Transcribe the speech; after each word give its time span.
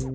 Notre 0.00 0.14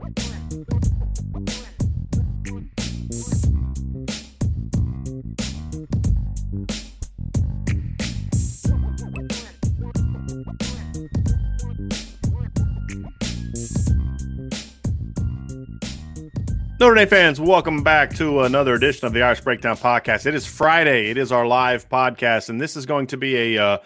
Dame 16.96 17.08
fans, 17.08 17.40
welcome 17.40 17.84
back 17.84 18.16
to 18.16 18.42
another 18.42 18.74
edition 18.74 19.06
of 19.06 19.14
the 19.14 19.22
Irish 19.22 19.42
Breakdown 19.42 19.78
Podcast. 19.78 20.26
It 20.26 20.34
is 20.34 20.48
Friday. 20.48 21.12
It 21.12 21.18
is 21.20 21.32
our 21.32 21.46
live 21.46 21.88
podcast, 21.90 22.50
and 22.50 22.60
this 22.60 22.76
is 22.76 22.88
going 22.88 23.06
to 23.08 23.18
be 23.18 23.56
a 23.56 23.64
uh, 23.64 23.78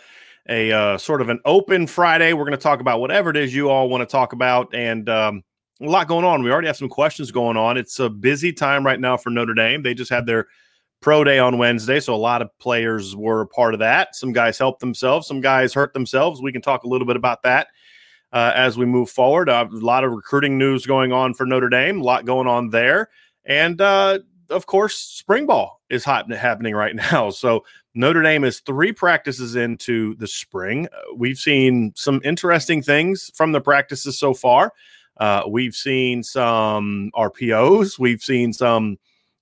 a 0.48 0.72
uh, 0.72 0.98
sort 0.98 1.22
of 1.22 1.28
an 1.28 1.42
open 1.44 1.88
Friday. 1.88 2.32
We're 2.32 2.46
going 2.46 2.52
to 2.52 2.58
talk 2.58 2.80
about 2.80 3.02
whatever 3.02 3.30
it 3.30 3.36
is 3.36 3.54
you 3.54 3.70
all 3.70 3.90
want 3.90 4.02
to 4.02 4.06
talk 4.06 4.32
about, 4.32 4.74
and 4.74 5.10
um, 5.10 5.44
a 5.82 5.86
lot 5.86 6.08
going 6.08 6.26
on. 6.26 6.44
We 6.44 6.52
already 6.52 6.68
have 6.68 6.78
some 6.78 6.90
questions 6.90 7.32
going 7.32 7.58
on. 7.58 7.78
It's 7.78 8.00
a 8.00 8.10
busy 8.10 8.52
time 8.52 8.86
right 8.86 9.00
now 9.00 9.18
for 9.18 9.30
Notre 9.30 9.54
Dame. 9.54 9.82
They 9.82 9.94
just 9.94 10.12
had 10.12 10.26
their 10.26 10.48
pro 11.02 11.24
day 11.24 11.40
on 11.40 11.58
Wednesday, 11.58 12.00
so 12.00 12.14
a 12.14 12.18
lot 12.18 12.42
of 12.42 12.50
players 12.60 13.16
were 13.16 13.42
a 13.42 13.48
part 13.48 13.74
of 13.74 13.80
that. 13.80 14.16
Some 14.16 14.34
guys 14.34 14.58
helped 14.58 14.82
themselves, 14.82 15.28
some 15.28 15.42
guys 15.42 15.74
hurt 15.74 15.94
themselves. 15.94 16.42
We 16.42 16.52
can 16.52 16.62
talk 16.62 16.84
a 16.84 16.88
little 16.88 17.08
bit 17.08 17.16
about 17.16 17.44
that 17.44 17.68
uh, 18.34 18.52
as 18.56 18.78
we 18.78 18.86
move 18.86 19.10
forward. 19.10 19.50
Uh, 19.50 19.68
a 19.72 19.76
lot 19.78 20.04
of 20.04 20.12
recruiting 20.12 20.58
news 20.58 20.86
going 20.86 21.14
on 21.14 21.34
for 21.34 21.46
Notre 21.46 21.70
Dame, 21.70 22.02
a 22.02 22.04
lot 22.04 22.26
going 22.26 22.48
on 22.48 22.70
there. 22.70 23.10
And 23.46 23.80
uh, 23.80 24.20
of 24.50 24.66
course, 24.66 24.96
spring 24.96 25.46
ball 25.46 25.82
is 25.90 26.04
hot, 26.04 26.32
happening 26.32 26.76
right 26.76 26.96
now. 27.12 27.30
So 27.30 27.64
Notre 27.96 28.22
Dame 28.22 28.44
is 28.44 28.60
three 28.60 28.92
practices 28.92 29.56
into 29.56 30.16
the 30.16 30.28
spring. 30.28 30.88
We've 31.16 31.38
seen 31.38 31.94
some 31.96 32.20
interesting 32.24 32.82
things 32.82 33.32
from 33.34 33.54
the 33.54 33.62
practices 33.62 34.20
so 34.20 34.34
far. 34.34 34.74
Uh, 35.20 35.44
we've 35.48 35.76
seen 35.76 36.24
some 36.24 37.12
RPOs. 37.16 38.00
We've 38.00 38.22
seen 38.22 38.54
some 38.54 38.98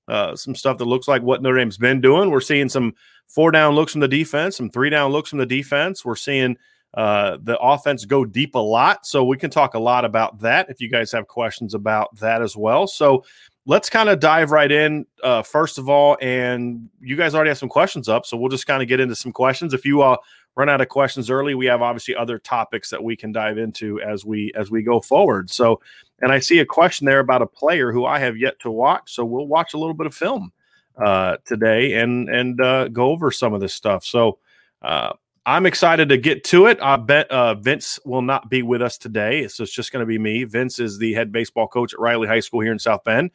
uh, 0.08 0.36
some 0.36 0.56
stuff 0.56 0.78
that 0.78 0.86
looks 0.86 1.08
like 1.08 1.22
what 1.22 1.42
Notre 1.42 1.58
Dame's 1.58 1.78
been 1.78 2.02
doing. 2.02 2.32
We're 2.32 2.42
seeing 2.42 2.70
some 2.70 2.94
four 3.28 3.52
down 3.52 3.76
looks 3.76 3.92
from 3.92 4.02
the 4.02 4.08
defense, 4.08 4.58
some 4.58 4.70
three 4.70 4.90
down 4.90 5.12
looks 5.12 5.30
from 5.30 5.40
the 5.40 5.46
defense. 5.46 6.06
We're 6.06 6.16
seeing 6.16 6.58
uh, 6.94 7.38
the 7.44 7.60
offense 7.60 8.06
go 8.06 8.26
deep 8.26 8.56
a 8.56 8.60
lot. 8.60 9.06
So 9.06 9.24
we 9.24 9.38
can 9.38 9.52
talk 9.52 9.74
a 9.76 9.80
lot 9.80 10.06
about 10.06 10.40
that 10.40 10.70
if 10.70 10.80
you 10.80 10.90
guys 10.90 11.12
have 11.12 11.28
questions 11.28 11.74
about 11.74 12.16
that 12.20 12.42
as 12.42 12.56
well. 12.56 12.88
So 12.88 13.24
let's 13.66 13.90
kind 13.90 14.08
of 14.08 14.20
dive 14.20 14.52
right 14.52 14.72
in 14.72 15.06
uh, 15.24 15.44
first 15.44 15.78
of 15.78 15.90
all. 15.90 16.18
And 16.22 16.90
you 17.02 17.16
guys 17.16 17.36
already 17.36 17.50
have 17.50 17.58
some 17.58 17.70
questions 17.70 18.08
up. 18.08 18.26
So 18.26 18.38
we'll 18.38 18.50
just 18.50 18.66
kind 18.66 18.82
of 18.82 18.88
get 18.88 19.00
into 19.00 19.16
some 19.16 19.34
questions. 19.34 19.74
If 19.74 19.86
you 19.86 20.02
uh, 20.02 20.18
run 20.58 20.70
out 20.70 20.82
of 20.82 20.90
questions 20.90 21.30
early, 21.30 21.54
we 21.54 21.68
have 21.68 21.84
obviously 21.84 22.16
other 22.16 22.40
topics 22.40 22.90
that 22.90 23.04
we 23.04 23.16
can 23.16 23.32
dive 23.32 23.60
into 23.60 24.02
as 24.02 24.26
we 24.26 24.52
as 24.56 24.72
we 24.72 24.82
go 24.82 25.00
forward. 25.00 25.50
So 25.52 25.80
and 26.20 26.32
I 26.32 26.40
see 26.40 26.60
a 26.60 26.66
question 26.66 27.06
there 27.06 27.20
about 27.20 27.44
a 27.44 27.48
player 27.48 27.92
who 27.92 28.06
I 28.06 28.18
have 28.20 28.36
yet 28.36 28.60
to 28.62 28.72
watch. 28.72 29.14
So 29.14 29.24
we'll 29.24 29.48
watch 29.48 29.76
a 29.76 29.78
little 29.78 29.94
bit 29.94 30.08
of 30.08 30.16
film 30.16 30.52
uh, 30.98 31.38
today 31.46 31.94
and 31.94 32.28
and 32.28 32.60
uh, 32.60 32.88
go 32.88 33.12
over 33.12 33.30
some 33.30 33.54
of 33.54 33.62
this 33.62 33.74
stuff. 33.74 34.04
So 34.04 34.40
uh, 34.82 35.14
I'm 35.46 35.68
excited 35.68 36.10
to 36.10 36.18
get 36.18 36.44
to 36.46 36.66
it. 36.66 36.80
I 36.82 36.98
bet 36.98 37.30
uh, 37.30 37.54
Vince 37.56 38.00
will 38.04 38.24
not 38.24 38.50
be 38.50 38.64
with 38.64 38.82
us 38.82 38.98
today, 38.98 39.48
so 39.48 39.64
it's 39.64 39.72
just 39.72 39.92
going 39.92 40.02
to 40.02 40.08
be 40.08 40.18
me. 40.18 40.44
Vince 40.44 40.80
is 40.80 40.98
the 40.98 41.14
head 41.14 41.32
baseball 41.32 41.68
coach 41.68 41.94
at 41.94 42.00
Riley 42.00 42.28
High 42.28 42.42
School 42.42 42.62
here 42.62 42.72
in 42.72 42.80
South 42.80 43.04
Bend, 43.04 43.30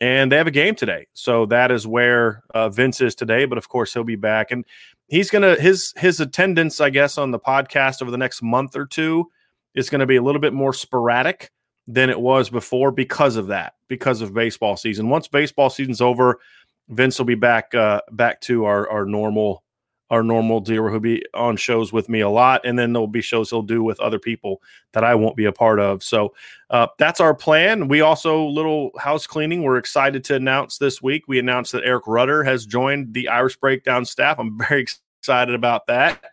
and 0.00 0.30
they 0.30 0.36
have 0.36 0.46
a 0.46 0.52
game 0.52 0.74
today. 0.74 1.06
So 1.12 1.46
that 1.46 1.70
is 1.70 1.86
where 1.86 2.42
uh, 2.54 2.68
Vince 2.68 3.00
is 3.00 3.14
today. 3.14 3.44
But 3.46 3.58
of 3.58 3.68
course, 3.68 3.92
he'll 3.92 4.04
be 4.04 4.16
back, 4.16 4.50
and 4.50 4.64
he's 5.08 5.30
gonna 5.30 5.56
his 5.56 5.92
his 5.96 6.20
attendance, 6.20 6.80
I 6.80 6.90
guess, 6.90 7.18
on 7.18 7.30
the 7.30 7.38
podcast 7.38 8.02
over 8.02 8.10
the 8.10 8.18
next 8.18 8.42
month 8.42 8.76
or 8.76 8.86
two 8.86 9.30
is 9.74 9.90
going 9.90 10.00
to 10.00 10.06
be 10.06 10.16
a 10.16 10.22
little 10.22 10.40
bit 10.40 10.54
more 10.54 10.72
sporadic 10.72 11.50
than 11.86 12.10
it 12.10 12.18
was 12.18 12.48
before 12.50 12.90
because 12.90 13.36
of 13.36 13.48
that, 13.48 13.74
because 13.88 14.22
of 14.22 14.34
baseball 14.34 14.76
season. 14.76 15.08
Once 15.08 15.28
baseball 15.28 15.70
season's 15.70 16.00
over, 16.00 16.40
Vince 16.88 17.18
will 17.18 17.26
be 17.26 17.34
back 17.34 17.74
uh, 17.74 18.00
back 18.12 18.40
to 18.42 18.64
our 18.64 18.88
our 18.90 19.04
normal 19.04 19.62
our 20.10 20.22
normal 20.22 20.60
dealer 20.60 20.88
who'll 20.88 21.00
be 21.00 21.24
on 21.34 21.56
shows 21.56 21.92
with 21.92 22.08
me 22.08 22.20
a 22.20 22.28
lot. 22.28 22.60
And 22.64 22.78
then 22.78 22.92
there'll 22.92 23.08
be 23.08 23.20
shows 23.20 23.50
he'll 23.50 23.62
do 23.62 23.82
with 23.82 23.98
other 24.00 24.18
people 24.18 24.62
that 24.92 25.04
I 25.04 25.14
won't 25.14 25.36
be 25.36 25.46
a 25.46 25.52
part 25.52 25.80
of. 25.80 26.02
So 26.02 26.34
uh, 26.70 26.86
that's 26.98 27.20
our 27.20 27.34
plan. 27.34 27.88
We 27.88 28.00
also, 28.00 28.46
little 28.46 28.92
house 28.98 29.26
cleaning, 29.26 29.62
we're 29.62 29.78
excited 29.78 30.22
to 30.24 30.36
announce 30.36 30.78
this 30.78 31.02
week. 31.02 31.24
We 31.26 31.38
announced 31.38 31.72
that 31.72 31.84
Eric 31.84 32.04
Rudder 32.06 32.44
has 32.44 32.66
joined 32.66 33.14
the 33.14 33.28
Irish 33.28 33.56
Breakdown 33.56 34.04
staff. 34.04 34.38
I'm 34.38 34.58
very 34.68 34.86
excited 35.18 35.54
about 35.54 35.86
that. 35.88 36.24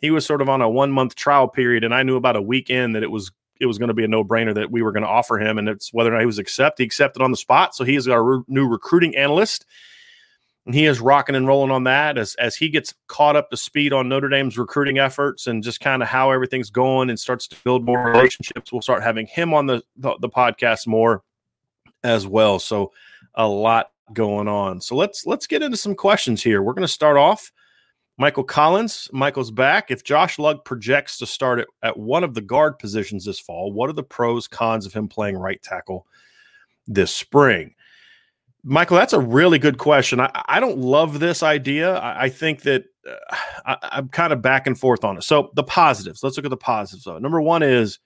He 0.00 0.10
was 0.10 0.24
sort 0.24 0.42
of 0.42 0.48
on 0.48 0.62
a 0.62 0.68
one 0.68 0.92
month 0.92 1.16
trial 1.16 1.48
period, 1.48 1.82
and 1.82 1.94
I 1.94 2.04
knew 2.04 2.16
about 2.16 2.36
a 2.36 2.42
weekend 2.42 2.94
that 2.94 3.02
it 3.02 3.10
was 3.10 3.32
it 3.60 3.66
was 3.66 3.78
going 3.78 3.88
to 3.88 3.94
be 3.94 4.04
a 4.04 4.08
no 4.08 4.22
brainer 4.22 4.54
that 4.54 4.70
we 4.70 4.82
were 4.82 4.92
going 4.92 5.02
to 5.02 5.08
offer 5.08 5.38
him, 5.38 5.58
and 5.58 5.68
it's 5.68 5.92
whether 5.92 6.10
or 6.10 6.12
not 6.12 6.20
he 6.20 6.26
was 6.26 6.38
accepted. 6.38 6.84
He 6.84 6.86
accepted 6.86 7.20
on 7.20 7.32
the 7.32 7.36
spot, 7.36 7.74
so 7.74 7.82
he 7.82 7.96
is 7.96 8.06
our 8.06 8.22
re- 8.22 8.44
new 8.46 8.68
recruiting 8.68 9.16
analyst 9.16 9.66
and 10.68 10.74
he 10.74 10.84
is 10.84 11.00
rocking 11.00 11.34
and 11.34 11.46
rolling 11.46 11.70
on 11.70 11.84
that 11.84 12.18
as 12.18 12.34
as 12.34 12.54
he 12.54 12.68
gets 12.68 12.92
caught 13.06 13.36
up 13.36 13.48
to 13.50 13.56
speed 13.56 13.94
on 13.94 14.06
Notre 14.06 14.28
Dame's 14.28 14.58
recruiting 14.58 14.98
efforts 14.98 15.46
and 15.46 15.62
just 15.62 15.80
kind 15.80 16.02
of 16.02 16.08
how 16.10 16.30
everything's 16.30 16.68
going 16.68 17.08
and 17.08 17.18
starts 17.18 17.48
to 17.48 17.56
build 17.64 17.86
more 17.86 18.04
relationships. 18.04 18.70
We'll 18.70 18.82
start 18.82 19.02
having 19.02 19.26
him 19.26 19.54
on 19.54 19.64
the, 19.64 19.82
the, 19.96 20.16
the 20.20 20.28
podcast 20.28 20.86
more 20.86 21.22
as 22.04 22.26
well. 22.26 22.58
So 22.58 22.92
a 23.34 23.48
lot 23.48 23.92
going 24.12 24.46
on. 24.46 24.82
So 24.82 24.94
let's 24.94 25.24
let's 25.24 25.46
get 25.46 25.62
into 25.62 25.78
some 25.78 25.94
questions 25.94 26.42
here. 26.42 26.60
We're 26.62 26.74
going 26.74 26.82
to 26.82 26.92
start 26.92 27.16
off. 27.16 27.50
Michael 28.18 28.44
Collins, 28.44 29.08
Michael's 29.10 29.50
back. 29.50 29.90
If 29.90 30.04
Josh 30.04 30.38
Lugg 30.38 30.66
projects 30.66 31.16
to 31.18 31.26
start 31.26 31.60
at, 31.60 31.68
at 31.82 31.96
one 31.96 32.24
of 32.24 32.34
the 32.34 32.42
guard 32.42 32.78
positions 32.78 33.24
this 33.24 33.40
fall, 33.40 33.72
what 33.72 33.88
are 33.88 33.94
the 33.94 34.02
pros 34.02 34.46
cons 34.46 34.84
of 34.84 34.92
him 34.92 35.08
playing 35.08 35.38
right 35.38 35.62
tackle 35.62 36.06
this 36.86 37.14
spring? 37.14 37.74
Michael, 38.68 38.98
that's 38.98 39.14
a 39.14 39.20
really 39.20 39.58
good 39.58 39.78
question. 39.78 40.20
I, 40.20 40.30
I 40.46 40.60
don't 40.60 40.78
love 40.78 41.20
this 41.20 41.42
idea. 41.42 41.96
I, 41.96 42.24
I 42.24 42.28
think 42.28 42.62
that 42.62 42.84
uh, 43.08 43.36
I, 43.66 43.98
am 43.98 44.08
kind 44.08 44.32
of 44.32 44.42
back 44.42 44.66
and 44.66 44.78
forth 44.78 45.04
on 45.04 45.16
it. 45.16 45.24
So 45.24 45.50
the 45.54 45.64
positives. 45.64 46.22
Let's 46.22 46.36
look 46.36 46.44
at 46.44 46.50
the 46.50 46.56
positives. 46.56 47.06
Number 47.06 47.40
one 47.40 47.62
is 47.62 47.98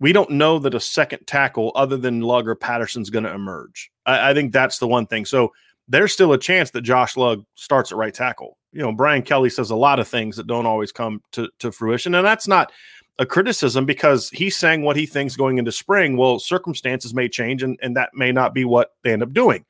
we 0.00 0.12
don't 0.12 0.30
know 0.30 0.58
that 0.58 0.74
a 0.74 0.80
second 0.80 1.26
tackle 1.26 1.72
other 1.74 1.96
than 1.96 2.20
Lugg 2.20 2.46
or 2.46 2.54
Patterson's 2.54 3.08
going 3.08 3.24
to 3.24 3.32
emerge. 3.32 3.90
I, 4.04 4.30
I 4.30 4.34
think 4.34 4.52
that's 4.52 4.78
the 4.78 4.88
one 4.88 5.06
thing. 5.06 5.24
So 5.24 5.52
there's 5.88 6.12
still 6.12 6.32
a 6.32 6.38
chance 6.38 6.70
that 6.70 6.82
Josh 6.82 7.16
Lugg 7.16 7.44
starts 7.54 7.90
at 7.90 7.98
right 7.98 8.12
tackle. 8.12 8.58
You 8.72 8.82
know, 8.82 8.92
Brian 8.92 9.22
Kelly 9.22 9.48
says 9.48 9.70
a 9.70 9.76
lot 9.76 10.00
of 10.00 10.08
things 10.08 10.36
that 10.36 10.46
don't 10.46 10.66
always 10.66 10.92
come 10.92 11.22
to, 11.32 11.48
to 11.60 11.72
fruition, 11.72 12.14
and 12.14 12.26
that's 12.26 12.48
not 12.48 12.72
a 13.18 13.26
criticism 13.26 13.86
because 13.86 14.28
he's 14.30 14.56
saying 14.56 14.82
what 14.82 14.96
he 14.96 15.06
thinks 15.06 15.36
going 15.36 15.58
into 15.58 15.70
spring. 15.70 16.16
Well, 16.16 16.38
circumstances 16.40 17.14
may 17.14 17.28
change, 17.28 17.62
and, 17.62 17.78
and 17.80 17.96
that 17.96 18.10
may 18.14 18.32
not 18.32 18.52
be 18.52 18.64
what 18.64 18.90
they 19.02 19.12
end 19.12 19.22
up 19.22 19.32
doing. 19.32 19.64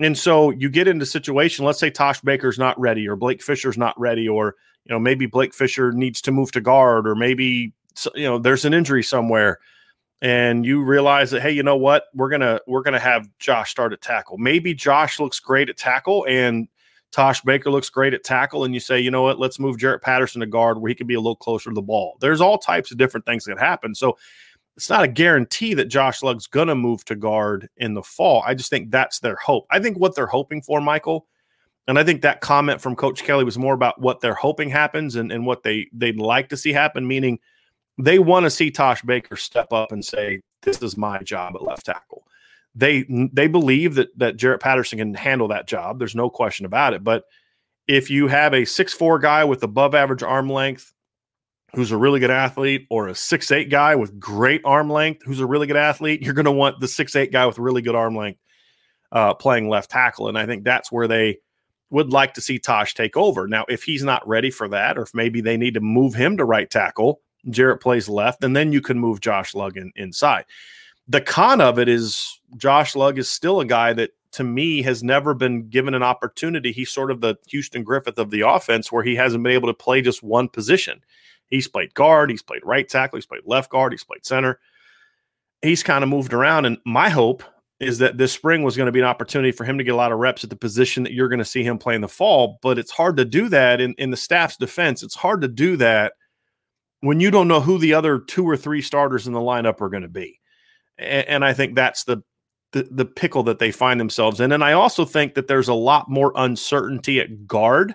And 0.00 0.16
so 0.16 0.50
you 0.50 0.70
get 0.70 0.86
into 0.88 1.04
situation, 1.06 1.64
let's 1.64 1.80
say 1.80 1.90
Tosh 1.90 2.20
Baker's 2.20 2.58
not 2.58 2.78
ready, 2.78 3.08
or 3.08 3.16
Blake 3.16 3.42
Fisher's 3.42 3.78
not 3.78 3.98
ready, 3.98 4.28
or 4.28 4.54
you 4.84 4.94
know, 4.94 4.98
maybe 4.98 5.26
Blake 5.26 5.52
Fisher 5.52 5.92
needs 5.92 6.20
to 6.22 6.32
move 6.32 6.52
to 6.52 6.60
guard, 6.60 7.06
or 7.08 7.14
maybe 7.14 7.72
you 8.14 8.24
know, 8.24 8.38
there's 8.38 8.64
an 8.64 8.74
injury 8.74 9.02
somewhere. 9.02 9.58
And 10.20 10.64
you 10.64 10.82
realize 10.82 11.30
that, 11.30 11.42
hey, 11.42 11.52
you 11.52 11.62
know 11.62 11.76
what? 11.76 12.04
We're 12.14 12.30
gonna 12.30 12.60
we're 12.66 12.82
gonna 12.82 12.98
have 12.98 13.28
Josh 13.38 13.70
start 13.70 13.92
at 13.92 14.00
tackle. 14.00 14.38
Maybe 14.38 14.74
Josh 14.74 15.20
looks 15.20 15.38
great 15.40 15.68
at 15.68 15.76
tackle 15.76 16.26
and 16.28 16.68
Tosh 17.10 17.40
Baker 17.40 17.70
looks 17.70 17.88
great 17.88 18.14
at 18.14 18.22
tackle, 18.24 18.64
and 18.64 18.74
you 18.74 18.80
say, 18.80 19.00
you 19.00 19.10
know 19.10 19.22
what, 19.22 19.38
let's 19.38 19.58
move 19.58 19.78
Jarrett 19.78 20.02
Patterson 20.02 20.40
to 20.40 20.46
guard 20.46 20.78
where 20.78 20.88
he 20.90 20.94
can 20.94 21.06
be 21.06 21.14
a 21.14 21.20
little 21.20 21.36
closer 21.36 21.70
to 21.70 21.74
the 21.74 21.82
ball. 21.82 22.18
There's 22.20 22.40
all 22.40 22.58
types 22.58 22.90
of 22.90 22.98
different 22.98 23.24
things 23.24 23.44
that 23.44 23.58
happen. 23.58 23.94
So 23.94 24.18
it's 24.78 24.88
not 24.88 25.02
a 25.02 25.08
guarantee 25.08 25.74
that 25.74 25.86
Josh 25.86 26.22
Lugg's 26.22 26.46
going 26.46 26.68
to 26.68 26.76
move 26.76 27.04
to 27.06 27.16
guard 27.16 27.68
in 27.78 27.94
the 27.94 28.02
fall. 28.02 28.44
I 28.46 28.54
just 28.54 28.70
think 28.70 28.92
that's 28.92 29.18
their 29.18 29.34
hope. 29.34 29.66
I 29.72 29.80
think 29.80 29.98
what 29.98 30.14
they're 30.14 30.28
hoping 30.28 30.62
for, 30.62 30.80
Michael, 30.80 31.26
and 31.88 31.98
I 31.98 32.04
think 32.04 32.22
that 32.22 32.40
comment 32.40 32.80
from 32.80 32.94
Coach 32.94 33.24
Kelly 33.24 33.42
was 33.42 33.58
more 33.58 33.74
about 33.74 34.00
what 34.00 34.20
they're 34.20 34.34
hoping 34.34 34.70
happens 34.70 35.16
and, 35.16 35.32
and 35.32 35.44
what 35.44 35.64
they 35.64 35.88
they'd 35.92 36.20
like 36.20 36.48
to 36.50 36.56
see 36.56 36.72
happen, 36.72 37.08
meaning 37.08 37.40
they 37.98 38.20
want 38.20 38.44
to 38.44 38.50
see 38.50 38.70
Tosh 38.70 39.02
Baker 39.02 39.34
step 39.34 39.72
up 39.72 39.90
and 39.90 40.04
say, 40.04 40.42
This 40.62 40.80
is 40.80 40.96
my 40.96 41.18
job 41.24 41.56
at 41.56 41.62
left 41.62 41.86
tackle 41.86 42.22
they 42.78 43.04
they 43.32 43.48
believe 43.48 43.96
that 43.96 44.16
that 44.16 44.36
Jarrett 44.36 44.60
Patterson 44.60 44.98
can 44.98 45.14
handle 45.14 45.48
that 45.48 45.66
job. 45.66 45.98
There's 45.98 46.14
no 46.14 46.30
question 46.30 46.64
about 46.64 46.94
it. 46.94 47.02
But 47.02 47.24
if 47.88 48.10
you 48.10 48.28
have 48.28 48.54
a 48.54 48.64
six 48.64 48.94
four 48.94 49.18
guy 49.18 49.42
with 49.42 49.64
above 49.64 49.96
average 49.96 50.22
arm 50.22 50.48
length 50.48 50.92
who's 51.74 51.90
a 51.90 51.96
really 51.96 52.20
good 52.20 52.30
athlete, 52.30 52.86
or 52.90 53.08
a 53.08 53.14
six 53.14 53.50
eight 53.50 53.70
guy 53.70 53.94
with 53.94 54.18
great 54.18 54.62
arm 54.64 54.90
length 54.90 55.22
who's 55.24 55.40
a 55.40 55.46
really 55.46 55.66
good 55.66 55.76
athlete, 55.76 56.22
you're 56.22 56.34
going 56.34 56.44
to 56.44 56.52
want 56.52 56.80
the 56.80 56.88
six 56.88 57.14
eight 57.16 57.32
guy 57.32 57.46
with 57.46 57.58
really 57.58 57.82
good 57.82 57.94
arm 57.94 58.16
length 58.16 58.40
uh, 59.12 59.34
playing 59.34 59.68
left 59.68 59.90
tackle. 59.90 60.28
And 60.28 60.38
I 60.38 60.46
think 60.46 60.64
that's 60.64 60.90
where 60.90 61.08
they 61.08 61.38
would 61.90 62.12
like 62.12 62.34
to 62.34 62.40
see 62.40 62.58
Tosh 62.58 62.94
take 62.94 63.16
over. 63.16 63.46
Now, 63.46 63.64
if 63.68 63.82
he's 63.82 64.04
not 64.04 64.26
ready 64.26 64.50
for 64.50 64.68
that, 64.68 64.98
or 64.98 65.02
if 65.02 65.14
maybe 65.14 65.40
they 65.40 65.56
need 65.56 65.74
to 65.74 65.80
move 65.80 66.14
him 66.14 66.36
to 66.36 66.44
right 66.44 66.68
tackle, 66.68 67.20
Jarrett 67.48 67.80
plays 67.80 68.08
left, 68.08 68.44
and 68.44 68.54
then 68.54 68.72
you 68.72 68.80
can 68.80 68.98
move 68.98 69.20
Josh 69.20 69.54
Lugg 69.54 69.76
in, 69.76 69.92
inside 69.96 70.44
the 71.08 71.20
con 71.20 71.60
of 71.60 71.78
it 71.78 71.88
is 71.88 72.38
Josh 72.56 72.94
Lugg 72.94 73.18
is 73.18 73.30
still 73.30 73.60
a 73.60 73.64
guy 73.64 73.92
that 73.94 74.10
to 74.32 74.44
me 74.44 74.82
has 74.82 75.02
never 75.02 75.32
been 75.32 75.68
given 75.70 75.94
an 75.94 76.02
opportunity. 76.02 76.70
He's 76.70 76.90
sort 76.90 77.10
of 77.10 77.22
the 77.22 77.36
Houston 77.48 77.82
Griffith 77.82 78.18
of 78.18 78.30
the 78.30 78.42
offense 78.42 78.92
where 78.92 79.02
he 79.02 79.16
hasn't 79.16 79.42
been 79.42 79.54
able 79.54 79.68
to 79.68 79.74
play 79.74 80.02
just 80.02 80.22
one 80.22 80.48
position. 80.48 81.00
He's 81.48 81.68
played 81.68 81.94
guard, 81.94 82.30
he's 82.30 82.42
played 82.42 82.62
right 82.64 82.88
tackle, 82.88 83.16
he's 83.16 83.26
played 83.26 83.42
left 83.46 83.70
guard, 83.70 83.92
he's 83.92 84.04
played 84.04 84.24
center. 84.24 84.58
He's 85.62 85.82
kind 85.82 86.04
of 86.04 86.10
moved 86.10 86.32
around. 86.32 86.66
And 86.66 86.78
my 86.84 87.08
hope 87.08 87.42
is 87.80 87.98
that 87.98 88.18
this 88.18 88.32
spring 88.32 88.62
was 88.62 88.76
going 88.76 88.86
to 88.86 88.92
be 88.92 89.00
an 89.00 89.06
opportunity 89.06 89.50
for 89.50 89.64
him 89.64 89.78
to 89.78 89.84
get 89.84 89.94
a 89.94 89.96
lot 89.96 90.12
of 90.12 90.18
reps 90.18 90.44
at 90.44 90.50
the 90.50 90.56
position 90.56 91.02
that 91.02 91.12
you're 91.12 91.28
going 91.28 91.38
to 91.40 91.44
see 91.44 91.64
him 91.64 91.78
play 91.78 91.94
in 91.94 92.00
the 92.00 92.08
fall. 92.08 92.58
But 92.62 92.78
it's 92.78 92.90
hard 92.90 93.16
to 93.16 93.24
do 93.24 93.48
that 93.48 93.80
in, 93.80 93.94
in 93.98 94.10
the 94.10 94.16
staff's 94.16 94.56
defense. 94.56 95.02
It's 95.02 95.16
hard 95.16 95.40
to 95.40 95.48
do 95.48 95.76
that 95.78 96.12
when 97.00 97.20
you 97.20 97.30
don't 97.30 97.48
know 97.48 97.60
who 97.60 97.78
the 97.78 97.94
other 97.94 98.18
two 98.18 98.48
or 98.48 98.56
three 98.56 98.82
starters 98.82 99.26
in 99.26 99.32
the 99.32 99.40
lineup 99.40 99.80
are 99.80 99.88
going 99.88 100.02
to 100.02 100.08
be 100.08 100.38
and, 100.98 101.28
and 101.28 101.44
I 101.44 101.52
think 101.52 101.74
that's 101.74 102.04
the, 102.04 102.22
the 102.72 102.86
the 102.90 103.04
pickle 103.04 103.42
that 103.44 103.58
they 103.58 103.70
find 103.70 103.98
themselves 103.98 104.40
in. 104.40 104.52
And 104.52 104.62
I 104.62 104.72
also 104.72 105.04
think 105.04 105.34
that 105.34 105.46
there's 105.46 105.68
a 105.68 105.74
lot 105.74 106.10
more 106.10 106.32
uncertainty 106.36 107.20
at 107.20 107.46
guard 107.46 107.94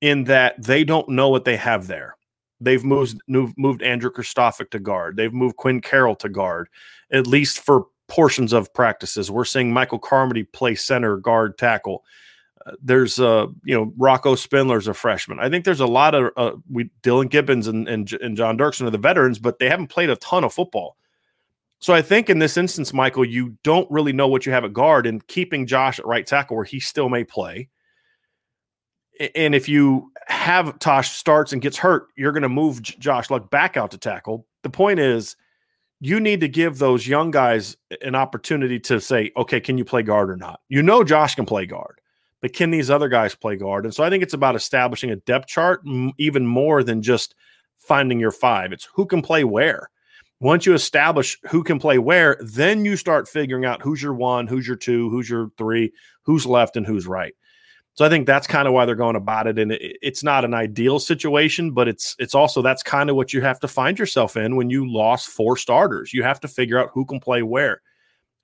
in 0.00 0.24
that 0.24 0.62
they 0.62 0.84
don't 0.84 1.08
know 1.10 1.28
what 1.28 1.44
they 1.44 1.56
have 1.56 1.86
there. 1.86 2.16
They've 2.64 2.84
moved 2.84 3.20
moved 3.26 3.82
Andrew 3.82 4.10
Kristofic 4.10 4.70
to 4.70 4.78
guard. 4.78 5.16
They've 5.16 5.32
moved 5.32 5.56
Quinn 5.56 5.80
Carroll 5.80 6.16
to 6.16 6.28
guard, 6.28 6.68
at 7.10 7.26
least 7.26 7.60
for 7.60 7.86
portions 8.08 8.52
of 8.52 8.72
practices. 8.74 9.30
We're 9.30 9.44
seeing 9.44 9.72
Michael 9.72 9.98
Carmody 9.98 10.44
play 10.44 10.74
center, 10.74 11.16
guard, 11.16 11.58
tackle. 11.58 12.04
Uh, 12.64 12.72
there's 12.82 13.18
uh 13.18 13.46
you 13.64 13.74
know 13.74 13.92
Rocco 13.96 14.34
Spindler's 14.34 14.88
a 14.88 14.94
freshman. 14.94 15.40
I 15.40 15.48
think 15.48 15.64
there's 15.64 15.80
a 15.80 15.86
lot 15.86 16.14
of 16.14 16.30
uh, 16.36 16.52
we 16.70 16.90
Dillan 17.02 17.30
Gibbons 17.30 17.66
and, 17.66 17.88
and 17.88 18.12
and 18.12 18.36
John 18.36 18.56
Dirksen 18.56 18.86
are 18.86 18.90
the 18.90 18.98
veterans, 18.98 19.38
but 19.38 19.58
they 19.58 19.68
haven't 19.68 19.88
played 19.88 20.10
a 20.10 20.16
ton 20.16 20.44
of 20.44 20.52
football. 20.52 20.96
So 21.82 21.92
I 21.92 22.00
think 22.00 22.30
in 22.30 22.38
this 22.38 22.56
instance, 22.56 22.92
Michael, 22.92 23.24
you 23.24 23.56
don't 23.64 23.90
really 23.90 24.12
know 24.12 24.28
what 24.28 24.46
you 24.46 24.52
have 24.52 24.64
at 24.64 24.72
guard 24.72 25.04
and 25.04 25.26
keeping 25.26 25.66
Josh 25.66 25.98
at 25.98 26.06
right 26.06 26.24
tackle 26.24 26.54
where 26.54 26.64
he 26.64 26.78
still 26.78 27.08
may 27.08 27.24
play. 27.24 27.68
And 29.34 29.54
if 29.54 29.68
you 29.68 30.10
have 30.26 30.78
Tosh 30.78 31.10
starts 31.10 31.52
and 31.52 31.60
gets 31.60 31.76
hurt, 31.76 32.08
you're 32.16 32.32
going 32.32 32.42
to 32.42 32.48
move 32.48 32.82
Josh 32.82 33.30
Lugg 33.30 33.50
back 33.50 33.76
out 33.76 33.90
to 33.90 33.98
tackle. 33.98 34.46
The 34.62 34.70
point 34.70 35.00
is, 35.00 35.36
you 36.00 36.18
need 36.18 36.40
to 36.40 36.48
give 36.48 36.78
those 36.78 37.06
young 37.06 37.30
guys 37.30 37.76
an 38.00 38.16
opportunity 38.16 38.80
to 38.80 39.00
say, 39.00 39.30
okay, 39.36 39.60
can 39.60 39.78
you 39.78 39.84
play 39.84 40.02
guard 40.02 40.30
or 40.30 40.36
not? 40.36 40.60
You 40.68 40.82
know, 40.82 41.04
Josh 41.04 41.36
can 41.36 41.46
play 41.46 41.64
guard, 41.64 42.00
but 42.40 42.52
can 42.54 42.70
these 42.70 42.90
other 42.90 43.08
guys 43.08 43.36
play 43.36 43.56
guard? 43.56 43.84
And 43.84 43.94
so 43.94 44.02
I 44.02 44.10
think 44.10 44.22
it's 44.22 44.34
about 44.34 44.56
establishing 44.56 45.10
a 45.10 45.16
depth 45.16 45.46
chart 45.46 45.82
even 46.18 46.44
more 46.46 46.82
than 46.82 47.02
just 47.02 47.36
finding 47.76 48.18
your 48.18 48.32
five. 48.32 48.72
It's 48.72 48.88
who 48.94 49.06
can 49.06 49.22
play 49.22 49.44
where. 49.44 49.90
Once 50.40 50.66
you 50.66 50.74
establish 50.74 51.38
who 51.48 51.62
can 51.62 51.78
play 51.78 51.98
where, 51.98 52.36
then 52.40 52.84
you 52.84 52.96
start 52.96 53.28
figuring 53.28 53.64
out 53.64 53.80
who's 53.80 54.02
your 54.02 54.14
one, 54.14 54.48
who's 54.48 54.66
your 54.66 54.76
two, 54.76 55.08
who's 55.08 55.30
your 55.30 55.50
three, 55.56 55.92
who's 56.22 56.46
left, 56.46 56.76
and 56.76 56.84
who's 56.84 57.06
right. 57.06 57.34
So 57.94 58.06
I 58.06 58.08
think 58.08 58.26
that's 58.26 58.46
kind 58.46 58.66
of 58.66 58.72
why 58.72 58.86
they're 58.86 58.94
going 58.94 59.16
about 59.16 59.46
it. 59.46 59.58
And 59.58 59.72
it, 59.72 59.98
it's 60.00 60.22
not 60.22 60.44
an 60.44 60.54
ideal 60.54 60.98
situation, 60.98 61.72
but 61.72 61.88
it's 61.88 62.16
it's 62.18 62.34
also 62.34 62.62
that's 62.62 62.82
kind 62.82 63.10
of 63.10 63.16
what 63.16 63.32
you 63.32 63.42
have 63.42 63.60
to 63.60 63.68
find 63.68 63.98
yourself 63.98 64.36
in 64.36 64.56
when 64.56 64.70
you 64.70 64.90
lost 64.90 65.28
four 65.28 65.56
starters. 65.56 66.12
You 66.12 66.22
have 66.22 66.40
to 66.40 66.48
figure 66.48 66.78
out 66.78 66.90
who 66.92 67.04
can 67.04 67.20
play 67.20 67.42
where. 67.42 67.82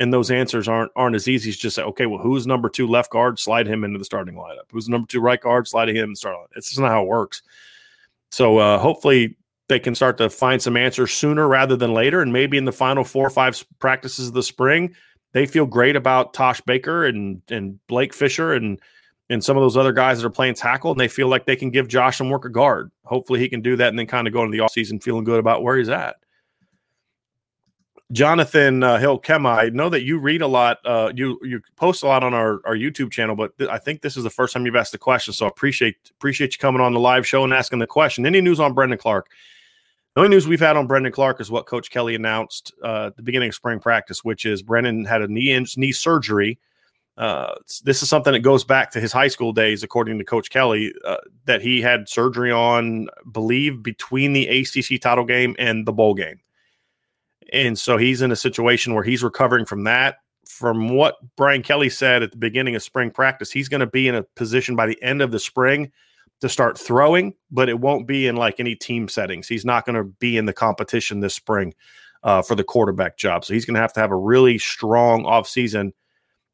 And 0.01 0.13
those 0.13 0.31
answers 0.31 0.69
aren't 0.69 0.93
aren't 0.97 1.17
as 1.17 1.29
easy 1.29 1.51
as 1.51 1.57
just 1.57 1.77
say, 1.77 1.83
okay, 1.83 2.07
well, 2.07 2.21
who's 2.21 2.47
number 2.47 2.69
two 2.69 2.87
left 2.87 3.11
guard? 3.11 3.39
Slide 3.39 3.67
him 3.67 3.85
into 3.85 3.99
the 3.99 4.05
starting 4.05 4.35
lineup. 4.35 4.71
Who's 4.71 4.89
number 4.89 5.09
two 5.09 5.21
right 5.21 5.41
guard? 5.41 5.67
Slide 5.67 5.89
him 5.89 6.11
in 6.11 6.17
starting 6.17 6.43
lineup. 6.43 6.57
It's 6.57 6.69
just 6.69 6.81
not 6.81 6.91
how 6.91 7.03
it 7.03 7.09
works. 7.09 7.43
So 8.31 8.59
uh, 8.59 8.79
hopefully 8.79 9.37
they 9.69 9.79
can 9.79 9.95
start 9.95 10.19
to 10.19 10.31
find 10.31 10.61
some 10.61 10.77
answers 10.77 11.13
sooner 11.13 11.49
rather 11.49 11.75
than 11.75 11.95
later. 11.95 12.21
And 12.21 12.33
maybe 12.33 12.59
in 12.59 12.65
the 12.65 12.73
final 12.73 13.03
four 13.03 13.27
or 13.27 13.31
five 13.31 13.65
practices 13.79 14.29
of 14.29 14.35
the 14.35 14.43
spring, 14.43 14.95
they 15.33 15.47
feel 15.47 15.67
great 15.67 15.97
about 15.97 16.35
Tosh 16.35 16.61
Baker 16.61 17.07
and 17.07 17.41
and 17.49 17.85
Blake 17.87 18.13
Fisher 18.13 18.53
and 18.53 18.79
and 19.31 19.43
some 19.45 19.57
of 19.57 19.63
those 19.63 19.77
other 19.77 19.93
guys 19.93 20.21
that 20.21 20.27
are 20.27 20.31
playing 20.31 20.55
tackle, 20.55 20.91
and 20.91 21.01
they 21.01 21.09
feel 21.09 21.29
like 21.29 21.45
they 21.45 21.57
can 21.57 21.71
give 21.71 21.89
Josh 21.89 22.19
some 22.19 22.31
work 22.31 22.47
at 22.47 22.53
guard. 22.53 22.91
Hopefully, 23.05 23.41
he 23.41 23.49
can 23.49 23.61
do 23.61 23.77
that 23.77 23.89
and 23.89 23.99
then 23.99 24.07
kind 24.07 24.27
of 24.27 24.33
go 24.33 24.43
into 24.43 24.57
the 24.57 24.63
offseason 24.63 25.03
feeling 25.03 25.25
good 25.25 25.39
about 25.39 25.63
where 25.63 25.77
he's 25.77 25.89
at. 25.89 26.17
Jonathan 28.11 28.83
uh, 28.83 28.99
Hill 28.99 29.21
Kema, 29.21 29.59
I 29.59 29.69
know 29.69 29.91
that 29.91 30.03
you 30.03 30.19
read 30.19 30.41
a 30.41 30.47
lot. 30.47 30.79
Uh, 30.85 31.13
you 31.15 31.39
you 31.43 31.61
post 31.77 32.03
a 32.03 32.07
lot 32.07 32.25
on 32.25 32.33
our, 32.33 32.61
our 32.65 32.75
YouTube 32.75 33.11
channel, 33.11 33.37
but 33.37 33.57
th- 33.59 33.69
I 33.69 33.77
think 33.77 34.01
this 34.01 34.17
is 34.17 34.25
the 34.25 34.31
first 34.31 34.55
time 34.55 34.65
you've 34.65 34.77
asked 34.77 34.93
the 34.93 34.99
question. 34.99 35.35
So 35.35 35.45
I 35.45 35.49
appreciate 35.49 35.97
appreciate 36.13 36.55
you 36.55 36.59
coming 36.59 36.81
on 36.81 36.95
the 36.95 37.01
live 37.01 37.27
show 37.27 37.45
and 37.45 37.53
asking 37.53 37.81
the 37.81 37.87
question. 37.87 38.25
Any 38.25 38.41
news 38.41 38.61
on 38.61 38.73
Brendon 38.73 38.99
Clark? 38.99 39.29
The 40.15 40.23
only 40.23 40.31
news 40.35 40.49
we've 40.49 40.59
had 40.59 40.77
on 40.77 40.87
Brendon 40.87 41.13
Clark 41.13 41.39
is 41.39 41.51
what 41.51 41.67
Coach 41.67 41.91
Kelly 41.91 42.15
announced 42.15 42.73
uh, 42.83 43.09
at 43.09 43.17
the 43.17 43.23
beginning 43.23 43.51
of 43.51 43.55
spring 43.55 43.79
practice, 43.79 44.25
which 44.25 44.47
is 44.47 44.63
Brendon 44.63 45.05
had 45.05 45.21
a 45.21 45.29
knee 45.29 45.67
knee 45.77 45.93
surgery. 45.93 46.59
Uh, 47.19 47.53
this 47.83 48.01
is 48.01 48.09
something 48.09 48.33
that 48.33 48.41
goes 48.41 48.63
back 48.63 48.93
to 48.93 49.01
his 49.01 49.11
high 49.11 49.27
school 49.27 49.53
days, 49.53 49.83
according 49.83 50.19
to 50.19 50.25
Coach 50.25 50.51
Kelly, 50.51 50.95
uh, 51.05 51.17
that 51.47 51.61
he 51.61 51.83
had 51.83 52.09
surgery 52.09 52.53
on, 52.53 53.09
believe, 53.33 53.83
between 53.83 54.33
the 54.33 54.47
ACC 54.47 55.01
title 55.01 55.25
game 55.25 55.57
and 55.59 55.85
the 55.85 55.93
bowl 55.93 56.15
game. 56.15 56.39
And 57.53 57.77
so 57.77 57.97
he's 57.97 58.23
in 58.23 58.31
a 58.31 58.37
situation 58.37 58.95
where 58.95 59.03
he's 59.03 59.25
recovering 59.25 59.65
from 59.65 59.85
that. 59.85 60.19
From 60.47 60.91
what 60.91 61.17
Brian 61.37 61.63
Kelly 61.63 61.91
said 61.91 62.23
at 62.23 62.31
the 62.31 62.39
beginning 62.39 62.77
of 62.77 62.83
spring 62.83 63.11
practice, 63.11 63.51
he's 63.51 63.69
going 63.69 63.81
to 63.81 63.87
be 63.87 64.07
in 64.07 64.15
a 64.15 64.23
position 64.23 64.77
by 64.77 64.87
the 64.87 65.03
end 65.03 65.21
of 65.21 65.31
the 65.31 65.41
spring 65.41 65.91
to 66.41 66.49
start 66.49 66.79
throwing, 66.79 67.35
but 67.51 67.69
it 67.69 67.81
won't 67.81 68.07
be 68.07 68.29
in 68.29 68.37
like 68.37 68.61
any 68.61 68.75
team 68.77 69.09
settings. 69.09 69.49
He's 69.49 69.65
not 69.65 69.85
going 69.85 69.97
to 69.97 70.05
be 70.05 70.37
in 70.37 70.47
the 70.47 70.53
competition 70.53 71.21
this 71.21 71.35
spring 71.35 71.75
uh, 72.23 72.43
for 72.43 72.55
the 72.55 72.65
quarterback 72.65 73.19
job. 73.19 73.45
So 73.45 73.55
he's 73.55 73.65
going 73.65 73.75
to 73.75 73.81
have 73.81 73.93
to 73.95 74.01
have 74.01 74.13
a 74.13 74.17
really 74.17 74.57
strong 74.57 75.25
offseason 75.25 75.93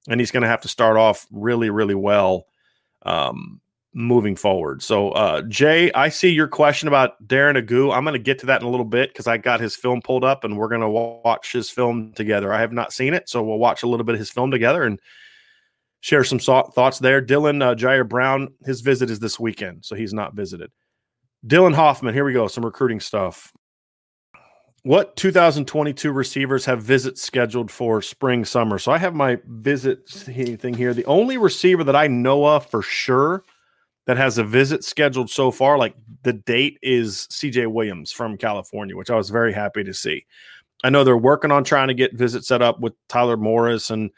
and 0.08 0.20
he's 0.20 0.30
going 0.30 0.42
to 0.42 0.49
have 0.49 0.62
to 0.62 0.68
start 0.68 0.96
off 0.96 1.26
really, 1.30 1.70
really 1.70 1.94
well 1.94 2.46
um, 3.02 3.61
moving 3.94 4.37
forward. 4.37 4.82
So, 4.82 5.11
uh, 5.11 5.42
Jay, 5.42 5.92
I 5.92 6.08
see 6.08 6.30
your 6.30 6.49
question 6.49 6.88
about 6.88 7.23
Darren 7.26 7.56
Agu. 7.56 7.94
I'm 7.94 8.04
going 8.04 8.14
to 8.14 8.18
get 8.18 8.38
to 8.40 8.46
that 8.46 8.61
in 8.61 8.66
a 8.66 8.70
little 8.70 8.84
bit 8.84 9.11
because 9.11 9.26
I 9.26 9.37
got 9.37 9.61
his 9.61 9.76
film 9.76 10.02
pulled 10.02 10.25
up 10.25 10.44
and 10.44 10.58
we're 10.58 10.68
going 10.68 10.80
to 10.80 10.88
watch 10.88 11.52
his 11.52 11.70
film 11.70 12.12
together. 12.14 12.52
I 12.52 12.61
have 12.61 12.73
not 12.73 12.92
seen 12.92 13.14
it, 13.14 13.28
so 13.28 13.42
we'll 13.42 13.58
watch 13.58 13.82
a 13.82 13.87
little 13.87 14.04
bit 14.04 14.14
of 14.14 14.18
his 14.18 14.30
film 14.30 14.50
together 14.50 14.82
and 14.82 15.00
share 16.00 16.25
some 16.25 16.38
thoughts 16.38 16.99
there. 16.99 17.23
Dylan 17.23 17.62
uh, 17.62 17.75
Jyaire 17.75 18.06
Brown, 18.06 18.52
his 18.64 18.82
visit 18.82 19.08
is 19.08 19.20
this 19.20 19.40
weekend, 19.40 19.84
so 19.84 19.94
he's 19.94 20.12
not 20.12 20.34
visited. 20.34 20.70
Dylan 21.46 21.75
Hoffman, 21.75 22.14
here 22.14 22.25
we 22.25 22.32
go, 22.32 22.49
some 22.49 22.64
recruiting 22.64 23.00
stuff. 23.00 23.52
What 24.85 25.17
2022 25.17 26.12
receivers 26.12 26.67
have 26.67 26.83
visits 26.83 27.23
scheduled 27.23 27.71
for 27.71 28.03
spring, 28.03 28.45
summer? 28.45 28.79
So 28.79 28.93
I 28.93 28.99
have 28.99 29.14
my 29.14 29.38
visit 29.47 30.07
thing 30.07 30.75
here. 30.75 30.93
The 30.93 31.07
only 31.07 31.38
receiver 31.38 31.83
that 31.85 31.97
I 31.97 32.07
know 32.07 32.45
of 32.45 32.67
for 32.67 32.83
sure 32.83 33.45
that 34.05 34.19
has 34.19 34.37
a 34.37 34.45
visit 34.45 34.85
scheduled 34.85 35.31
so 35.31 35.50
far, 35.50 35.79
like 35.79 35.95
the 36.23 36.35
date 36.35 36.79
is 36.83 37.26
CJ 37.31 37.73
Williams 37.73 38.12
from 38.12 38.37
California, 38.37 38.95
which 38.95 39.09
I 39.09 39.17
was 39.17 39.31
very 39.31 39.55
happy 39.55 39.85
to 39.85 39.95
see. 39.95 40.26
I 40.83 40.91
know 40.91 41.03
they're 41.03 41.17
working 41.17 41.50
on 41.50 41.64
trying 41.64 41.88
to 41.88 41.95
get 41.95 42.12
visits 42.12 42.49
set 42.49 42.61
up 42.61 42.81
with 42.81 42.93
Tyler 43.09 43.38
Morris 43.38 43.88
and 43.88 44.11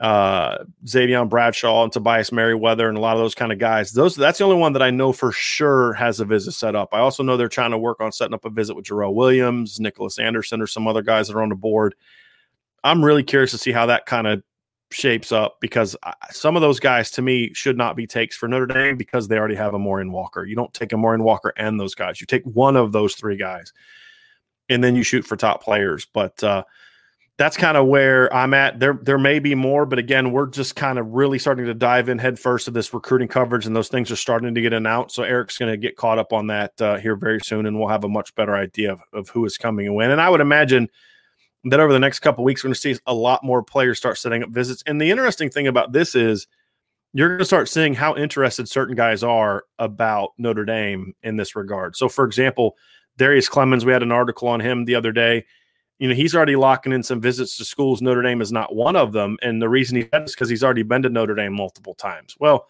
uh, 0.00 0.64
Xavier 0.88 1.24
Bradshaw 1.26 1.84
and 1.84 1.92
Tobias 1.92 2.32
Merriweather 2.32 2.88
and 2.88 2.96
a 2.96 3.00
lot 3.00 3.16
of 3.16 3.22
those 3.22 3.34
kind 3.34 3.52
of 3.52 3.58
guys. 3.58 3.92
Those 3.92 4.16
that's 4.16 4.38
the 4.38 4.44
only 4.44 4.56
one 4.56 4.72
that 4.72 4.82
I 4.82 4.90
know 4.90 5.12
for 5.12 5.30
sure 5.30 5.92
has 5.92 6.20
a 6.20 6.24
visit 6.24 6.52
set 6.52 6.74
up. 6.74 6.88
I 6.92 7.00
also 7.00 7.22
know 7.22 7.36
they're 7.36 7.48
trying 7.48 7.72
to 7.72 7.78
work 7.78 8.00
on 8.00 8.10
setting 8.10 8.34
up 8.34 8.46
a 8.46 8.50
visit 8.50 8.74
with 8.74 8.86
Jarrell 8.86 9.14
Williams, 9.14 9.78
Nicholas 9.78 10.18
Anderson, 10.18 10.62
or 10.62 10.66
some 10.66 10.88
other 10.88 11.02
guys 11.02 11.28
that 11.28 11.36
are 11.36 11.42
on 11.42 11.50
the 11.50 11.54
board. 11.54 11.94
I'm 12.82 13.04
really 13.04 13.22
curious 13.22 13.50
to 13.50 13.58
see 13.58 13.72
how 13.72 13.86
that 13.86 14.06
kind 14.06 14.26
of 14.26 14.42
shapes 14.90 15.32
up 15.32 15.58
because 15.60 15.94
some 16.30 16.56
of 16.56 16.62
those 16.62 16.80
guys 16.80 17.10
to 17.12 17.22
me 17.22 17.52
should 17.52 17.76
not 17.76 17.94
be 17.94 18.06
takes 18.06 18.36
for 18.36 18.48
Notre 18.48 18.66
Dame 18.66 18.96
because 18.96 19.28
they 19.28 19.36
already 19.36 19.54
have 19.54 19.74
Amorion 19.74 20.12
Walker. 20.12 20.46
You 20.46 20.56
don't 20.56 20.72
take 20.72 20.94
Amorion 20.94 21.22
Walker 21.22 21.52
and 21.58 21.78
those 21.78 21.94
guys. 21.94 22.22
You 22.22 22.26
take 22.26 22.44
one 22.44 22.74
of 22.74 22.92
those 22.92 23.14
three 23.14 23.36
guys, 23.36 23.74
and 24.70 24.82
then 24.82 24.96
you 24.96 25.02
shoot 25.02 25.26
for 25.26 25.36
top 25.36 25.62
players. 25.62 26.06
But 26.12 26.42
uh, 26.42 26.64
that's 27.40 27.56
kind 27.56 27.78
of 27.78 27.86
where 27.86 28.30
I'm 28.34 28.52
at. 28.52 28.80
There, 28.80 28.98
there 29.00 29.16
may 29.16 29.38
be 29.38 29.54
more, 29.54 29.86
but 29.86 29.98
again, 29.98 30.30
we're 30.30 30.46
just 30.46 30.76
kind 30.76 30.98
of 30.98 31.06
really 31.06 31.38
starting 31.38 31.64
to 31.64 31.72
dive 31.72 32.10
in 32.10 32.18
headfirst 32.18 32.66
to 32.66 32.70
this 32.70 32.92
recruiting 32.92 33.28
coverage, 33.28 33.64
and 33.64 33.74
those 33.74 33.88
things 33.88 34.10
are 34.10 34.16
starting 34.16 34.54
to 34.54 34.60
get 34.60 34.74
announced. 34.74 35.14
So 35.14 35.22
Eric's 35.22 35.56
going 35.56 35.72
to 35.72 35.78
get 35.78 35.96
caught 35.96 36.18
up 36.18 36.34
on 36.34 36.48
that 36.48 36.78
uh, 36.82 36.98
here 36.98 37.16
very 37.16 37.40
soon, 37.40 37.64
and 37.64 37.78
we'll 37.78 37.88
have 37.88 38.04
a 38.04 38.10
much 38.10 38.34
better 38.34 38.54
idea 38.54 38.92
of, 38.92 39.00
of 39.14 39.30
who 39.30 39.46
is 39.46 39.56
coming 39.56 39.86
and 39.86 39.94
when. 39.94 40.10
And 40.10 40.20
I 40.20 40.28
would 40.28 40.42
imagine 40.42 40.90
that 41.64 41.80
over 41.80 41.94
the 41.94 41.98
next 41.98 42.18
couple 42.18 42.44
weeks, 42.44 42.62
we're 42.62 42.68
going 42.68 42.74
to 42.74 42.80
see 42.80 42.98
a 43.06 43.14
lot 43.14 43.42
more 43.42 43.62
players 43.62 43.96
start 43.96 44.18
setting 44.18 44.42
up 44.42 44.50
visits. 44.50 44.82
And 44.84 45.00
the 45.00 45.10
interesting 45.10 45.48
thing 45.48 45.66
about 45.66 45.92
this 45.92 46.14
is 46.14 46.46
you're 47.14 47.28
going 47.28 47.38
to 47.38 47.46
start 47.46 47.70
seeing 47.70 47.94
how 47.94 48.16
interested 48.16 48.68
certain 48.68 48.96
guys 48.96 49.22
are 49.22 49.64
about 49.78 50.32
Notre 50.36 50.66
Dame 50.66 51.14
in 51.22 51.38
this 51.38 51.56
regard. 51.56 51.96
So, 51.96 52.06
for 52.06 52.26
example, 52.26 52.76
Darius 53.16 53.48
Clemons, 53.48 53.86
we 53.86 53.92
had 53.92 54.02
an 54.02 54.12
article 54.12 54.46
on 54.46 54.60
him 54.60 54.84
the 54.84 54.94
other 54.94 55.10
day 55.10 55.46
you 56.00 56.08
know, 56.08 56.14
he's 56.14 56.34
already 56.34 56.56
locking 56.56 56.92
in 56.92 57.02
some 57.02 57.20
visits 57.20 57.58
to 57.58 57.64
schools. 57.64 58.00
Notre 58.00 58.22
Dame 58.22 58.40
is 58.40 58.50
not 58.50 58.74
one 58.74 58.96
of 58.96 59.12
them. 59.12 59.36
And 59.42 59.60
the 59.60 59.68
reason 59.68 59.98
he 59.98 60.08
said 60.10 60.24
is 60.24 60.34
because 60.34 60.48
he's 60.48 60.64
already 60.64 60.82
been 60.82 61.02
to 61.02 61.10
Notre 61.10 61.34
Dame 61.34 61.52
multiple 61.52 61.92
times. 61.92 62.34
Well, 62.40 62.66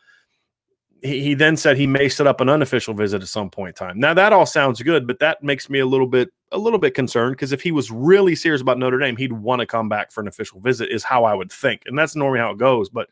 he, 1.00 1.22
he 1.22 1.34
then 1.34 1.56
said 1.56 1.76
he 1.76 1.86
may 1.86 2.08
set 2.08 2.26
up 2.26 2.40
an 2.40 2.48
unofficial 2.48 2.92
visit 2.92 3.22
at 3.22 3.28
some 3.28 3.48
point 3.48 3.80
in 3.80 3.86
time. 3.86 4.00
Now 4.00 4.14
that 4.14 4.32
all 4.32 4.46
sounds 4.46 4.82
good, 4.82 5.06
but 5.06 5.20
that 5.20 5.44
makes 5.44 5.70
me 5.70 5.78
a 5.78 5.86
little 5.86 6.08
bit 6.08 6.30
a 6.50 6.58
little 6.58 6.80
bit 6.80 6.94
concerned 6.94 7.36
because 7.36 7.52
if 7.52 7.62
he 7.62 7.70
was 7.70 7.92
really 7.92 8.34
serious 8.34 8.60
about 8.60 8.78
Notre 8.78 8.98
Dame, 8.98 9.16
he'd 9.16 9.32
want 9.32 9.60
to 9.60 9.66
come 9.66 9.88
back 9.88 10.10
for 10.10 10.20
an 10.20 10.26
official 10.26 10.58
visit, 10.58 10.90
is 10.90 11.04
how 11.04 11.22
I 11.22 11.32
would 11.32 11.52
think. 11.52 11.82
And 11.86 11.96
that's 11.96 12.16
normally 12.16 12.40
how 12.40 12.50
it 12.50 12.58
goes. 12.58 12.88
But 12.88 13.08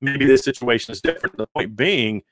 maybe 0.00 0.24
this 0.24 0.44
situation 0.44 0.92
is 0.92 1.00
different. 1.00 1.36
The 1.36 1.48
point 1.48 1.74
being, 1.74 2.22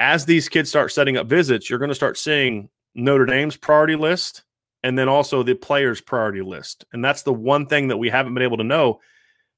as 0.00 0.24
these 0.24 0.48
kids 0.48 0.70
start 0.70 0.90
setting 0.90 1.16
up 1.16 1.28
visits, 1.28 1.70
you're 1.70 1.78
going 1.78 1.88
to 1.88 1.94
start 1.94 2.18
seeing 2.18 2.68
Notre 2.96 3.26
Dame's 3.26 3.56
priority 3.56 3.94
list 3.94 4.42
and 4.86 4.96
then 4.96 5.08
also 5.08 5.42
the 5.42 5.54
players' 5.54 6.00
priority 6.00 6.42
list. 6.42 6.84
And 6.92 7.04
that's 7.04 7.22
the 7.22 7.32
one 7.32 7.66
thing 7.66 7.88
that 7.88 7.96
we 7.96 8.08
haven't 8.08 8.34
been 8.34 8.42
able 8.44 8.58
to 8.58 8.64
know. 8.64 9.00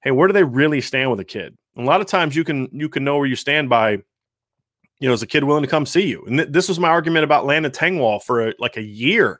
Hey, 0.02 0.10
where 0.10 0.26
do 0.26 0.32
they 0.32 0.42
really 0.42 0.80
stand 0.80 1.10
with 1.10 1.20
a 1.20 1.24
kid? 1.24 1.54
a 1.76 1.82
lot 1.82 2.00
of 2.00 2.06
times 2.06 2.34
you 2.34 2.44
can 2.44 2.68
you 2.72 2.88
can 2.88 3.04
know 3.04 3.18
where 3.18 3.26
you 3.26 3.36
stand 3.36 3.68
by, 3.68 3.90
you 3.90 5.08
know, 5.08 5.12
is 5.12 5.22
a 5.22 5.26
kid 5.26 5.44
willing 5.44 5.62
to 5.62 5.68
come 5.68 5.84
see 5.84 6.06
you? 6.06 6.24
And 6.26 6.38
th- 6.38 6.48
this 6.50 6.66
was 6.66 6.80
my 6.80 6.88
argument 6.88 7.24
about 7.24 7.44
Landon 7.44 7.70
Tengwall 7.70 8.22
for 8.22 8.48
a, 8.48 8.54
like 8.58 8.78
a 8.78 8.82
year. 8.82 9.38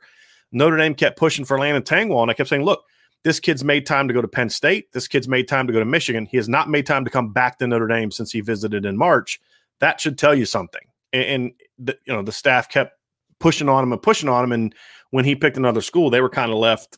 Notre 0.51 0.77
Dame 0.77 0.93
kept 0.93 1.17
pushing 1.17 1.43
for 1.43 1.59
Landon 1.59 1.81
Tengwall, 1.83 2.21
and 2.21 2.31
I 2.31 2.35
kept 2.35 2.49
saying, 2.49 2.63
look, 2.63 2.85
this 3.23 3.39
kid's 3.39 3.63
made 3.63 3.85
time 3.87 4.07
to 4.07 4.13
go 4.13 4.21
to 4.21 4.27
Penn 4.27 4.49
State. 4.49 4.91
This 4.93 5.07
kid's 5.07 5.27
made 5.27 5.47
time 5.47 5.67
to 5.67 5.73
go 5.73 5.79
to 5.79 5.85
Michigan. 5.85 6.27
He 6.27 6.37
has 6.37 6.47
not 6.47 6.69
made 6.69 6.85
time 6.85 7.03
to 7.03 7.11
come 7.11 7.33
back 7.33 7.57
to 7.57 7.67
Notre 7.67 7.87
Dame 7.87 8.11
since 8.11 8.31
he 8.31 8.41
visited 8.41 8.85
in 8.85 8.95
March. 8.95 9.41
That 9.79 9.99
should 9.99 10.17
tell 10.19 10.35
you 10.35 10.45
something. 10.45 10.83
And, 11.11 11.23
and 11.23 11.51
the, 11.79 11.97
you 12.05 12.13
know 12.13 12.21
the 12.21 12.31
staff 12.31 12.69
kept 12.69 12.93
pushing 13.39 13.67
on 13.67 13.83
him 13.83 13.91
and 13.91 14.01
pushing 14.01 14.29
on 14.29 14.43
him, 14.45 14.51
and 14.51 14.75
when 15.11 15.25
he 15.25 15.35
picked 15.35 15.57
another 15.57 15.81
school, 15.81 16.09
they 16.09 16.21
were 16.21 16.29
kind 16.29 16.51
of 16.51 16.57
left, 16.57 16.97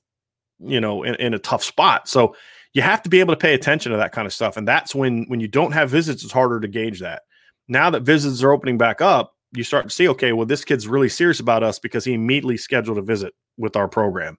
you 0.60 0.82
know, 0.82 1.03
in, 1.03 1.15
in 1.15 1.34
a 1.34 1.39
tough 1.39 1.63
spot. 1.63 2.08
So 2.08 2.36
you 2.74 2.82
have 2.82 3.01
to 3.03 3.10
be 3.10 3.20
able 3.20 3.34
to 3.34 3.39
pay 3.39 3.53
attention 3.53 3.91
to 3.91 3.98
that 3.98 4.12
kind 4.12 4.25
of 4.25 4.34
stuff. 4.34 4.58
And 4.58 4.68
that's 4.68 4.96
when 4.96 5.25
when 5.27 5.39
you 5.39 5.48
don't 5.48 5.74
have 5.74 5.89
visits, 5.89 6.24
it's 6.24 6.34
harder 6.34 6.60
to 6.60 6.68
gauge 6.68 7.00
that. 7.00 7.24
Now 7.68 7.89
that 7.89 8.01
visits 8.01 8.44
are 8.44 8.51
opening 8.51 8.77
back 8.77 9.01
up, 9.01 9.36
you 9.53 9.63
start 9.63 9.86
to 9.86 9.89
see, 9.89 10.08
okay, 10.10 10.32
well, 10.32 10.46
this 10.46 10.63
kid's 10.63 10.88
really 10.88 11.10
serious 11.10 11.39
about 11.39 11.63
us 11.63 11.80
because 11.80 12.06
he 12.06 12.13
immediately 12.13 12.58
scheduled 12.58 12.98
a 12.98 13.01
visit 13.01 13.34
with 13.58 13.75
our 13.75 13.88
program. 13.88 14.38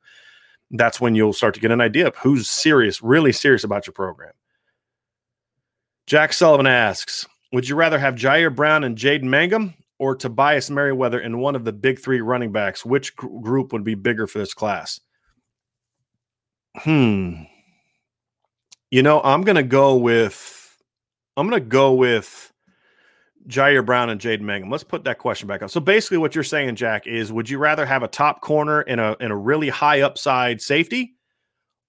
That's 0.71 1.01
when 1.01 1.15
you'll 1.15 1.35
start 1.35 1.55
to 1.55 1.61
get 1.61 1.71
an 1.71 1.83
idea 1.83 2.09
of 2.09 2.17
who's 2.17 2.49
serious, 2.49 3.03
really 3.03 3.33
serious 3.33 3.65
about 3.65 3.87
your 3.87 3.93
program. 3.93 4.33
Jack 6.07 6.33
Sullivan 6.33 6.67
asks, 6.67 7.27
would 7.53 7.69
you 7.69 7.77
rather 7.77 7.99
have 7.99 8.15
Jyaire 8.15 8.55
Brown 8.55 8.85
and 8.85 8.97
Jaden 8.97 9.25
Mangham 9.25 9.75
or 10.03 10.17
Tobias 10.17 10.69
Merriweather 10.69 11.21
in 11.21 11.39
one 11.39 11.55
of 11.55 11.65
the 11.65 11.73
big 11.73 12.01
three 12.01 12.21
running 12.21 12.51
backs, 12.51 12.85
which 12.85 13.15
gr- 13.15 13.39
group 13.39 13.73
would 13.73 13.85
be 13.85 13.95
bigger 13.95 14.27
for 14.27 14.41
this 14.41 14.53
class? 14.53 14.99
Hmm. 16.75 17.45
You 18.91 19.05
know, 19.05 19.21
I'm 19.23 19.45
to 19.45 19.63
go 19.63 19.95
with 19.95 20.77
I'm 21.37 21.49
to 21.51 21.61
go 21.61 21.95
with 21.95 22.53
Jyaire 23.47 23.87
Brown 23.87 24.11
and 24.11 24.21
Jaden 24.21 24.41
Mangham. 24.41 24.73
Let's 24.73 24.83
put 24.83 25.05
that 25.05 25.19
question 25.19 25.47
back 25.47 25.63
up. 25.63 25.71
So 25.71 25.79
basically, 25.79 26.19
what 26.19 26.35
you're 26.35 26.43
saying, 26.43 26.75
Jack, 26.75 27.07
is 27.07 27.33
would 27.33 27.49
you 27.49 27.59
rather 27.59 27.87
have 27.87 28.03
a 28.03 28.09
top 28.09 28.41
corner 28.41 28.81
and 28.81 29.01
a 29.01 29.17
in 29.21 29.31
a 29.31 29.37
really 29.37 29.69
high 29.69 30.01
upside 30.01 30.61
safety, 30.61 31.15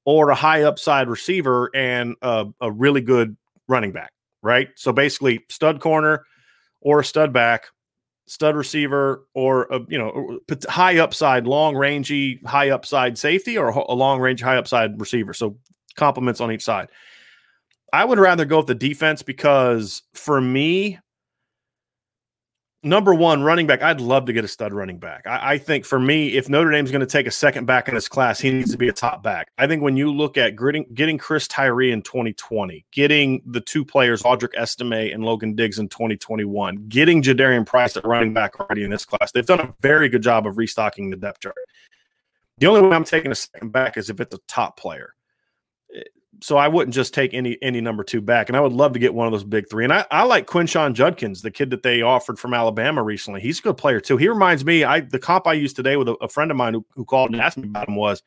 or 0.06 0.30
a 0.30 0.36
high 0.36 0.62
upside 0.62 1.10
receiver 1.10 1.72
and 1.74 2.14
a, 2.22 2.46
a 2.62 2.72
really 2.72 3.02
good 3.02 3.36
running 3.68 3.92
back? 3.92 4.12
Right. 4.44 4.70
So 4.76 4.94
basically, 4.94 5.40
stud 5.50 5.80
corner 5.80 6.26
or 6.80 7.00
a 7.00 7.06
stud 7.06 7.34
back 7.34 7.70
stud 8.26 8.56
receiver 8.56 9.26
or 9.34 9.64
a 9.66 9.80
you 9.88 9.98
know 9.98 10.40
high 10.68 10.98
upside, 10.98 11.48
long 11.48 11.76
rangy, 11.76 12.40
high 12.46 12.70
upside 12.70 13.18
safety 13.18 13.58
or 13.58 13.70
a 13.70 13.94
long 13.94 14.20
range, 14.20 14.42
high 14.42 14.58
upside 14.58 15.00
receiver. 15.00 15.34
So 15.34 15.58
compliments 15.96 16.42
on 16.42 16.52
each 16.52 16.64
side. 16.64 16.90
I 17.92 18.06
would 18.06 18.18
rather 18.18 18.46
go 18.46 18.58
with 18.58 18.68
the 18.68 18.76
defense 18.76 19.22
because 19.22 20.02
for 20.16 20.42
me, 20.42 21.00
number 22.84 23.14
one, 23.14 23.44
running 23.44 23.66
back, 23.66 23.82
I'd 23.82 24.02
love 24.02 24.26
to 24.26 24.34
get 24.34 24.44
a 24.44 24.48
stud 24.48 24.74
running 24.74 25.00
back. 25.00 25.26
I, 25.26 25.54
I 25.54 25.58
think 25.58 25.86
for 25.86 26.00
me, 26.00 26.36
if 26.36 26.50
Notre 26.50 26.72
Dame's 26.72 26.92
going 26.92 27.02
to 27.02 27.06
take 27.06 27.28
a 27.28 27.32
second 27.32 27.66
back 27.66 27.88
in 27.88 27.96
this 27.96 28.08
class, 28.08 28.40
he 28.40 28.52
needs 28.52 28.72
to 28.72 28.78
be 28.78 28.90
a 28.90 28.94
top 28.94 29.24
back. 29.24 29.52
I 29.58 29.68
think 29.68 29.82
when 29.82 29.98
you 29.98 30.12
look 30.12 30.38
at 30.38 30.56
getting, 30.58 30.86
getting 30.94 31.18
Chris 31.18 31.48
Tyree 31.48 31.92
in 31.92 32.02
2020, 32.02 32.86
getting 32.92 33.42
the 33.46 33.62
two 33.62 33.86
players, 33.86 34.24
Audric 34.24 34.56
Estime 34.58 35.14
and 35.14 35.24
Logan 35.24 35.56
Diggs 35.56 35.80
in 35.80 35.90
2021, 35.90 36.86
getting 36.90 37.22
Jadarian 37.22 37.66
Price 37.66 37.98
at 37.98 38.06
running 38.06 38.34
back 38.34 38.60
already 38.60 38.84
in 38.84 38.92
this 38.92 39.06
class, 39.06 39.32
they've 39.32 39.46
done 39.46 39.62
a 39.62 39.74
very 39.82 40.10
good 40.10 40.22
job 40.22 40.46
of 40.46 40.58
restocking 40.58 41.10
the 41.10 41.18
depth 41.18 41.42
chart. 41.42 41.56
The 42.58 42.68
only 42.68 42.82
way 42.82 42.96
I'm 42.96 43.04
taking 43.04 43.32
a 43.32 43.36
second 43.36 43.72
back 43.72 43.98
is 43.98 44.10
if 44.10 44.20
it's 44.20 44.36
a 44.36 44.40
top 44.48 44.78
player 44.78 45.16
so 46.44 46.58
I 46.58 46.68
wouldn't 46.68 46.94
just 46.94 47.14
take 47.14 47.34
any 47.34 47.58
any 47.62 47.80
number 47.80 48.04
two 48.04 48.20
back, 48.20 48.50
and 48.50 48.58
I 48.58 48.60
would 48.60 48.74
love 48.74 48.92
to 48.94 49.00
get 49.00 49.14
one 49.14 49.28
of 49.28 49.32
those 49.32 49.46
big 49.46 49.70
three. 49.70 49.86
And 49.86 49.94
I, 49.94 50.06
I 50.12 50.24
like 50.24 50.46
Quinshon 50.46 50.92
Judkins, 50.94 51.42
the 51.42 51.52
kid 51.52 51.70
that 51.70 51.84
they 51.84 52.02
offered 52.02 52.38
from 52.38 52.54
Alabama 52.54 53.02
recently. 53.02 53.40
He's 53.40 53.60
a 53.60 53.62
good 53.62 53.78
player 53.78 54.02
too. 54.02 54.18
He 54.18 54.28
reminds 54.28 54.66
me. 54.66 54.84
I 54.84 55.00
the 55.00 55.20
comp 55.20 55.48
I 55.48 55.54
used 55.54 55.78
today 55.78 55.96
with 55.96 56.10
a, 56.10 56.16
a 56.16 56.28
friend 56.28 56.52
of 56.52 56.58
mine 56.58 56.74
who, 56.74 56.86
who, 56.96 57.06
called 57.06 57.32
and 57.32 57.40
asked 57.40 57.56
me 57.56 57.70
about 57.70 57.88
him 57.88 57.96
was, 57.96 58.24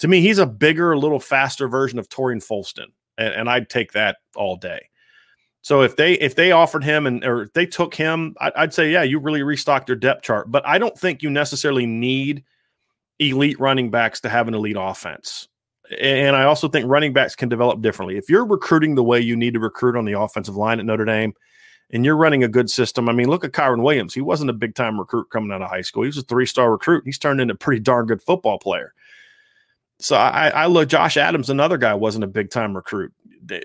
to 0.00 0.08
me, 0.08 0.20
he's 0.20 0.36
a 0.36 0.44
bigger, 0.44 0.94
little 0.98 1.20
faster 1.20 1.68
version 1.68 1.98
of 1.98 2.10
Tarean 2.10 2.46
Folston, 2.46 2.88
and, 3.16 3.32
and, 3.32 3.48
I'd 3.48 3.70
take 3.70 3.92
that 3.92 4.18
all 4.36 4.56
day. 4.56 4.90
So 5.62 5.80
if 5.80 5.96
they 5.96 6.12
if 6.14 6.34
they 6.34 6.52
offered 6.52 6.84
him 6.84 7.06
and 7.06 7.24
or 7.24 7.44
if 7.44 7.54
they 7.54 7.64
took 7.64 7.94
him, 7.94 8.34
I, 8.38 8.52
I'd 8.56 8.74
say 8.74 8.92
yeah, 8.92 9.04
you 9.04 9.20
really 9.20 9.42
restocked 9.42 9.88
your 9.88 9.96
depth 9.96 10.22
chart. 10.22 10.50
But 10.50 10.66
I 10.66 10.76
don't 10.76 10.98
think 10.98 11.22
you 11.22 11.30
necessarily 11.30 11.86
need 11.86 12.44
elite 13.18 13.58
running 13.58 13.90
backs 13.90 14.20
to 14.20 14.28
have 14.28 14.48
an 14.48 14.54
elite 14.54 14.76
offense. 14.78 15.48
And 16.00 16.36
I 16.36 16.44
also 16.44 16.68
think 16.68 16.86
running 16.86 17.12
backs 17.12 17.34
can 17.34 17.48
develop 17.48 17.80
differently. 17.80 18.18
If 18.18 18.28
you're 18.28 18.44
recruiting 18.44 18.94
the 18.94 19.04
way 19.04 19.20
you 19.20 19.36
need 19.36 19.54
to 19.54 19.60
recruit 19.60 19.96
on 19.96 20.04
the 20.04 20.20
offensive 20.20 20.56
line 20.56 20.80
at 20.80 20.86
Notre 20.86 21.06
Dame, 21.06 21.34
and 21.90 22.04
you're 22.04 22.16
running 22.16 22.44
a 22.44 22.48
good 22.48 22.68
system. 22.68 23.08
I 23.08 23.12
mean, 23.12 23.28
look 23.28 23.44
at 23.44 23.52
Kyren 23.52 23.82
Williams. 23.82 24.14
He 24.14 24.20
wasn't 24.20 24.50
a 24.50 24.54
big 24.54 24.74
time 24.74 24.98
recruit 24.98 25.30
coming 25.30 25.52
out 25.52 25.62
of 25.62 25.70
high 25.70 25.80
school. 25.80 26.02
He 26.02 26.08
was 26.08 26.18
a 26.18 26.22
three 26.22 26.46
star 26.46 26.70
recruit. 26.70 27.04
He's 27.04 27.18
turned 27.18 27.40
into 27.40 27.54
a 27.54 27.56
pretty 27.56 27.80
darn 27.80 28.06
good 28.06 28.22
football 28.22 28.58
player. 28.58 28.92
So 30.00 30.16
I, 30.16 30.48
I 30.48 30.66
look, 30.66 30.88
Josh 30.88 31.16
Adams, 31.16 31.50
another 31.50 31.76
guy, 31.76 31.94
wasn't 31.94 32.24
a 32.24 32.28
big 32.28 32.50
time 32.50 32.76
recruit. 32.76 33.12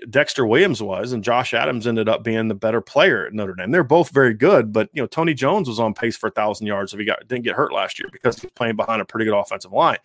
Dexter 0.08 0.46
Williams 0.46 0.82
was, 0.82 1.12
and 1.12 1.22
Josh 1.22 1.52
Adams 1.52 1.86
ended 1.86 2.08
up 2.08 2.24
being 2.24 2.48
the 2.48 2.54
better 2.54 2.80
player 2.80 3.26
at 3.26 3.34
Notre 3.34 3.54
Dame. 3.54 3.70
They're 3.70 3.84
both 3.84 4.08
very 4.10 4.32
good, 4.32 4.72
but 4.72 4.88
you 4.94 5.02
know, 5.02 5.06
Tony 5.06 5.34
Jones 5.34 5.68
was 5.68 5.78
on 5.78 5.92
pace 5.92 6.16
for 6.16 6.28
a 6.28 6.32
thousand 6.32 6.66
yards 6.66 6.94
if 6.94 6.98
he 6.98 7.04
got 7.04 7.28
didn't 7.28 7.44
get 7.44 7.54
hurt 7.54 7.72
last 7.72 7.98
year 7.98 8.08
because 8.10 8.38
he's 8.38 8.50
playing 8.52 8.76
behind 8.76 9.02
a 9.02 9.04
pretty 9.04 9.26
good 9.26 9.38
offensive 9.38 9.72
line 9.72 9.98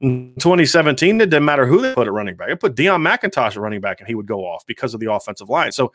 In 0.00 0.34
2017, 0.38 1.20
it 1.20 1.26
didn't 1.26 1.44
matter 1.44 1.66
who 1.66 1.82
they 1.82 1.92
put 1.94 2.06
at 2.06 2.12
running 2.12 2.36
back. 2.36 2.48
They 2.48 2.56
put 2.56 2.74
Deon 2.74 3.06
McIntosh 3.06 3.50
at 3.50 3.56
running 3.56 3.80
back 3.80 4.00
and 4.00 4.08
he 4.08 4.14
would 4.14 4.26
go 4.26 4.46
off 4.46 4.64
because 4.66 4.94
of 4.94 5.00
the 5.00 5.12
offensive 5.12 5.50
line. 5.50 5.72
So 5.72 5.92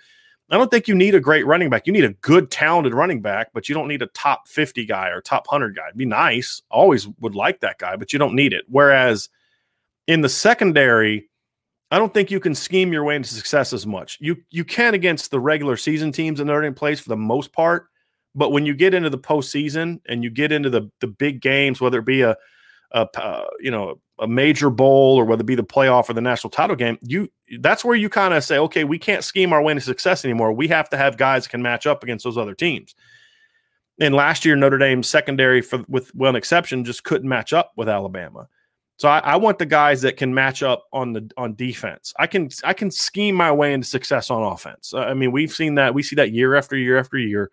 I 0.51 0.57
don't 0.57 0.69
think 0.69 0.87
you 0.87 0.93
need 0.93 1.15
a 1.15 1.19
great 1.19 1.45
running 1.47 1.71
back. 1.71 1.87
You 1.87 1.93
need 1.93 2.05
a 2.05 2.13
good, 2.13 2.51
talented 2.51 2.93
running 2.93 3.21
back, 3.21 3.49
but 3.53 3.67
you 3.67 3.73
don't 3.73 3.87
need 3.87 4.03
a 4.03 4.07
top 4.07 4.47
50 4.47 4.85
guy 4.85 5.09
or 5.09 5.21
top 5.21 5.47
100 5.49 5.75
guy. 5.75 5.87
It'd 5.87 5.97
be 5.97 6.05
nice. 6.05 6.61
Always 6.69 7.07
would 7.19 7.33
like 7.33 7.61
that 7.61 7.79
guy, 7.79 7.95
but 7.95 8.13
you 8.13 8.19
don't 8.19 8.35
need 8.35 8.53
it. 8.53 8.65
Whereas 8.67 9.29
in 10.05 10.21
the 10.21 10.29
secondary, 10.29 11.29
I 11.89 11.97
don't 11.97 12.13
think 12.13 12.29
you 12.29 12.39
can 12.39 12.53
scheme 12.53 12.93
your 12.93 13.03
way 13.03 13.15
into 13.15 13.29
success 13.29 13.73
as 13.73 13.87
much. 13.87 14.19
You 14.21 14.37
you 14.51 14.65
can 14.65 14.93
against 14.93 15.31
the 15.31 15.39
regular 15.39 15.77
season 15.77 16.11
teams 16.11 16.39
and 16.39 16.47
they're 16.47 16.63
in 16.63 16.73
place 16.75 16.99
for 16.99 17.09
the 17.09 17.17
most 17.17 17.53
part. 17.53 17.87
But 18.35 18.51
when 18.51 18.65
you 18.65 18.75
get 18.75 18.93
into 18.93 19.09
the 19.09 19.17
postseason 19.17 20.01
and 20.07 20.23
you 20.23 20.29
get 20.29 20.51
into 20.51 20.69
the 20.69 20.91
the 20.99 21.07
big 21.07 21.41
games, 21.41 21.81
whether 21.81 21.99
it 21.99 22.05
be 22.05 22.21
a 22.21 22.35
a 22.95 23.21
uh, 23.21 23.47
you 23.59 23.69
know 23.69 23.99
a 24.19 24.27
major 24.27 24.69
bowl 24.69 25.19
or 25.19 25.25
whether 25.25 25.41
it 25.41 25.45
be 25.45 25.55
the 25.55 25.63
playoff 25.63 26.09
or 26.09 26.13
the 26.13 26.21
national 26.21 26.49
title 26.49 26.75
game, 26.75 26.97
you 27.01 27.29
that's 27.59 27.83
where 27.83 27.95
you 27.95 28.09
kind 28.09 28.33
of 28.33 28.43
say, 28.43 28.57
okay, 28.57 28.83
we 28.83 28.97
can't 28.97 29.23
scheme 29.23 29.51
our 29.51 29.61
way 29.61 29.73
to 29.73 29.81
success 29.81 30.23
anymore. 30.23 30.53
We 30.53 30.67
have 30.69 30.89
to 30.89 30.97
have 30.97 31.17
guys 31.17 31.43
that 31.43 31.49
can 31.49 31.61
match 31.61 31.85
up 31.85 32.03
against 32.03 32.23
those 32.23 32.37
other 32.37 32.55
teams. 32.55 32.95
And 33.99 34.15
last 34.15 34.45
year, 34.45 34.55
Notre 34.55 34.77
Dame's 34.77 35.07
secondary, 35.07 35.61
for 35.61 35.83
with 35.87 36.13
one 36.15 36.35
exception, 36.35 36.83
just 36.83 37.03
couldn't 37.03 37.29
match 37.29 37.53
up 37.53 37.71
with 37.77 37.87
Alabama. 37.87 38.47
So 38.97 39.09
I, 39.09 39.19
I, 39.19 39.35
want 39.35 39.59
the 39.59 39.65
guys 39.65 40.01
that 40.03 40.15
can 40.15 40.33
match 40.33 40.63
up 40.63 40.85
on 40.93 41.11
the 41.11 41.29
on 41.35 41.55
defense. 41.55 42.13
I 42.17 42.27
can 42.27 42.49
I 42.63 42.73
can 42.73 42.91
scheme 42.91 43.35
my 43.35 43.51
way 43.51 43.73
into 43.73 43.87
success 43.87 44.31
on 44.31 44.41
offense. 44.41 44.93
I 44.93 45.13
mean, 45.13 45.33
we've 45.33 45.51
seen 45.51 45.75
that. 45.75 45.93
We 45.93 46.01
see 46.01 46.15
that 46.15 46.31
year 46.31 46.55
after 46.55 46.77
year 46.77 46.97
after 46.97 47.17
year. 47.17 47.51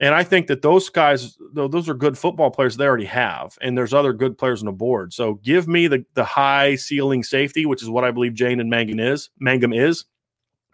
And 0.00 0.14
I 0.14 0.24
think 0.24 0.48
that 0.48 0.62
those 0.62 0.88
guys, 0.88 1.38
those 1.52 1.88
are 1.88 1.94
good 1.94 2.18
football 2.18 2.50
players 2.50 2.76
they 2.76 2.84
already 2.84 3.04
have, 3.04 3.56
and 3.60 3.78
there's 3.78 3.94
other 3.94 4.12
good 4.12 4.36
players 4.36 4.60
on 4.60 4.66
the 4.66 4.72
board. 4.72 5.12
So 5.12 5.34
give 5.34 5.68
me 5.68 5.86
the 5.86 6.04
the 6.14 6.24
high 6.24 6.74
ceiling 6.74 7.22
safety, 7.22 7.64
which 7.64 7.82
is 7.82 7.88
what 7.88 8.04
I 8.04 8.10
believe 8.10 8.32
Jaden 8.32 8.66
Mangham 8.66 9.00
is. 9.00 9.30
Mangham 9.40 9.72
is, 9.72 10.04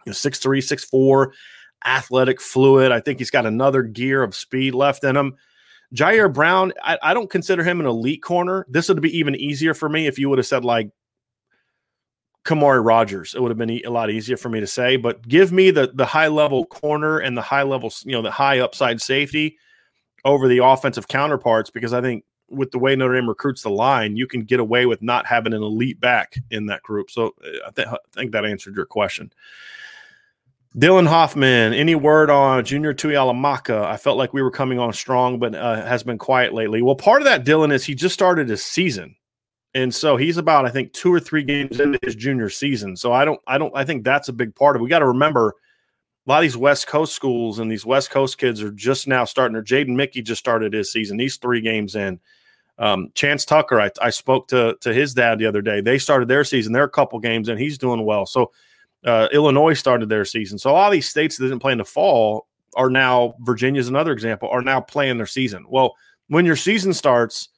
you 0.05 0.09
know, 0.09 0.13
six 0.13 0.39
three, 0.39 0.59
six 0.59 0.83
four, 0.83 1.33
athletic, 1.85 2.41
fluid. 2.41 2.91
I 2.91 2.99
think 2.99 3.19
he's 3.19 3.29
got 3.29 3.45
another 3.45 3.83
gear 3.83 4.23
of 4.23 4.35
speed 4.35 4.73
left 4.73 5.03
in 5.03 5.15
him. 5.15 5.35
Jyaire 5.93 6.33
Brown, 6.33 6.73
I, 6.83 6.97
I 7.03 7.13
don't 7.13 7.29
consider 7.29 7.63
him 7.63 7.79
an 7.79 7.85
elite 7.85 8.23
corner. 8.23 8.65
This 8.69 8.89
would 8.89 9.01
be 9.01 9.15
even 9.17 9.35
easier 9.35 9.73
for 9.73 9.89
me 9.89 10.07
if 10.07 10.17
you 10.17 10.29
would 10.29 10.39
have 10.39 10.47
said 10.47 10.65
like 10.65 10.89
Kamari 12.43 12.83
Rogers. 12.83 13.35
It 13.35 13.41
would 13.41 13.51
have 13.51 13.57
been 13.57 13.69
a 13.85 13.89
lot 13.89 14.09
easier 14.09 14.37
for 14.37 14.49
me 14.49 14.59
to 14.59 14.67
say, 14.67 14.95
but 14.95 15.27
give 15.27 15.51
me 15.51 15.71
the 15.71 15.91
the 15.93 16.05
high 16.05 16.27
level 16.27 16.65
corner 16.65 17.19
and 17.19 17.37
the 17.37 17.41
high 17.41 17.63
level, 17.63 17.91
you 18.03 18.13
know, 18.13 18.21
the 18.21 18.31
high 18.31 18.59
upside 18.59 19.01
safety 19.01 19.57
over 20.25 20.47
the 20.47 20.59
offensive 20.59 21.07
counterparts 21.07 21.69
because 21.69 21.93
I 21.93 22.01
think 22.01 22.23
with 22.49 22.71
the 22.71 22.79
way 22.79 22.95
Notre 22.95 23.15
Dame 23.15 23.29
recruits 23.29 23.63
the 23.63 23.69
line, 23.69 24.17
you 24.17 24.27
can 24.27 24.43
get 24.43 24.59
away 24.59 24.85
with 24.85 25.01
not 25.01 25.25
having 25.25 25.53
an 25.53 25.63
elite 25.63 25.99
back 25.99 26.35
in 26.49 26.65
that 26.65 26.83
group. 26.83 27.09
So 27.09 27.27
uh, 27.43 27.67
I, 27.67 27.71
th- 27.71 27.87
I 27.87 27.97
think 28.13 28.31
that 28.31 28.45
answered 28.45 28.75
your 28.75 28.85
question. 28.85 29.31
Dylan 30.75 31.07
Hoffman, 31.07 31.73
any 31.73 31.95
word 31.95 32.29
on 32.29 32.63
Junior 32.63 32.93
Tuihalamaka? 32.93 33.83
I 33.83 33.97
felt 33.97 34.17
like 34.17 34.33
we 34.33 34.41
were 34.41 34.51
coming 34.51 34.79
on 34.79 34.93
strong, 34.93 35.37
but 35.37 35.53
uh, 35.53 35.85
has 35.85 36.03
been 36.03 36.17
quiet 36.17 36.53
lately. 36.53 36.81
Well, 36.81 36.95
part 36.95 37.21
of 37.21 37.25
that, 37.25 37.45
Dylan, 37.45 37.73
is 37.73 37.83
he 37.83 37.93
just 37.93 38.13
started 38.13 38.47
his 38.47 38.63
season 38.63 39.15
and 39.73 39.93
so 39.93 40.17
he's 40.17 40.37
about 40.37 40.65
I 40.65 40.69
think 40.69 40.93
two 40.93 41.13
or 41.13 41.19
three 41.19 41.43
games 41.43 41.79
into 41.79 41.99
his 42.03 42.15
junior 42.15 42.49
season. 42.49 42.95
So 42.95 43.13
I 43.13 43.25
don't 43.25 43.39
I 43.47 43.57
don't 43.57 43.75
I 43.75 43.83
think 43.83 44.03
that's 44.03 44.29
a 44.29 44.33
big 44.33 44.55
part 44.55 44.75
of. 44.75 44.81
it. 44.81 44.83
We 44.83 44.89
got 44.89 44.99
to 44.99 45.07
remember 45.07 45.55
a 46.27 46.29
lot 46.29 46.37
of 46.37 46.43
these 46.43 46.57
West 46.57 46.87
Coast 46.87 47.13
schools 47.15 47.59
and 47.59 47.71
these 47.71 47.85
West 47.85 48.11
Coast 48.11 48.37
kids 48.37 48.61
are 48.61 48.71
just 48.71 49.07
now 49.07 49.25
starting. 49.25 49.55
Or 49.55 49.63
Jaden 49.63 49.95
Mickey 49.95 50.21
just 50.21 50.39
started 50.39 50.73
his 50.73 50.91
season. 50.91 51.17
These 51.17 51.37
three 51.37 51.61
games 51.61 51.95
in. 51.95 52.19
Um, 52.77 53.11
Chance 53.13 53.45
Tucker, 53.45 53.79
I, 53.79 53.91
I 54.01 54.09
spoke 54.09 54.47
to 54.47 54.75
to 54.81 54.93
his 54.93 55.13
dad 55.13 55.37
the 55.37 55.45
other 55.45 55.61
day. 55.61 55.81
They 55.81 55.99
started 55.99 56.27
their 56.27 56.43
season. 56.43 56.73
They're 56.73 56.83
a 56.83 56.89
couple 56.89 57.19
games 57.19 57.47
and 57.47 57.59
He's 57.59 57.77
doing 57.77 58.05
well. 58.05 58.25
So 58.25 58.51
uh, 59.05 59.27
Illinois 59.31 59.73
started 59.73 60.09
their 60.09 60.25
season. 60.25 60.57
So 60.57 60.71
a 60.71 60.73
lot 60.73 60.87
of 60.87 60.91
these 60.93 61.07
states 61.07 61.37
that 61.37 61.45
didn't 61.45 61.59
play 61.59 61.73
in 61.73 61.77
the 61.77 61.85
fall 61.85 62.47
are 62.75 62.89
now 62.89 63.35
Virginia's 63.41 63.87
another 63.87 64.11
example 64.11 64.49
are 64.49 64.61
now 64.61 64.81
playing 64.81 65.17
their 65.17 65.27
season. 65.27 65.65
Well, 65.69 65.95
when 66.27 66.45
your 66.45 66.55
season 66.55 66.93
starts 66.93 67.49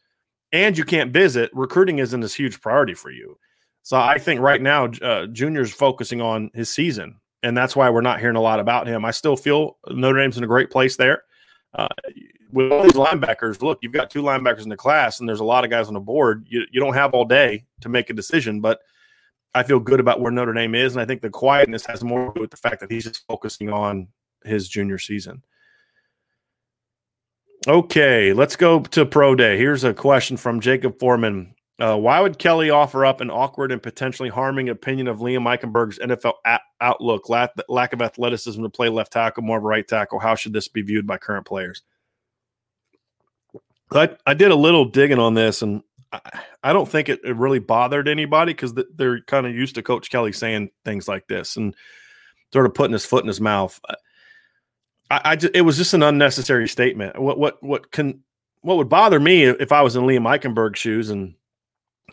and 0.53 0.77
you 0.77 0.85
can't 0.85 1.11
visit, 1.11 1.49
recruiting 1.53 1.99
isn't 1.99 2.21
this 2.21 2.35
huge 2.35 2.61
priority 2.61 2.93
for 2.93 3.11
you. 3.11 3.37
So 3.81 3.97
I 3.97 4.17
think 4.17 4.39
right 4.39 4.61
now, 4.61 4.85
uh, 5.01 5.25
Junior's 5.25 5.73
focusing 5.73 6.21
on 6.21 6.51
his 6.53 6.69
season, 6.69 7.19
and 7.41 7.57
that's 7.57 7.75
why 7.75 7.89
we're 7.89 8.01
not 8.01 8.21
hearing 8.21 8.37
a 8.37 8.41
lot 8.41 8.61
about 8.61 8.87
him. 8.87 9.03
I 9.03 9.11
still 9.11 9.35
feel 9.35 9.77
Notre 9.89 10.19
Dame's 10.19 10.37
in 10.37 10.43
a 10.45 10.47
great 10.47 10.71
place 10.71 10.95
there. 10.95 11.23
Uh, 11.73 11.89
with 12.51 12.71
all 12.71 12.83
these 12.83 12.93
linebackers, 12.93 13.61
look, 13.61 13.79
you've 13.81 13.91
got 13.91 14.11
two 14.11 14.21
linebackers 14.21 14.63
in 14.63 14.69
the 14.69 14.77
class, 14.77 15.19
and 15.19 15.27
there's 15.27 15.41
a 15.41 15.43
lot 15.43 15.65
of 15.65 15.71
guys 15.71 15.87
on 15.87 15.95
the 15.95 15.99
board. 15.99 16.45
You, 16.47 16.63
you 16.71 16.79
don't 16.79 16.93
have 16.93 17.13
all 17.13 17.25
day 17.25 17.65
to 17.81 17.89
make 17.89 18.11
a 18.11 18.13
decision, 18.13 18.61
but 18.61 18.79
I 19.55 19.63
feel 19.63 19.79
good 19.79 19.99
about 19.99 20.21
where 20.21 20.31
Notre 20.31 20.53
Dame 20.53 20.75
is, 20.75 20.93
and 20.93 21.01
I 21.01 21.05
think 21.05 21.21
the 21.21 21.29
quietness 21.29 21.85
has 21.87 22.03
more 22.03 22.27
to 22.27 22.33
do 22.35 22.41
with 22.41 22.51
the 22.51 22.57
fact 22.57 22.79
that 22.79 22.91
he's 22.91 23.03
just 23.03 23.25
focusing 23.27 23.69
on 23.69 24.07
his 24.45 24.69
junior 24.69 24.99
season. 24.99 25.43
Okay, 27.67 28.33
let's 28.33 28.57
go 28.57 28.81
to 28.81 29.05
pro 29.05 29.35
day. 29.35 29.57
Here's 29.57 29.85
a 29.85 29.93
question 29.93 30.35
from 30.35 30.59
Jacob 30.59 30.99
Foreman. 30.99 31.55
Uh, 31.79 31.97
why 31.97 32.19
would 32.19 32.37
Kelly 32.37 32.69
offer 32.69 33.05
up 33.05 33.21
an 33.21 33.31
awkward 33.31 33.71
and 33.71 33.81
potentially 33.81 34.29
harming 34.29 34.69
opinion 34.69 35.07
of 35.07 35.19
Liam 35.19 35.43
Eichenberg's 35.43 35.97
NFL 35.99 36.33
outlook, 36.81 37.29
lack, 37.29 37.51
lack 37.69 37.93
of 37.93 38.01
athleticism 38.01 38.61
to 38.61 38.69
play 38.69 38.89
left 38.89 39.13
tackle, 39.13 39.43
more 39.43 39.57
of 39.57 39.63
a 39.63 39.67
right 39.67 39.87
tackle? 39.87 40.19
How 40.19 40.35
should 40.35 40.53
this 40.53 40.67
be 40.67 40.81
viewed 40.81 41.07
by 41.07 41.17
current 41.17 41.45
players? 41.45 41.81
I, 43.91 44.09
I 44.25 44.33
did 44.33 44.51
a 44.51 44.55
little 44.55 44.85
digging 44.85 45.19
on 45.19 45.33
this, 45.33 45.61
and 45.61 45.83
I, 46.11 46.19
I 46.63 46.73
don't 46.73 46.89
think 46.89 47.09
it, 47.09 47.21
it 47.23 47.35
really 47.35 47.59
bothered 47.59 48.07
anybody 48.07 48.53
because 48.53 48.73
they're 48.95 49.21
kind 49.21 49.47
of 49.47 49.55
used 49.55 49.75
to 49.75 49.81
Coach 49.81 50.09
Kelly 50.09 50.33
saying 50.33 50.69
things 50.83 51.07
like 51.07 51.27
this 51.27 51.55
and 51.55 51.75
sort 52.51 52.65
of 52.65 52.73
putting 52.73 52.93
his 52.93 53.05
foot 53.05 53.23
in 53.23 53.27
his 53.27 53.41
mouth. 53.41 53.79
I, 55.11 55.21
I 55.23 55.35
just, 55.35 55.55
it 55.55 55.61
was 55.61 55.77
just 55.77 55.93
an 55.93 56.03
unnecessary 56.03 56.67
statement. 56.67 57.19
What 57.19 57.37
what 57.37 57.61
what 57.63 57.91
can 57.91 58.23
what 58.61 58.77
would 58.77 58.89
bother 58.89 59.19
me 59.19 59.43
if 59.43 59.71
I 59.71 59.81
was 59.81 59.95
in 59.95 60.03
Liam 60.03 60.23
Eichenberg's 60.23 60.79
shoes 60.79 61.09
and 61.09 61.35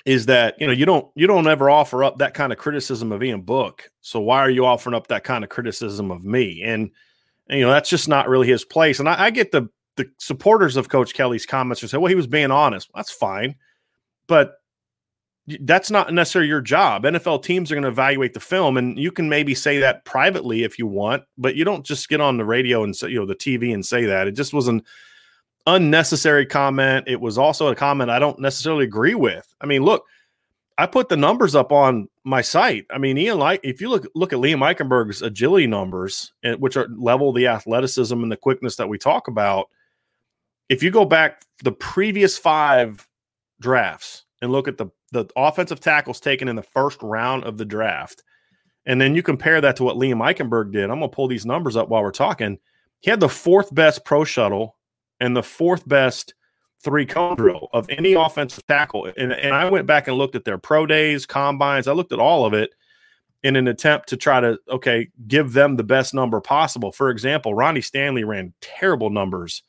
is 0.05 0.27
that 0.27 0.61
you 0.61 0.67
know 0.67 0.73
you 0.73 0.87
don't 0.87 1.09
you 1.15 1.27
don't 1.27 1.47
ever 1.47 1.69
offer 1.69 2.05
up 2.05 2.19
that 2.19 2.35
kind 2.35 2.53
of 2.53 2.59
criticism 2.59 3.13
of 3.13 3.23
Ian 3.23 3.43
Book. 3.43 3.91
So 4.01 4.21
why 4.21 4.41
are 4.41 4.51
you 4.51 4.67
offering 4.67 4.95
up 4.95 5.09
that 5.09 5.25
kind 5.25 5.45
of 5.45 5.51
criticism 5.51 6.11
of 6.11 6.25
me? 6.25 6.63
And, 6.65 6.91
and 7.49 7.59
you 7.59 7.65
know 7.65 7.71
that's 7.71 7.91
just 7.91 8.09
not 8.09 8.29
really 8.29 8.49
his 8.49 8.65
place. 8.65 9.01
And 9.01 9.09
I, 9.09 9.25
I, 9.25 9.31
get 9.31 9.53
the 9.53 9.69
the 9.97 10.11
supporters 10.19 10.77
of 10.77 10.89
Coach 10.89 11.15
Kelly's 11.15 11.47
comments 11.47 11.81
who 11.81 11.89
say, 11.89 11.99
well, 11.99 12.09
he 12.09 12.15
was 12.15 12.27
being 12.27 12.51
honest. 12.51 12.91
That's 12.95 13.11
fine, 13.11 13.57
but 14.27 14.55
that's 15.61 15.91
not 15.91 16.13
necessarily 16.13 16.49
your 16.49 16.61
job. 16.61 17.05
NFL 17.05 17.43
teams 17.43 17.71
are 17.71 17.75
going 17.75 17.83
to 17.83 17.89
evaluate 17.89 18.35
the 18.35 18.41
film, 18.41 18.77
and 18.77 18.99
you 18.99 19.11
can 19.11 19.29
maybe 19.29 19.55
say 19.55 19.79
that 19.79 20.05
privately 20.05 20.63
if 20.63 20.79
you 20.79 20.87
want, 20.87 21.25
but 21.39 21.57
you 21.57 21.65
don't 21.65 21.85
just 21.85 22.09
get 22.09 22.21
on 22.21 22.37
the 22.37 22.45
radio 22.45 22.85
and 22.85 22.95
say, 22.95 23.09
you 23.09 23.19
know, 23.19 23.27
the 23.27 23.35
TV 23.35 23.75
and 23.75 23.85
say 23.85 24.05
that. 24.07 24.27
It 24.29 24.33
just 24.33 24.53
was 24.53 24.69
an 24.69 24.83
unnecessary 25.67 26.47
comment. 26.47 27.07
It 27.09 27.21
was 27.21 27.39
also 27.39 27.69
a 27.69 27.75
comment 27.75 28.11
I 28.11 28.19
don't 28.19 28.39
necessarily 28.39 28.85
agree 28.85 29.15
with. 29.15 29.53
I 29.61 29.67
mean, 29.67 29.83
look, 29.83 30.05
I 30.79 30.87
put 30.87 31.09
the 31.09 31.17
numbers 31.17 31.55
up 31.55 31.73
on 31.73 32.09
my 32.25 32.41
site. 32.41 32.87
I 32.91 32.99
mean, 32.99 33.19
Ian, 33.19 33.39
like 33.39 33.61
if 33.63 33.81
you 33.81 33.91
look 33.91 34.07
look 34.15 34.33
at 34.33 34.39
Liam 34.39 34.61
Eichenberg's 34.61 35.21
agility 35.21 35.67
numbers, 35.67 36.33
eh, 36.43 36.55
which 36.55 36.77
are 36.77 36.89
level 36.97 37.33
the 37.33 37.49
athleticism 37.49 38.23
and 38.23 38.33
the 38.33 38.37
quickness 38.37 38.77
that 38.77 38.89
we 38.89 38.99
talk 38.99 39.29
about. 39.29 39.69
If 40.69 40.83
you 40.83 40.91
go 40.91 41.05
back 41.05 41.43
the 41.65 41.73
previous 41.73 42.39
five 42.39 43.07
drafts 43.61 44.25
and 44.41 44.53
look 44.53 44.69
at 44.69 44.79
the 44.79 44.87
the 45.13 45.27
offensive 45.37 45.81
tackles 45.81 46.21
taken 46.21 46.49
in 46.49 46.57
the 46.57 46.63
first 46.63 47.03
round 47.03 47.45
of 47.45 47.59
the 47.59 47.65
draft, 47.65 48.23
and 48.87 49.01
then 49.01 49.15
you 49.15 49.23
compare 49.23 49.61
that 49.61 49.77
to 49.77 49.85
what 49.85 49.97
Liam 49.97 50.19
Eichenberg 50.19 50.73
did. 50.73 50.85
I'm 50.85 50.99
going 50.99 51.11
to 51.11 51.15
pull 51.15 51.29
these 51.29 51.47
numbers 51.47 51.77
up 51.77 51.89
while 51.89 52.03
we're 52.03 52.11
talking. 52.11 52.59
He 53.01 53.11
had 53.11 53.21
the 53.21 53.29
fourth 53.29 53.75
best 53.75 54.05
pro 54.05 54.25
shuttle 54.25 54.77
and 55.21 55.37
the 55.37 55.43
fourth 55.43 55.87
best 55.89 56.35
three 56.83 57.05
cone 57.07 57.37
drill 57.37 57.69
of 57.73 57.89
any 57.91 58.15
offensive 58.15 58.67
tackle. 58.67 59.11
And, 59.17 59.33
and 59.33 59.55
I 59.55 59.69
went 59.69 59.87
back 59.87 60.09
and 60.09 60.17
looked 60.17 60.35
at 60.35 60.45
their 60.45 60.59
pro 60.59 60.87
days, 60.87 61.27
combines. 61.27 61.89
I 61.89 61.93
looked 61.93 62.13
at 62.13 62.19
all 62.19 62.47
of 62.47 62.55
it 62.55 62.71
in 63.43 63.57
an 63.57 63.69
attempt 63.69 64.09
to 64.11 64.17
try 64.17 64.41
to, 64.41 64.59
okay, 64.69 65.09
give 65.27 65.53
them 65.53 65.77
the 65.77 65.83
best 65.83 66.15
number 66.15 66.41
possible. 66.41 66.93
For 66.93 67.11
example, 67.11 67.55
Ronnie 67.55 67.81
Stanley 67.81 68.25
ran 68.25 68.53
terrible 68.61 69.11
numbers 69.11 69.63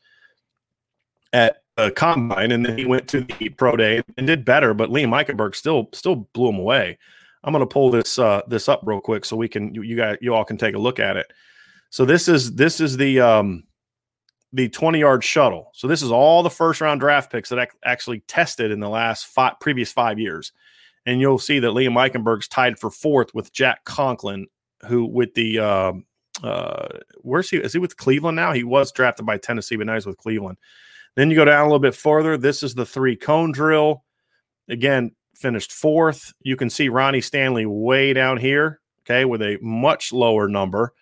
at 1.33 1.60
a 1.77 1.91
combine, 1.91 2.51
and 2.51 2.65
then 2.65 2.77
he 2.77 2.85
went 2.85 3.07
to 3.09 3.21
the 3.21 3.49
pro 3.49 3.75
day 3.75 4.01
and 4.17 4.27
did 4.27 4.45
better. 4.45 4.73
But 4.73 4.89
Liam 4.89 5.09
Eichenberg 5.09 5.55
still 5.55 5.89
still 5.93 6.27
blew 6.33 6.49
him 6.49 6.59
away. 6.59 6.97
I'm 7.43 7.53
going 7.53 7.61
to 7.61 7.71
pull 7.71 7.89
this 7.89 8.19
uh, 8.19 8.41
this 8.47 8.69
up 8.69 8.81
real 8.83 9.01
quick 9.01 9.25
so 9.25 9.35
we 9.35 9.47
can 9.47 9.73
you, 9.73 9.81
you 9.81 9.95
guys 9.95 10.17
you 10.21 10.33
all 10.33 10.45
can 10.45 10.57
take 10.57 10.75
a 10.75 10.79
look 10.79 10.99
at 10.99 11.17
it. 11.17 11.31
So 11.89 12.05
this 12.05 12.27
is 12.27 12.55
this 12.55 12.79
is 12.79 12.97
the 12.97 13.19
um, 13.19 13.63
the 14.53 14.69
20 14.69 14.99
yard 14.99 15.23
shuttle. 15.23 15.71
So 15.73 15.87
this 15.87 16.01
is 16.01 16.11
all 16.11 16.43
the 16.43 16.49
first 16.49 16.81
round 16.81 16.99
draft 16.99 17.31
picks 17.31 17.49
that 17.49 17.59
ac- 17.59 17.77
actually 17.83 18.19
tested 18.21 18.71
in 18.71 18.79
the 18.79 18.89
last 18.89 19.27
five 19.27 19.53
previous 19.59 19.91
five 19.91 20.19
years, 20.19 20.51
and 21.05 21.19
you'll 21.19 21.39
see 21.39 21.59
that 21.59 21.67
Liam 21.67 21.93
Eichenberg's 21.93 22.47
tied 22.47 22.79
for 22.79 22.89
fourth 22.91 23.33
with 23.33 23.51
Jack 23.53 23.83
Conklin, 23.85 24.47
who 24.87 25.05
with 25.05 25.33
the 25.33 25.59
uh, 25.59 25.93
uh, 26.43 26.87
where's 27.21 27.49
he? 27.49 27.57
Is 27.57 27.73
he 27.73 27.79
with 27.79 27.97
Cleveland 27.97 28.35
now? 28.35 28.53
He 28.53 28.63
was 28.63 28.91
drafted 28.91 29.25
by 29.25 29.37
Tennessee, 29.37 29.75
but 29.75 29.87
now 29.87 29.95
he's 29.95 30.05
with 30.05 30.17
Cleveland. 30.17 30.57
Then 31.15 31.29
you 31.29 31.35
go 31.35 31.45
down 31.45 31.61
a 31.61 31.65
little 31.65 31.79
bit 31.79 31.95
further. 31.95 32.37
This 32.37 32.63
is 32.63 32.73
the 32.73 32.85
three 32.85 33.15
cone 33.15 33.51
drill. 33.51 34.03
Again, 34.69 35.11
finished 35.35 35.71
fourth. 35.71 36.33
You 36.41 36.55
can 36.55 36.69
see 36.69 36.89
Ronnie 36.89 37.21
Stanley 37.21 37.65
way 37.65 38.13
down 38.13 38.37
here, 38.37 38.79
okay, 39.03 39.25
with 39.25 39.41
a 39.41 39.57
much 39.61 40.13
lower 40.13 40.47
number. 40.47 40.93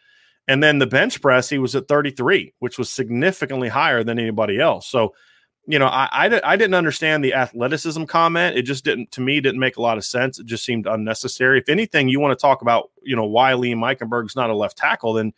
And 0.47 0.63
then 0.63 0.79
the 0.79 0.87
bench 0.87 1.21
press, 1.21 1.49
he 1.49 1.59
was 1.59 1.75
at 1.75 1.87
33, 1.87 2.53
which 2.57 2.79
was 2.79 2.91
significantly 2.91 3.69
higher 3.69 4.03
than 4.03 4.17
anybody 4.17 4.59
else. 4.59 4.87
So, 4.87 5.13
you 5.67 5.77
know, 5.77 5.85
I, 5.85 6.09
I, 6.11 6.41
I, 6.43 6.55
didn't 6.55 6.73
understand 6.73 7.23
the 7.23 7.35
athleticism 7.35 8.05
comment. 8.05 8.57
It 8.57 8.63
just 8.63 8.83
didn't, 8.83 9.11
to 9.11 9.21
me, 9.21 9.39
didn't 9.39 9.59
make 9.59 9.77
a 9.77 9.81
lot 9.81 9.99
of 9.99 10.05
sense. 10.05 10.39
It 10.39 10.47
just 10.47 10.65
seemed 10.65 10.87
unnecessary. 10.87 11.59
If 11.59 11.69
anything, 11.69 12.09
you 12.09 12.19
want 12.19 12.31
to 12.31 12.41
talk 12.41 12.63
about, 12.63 12.89
you 13.03 13.15
know, 13.15 13.25
why 13.25 13.51
Liam 13.51 13.81
Eichenberg's 13.81 14.35
not 14.35 14.49
a 14.49 14.55
left 14.55 14.75
tackle, 14.75 15.13
then, 15.13 15.33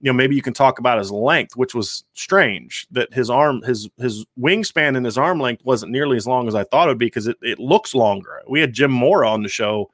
you 0.00 0.10
know, 0.10 0.16
maybe 0.16 0.34
you 0.34 0.42
can 0.42 0.54
talk 0.54 0.78
about 0.78 0.98
his 0.98 1.10
length, 1.10 1.56
which 1.56 1.74
was 1.74 2.04
strange 2.14 2.86
that 2.90 3.12
his 3.12 3.28
arm, 3.28 3.62
his, 3.62 3.88
his 3.98 4.24
wingspan 4.38 4.96
and 4.96 5.04
his 5.04 5.18
arm 5.18 5.38
length 5.38 5.64
wasn't 5.64 5.92
nearly 5.92 6.16
as 6.16 6.26
long 6.26 6.48
as 6.48 6.54
I 6.54 6.64
thought 6.64 6.88
it 6.88 6.92
would 6.92 6.98
be 6.98 7.06
because 7.06 7.26
it, 7.26 7.36
it 7.42 7.58
looks 7.58 7.94
longer. 7.94 8.40
We 8.48 8.60
had 8.60 8.72
Jim 8.72 8.90
Mora 8.90 9.30
on 9.30 9.42
the 9.42 9.48
show 9.48 9.90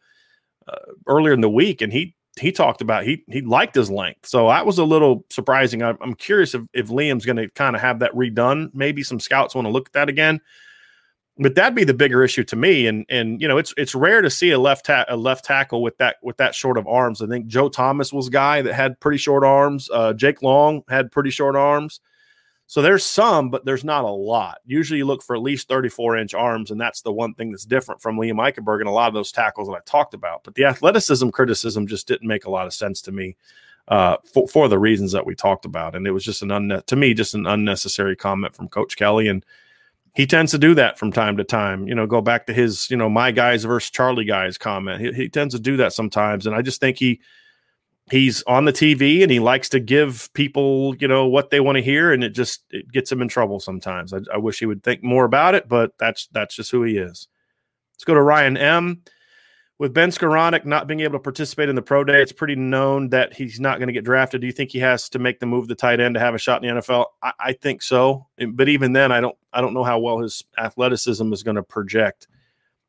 uh, 0.68 0.92
earlier 1.08 1.32
in 1.32 1.40
the 1.40 1.50
week 1.50 1.80
and 1.80 1.92
he 1.92 2.14
he 2.38 2.52
talked 2.52 2.82
about 2.82 3.04
he 3.04 3.24
he 3.28 3.40
liked 3.40 3.74
his 3.74 3.90
length. 3.90 4.26
So 4.26 4.48
that 4.48 4.66
was 4.66 4.78
a 4.78 4.84
little 4.84 5.24
surprising. 5.30 5.82
I, 5.82 5.94
am 6.02 6.14
curious 6.14 6.54
if, 6.54 6.62
if 6.72 6.88
Liam's 6.88 7.24
going 7.24 7.36
to 7.36 7.48
kind 7.50 7.74
of 7.74 7.82
have 7.82 8.00
that 8.00 8.12
redone. 8.12 8.70
Maybe 8.74 9.02
some 9.02 9.20
scouts 9.20 9.54
want 9.54 9.66
to 9.66 9.72
look 9.72 9.88
at 9.88 9.92
that 9.94 10.08
again. 10.08 10.40
But 11.38 11.55
that'd 11.55 11.75
be 11.75 11.85
the 11.85 11.92
bigger 11.92 12.25
issue 12.25 12.44
to 12.44 12.57
me. 12.57 12.87
And 12.87 13.05
and 13.09 13.40
you 13.40 13.49
know 13.49 13.59
it's 13.59 13.75
it's 13.77 13.94
rare 13.94 14.22
to 14.22 14.31
see 14.31 14.53
a 14.53 14.59
left 14.59 14.87
ta- 14.87 15.05
a 15.09 15.16
left 15.16 15.44
tackle 15.44 15.83
with 15.83 15.99
that 15.99 16.16
with 16.22 16.38
that 16.38 16.55
short 16.55 16.79
of 16.79 16.87
arms. 16.87 17.20
I 17.20 17.27
think 17.27 17.46
Joe 17.46 17.68
Thomas 17.68 18.12
was 18.12 18.29
a 18.29 18.31
guy 18.31 18.62
that 18.62 18.75
had 18.75 18.99
pretty 19.01 19.18
short 19.18 19.44
arms. 19.44 19.90
Uh, 19.92 20.12
Jake 20.14 20.42
Long 20.42 20.83
had 20.88 21.12
pretty 21.12 21.31
short 21.31 21.57
arms. 21.57 22.01
So 22.68 22.83
there's 22.83 23.07
some, 23.07 23.51
but 23.51 23.64
there's 23.64 23.85
not 23.85 24.05
a 24.05 24.09
lot. 24.09 24.59
Usually 24.66 24.99
you 24.99 25.05
look 25.05 25.22
for 25.22 25.37
at 25.37 25.42
least 25.42 25.68
34 25.68 26.16
inch 26.16 26.35
arms, 26.35 26.72
and 26.72 26.81
that's 26.81 27.03
the 27.03 27.12
one 27.12 27.33
thing 27.35 27.53
that's 27.53 27.64
different 27.64 28.03
from 28.03 28.16
Liam 28.16 28.35
Eichenberg 28.35 28.81
and 28.81 28.88
a 28.88 28.92
lot 28.92 29.07
of 29.07 29.14
those 29.14 29.31
tackles 29.31 29.68
that 29.68 29.75
I 29.75 29.81
talked 29.87 30.14
about. 30.14 30.42
But 30.42 30.57
the 30.57 30.64
athleticism 30.64 31.29
criticism 31.29 31.87
just 31.87 32.09
didn't 32.09 32.27
make 32.27 32.44
a 32.44 32.51
lot 32.51 32.66
of 32.66 32.75
sense 32.75 33.01
to 33.03 33.12
me 33.12 33.37
uh, 33.87 34.16
for, 34.25 34.49
for 34.49 34.68
the 34.68 34.81
reasons 34.81 35.12
that 35.12 35.27
we 35.27 35.37
talked 35.37 35.64
about. 35.64 35.94
And 35.94 36.09
it 36.09 36.11
was 36.11 36.25
just 36.25 36.42
an 36.42 36.49
unne- 36.49 36.85
to 36.87 36.96
me, 36.96 37.14
just 37.14 37.35
an 37.35 37.46
unnecessary 37.46 38.16
comment 38.16 38.57
from 38.57 38.68
Coach 38.68 38.96
Kelly. 38.96 39.29
And 39.29 39.46
he 40.16 40.26
tends 40.26 40.50
to 40.52 40.59
do 40.59 40.74
that 40.74 40.98
from 40.98 41.12
time 41.12 41.37
to 41.37 41.44
time. 41.44 41.87
You 41.87 41.94
know, 41.94 42.07
go 42.07 42.22
back 42.22 42.46
to 42.46 42.55
his, 42.55 42.90
you 42.90 42.96
know, 42.96 43.11
my 43.11 43.33
guys 43.33 43.64
versus 43.64 43.90
Charlie 43.90 44.24
guys 44.24 44.57
comment. 44.57 45.02
He, 45.02 45.12
he 45.12 45.29
tends 45.29 45.55
to 45.55 45.61
do 45.61 45.76
that 45.76 45.92
sometimes. 45.92 46.46
And 46.46 46.57
I 46.57 46.62
just 46.62 46.81
think 46.81 46.96
he, 46.96 47.20
he's 48.11 48.42
on 48.44 48.64
the 48.64 48.72
TV 48.72 49.22
and 49.22 49.31
he 49.31 49.40
likes 49.40 49.68
to 49.68 49.79
give 49.79 50.31
people, 50.33 50.96
you 50.96 51.07
know, 51.07 51.26
what 51.26 51.50
they 51.50 51.61
want 51.61 51.76
to 51.76 51.83
hear, 51.83 52.12
and 52.12 52.24
it 52.24 52.31
just 52.31 52.64
it 52.70 52.90
gets 52.90 53.12
him 53.12 53.20
in 53.20 53.29
trouble 53.29 53.61
sometimes. 53.61 54.14
I, 54.14 54.20
I, 54.33 54.38
wish 54.38 54.59
he 54.59 54.64
would 54.64 54.83
think 54.83 55.02
more 55.02 55.26
about 55.26 55.55
it, 55.55 55.68
but 55.68 55.92
that's 55.98 56.29
that's 56.29 56.57
just 56.57 56.70
who 56.70 56.83
he 56.83 56.96
is. 56.96 57.29
Let's 57.94 58.05
go 58.05 58.14
to 58.14 58.22
Ryan 58.22 58.57
M. 58.57 59.02
With 59.78 59.92
Ben 59.92 60.10
Skowronek 60.10 60.64
not 60.64 60.86
being 60.86 61.00
able 61.00 61.18
to 61.18 61.22
participate 61.22 61.68
in 61.68 61.76
the 61.76 61.82
pro 61.82 62.02
day, 62.02 62.22
it's 62.22 62.32
pretty 62.32 62.56
known 62.56 63.10
that 63.10 63.34
he's 63.34 63.60
not 63.60 63.78
going 63.78 63.88
to 63.88 63.92
get 63.92 64.04
drafted. 64.04 64.40
Do 64.40 64.46
you 64.46 64.52
think 64.52 64.70
he 64.70 64.78
has 64.78 65.10
to 65.10 65.18
make 65.18 65.38
the 65.38 65.44
move 65.44 65.68
the 65.68 65.74
tight 65.74 66.00
end 66.00 66.14
to 66.14 66.20
have 66.20 66.34
a 66.34 66.38
shot 66.38 66.64
in 66.64 66.74
the 66.74 66.80
NFL? 66.80 67.06
I, 67.22 67.32
I 67.38 67.52
think 67.52 67.82
so, 67.82 68.26
but 68.52 68.70
even 68.70 68.92
then, 68.94 69.12
I 69.12 69.20
don't 69.20 69.36
I 69.52 69.60
don't 69.60 69.74
know 69.74 69.84
how 69.84 69.98
well 69.98 70.18
his 70.20 70.44
athleticism 70.58 71.30
is 71.32 71.42
going 71.42 71.56
to 71.56 71.62
project 71.62 72.26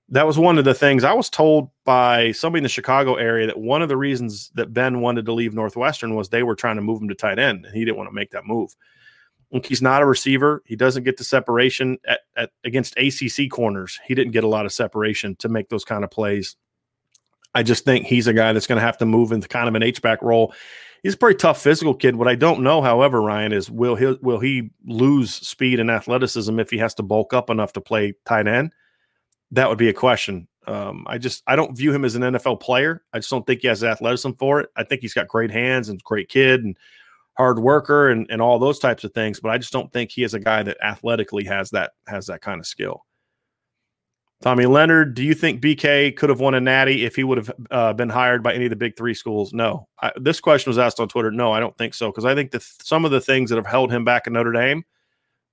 that 0.10 0.26
was 0.26 0.38
one 0.38 0.58
of 0.58 0.66
the 0.66 0.74
things 0.74 1.04
I 1.04 1.14
was 1.14 1.30
told 1.30 1.70
by 1.84 2.32
somebody 2.32 2.60
in 2.60 2.64
the 2.64 2.70
Chicago 2.70 3.16
area 3.16 3.48
that 3.48 3.60
one 3.60 3.82
of 3.82 3.90
the 3.90 3.98
reasons 3.98 4.52
that 4.56 4.74
Ben 4.74 5.02
wanted 5.02 5.26
to 5.26 5.34
leave 5.34 5.54
Northwestern 5.54 6.16
was 6.16 6.30
they 6.30 6.44
were 6.44 6.56
trying 6.56 6.78
to 6.78 6.82
move 6.82 7.02
him 7.02 7.10
to 7.10 7.16
tight 7.16 7.40
end 7.40 7.66
and 7.66 7.76
he 7.76 7.84
didn't 7.84 7.98
want 7.98 8.10
to 8.10 8.16
make 8.16 8.32
that 8.32 8.46
move. 8.46 8.76
he's 9.66 9.82
not 9.82 10.02
a 10.02 10.06
receiver. 10.06 10.64
He 10.66 10.78
doesn't 10.78 11.04
get 11.04 11.18
the 11.18 11.26
separation 11.26 11.98
at, 12.08 12.22
at 12.38 12.52
against 12.64 12.98
ACC 12.98 13.50
corners. 13.52 14.00
He 14.06 14.16
didn't 14.16 14.32
get 14.32 14.46
a 14.46 14.50
lot 14.50 14.66
of 14.66 14.72
separation 14.72 15.36
to 15.38 15.50
make 15.50 15.68
those 15.68 15.84
kind 15.84 16.06
of 16.06 16.12
plays. 16.12 16.56
I 17.58 17.64
just 17.64 17.86
think 17.86 18.06
he's 18.06 18.28
a 18.28 18.34
guy 18.34 18.54
that's 18.54 18.68
going 18.68 18.78
to 18.78 18.86
have 18.86 18.98
to 19.00 19.06
move 19.06 19.32
into 19.32 19.48
kind 19.48 19.68
of 19.68 19.76
an 19.76 19.84
H 19.84 20.02
back 20.02 20.22
role. 20.22 20.54
He's 21.04 21.14
a 21.14 21.18
pretty 21.18 21.38
tough 21.38 21.62
physical 21.62 21.94
kid. 21.94 22.16
What 22.16 22.28
I 22.28 22.36
don't 22.36 22.62
know, 22.62 22.82
however, 22.82 23.22
Ryan, 23.22 23.54
is 23.54 23.70
will 23.70 23.96
he 23.96 24.18
will 24.22 24.40
he 24.40 24.72
lose 24.86 25.34
speed 25.34 25.80
and 25.80 25.92
athleticism 25.92 26.60
if 26.60 26.70
he 26.70 26.78
has 26.78 26.94
to 26.96 27.04
bulk 27.04 27.34
up 27.34 27.50
enough 27.50 27.74
to 27.74 27.82
play 27.82 28.14
tight 28.26 28.48
end? 28.48 28.74
that 29.52 29.70
would 29.70 29.78
be 29.78 29.90
a 29.90 29.94
question. 29.94 30.48
Um, 30.66 31.06
I 31.08 31.18
just 31.18 31.44
I 31.48 31.56
don't 31.56 31.78
view 31.78 31.94
him 31.94 32.04
as 32.04 32.16
an 32.16 32.24
NFL 32.24 32.60
player. 32.60 33.04
I 33.14 33.20
just 33.20 33.30
don't 33.30 33.48
think 33.48 33.62
he 33.62 33.68
has 33.68 33.84
athleticism 33.84 34.32
for 34.38 34.60
it. 34.60 34.70
I 34.76 34.84
think 34.84 35.02
he's 35.02 35.14
got 35.14 35.28
great 35.28 35.52
hands 35.52 35.88
and 35.88 36.04
great 36.04 36.28
kid 36.28 36.64
and 36.64 36.78
hard 37.38 37.60
worker 37.60 38.10
and, 38.10 38.28
and 38.30 38.42
all 38.42 38.60
those 38.60 38.80
types 38.80 39.04
of 39.04 39.14
things, 39.14 39.40
but 39.40 39.50
I 39.50 39.58
just 39.60 39.72
don't 39.72 39.94
think 39.94 40.12
he 40.12 40.24
is 40.24 40.34
a 40.34 40.40
guy 40.40 40.64
that 40.64 40.78
athletically 40.84 41.46
has 41.46 41.70
that 41.70 41.92
has 42.08 42.26
that 42.26 42.42
kind 42.42 42.60
of 42.60 42.66
skill. 42.66 43.06
Tommy 44.42 44.68
Leonard, 44.68 45.16
do 45.16 45.24
you 45.24 45.34
think 45.34 45.62
BK 45.62 46.16
could 46.16 46.30
have 46.30 46.40
won 46.40 46.54
a 46.54 46.62
natty 46.62 47.06
if 47.06 47.16
he 47.16 47.24
would 47.24 47.40
have 47.40 47.52
uh, 47.72 47.94
been 47.94 48.10
hired 48.10 48.44
by 48.44 48.54
any 48.54 48.66
of 48.66 48.70
the 48.70 48.76
big 48.76 48.96
three 48.96 49.16
schools? 49.16 49.52
No. 49.52 49.88
I, 50.00 50.12
this 50.16 50.40
question 50.40 50.70
was 50.70 50.78
asked 50.78 51.00
on 51.00 51.08
Twitter. 51.08 51.32
No, 51.32 51.52
I 51.52 51.60
don't 51.60 51.76
think 51.78 51.96
so 51.96 52.12
because 52.12 52.26
I 52.26 52.36
think 52.36 52.52
that 52.52 52.62
some 52.62 53.04
of 53.04 53.10
the 53.10 53.22
things 53.22 53.50
that 53.50 53.56
have 53.56 53.66
held 53.66 53.92
him 53.92 54.06
back 54.06 54.28
at 54.28 54.34
Notre 54.34 54.52
Dame 54.52 54.84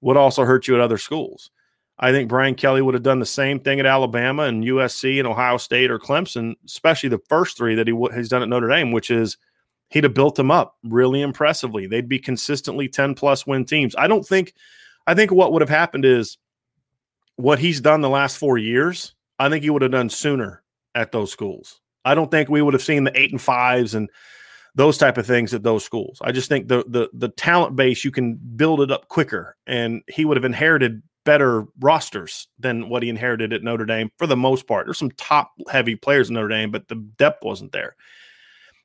would 0.03 0.19
also 0.19 0.45
hurt 0.45 0.69
you 0.69 0.75
at 0.75 0.83
other 0.83 0.99
schools. 0.99 1.51
I 1.99 2.13
think 2.13 2.29
Brian 2.29 2.57
Kelly 2.57 2.83
would 2.83 2.95
have 2.95 3.03
done 3.03 3.21
the 3.21 3.27
same 3.27 3.61
thing 3.61 3.81
at 3.81 3.87
Alabama 3.87 4.43
and 4.43 4.65
USC 4.65 5.19
and 5.19 5.29
Ohio 5.29 5.57
State 5.57 5.91
or 5.91 5.99
Clemson, 5.99 6.55
especially 6.67 7.09
the 7.09 7.23
first 7.29 7.57
three 7.57 7.77
that 7.77 7.87
he 7.87 7.93
w- 7.93 8.13
has 8.13 8.29
done 8.29 8.43
at 8.43 8.49
Notre 8.49 8.69
Dame, 8.69 8.93
which 8.93 9.11
is 9.11 9.39
he'd 9.91 10.05
have 10.05 10.13
built 10.13 10.35
them 10.35 10.51
up 10.51 10.77
really 10.83 11.23
impressively. 11.23 11.87
They'd 11.87 12.09
be 12.09 12.19
consistently 12.19 12.89
10 12.89 13.15
plus 13.15 13.47
win 13.47 13.65
teams. 13.65 13.95
I 13.97 14.09
don't 14.09 14.27
think, 14.27 14.55
I 15.07 15.15
think 15.15 15.31
what 15.31 15.53
would 15.53 15.63
have 15.63 15.71
happened 15.71 16.05
is 16.05 16.37
what 17.37 17.59
he's 17.59 17.81
done 17.81 18.01
the 18.01 18.09
last 18.09 18.39
four 18.39 18.59
years, 18.59 19.15
I 19.39 19.49
think 19.49 19.65
he 19.65 19.71
would 19.71 19.83
have 19.83 19.91
done 19.91 20.11
sooner 20.11 20.63
at 20.95 21.13
those 21.13 21.33
schools. 21.33 21.81
I 22.05 22.15
don't 22.15 22.31
think 22.31 22.49
we 22.49 22.63
would 22.63 22.75
have 22.75 22.83
seen 22.83 23.05
the 23.05 23.19
eight 23.19 23.33
and 23.33 23.41
fives 23.41 23.95
and 23.95 24.09
those 24.75 24.99
type 24.99 25.19
of 25.19 25.27
things 25.27 25.55
at 25.55 25.63
those 25.63 25.85
schools. 25.85 26.19
I 26.23 26.33
just 26.33 26.49
think 26.49 26.69
the 26.69 26.85
the 26.87 27.09
the 27.13 27.29
talent 27.29 27.77
base 27.77 28.05
you 28.05 28.11
can 28.11 28.35
build 28.35 28.81
it 28.81 28.91
up 28.91 29.09
quicker, 29.09 29.57
and 29.67 30.03
he 30.09 30.25
would 30.25 30.37
have 30.37 30.45
inherited 30.45 31.03
better 31.25 31.65
rosters 31.81 32.49
than 32.59 32.89
what 32.89 33.03
he 33.03 33.09
inherited 33.09 33.53
at 33.53 33.63
Notre 33.63 33.87
Dame 33.87 34.11
for 34.19 34.27
the 34.27 34.37
most 34.37 34.67
part. 34.67 34.87
There's 34.87 34.99
some 34.99 35.13
top 35.13 35.53
heavy 35.71 35.97
players 35.97 36.29
in 36.29 36.35
Notre 36.35 36.49
Dame, 36.49 36.71
but 36.71 36.89
the 36.89 36.97
depth 36.97 37.43
wasn't 37.43 37.73
there. 37.73 37.97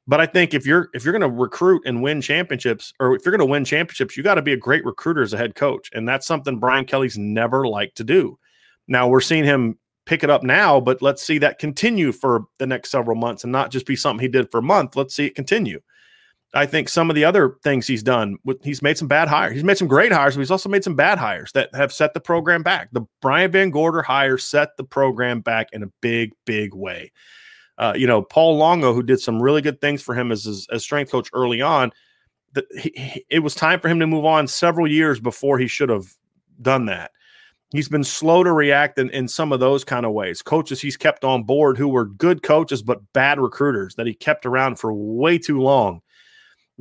But 0.10 0.20
I 0.20 0.26
think 0.26 0.56
if 0.56 0.66
you're 0.66 0.90
if 0.96 1.06
you're 1.06 1.12
going 1.12 1.22
to 1.22 1.30
recruit 1.30 1.84
and 1.86 2.02
win 2.02 2.20
championships, 2.20 2.94
or 3.00 3.16
if 3.16 3.24
you're 3.24 3.32
going 3.32 3.48
to 3.48 3.52
win 3.52 3.64
championships, 3.64 4.18
you 4.18 4.24
got 4.24 4.36
to 4.36 4.42
be 4.42 4.54
a 4.54 4.58
great 4.58 4.84
recruiter 4.84 5.22
as 5.22 5.34
a 5.34 5.38
head 5.38 5.54
coach, 5.54 5.92
and 5.94 6.10
that's 6.10 6.26
something 6.26 6.58
Brian 6.58 6.86
Kelly's 6.86 7.20
never 7.20 7.68
liked 7.68 7.96
to 7.98 8.04
do. 8.04 8.40
Now 8.88 9.08
we're 9.08 9.22
seeing 9.22 9.44
him 9.44 9.78
pick 10.08 10.24
it 10.24 10.32
up 10.32 10.42
now, 10.42 10.80
but 10.80 11.04
let's 11.04 11.22
see 11.22 11.38
that 11.38 11.60
continue 11.60 12.12
for 12.12 12.46
the 12.58 12.66
next 12.66 12.90
several 12.90 13.16
months, 13.16 13.44
and 13.44 13.54
not 13.54 13.70
just 13.70 13.86
be 13.86 13.96
something 13.96 14.20
he 14.20 14.28
did 14.28 14.50
for 14.50 14.58
a 14.58 14.64
month. 14.64 14.96
Let's 14.96 15.14
see 15.14 15.28
it 15.28 15.36
continue. 15.36 15.80
I 16.56 16.66
think 16.66 16.90
some 16.90 17.12
of 17.12 17.16
the 17.16 17.26
other 17.26 17.58
things 17.64 17.86
he's 17.86 18.02
done, 18.02 18.40
he's 18.64 18.82
made 18.82 18.98
some 18.98 19.08
bad 19.08 19.28
hires. 19.28 19.54
He's 19.54 19.64
made 19.64 19.78
some 19.78 19.88
great 19.88 20.12
hires, 20.12 20.34
but 20.34 20.42
he's 20.42 20.50
also 20.50 20.70
made 20.70 20.84
some 20.84 20.96
bad 20.96 21.20
hires 21.20 21.52
that 21.52 21.70
have 21.76 21.94
set 21.94 22.16
the 22.16 22.20
program 22.20 22.64
back. 22.64 22.90
The 22.94 23.06
Brian 23.22 23.52
Van 23.52 23.70
Gorder 23.70 24.02
hire 24.02 24.40
set 24.40 24.76
the 24.76 24.84
program 24.84 25.42
back 25.42 25.68
in 25.72 25.84
a 25.84 25.92
big, 26.02 26.32
big 26.48 26.74
way. 26.74 27.12
Uh, 27.80 27.94
you 27.96 28.06
know, 28.06 28.22
Paul 28.22 28.58
Longo, 28.58 28.94
who 28.94 29.02
did 29.02 29.20
some 29.20 29.42
really 29.42 29.62
good 29.62 29.82
things 29.82 30.02
for 30.02 30.14
him 30.14 30.32
as 30.32 30.46
as, 30.46 30.68
as 30.72 30.84
strength 30.84 31.12
coach 31.12 31.30
early 31.34 31.62
on, 31.62 31.92
that 32.54 32.66
it 33.30 33.40
was 33.40 33.56
time 33.56 33.80
for 33.80 33.88
him 33.88 34.00
to 34.00 34.08
move 34.08 34.26
on 34.26 34.48
several 34.48 34.88
years 34.88 35.20
before 35.20 35.58
he 35.58 35.68
should 35.68 35.90
have 35.90 36.06
done 36.62 36.86
that. 36.86 37.12
He's 37.72 37.90
been 37.90 38.04
slow 38.04 38.44
to 38.44 38.52
react 38.52 38.98
in, 39.00 39.10
in 39.12 39.28
some 39.28 39.52
of 39.52 39.60
those 39.60 39.84
kind 39.84 40.06
of 40.06 40.12
ways. 40.12 40.42
Coaches 40.42 40.82
he's 40.82 40.98
kept 40.98 41.24
on 41.24 41.44
board 41.44 41.78
who 41.78 41.88
were 41.88 42.06
good 42.06 42.44
coaches 42.44 42.84
but 42.84 43.02
bad 43.14 43.40
recruiters 43.40 43.96
that 43.96 44.08
he 44.08 44.14
kept 44.14 44.46
around 44.46 44.78
for 44.78 44.94
way 44.94 45.38
too 45.38 45.62
long 45.62 46.02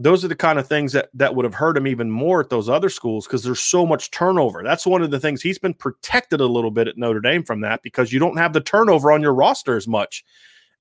those 0.00 0.24
are 0.24 0.28
the 0.28 0.37
kind 0.37 0.61
of 0.61 0.68
things 0.68 0.92
that 0.92 1.08
that 1.12 1.34
would 1.34 1.44
have 1.44 1.54
hurt 1.54 1.76
him 1.76 1.87
even 1.87 2.08
more 2.08 2.40
at 2.40 2.50
those 2.50 2.68
other 2.68 2.88
schools 2.88 3.26
because 3.26 3.42
there's 3.42 3.61
so 3.61 3.84
much 3.84 4.12
turnover. 4.12 4.62
That's 4.62 4.87
one 4.87 5.02
of 5.02 5.11
the 5.11 5.18
things 5.18 5.42
he's 5.42 5.58
been 5.58 5.74
protected 5.74 6.40
a 6.40 6.46
little 6.46 6.70
bit 6.70 6.87
at 6.87 6.96
Notre 6.96 7.20
Dame 7.20 7.42
from 7.42 7.62
that 7.62 7.82
because 7.82 8.12
you 8.12 8.20
don't 8.20 8.38
have 8.38 8.52
the 8.52 8.61
turnover 8.61 9.11
on 9.11 9.22
your 9.22 9.34
roster 9.34 9.76
as 9.76 9.88
much 9.88 10.24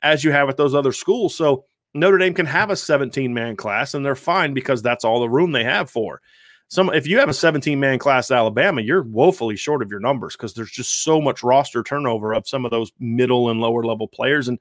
as 0.01 0.23
you 0.23 0.31
have 0.31 0.49
at 0.49 0.57
those 0.57 0.75
other 0.75 0.91
schools. 0.91 1.35
So 1.35 1.65
Notre 1.93 2.17
Dame 2.17 2.33
can 2.33 2.45
have 2.45 2.69
a 2.69 2.75
17 2.75 3.33
man 3.33 3.55
class 3.55 3.93
and 3.93 4.05
they're 4.05 4.15
fine 4.15 4.53
because 4.53 4.81
that's 4.81 5.03
all 5.03 5.19
the 5.19 5.29
room 5.29 5.51
they 5.51 5.63
have 5.63 5.89
for. 5.89 6.21
Some 6.69 6.89
if 6.93 7.07
you 7.07 7.17
have 7.19 7.29
a 7.29 7.33
17 7.33 7.79
man 7.79 7.97
class 7.97 8.29
at 8.29 8.37
Alabama, 8.37 8.81
you're 8.81 9.03
woefully 9.03 9.55
short 9.55 9.81
of 9.81 9.89
your 9.89 10.01
numbers 10.01 10.35
because 10.35 10.53
there's 10.53 10.71
just 10.71 11.03
so 11.03 11.21
much 11.21 11.41
roster 11.41 11.81
turnover 11.81 12.33
of 12.33 12.47
some 12.47 12.65
of 12.65 12.71
those 12.71 12.91
middle 12.99 13.49
and 13.49 13.61
lower 13.61 13.83
level 13.83 14.07
players 14.07 14.47
and 14.47 14.59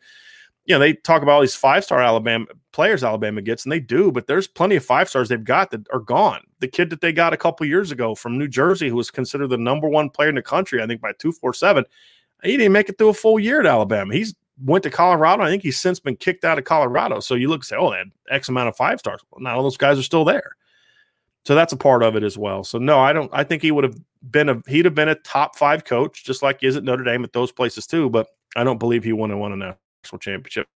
you 0.67 0.75
know, 0.75 0.81
they 0.81 0.95
talk 0.95 1.23
about 1.23 1.33
all 1.33 1.41
these 1.41 1.55
five 1.55 1.85
star 1.85 2.03
Alabama 2.03 2.47
players 2.73 3.05
Alabama 3.05 3.41
gets, 3.41 3.65
and 3.65 3.73
they 3.73 3.81
do, 3.81 4.11
but 4.11 4.27
there's 4.27 4.49
plenty 4.49 4.77
of 4.77 4.85
five 4.85 5.09
stars 5.09 5.29
they've 5.29 5.43
got 5.43 5.71
that 5.71 5.87
are 5.93 6.01
gone. 6.01 6.43
The 6.59 6.69
kid 6.69 6.91
that 6.91 7.01
they 7.01 7.13
got 7.13 7.33
a 7.33 7.37
couple 7.37 7.65
years 7.67 7.93
ago 7.93 8.15
from 8.15 8.37
New 8.37 8.49
Jersey, 8.49 8.89
who 8.89 8.97
was 8.97 9.11
considered 9.11 9.49
the 9.49 9.57
number 9.57 9.89
one 9.89 10.11
player 10.11 10.29
in 10.29 10.35
the 10.35 10.43
country, 10.43 10.83
I 10.83 10.87
think 10.87 11.01
by 11.01 11.13
247, 11.19 11.85
he 12.43 12.57
didn't 12.57 12.73
make 12.73 12.89
it 12.89 12.99
through 12.99 13.11
a 13.11 13.15
full 13.15 13.39
year 13.39 13.61
at 13.61 13.67
Alabama. 13.67 14.13
He's 14.13 14.35
went 14.63 14.85
to 14.85 14.91
Colorado. 14.91 15.43
I 15.43 15.49
think 15.49 15.63
he's 15.63 15.81
since 15.81 16.01
been 16.01 16.17
kicked 16.17 16.45
out 16.45 16.59
of 16.59 16.65
Colorado. 16.65 17.21
So 17.21 17.35
you 17.35 17.49
look 17.49 17.61
and 17.61 17.65
say, 17.65 17.77
oh, 17.77 17.91
had 17.91 18.11
X 18.31 18.49
amount 18.49 18.69
of 18.69 18.77
five 18.77 18.99
stars. 18.99 19.21
Well, 19.31 19.43
not 19.43 19.57
all 19.57 19.63
those 19.63 19.77
guys 19.77 19.99
are 19.99 20.03
still 20.03 20.25
there. 20.25 20.57
So 21.45 21.55
that's 21.55 21.73
a 21.73 21.77
part 21.77 22.03
of 22.03 22.17
it 22.17 22.25
as 22.25 22.37
well. 22.37 22.65
So 22.65 22.79
no, 22.79 22.99
I 22.99 23.13
don't. 23.13 23.31
I 23.33 23.45
think 23.45 23.63
he 23.63 23.71
would 23.71 23.85
have 23.85 23.97
been 24.31 24.49
a 24.49 24.61
he'd 24.67 24.85
have 24.85 24.95
been 24.95 25.09
a 25.09 25.15
top 25.15 25.57
five 25.57 25.85
coach, 25.85 26.25
just 26.25 26.43
like 26.43 26.61
he 26.61 26.67
is 26.67 26.77
at 26.77 26.85
Notre 26.85 27.05
Dame 27.05 27.23
at 27.23 27.33
those 27.33 27.53
places 27.53 27.87
too. 27.87 28.11
But 28.11 28.27
I 28.57 28.65
don't 28.65 28.79
believe 28.79 29.05
he 29.05 29.13
won 29.13 29.31
and 29.31 29.41
won 29.41 29.53
a 29.53 29.57
national 29.57 30.19
championship. 30.19 30.67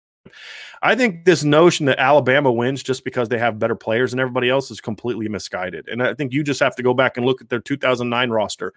I 0.83 0.95
think 0.95 1.25
this 1.25 1.43
notion 1.43 1.87
that 1.87 1.99
Alabama 1.99 2.53
wins 2.53 2.83
just 2.83 3.05
because 3.05 3.29
they 3.29 3.39
have 3.39 3.59
better 3.59 3.75
players 3.75 4.13
than 4.13 4.21
everybody 4.21 4.49
else 4.49 4.71
is 4.71 4.81
completely 4.81 5.29
misguided. 5.29 5.89
And 5.89 6.03
I 6.03 6.15
think 6.15 6.33
you 6.33 6.45
just 6.45 6.61
have 6.61 6.77
to 6.77 6.83
go 6.83 6.95
back 6.95 7.17
and 7.17 7.27
look 7.27 7.41
at 7.41 7.49
their 7.49 7.61
2009 7.61 8.31
roster. 8.31 8.73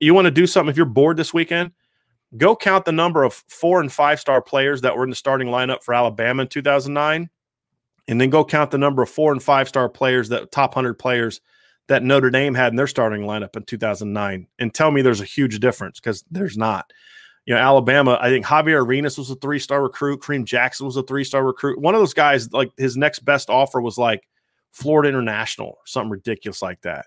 You 0.00 0.14
want 0.14 0.26
to 0.26 0.30
do 0.30 0.46
something 0.46 0.70
if 0.70 0.76
you're 0.76 0.86
bored 0.86 1.16
this 1.16 1.34
weekend? 1.34 1.72
Go 2.36 2.56
count 2.56 2.84
the 2.84 2.92
number 2.92 3.24
of 3.24 3.32
four 3.48 3.80
and 3.80 3.92
five 3.92 4.20
star 4.20 4.42
players 4.42 4.80
that 4.82 4.96
were 4.96 5.04
in 5.04 5.10
the 5.10 5.16
starting 5.16 5.48
lineup 5.48 5.82
for 5.82 5.94
Alabama 5.94 6.42
in 6.42 6.48
2009, 6.48 7.30
and 8.08 8.20
then 8.20 8.30
go 8.30 8.44
count 8.44 8.70
the 8.70 8.78
number 8.78 9.02
of 9.02 9.10
four 9.10 9.32
and 9.32 9.42
five 9.42 9.68
star 9.68 9.88
players 9.88 10.28
that 10.28 10.50
top 10.50 10.76
100 10.76 10.94
players 10.94 11.40
that 11.88 12.02
Notre 12.02 12.30
Dame 12.30 12.54
had 12.54 12.72
in 12.72 12.76
their 12.76 12.88
starting 12.88 13.22
lineup 13.22 13.56
in 13.56 13.62
2009, 13.62 14.48
and 14.58 14.74
tell 14.74 14.90
me 14.90 15.02
there's 15.02 15.20
a 15.20 15.24
huge 15.24 15.60
difference 15.60 16.00
because 16.00 16.24
there's 16.30 16.56
not 16.56 16.92
you 17.46 17.54
know, 17.54 17.60
Alabama, 17.60 18.18
I 18.20 18.28
think 18.28 18.44
Javier 18.44 18.84
Arenas 18.84 19.16
was 19.16 19.30
a 19.30 19.36
three 19.36 19.60
star 19.60 19.82
recruit. 19.82 20.20
Kareem 20.20 20.44
Jackson 20.44 20.84
was 20.84 20.96
a 20.96 21.02
three 21.04 21.24
star 21.24 21.44
recruit. 21.44 21.80
One 21.80 21.94
of 21.94 22.00
those 22.00 22.12
guys, 22.12 22.52
like 22.52 22.72
his 22.76 22.96
next 22.96 23.20
best 23.20 23.48
offer 23.48 23.80
was 23.80 23.96
like 23.96 24.28
Florida 24.72 25.08
International 25.08 25.68
or 25.68 25.86
something 25.86 26.10
ridiculous 26.10 26.60
like 26.60 26.80
that. 26.82 27.06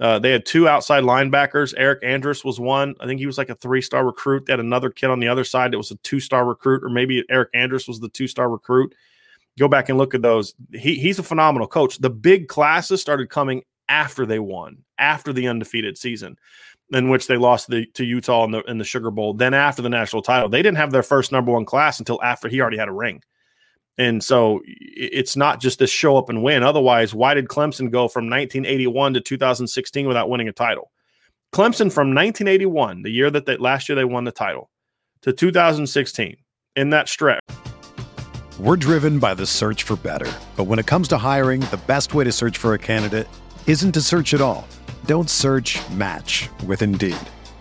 Uh, 0.00 0.18
they 0.18 0.30
had 0.30 0.46
two 0.46 0.68
outside 0.68 1.02
linebackers. 1.02 1.76
Eryk 1.76 2.04
Anders 2.04 2.44
was 2.44 2.60
one. 2.60 2.94
I 3.00 3.06
think 3.06 3.18
he 3.18 3.26
was 3.26 3.38
like 3.38 3.50
a 3.50 3.54
three 3.56 3.82
star 3.82 4.04
recruit. 4.04 4.46
They 4.46 4.52
had 4.52 4.60
another 4.60 4.90
kid 4.90 5.10
on 5.10 5.20
the 5.20 5.28
other 5.28 5.44
side 5.44 5.72
that 5.72 5.78
was 5.78 5.90
a 5.90 5.96
two 5.96 6.20
star 6.20 6.44
recruit, 6.44 6.84
or 6.84 6.88
maybe 6.88 7.24
Eryk 7.30 7.48
Anders 7.54 7.88
was 7.88 8.00
the 8.00 8.08
two 8.08 8.28
star 8.28 8.48
recruit. 8.48 8.94
Go 9.58 9.66
back 9.66 9.88
and 9.88 9.98
look 9.98 10.14
at 10.14 10.22
those. 10.22 10.54
He, 10.72 10.94
he's 10.94 11.18
a 11.18 11.24
phenomenal 11.24 11.66
coach. 11.66 11.98
The 11.98 12.10
big 12.10 12.46
classes 12.46 13.00
started 13.00 13.28
coming 13.28 13.62
after 13.88 14.24
they 14.24 14.38
won, 14.38 14.78
after 14.98 15.32
the 15.32 15.48
undefeated 15.48 15.98
season 15.98 16.36
in 16.92 17.10
which 17.10 17.26
they 17.26 17.36
lost 17.36 17.68
the, 17.68 17.86
to 17.86 18.04
Utah 18.04 18.44
in 18.44 18.50
the 18.52 18.62
in 18.62 18.78
the 18.78 18.84
Sugar 18.84 19.10
Bowl. 19.10 19.34
Then 19.34 19.54
after 19.54 19.82
the 19.82 19.88
national 19.88 20.22
title, 20.22 20.48
they 20.48 20.62
didn't 20.62 20.78
have 20.78 20.92
their 20.92 21.02
first 21.02 21.32
number 21.32 21.52
one 21.52 21.64
class 21.64 21.98
until 21.98 22.22
after 22.22 22.48
he 22.48 22.60
already 22.60 22.78
had 22.78 22.88
a 22.88 22.92
ring. 22.92 23.22
And 23.98 24.22
so 24.22 24.60
it's 24.64 25.36
not 25.36 25.60
just 25.60 25.80
this 25.80 25.90
show 25.90 26.16
up 26.16 26.28
and 26.28 26.42
win. 26.42 26.62
Otherwise, 26.62 27.14
why 27.14 27.34
did 27.34 27.48
Clemson 27.48 27.90
go 27.90 28.06
from 28.06 28.26
1981 28.26 29.14
to 29.14 29.20
2016 29.20 30.06
without 30.06 30.30
winning 30.30 30.48
a 30.48 30.52
title? 30.52 30.92
Clemson 31.52 31.90
from 31.90 32.14
1981, 32.14 33.02
the 33.02 33.10
year 33.10 33.30
that 33.30 33.46
they, 33.46 33.56
last 33.56 33.88
year 33.88 33.96
they 33.96 34.04
won 34.04 34.24
the 34.24 34.30
title, 34.30 34.70
to 35.22 35.32
2016 35.32 36.36
in 36.76 36.90
that 36.90 37.08
stretch. 37.08 37.40
We're 38.60 38.76
driven 38.76 39.18
by 39.18 39.34
the 39.34 39.46
search 39.46 39.82
for 39.82 39.96
better. 39.96 40.30
But 40.56 40.64
when 40.64 40.78
it 40.78 40.86
comes 40.86 41.08
to 41.08 41.18
hiring, 41.18 41.60
the 41.62 41.80
best 41.86 42.14
way 42.14 42.24
to 42.24 42.32
search 42.32 42.58
for 42.58 42.74
a 42.74 42.78
candidate 42.78 43.28
isn't 43.66 43.92
to 43.92 44.00
search 44.00 44.34
at 44.34 44.40
all. 44.40 44.66
Don't 45.06 45.30
search 45.30 45.78
match 45.90 46.48
with 46.66 46.82
Indeed. 46.82 47.16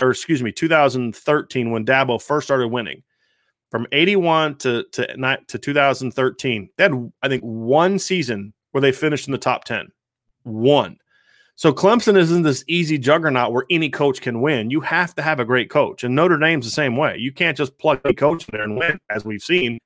Or 0.00 0.10
excuse 0.10 0.42
me, 0.42 0.52
2013 0.52 1.70
when 1.70 1.84
Dabo 1.84 2.20
first 2.20 2.46
started 2.46 2.68
winning. 2.68 3.02
From 3.70 3.86
81 3.92 4.56
to 4.58 4.84
to, 4.92 5.38
to 5.46 5.58
2013, 5.58 6.70
they 6.76 6.82
had 6.82 7.12
I 7.22 7.28
think 7.28 7.42
one 7.42 7.98
season 7.98 8.52
where 8.72 8.80
they 8.80 8.92
finished 8.92 9.28
in 9.28 9.32
the 9.32 9.38
top 9.38 9.64
10. 9.64 9.88
One. 10.42 10.96
So 11.60 11.74
Clemson 11.74 12.16
isn't 12.16 12.42
this 12.42 12.64
easy 12.68 12.96
juggernaut 12.96 13.52
where 13.52 13.66
any 13.68 13.90
coach 13.90 14.22
can 14.22 14.40
win. 14.40 14.70
You 14.70 14.80
have 14.80 15.14
to 15.16 15.22
have 15.22 15.40
a 15.40 15.44
great 15.44 15.68
coach. 15.68 16.02
And 16.02 16.14
Notre 16.14 16.38
Dame's 16.38 16.64
the 16.64 16.70
same 16.70 16.96
way. 16.96 17.16
You 17.18 17.32
can't 17.32 17.54
just 17.54 17.76
plug 17.76 18.00
a 18.06 18.14
coach 18.14 18.48
in 18.48 18.52
there 18.52 18.62
and 18.62 18.78
win, 18.78 18.98
as 19.10 19.26
we've 19.26 19.42
seen. 19.42 19.78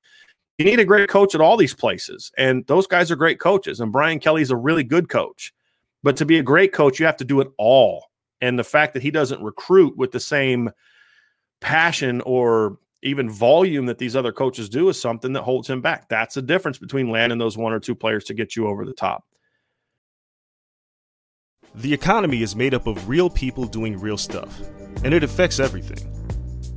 You 0.57 0.67
need 0.67 0.79
a 0.79 0.85
great 0.85 1.09
coach 1.09 1.35
at 1.35 1.41
all 1.41 1.57
these 1.57 1.75
places. 1.75 2.31
And 2.39 2.65
those 2.69 2.87
guys 2.87 3.11
are 3.11 3.17
great 3.17 3.41
coaches. 3.41 3.81
And 3.81 3.91
Brian 3.91 4.21
Kelly's 4.21 4.53
a 4.53 4.57
really 4.57 4.85
good 4.85 5.09
coach. 5.09 5.53
But 6.05 6.17
to 6.19 6.25
be 6.25 6.39
a 6.39 6.45
great 6.45 6.73
coach, 6.73 7.01
you 7.01 7.07
have 7.07 7.17
to 7.17 7.25
do 7.25 7.41
it 7.41 7.49
all. 7.59 8.07
And 8.41 8.59
the 8.59 8.65
fact 8.65 8.95
that 8.95 9.03
he 9.03 9.11
doesn't 9.11 9.43
recruit 9.43 9.97
with 9.97 10.13
the 10.13 10.21
same 10.21 10.71
passion 11.61 12.21
or 12.23 12.79
even 13.03 13.29
volume 13.31 13.87
that 13.87 13.99
these 13.99 14.17
other 14.17 14.33
coaches 14.33 14.69
do 14.69 14.89
is 14.89 15.01
something 15.01 15.35
that 15.35 15.43
holds 15.43 15.69
him 15.69 15.81
back. 15.81 16.09
That's 16.09 16.35
the 16.35 16.43
difference 16.43 16.79
between 16.79 17.11
landing 17.11 17.39
those 17.39 17.57
one 17.57 17.73
or 17.73 17.81
two 17.81 17.95
players 17.95 18.25
to 18.25 18.35
get 18.35 18.57
you 18.57 18.67
over 18.67 18.85
the 18.85 18.95
top. 18.95 19.25
The 21.77 21.93
economy 21.93 22.43
is 22.43 22.55
made 22.55 22.73
up 22.73 22.87
of 22.87 23.09
real 23.09 23.29
people 23.29 23.67
doing 23.67 23.99
real 23.99 24.17
stuff, 24.17 24.61
and 25.03 25.13
it 25.13 25.25
affects 25.25 25.59
everything. 25.59 25.99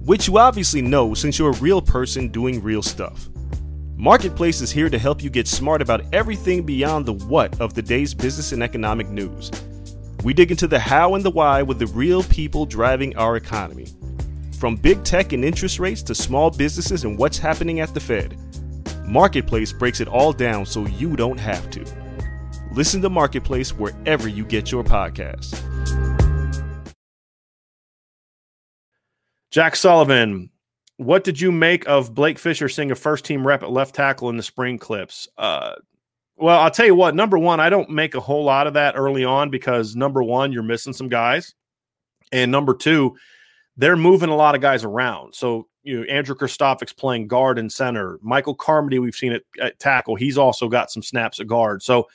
Which 0.03 0.27
you 0.27 0.37
obviously 0.37 0.81
know 0.81 1.13
since 1.13 1.37
you're 1.37 1.51
a 1.51 1.59
real 1.59 1.81
person 1.81 2.29
doing 2.29 2.63
real 2.63 2.81
stuff. 2.81 3.29
Marketplace 3.95 4.61
is 4.61 4.71
here 4.71 4.89
to 4.89 4.97
help 4.97 5.23
you 5.23 5.29
get 5.29 5.47
smart 5.47 5.81
about 5.81 6.01
everything 6.13 6.63
beyond 6.63 7.05
the 7.05 7.13
what 7.13 7.59
of 7.61 7.73
the 7.73 7.81
day's 7.81 8.13
business 8.13 8.51
and 8.51 8.63
economic 8.63 9.07
news. 9.09 9.51
We 10.23 10.33
dig 10.33 10.51
into 10.51 10.67
the 10.67 10.79
how 10.79 11.15
and 11.15 11.23
the 11.23 11.29
why 11.29 11.61
with 11.61 11.79
the 11.79 11.87
real 11.87 12.23
people 12.23 12.65
driving 12.65 13.15
our 13.17 13.35
economy. 13.35 13.87
From 14.59 14.75
big 14.75 15.03
tech 15.03 15.33
and 15.33 15.45
interest 15.45 15.79
rates 15.79 16.01
to 16.03 16.15
small 16.15 16.49
businesses 16.49 17.03
and 17.03 17.17
what's 17.17 17.37
happening 17.37 17.79
at 17.79 17.93
the 17.93 17.99
Fed. 17.99 18.35
Marketplace 19.05 19.71
breaks 19.71 20.01
it 20.01 20.07
all 20.07 20.33
down 20.33 20.65
so 20.65 20.85
you 20.87 21.15
don't 21.15 21.39
have 21.39 21.69
to. 21.71 21.85
Listen 22.73 23.01
to 23.01 23.09
Marketplace 23.09 23.71
wherever 23.73 24.27
you 24.27 24.43
get 24.43 24.71
your 24.71 24.83
podcasts. 24.83 25.63
Jack 29.51 29.75
Sullivan, 29.75 30.49
what 30.97 31.23
did 31.23 31.39
you 31.39 31.51
make 31.51 31.87
of 31.87 32.13
Blake 32.13 32.37
Fisher 32.37 32.67
seeing 32.67 32.91
a 32.91 32.95
first 32.95 33.23
team 33.23 33.45
rep 33.45 33.63
at 33.63 33.71
left 33.71 33.95
tackle 33.95 34.29
in 34.29 34.37
the 34.37 34.43
spring 34.43 34.77
clips? 34.77 35.27
Uh, 35.37 35.75
well, 36.37 36.59
I'll 36.59 36.71
tell 36.71 36.85
you 36.85 36.95
what. 36.95 37.15
Number 37.15 37.37
one, 37.37 37.59
I 37.59 37.69
don't 37.69 37.89
make 37.89 38.15
a 38.15 38.19
whole 38.19 38.43
lot 38.43 38.67
of 38.67 38.73
that 38.73 38.95
early 38.95 39.25
on 39.25 39.49
because 39.49 39.95
number 39.95 40.23
one, 40.23 40.51
you're 40.51 40.63
missing 40.63 40.93
some 40.93 41.09
guys, 41.09 41.53
and 42.31 42.51
number 42.51 42.73
two, 42.73 43.15
they're 43.75 43.97
moving 43.97 44.29
a 44.29 44.35
lot 44.35 44.55
of 44.55 44.61
guys 44.61 44.83
around. 44.83 45.33
So 45.35 45.67
you 45.83 45.99
know, 45.99 46.05
Andrew 46.05 46.35
Kristofics 46.35 46.95
playing 46.95 47.27
guard 47.27 47.57
and 47.57 47.71
center. 47.71 48.19
Michael 48.21 48.55
Carmody, 48.55 48.99
we've 48.99 49.15
seen 49.15 49.31
it 49.31 49.45
at 49.59 49.79
tackle. 49.79 50.15
He's 50.15 50.37
also 50.37 50.67
got 50.67 50.91
some 50.91 51.03
snaps 51.03 51.39
at 51.39 51.47
guard. 51.47 51.81
So 51.81 52.07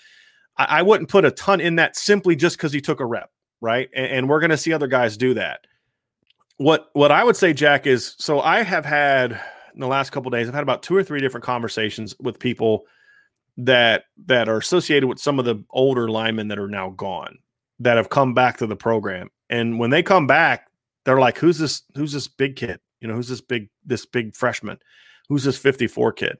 I, 0.57 0.67
I 0.79 0.83
wouldn't 0.83 1.09
put 1.09 1.25
a 1.25 1.31
ton 1.31 1.61
in 1.61 1.77
that 1.77 1.97
simply 1.97 2.37
just 2.37 2.57
because 2.57 2.73
he 2.73 2.81
took 2.81 3.01
a 3.01 3.07
rep, 3.07 3.31
right? 3.61 3.89
And, 3.95 4.07
and 4.07 4.29
we're 4.29 4.41
going 4.41 4.51
to 4.51 4.57
see 4.57 4.73
other 4.73 4.89
guys 4.89 5.17
do 5.17 5.35
that 5.35 5.67
what 6.63 6.91
what 6.93 7.11
I 7.11 7.25
would 7.25 7.37
say, 7.37 7.53
Jack, 7.53 7.87
is 7.87 8.15
so 8.19 8.41
I 8.41 8.63
have 8.63 8.85
had 8.85 9.33
in 9.75 9.81
the 9.81 9.87
last 9.87 10.11
couple 10.11 10.31
days, 10.31 10.49
I've 10.49 10.55
had 10.55 10.63
about 10.63 10.83
two 10.83 10.95
or 10.95 11.03
three 11.03 11.21
different 11.21 11.45
conversations 11.45 12.15
with 12.21 12.39
people 12.39 12.85
that 13.57 14.05
that 14.27 14.49
are 14.49 14.59
associated 14.59 15.07
with 15.07 15.19
some 15.19 15.39
of 15.39 15.45
the 15.45 15.63
older 15.71 16.09
linemen 16.09 16.49
that 16.49 16.59
are 16.59 16.69
now 16.69 16.91
gone 16.91 17.39
that 17.79 17.97
have 17.97 18.09
come 18.09 18.35
back 18.35 18.57
to 18.59 18.67
the 18.67 18.77
program. 18.77 19.29
And 19.51 19.79
when 19.79 19.91
they 19.91 20.03
come 20.03 20.27
back, 20.27 20.69
they're 21.05 21.21
like, 21.21 21.39
"Who's 21.39 21.59
this? 21.59 21.83
Who's 21.95 22.13
this 22.13 22.29
big 22.29 22.57
kid? 22.57 22.81
You 23.01 23.09
know, 23.09 23.15
who's 23.15 23.29
this 23.29 23.41
big 23.41 23.69
this 23.85 24.07
big 24.07 24.35
freshman? 24.35 24.79
Who's 25.29 25.45
this 25.45 25.59
54 25.59 26.13
kid?" 26.13 26.39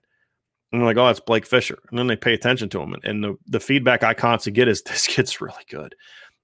And 0.71 0.81
they're 0.81 0.87
like, 0.87 0.97
"Oh, 0.97 1.07
that's 1.07 1.21
Blake 1.21 1.47
Fisher." 1.47 1.79
And 1.91 1.99
then 1.99 2.07
they 2.07 2.17
pay 2.17 2.33
attention 2.33 2.69
to 2.71 2.81
him, 2.81 2.95
and, 2.95 3.05
and 3.05 3.25
the 3.25 3.37
the 3.47 3.61
feedback 3.61 4.03
I 4.03 4.15
constantly 4.15 4.57
get 4.57 4.69
is, 4.69 4.83
"This 4.87 5.07
kid's 5.07 5.41
really 5.41 5.65
good." 5.69 5.95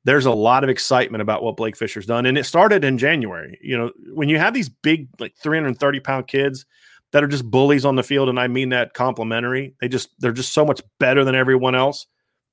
there's 0.05 0.27
a 0.27 0.33
lot 0.33 0.65
of 0.65 0.71
excitement 0.71 1.21
about 1.21 1.43
what 1.43 1.57
Blake 1.57 1.77
Fisher's 1.77 2.07
done. 2.07 2.25
And 2.25 2.39
it 2.39 2.45
started 2.45 2.83
in 2.83 2.97
January. 2.97 3.59
You 3.61 3.77
know, 3.77 3.91
when 4.15 4.31
you 4.31 4.39
have 4.39 4.55
these 4.55 4.69
big, 4.71 5.09
like 5.19 5.35
330 5.37 6.01
pound 6.01 6.29
kids 6.29 6.65
that 7.13 7.25
are 7.25 7.29
just 7.29 7.51
bullies 7.51 7.85
on 7.85 7.97
the 7.97 8.03
field, 8.03 8.29
and 8.29 8.39
I 8.39 8.49
mean 8.49 8.71
that 8.71 8.95
complimentary, 8.95 9.75
they 9.81 9.89
just, 9.89 10.11
they're 10.19 10.33
just 10.33 10.53
so 10.53 10.65
much 10.65 10.81
better 11.01 11.25
than 11.25 11.35
everyone 11.35 11.75
else. 11.75 12.07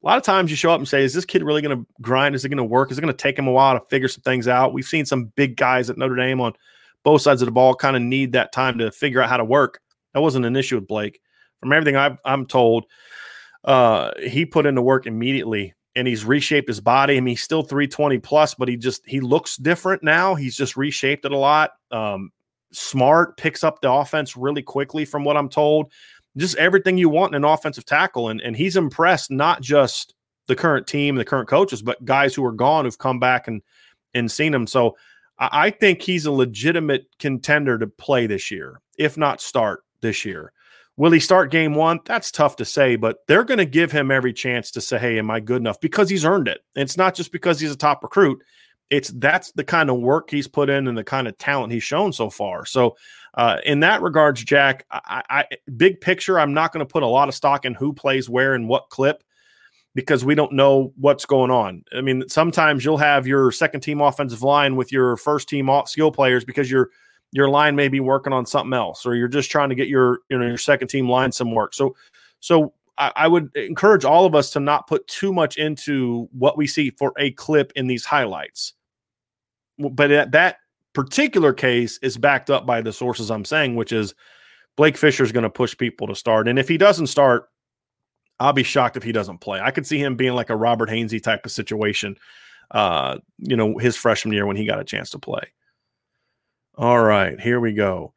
A 0.03 0.05
lot 0.05 0.17
of 0.17 0.23
times 0.23 0.51
you 0.51 0.55
show 0.55 0.71
up 0.71 0.79
and 0.79 0.87
say, 0.87 1.03
is 1.03 1.13
this 1.13 1.25
kid 1.25 1.43
really 1.43 1.61
going 1.61 1.77
to 1.77 1.87
grind? 1.99 2.35
Is 2.35 2.45
it 2.45 2.49
going 2.49 2.57
to 2.57 2.63
work? 2.63 2.91
Is 2.91 2.97
it 2.97 3.01
going 3.01 3.13
to 3.13 3.17
take 3.17 3.39
him 3.39 3.47
a 3.47 3.51
while 3.51 3.77
to 3.77 3.85
figure 3.87 4.07
some 4.07 4.21
things 4.21 4.47
out? 4.47 4.71
We've 4.71 4.85
seen 4.85 5.05
some 5.05 5.25
big 5.35 5.57
guys 5.57 5.89
at 5.89 5.97
Notre 5.97 6.15
Dame 6.15 6.39
on 6.41 6.53
both 7.03 7.21
sides 7.21 7.41
of 7.41 7.47
the 7.47 7.51
ball 7.51 7.73
kind 7.75 7.95
of 7.95 8.01
need 8.01 8.33
that 8.33 8.51
time 8.51 8.77
to 8.77 8.91
figure 8.91 9.21
out 9.21 9.29
how 9.29 9.37
to 9.37 9.45
work. 9.45 9.79
That 10.13 10.21
wasn't 10.21 10.45
an 10.45 10.55
issue 10.55 10.75
with 10.75 10.87
Blake. 10.87 11.19
From 11.59 11.73
everything 11.73 11.95
i 11.95 12.15
am 12.25 12.45
told, 12.45 12.85
uh, 13.63 14.11
he 14.21 14.45
put 14.45 14.65
into 14.65 14.81
work 14.81 15.07
immediately 15.07 15.73
and 15.95 16.07
he's 16.07 16.25
reshaped 16.25 16.67
his 16.67 16.81
body. 16.81 17.17
I 17.17 17.21
mean, 17.21 17.33
he's 17.33 17.41
still 17.41 17.63
320 17.63 18.19
plus, 18.19 18.53
but 18.53 18.67
he 18.67 18.77
just 18.77 19.01
he 19.07 19.21
looks 19.21 19.57
different 19.57 20.03
now. 20.03 20.35
He's 20.35 20.55
just 20.55 20.75
reshaped 20.77 21.25
it 21.25 21.31
a 21.31 21.37
lot. 21.37 21.71
Um, 21.91 22.31
smart, 22.75 23.37
picks 23.37 23.63
up 23.63 23.81
the 23.81 23.91
offense 23.91 24.35
really 24.35 24.61
quickly, 24.61 25.05
from 25.05 25.23
what 25.23 25.37
I'm 25.37 25.49
told. 25.49 25.91
Just 26.37 26.57
everything 26.57 26.97
you 26.97 27.09
want 27.09 27.33
in 27.33 27.43
an 27.43 27.49
offensive 27.49 27.85
tackle, 27.85 28.29
and 28.29 28.41
and 28.41 28.55
he's 28.55 28.75
impressed 28.75 29.31
not 29.31 29.61
just 29.61 30.13
the 30.47 30.55
current 30.55 30.85
team, 30.85 31.15
the 31.15 31.25
current 31.25 31.47
coaches, 31.47 31.81
but 31.81 32.03
guys 32.05 32.35
who 32.35 32.45
are 32.45 32.51
gone 32.51 32.85
who've 32.85 32.97
come 32.97 33.19
back 33.19 33.47
and 33.47 33.61
and 34.13 34.31
seen 34.31 34.53
him. 34.53 34.67
So 34.67 34.95
I 35.37 35.69
think 35.69 36.01
he's 36.01 36.25
a 36.25 36.31
legitimate 36.31 37.07
contender 37.19 37.77
to 37.77 37.87
play 37.87 38.25
this 38.25 38.51
year, 38.51 38.79
if 38.97 39.17
not 39.17 39.41
start 39.41 39.83
this 40.01 40.23
year. 40.23 40.53
Will 40.97 41.11
he 41.11 41.19
start 41.19 41.51
game 41.51 41.75
one? 41.75 41.99
That's 42.05 42.31
tough 42.31 42.55
to 42.57 42.65
say, 42.65 42.95
but 42.95 43.17
they're 43.27 43.43
going 43.43 43.57
to 43.57 43.65
give 43.65 43.91
him 43.91 44.11
every 44.11 44.31
chance 44.31 44.71
to 44.71 44.81
say, 44.81 44.97
Hey, 44.97 45.19
am 45.19 45.29
I 45.29 45.41
good 45.41 45.57
enough? 45.57 45.81
Because 45.81 46.09
he's 46.09 46.23
earned 46.23 46.47
it. 46.47 46.61
It's 46.75 46.95
not 46.95 47.15
just 47.15 47.33
because 47.33 47.59
he's 47.59 47.71
a 47.71 47.75
top 47.75 48.01
recruit. 48.01 48.41
It's 48.89 49.09
that's 49.09 49.51
the 49.53 49.63
kind 49.63 49.89
of 49.89 49.97
work 49.97 50.29
he's 50.29 50.47
put 50.47 50.69
in 50.69 50.87
and 50.87 50.97
the 50.97 51.03
kind 51.03 51.27
of 51.27 51.37
talent 51.37 51.73
he's 51.73 51.83
shown 51.83 52.13
so 52.13 52.29
far. 52.29 52.65
So, 52.65 52.95
uh, 53.33 53.57
in 53.65 53.81
that 53.81 54.01
regards, 54.01 54.43
Jack, 54.43 54.85
I, 54.91 55.23
I 55.29 55.45
big 55.75 55.99
picture, 56.01 56.39
I'm 56.39 56.53
not 56.53 56.71
going 56.71 56.85
to 56.85 56.91
put 56.91 57.03
a 57.03 57.07
lot 57.07 57.27
of 57.27 57.35
stock 57.35 57.65
in 57.65 57.73
who 57.73 57.93
plays 57.93 58.29
where 58.29 58.53
and 58.53 58.69
what 58.69 58.89
clip 58.89 59.23
because 59.95 60.23
we 60.23 60.35
don't 60.35 60.51
know 60.51 60.93
what's 60.97 61.25
going 61.25 61.49
on. 61.49 61.83
I 61.95 62.01
mean, 62.01 62.27
sometimes 62.27 62.85
you'll 62.85 62.97
have 62.97 63.25
your 63.25 63.51
second 63.51 63.79
team 63.79 64.01
offensive 64.01 64.43
line 64.43 64.75
with 64.75 64.91
your 64.91 65.17
first 65.17 65.49
team 65.49 65.69
skill 65.85 66.11
players 66.11 66.45
because 66.45 66.69
you're 66.69 66.89
your 67.31 67.49
line 67.49 67.75
may 67.75 67.87
be 67.87 67.99
working 67.99 68.31
on 68.31 68.45
something 68.45 68.73
else, 68.73 69.05
or 69.05 69.15
you're 69.15 69.27
just 69.27 69.51
trying 69.51 69.69
to 69.69 69.75
get 69.75 69.87
your 69.87 70.19
you 70.29 70.37
know 70.37 70.45
your 70.45 70.57
second 70.57 70.89
team 70.89 71.09
line 71.09 71.31
some 71.31 71.53
work. 71.53 71.73
So, 71.73 71.95
so 72.39 72.73
I, 72.97 73.11
I 73.15 73.27
would 73.27 73.55
encourage 73.55 74.05
all 74.05 74.25
of 74.25 74.35
us 74.35 74.51
to 74.51 74.59
not 74.59 74.87
put 74.87 75.07
too 75.07 75.33
much 75.33 75.57
into 75.57 76.29
what 76.31 76.57
we 76.57 76.67
see 76.67 76.89
for 76.91 77.13
a 77.17 77.31
clip 77.31 77.73
in 77.75 77.87
these 77.87 78.05
highlights. 78.05 78.73
But 79.77 80.07
that, 80.07 80.31
that 80.31 80.57
particular 80.93 81.53
case 81.53 81.99
is 82.01 82.17
backed 82.17 82.49
up 82.49 82.65
by 82.65 82.81
the 82.81 82.93
sources 82.93 83.29
I'm 83.29 83.45
saying, 83.45 83.75
which 83.75 83.91
is 83.91 84.15
Blake 84.77 84.97
Fisher 84.97 85.23
is 85.23 85.31
going 85.31 85.43
to 85.43 85.49
push 85.49 85.77
people 85.77 86.07
to 86.07 86.15
start, 86.15 86.47
and 86.47 86.57
if 86.57 86.67
he 86.67 86.77
doesn't 86.77 87.07
start, 87.07 87.49
I'll 88.39 88.53
be 88.53 88.63
shocked 88.63 88.97
if 88.97 89.03
he 89.03 89.11
doesn't 89.11 89.39
play. 89.39 89.61
I 89.61 89.71
could 89.71 89.87
see 89.87 89.99
him 89.99 90.15
being 90.15 90.33
like 90.33 90.49
a 90.49 90.55
Robert 90.57 90.89
Hainsey 90.89 91.21
type 91.21 91.45
of 91.45 91.51
situation, 91.51 92.17
uh, 92.71 93.19
you 93.37 93.55
know, 93.55 93.77
his 93.77 93.95
freshman 93.95 94.33
year 94.33 94.45
when 94.45 94.57
he 94.57 94.65
got 94.65 94.79
a 94.79 94.83
chance 94.83 95.09
to 95.11 95.19
play. 95.19 95.53
All 96.75 97.01
right, 97.01 97.39
here 97.39 97.61
we 97.61 97.73
go. 97.73 98.14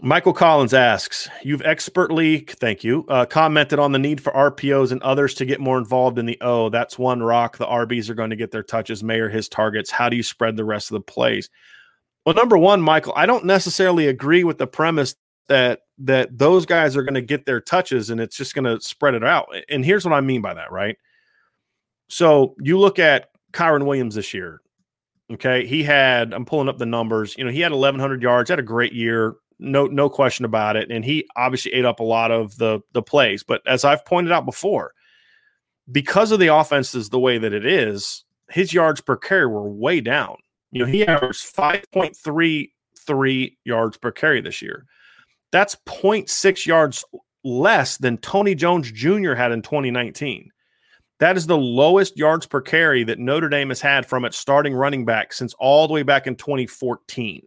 Michael 0.00 0.32
Collins 0.32 0.74
asks, 0.74 1.28
You've 1.42 1.62
expertly, 1.62 2.38
thank 2.38 2.82
you, 2.82 3.04
uh, 3.08 3.26
commented 3.26 3.78
on 3.78 3.92
the 3.92 3.98
need 3.98 4.20
for 4.20 4.32
RPOs 4.32 4.90
and 4.90 5.02
others 5.02 5.34
to 5.34 5.44
get 5.44 5.60
more 5.60 5.78
involved 5.78 6.18
in 6.18 6.26
the 6.26 6.38
O. 6.40 6.70
That's 6.70 6.98
one 6.98 7.22
rock. 7.22 7.58
The 7.58 7.66
RBs 7.66 8.08
are 8.08 8.14
going 8.14 8.30
to 8.30 8.36
get 8.36 8.50
their 8.50 8.62
touches. 8.62 9.04
Mayor 9.04 9.28
his 9.28 9.48
targets. 9.48 9.90
How 9.90 10.08
do 10.08 10.16
you 10.16 10.22
spread 10.22 10.56
the 10.56 10.64
rest 10.64 10.90
of 10.90 10.94
the 10.94 11.00
plays? 11.00 11.50
Well, 12.24 12.34
number 12.34 12.56
one, 12.56 12.80
Michael, 12.80 13.12
I 13.16 13.26
don't 13.26 13.44
necessarily 13.44 14.08
agree 14.08 14.44
with 14.44 14.58
the 14.58 14.66
premise 14.66 15.14
that 15.48 15.80
that 15.98 16.36
those 16.36 16.66
guys 16.66 16.96
are 16.96 17.02
going 17.02 17.14
to 17.14 17.22
get 17.22 17.46
their 17.46 17.60
touches 17.60 18.10
and 18.10 18.20
it's 18.20 18.36
just 18.36 18.54
going 18.54 18.64
to 18.64 18.80
spread 18.80 19.14
it 19.14 19.24
out. 19.24 19.54
And 19.68 19.84
here's 19.84 20.04
what 20.04 20.14
I 20.14 20.20
mean 20.20 20.40
by 20.40 20.54
that, 20.54 20.72
right? 20.72 20.96
So 22.08 22.54
you 22.60 22.78
look 22.78 22.98
at 22.98 23.28
Kyren 23.52 23.86
Williams 23.86 24.14
this 24.14 24.34
year. 24.34 24.60
Okay, 25.32 25.66
he 25.66 25.82
had. 25.82 26.32
I'm 26.32 26.44
pulling 26.44 26.68
up 26.68 26.78
the 26.78 26.86
numbers. 26.86 27.36
You 27.38 27.44
know, 27.44 27.50
he 27.50 27.60
had 27.60 27.72
1,100 27.72 28.22
yards. 28.22 28.50
Had 28.50 28.58
a 28.58 28.62
great 28.62 28.92
year. 28.92 29.34
No, 29.62 29.86
no 29.86 30.10
question 30.10 30.44
about 30.44 30.76
it. 30.76 30.90
And 30.90 31.04
he 31.04 31.26
obviously 31.36 31.72
ate 31.72 31.84
up 31.84 32.00
a 32.00 32.04
lot 32.04 32.30
of 32.30 32.56
the 32.58 32.80
the 32.92 33.02
plays. 33.02 33.42
But 33.42 33.62
as 33.66 33.84
I've 33.84 34.04
pointed 34.04 34.32
out 34.32 34.44
before, 34.44 34.92
because 35.90 36.32
of 36.32 36.40
the 36.40 36.54
offenses 36.54 37.08
the 37.08 37.18
way 37.18 37.38
that 37.38 37.52
it 37.52 37.64
is, 37.64 38.24
his 38.50 38.72
yards 38.72 39.00
per 39.00 39.16
carry 39.16 39.46
were 39.46 39.68
way 39.68 40.00
down. 40.00 40.36
You 40.70 40.80
know, 40.80 40.90
he 40.90 41.06
averaged 41.06 41.54
5.33 41.54 43.56
yards 43.64 43.96
per 43.96 44.10
carry 44.10 44.40
this 44.40 44.62
year. 44.62 44.86
That's 45.50 45.76
0.6 45.86 46.66
yards 46.66 47.04
less 47.44 47.98
than 47.98 48.18
Tony 48.18 48.54
Jones 48.54 48.90
Jr. 48.90 49.34
had 49.34 49.52
in 49.52 49.62
2019. 49.62 50.50
That 51.18 51.36
is 51.36 51.46
the 51.46 51.58
lowest 51.58 52.16
yards 52.16 52.46
per 52.46 52.60
carry 52.60 53.04
that 53.04 53.18
Notre 53.18 53.48
Dame 53.48 53.68
has 53.68 53.80
had 53.80 54.06
from 54.06 54.24
its 54.24 54.38
starting 54.38 54.74
running 54.74 55.04
back 55.04 55.32
since 55.32 55.54
all 55.54 55.86
the 55.86 55.94
way 55.94 56.02
back 56.02 56.26
in 56.26 56.36
2014. 56.36 57.42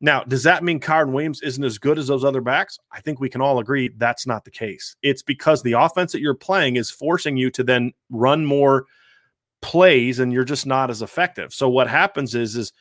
Now, 0.00 0.24
does 0.24 0.42
that 0.44 0.64
mean 0.64 0.80
Kyren 0.80 1.12
Williams 1.12 1.42
isn't 1.42 1.62
as 1.62 1.78
good 1.78 1.98
as 1.98 2.06
those 2.06 2.24
other 2.24 2.40
backs? 2.40 2.78
I 2.90 3.00
think 3.00 3.20
we 3.20 3.28
can 3.28 3.42
all 3.42 3.58
agree 3.58 3.90
that's 3.96 4.26
not 4.26 4.44
the 4.44 4.50
case. 4.50 4.96
It's 5.02 5.22
because 5.22 5.62
the 5.62 5.72
offense 5.72 6.12
that 6.12 6.20
you're 6.20 6.34
playing 6.34 6.76
is 6.76 6.90
forcing 6.90 7.36
you 7.36 7.50
to 7.50 7.62
then 7.62 7.92
run 8.08 8.44
more 8.46 8.86
plays 9.60 10.18
and 10.18 10.32
you're 10.32 10.44
just 10.44 10.66
not 10.66 10.88
as 10.88 11.02
effective. 11.02 11.52
So 11.52 11.68
what 11.68 11.88
happens 11.88 12.34
is 12.34 12.56
is 12.56 12.72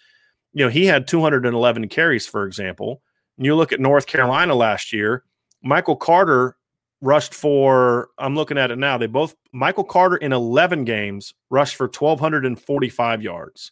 you 0.53 0.65
know, 0.65 0.69
he 0.69 0.85
had 0.85 1.07
211 1.07 1.89
carries 1.89 2.25
for 2.25 2.45
example. 2.45 3.01
And 3.37 3.45
you 3.45 3.55
look 3.55 3.71
at 3.71 3.79
North 3.79 4.05
Carolina 4.07 4.55
last 4.55 4.91
year, 4.93 5.23
Michael 5.61 5.95
Carter 5.95 6.55
rushed 7.01 7.33
for, 7.33 8.09
I'm 8.17 8.35
looking 8.35 8.57
at 8.57 8.71
it 8.71 8.77
now. 8.77 8.97
They 8.97 9.07
both, 9.07 9.35
Michael 9.53 9.83
Carter 9.83 10.17
in 10.17 10.33
11 10.33 10.85
games 10.85 11.33
rushed 11.49 11.75
for 11.75 11.85
1,245 11.85 13.21
yards. 13.21 13.71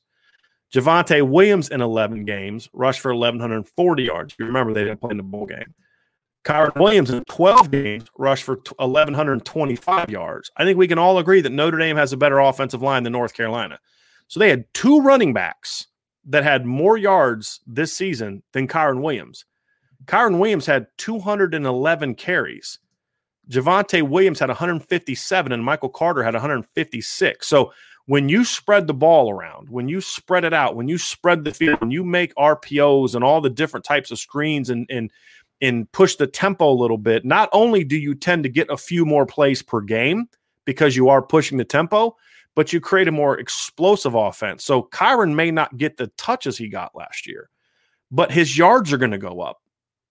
Javonte 0.74 1.28
Williams 1.28 1.70
in 1.70 1.82
11 1.82 2.26
games 2.26 2.70
rushed 2.74 3.00
for 3.00 3.14
1,140 3.14 4.04
yards. 4.04 4.36
You 4.38 4.46
remember 4.46 4.74
they 4.74 4.84
didn't 4.84 5.00
play 5.00 5.12
in 5.12 5.18
the 5.18 5.24
bowl 5.24 5.46
game. 5.46 5.74
Kyren 6.44 6.76
Williams 6.80 7.10
in 7.10 7.24
12 7.26 7.72
games 7.72 8.06
rushed 8.18 8.44
for 8.44 8.62
1,125 8.78 10.10
yards. 10.10 10.52
I 10.56 10.64
think 10.64 10.78
we 10.78 10.88
can 10.88 10.98
all 10.98 11.18
agree 11.18 11.42
that 11.42 11.52
Notre 11.52 11.78
Dame 11.78 11.98
has 11.98 12.14
a 12.14 12.18
better 12.18 12.40
offensive 12.40 12.82
line 12.82 13.04
than 13.04 13.14
North 13.14 13.34
Carolina. 13.34 13.80
So 14.28 14.40
they 14.40 14.50
had 14.50 14.66
two 14.74 15.02
running 15.02 15.34
backs 15.34 15.88
that 16.26 16.44
had 16.44 16.66
more 16.66 16.98
yards 16.98 17.62
this 17.68 17.94
season 17.94 18.44
than 18.54 18.68
Kyren 18.68 19.02
Williams. 19.02 19.46
Kyren 20.06 20.40
Williams 20.40 20.66
had 20.66 20.88
211 20.98 22.16
carries. 22.16 22.80
Javonte 23.50 24.08
Williams 24.08 24.40
had 24.40 24.50
157 24.50 25.52
and 25.52 25.64
Michael 25.64 25.90
Carter 25.90 26.24
had 26.24 26.34
156. 26.34 27.48
So 27.48 27.74
when 28.08 28.30
you 28.30 28.46
spread 28.46 28.88
the 28.88 28.94
ball 28.94 29.30
around, 29.30 29.70
when 29.70 29.90
you 29.90 30.02
spread 30.02 30.46
it 30.46 30.54
out, 30.54 30.76
when 30.76 30.88
you 30.88 30.98
spread 30.98 31.44
the 31.44 31.54
field, 31.54 31.80
when 31.82 31.92
you 31.92 32.04
make 32.04 32.34
RPOs 32.36 33.14
and 33.14 33.24
all 33.24 33.42
the 33.42 33.50
different 33.50 33.86
types 33.86 34.12
of 34.12 34.18
screens 34.18 34.70
and 34.70 34.88
and 34.90 35.12
and 35.60 35.92
push 35.92 36.16
the 36.16 36.28
tempo 36.28 36.70
a 36.70 36.74
little 36.74 36.98
bit, 36.98 37.26
not 37.26 37.50
only 37.52 37.84
do 37.84 37.98
you 37.98 38.16
tend 38.16 38.44
to 38.44 38.50
get 38.50 38.70
a 38.70 38.78
few 38.78 39.06
more 39.06 39.26
plays 39.26 39.62
per 39.62 39.82
game 39.82 40.28
because 40.66 40.96
you 40.96 41.10
are 41.10 41.22
pushing 41.22 41.58
the 41.58 41.66
tempo, 41.66 42.16
but 42.56 42.72
you 42.72 42.80
create 42.80 43.08
a 43.08 43.12
more 43.12 43.40
explosive 43.40 44.14
offense. 44.14 44.64
So 44.64 44.84
Kyren 44.84 45.36
may 45.36 45.52
not 45.52 45.76
get 45.78 45.98
the 45.98 46.08
touches 46.18 46.58
he 46.58 46.70
got 46.70 46.96
last 46.96 47.28
year, 47.28 47.50
but 48.12 48.32
his 48.32 48.58
yards 48.58 48.94
are 48.94 48.98
going 48.98 49.12
to 49.12 49.18
go 49.18 49.42
up. 49.42 49.62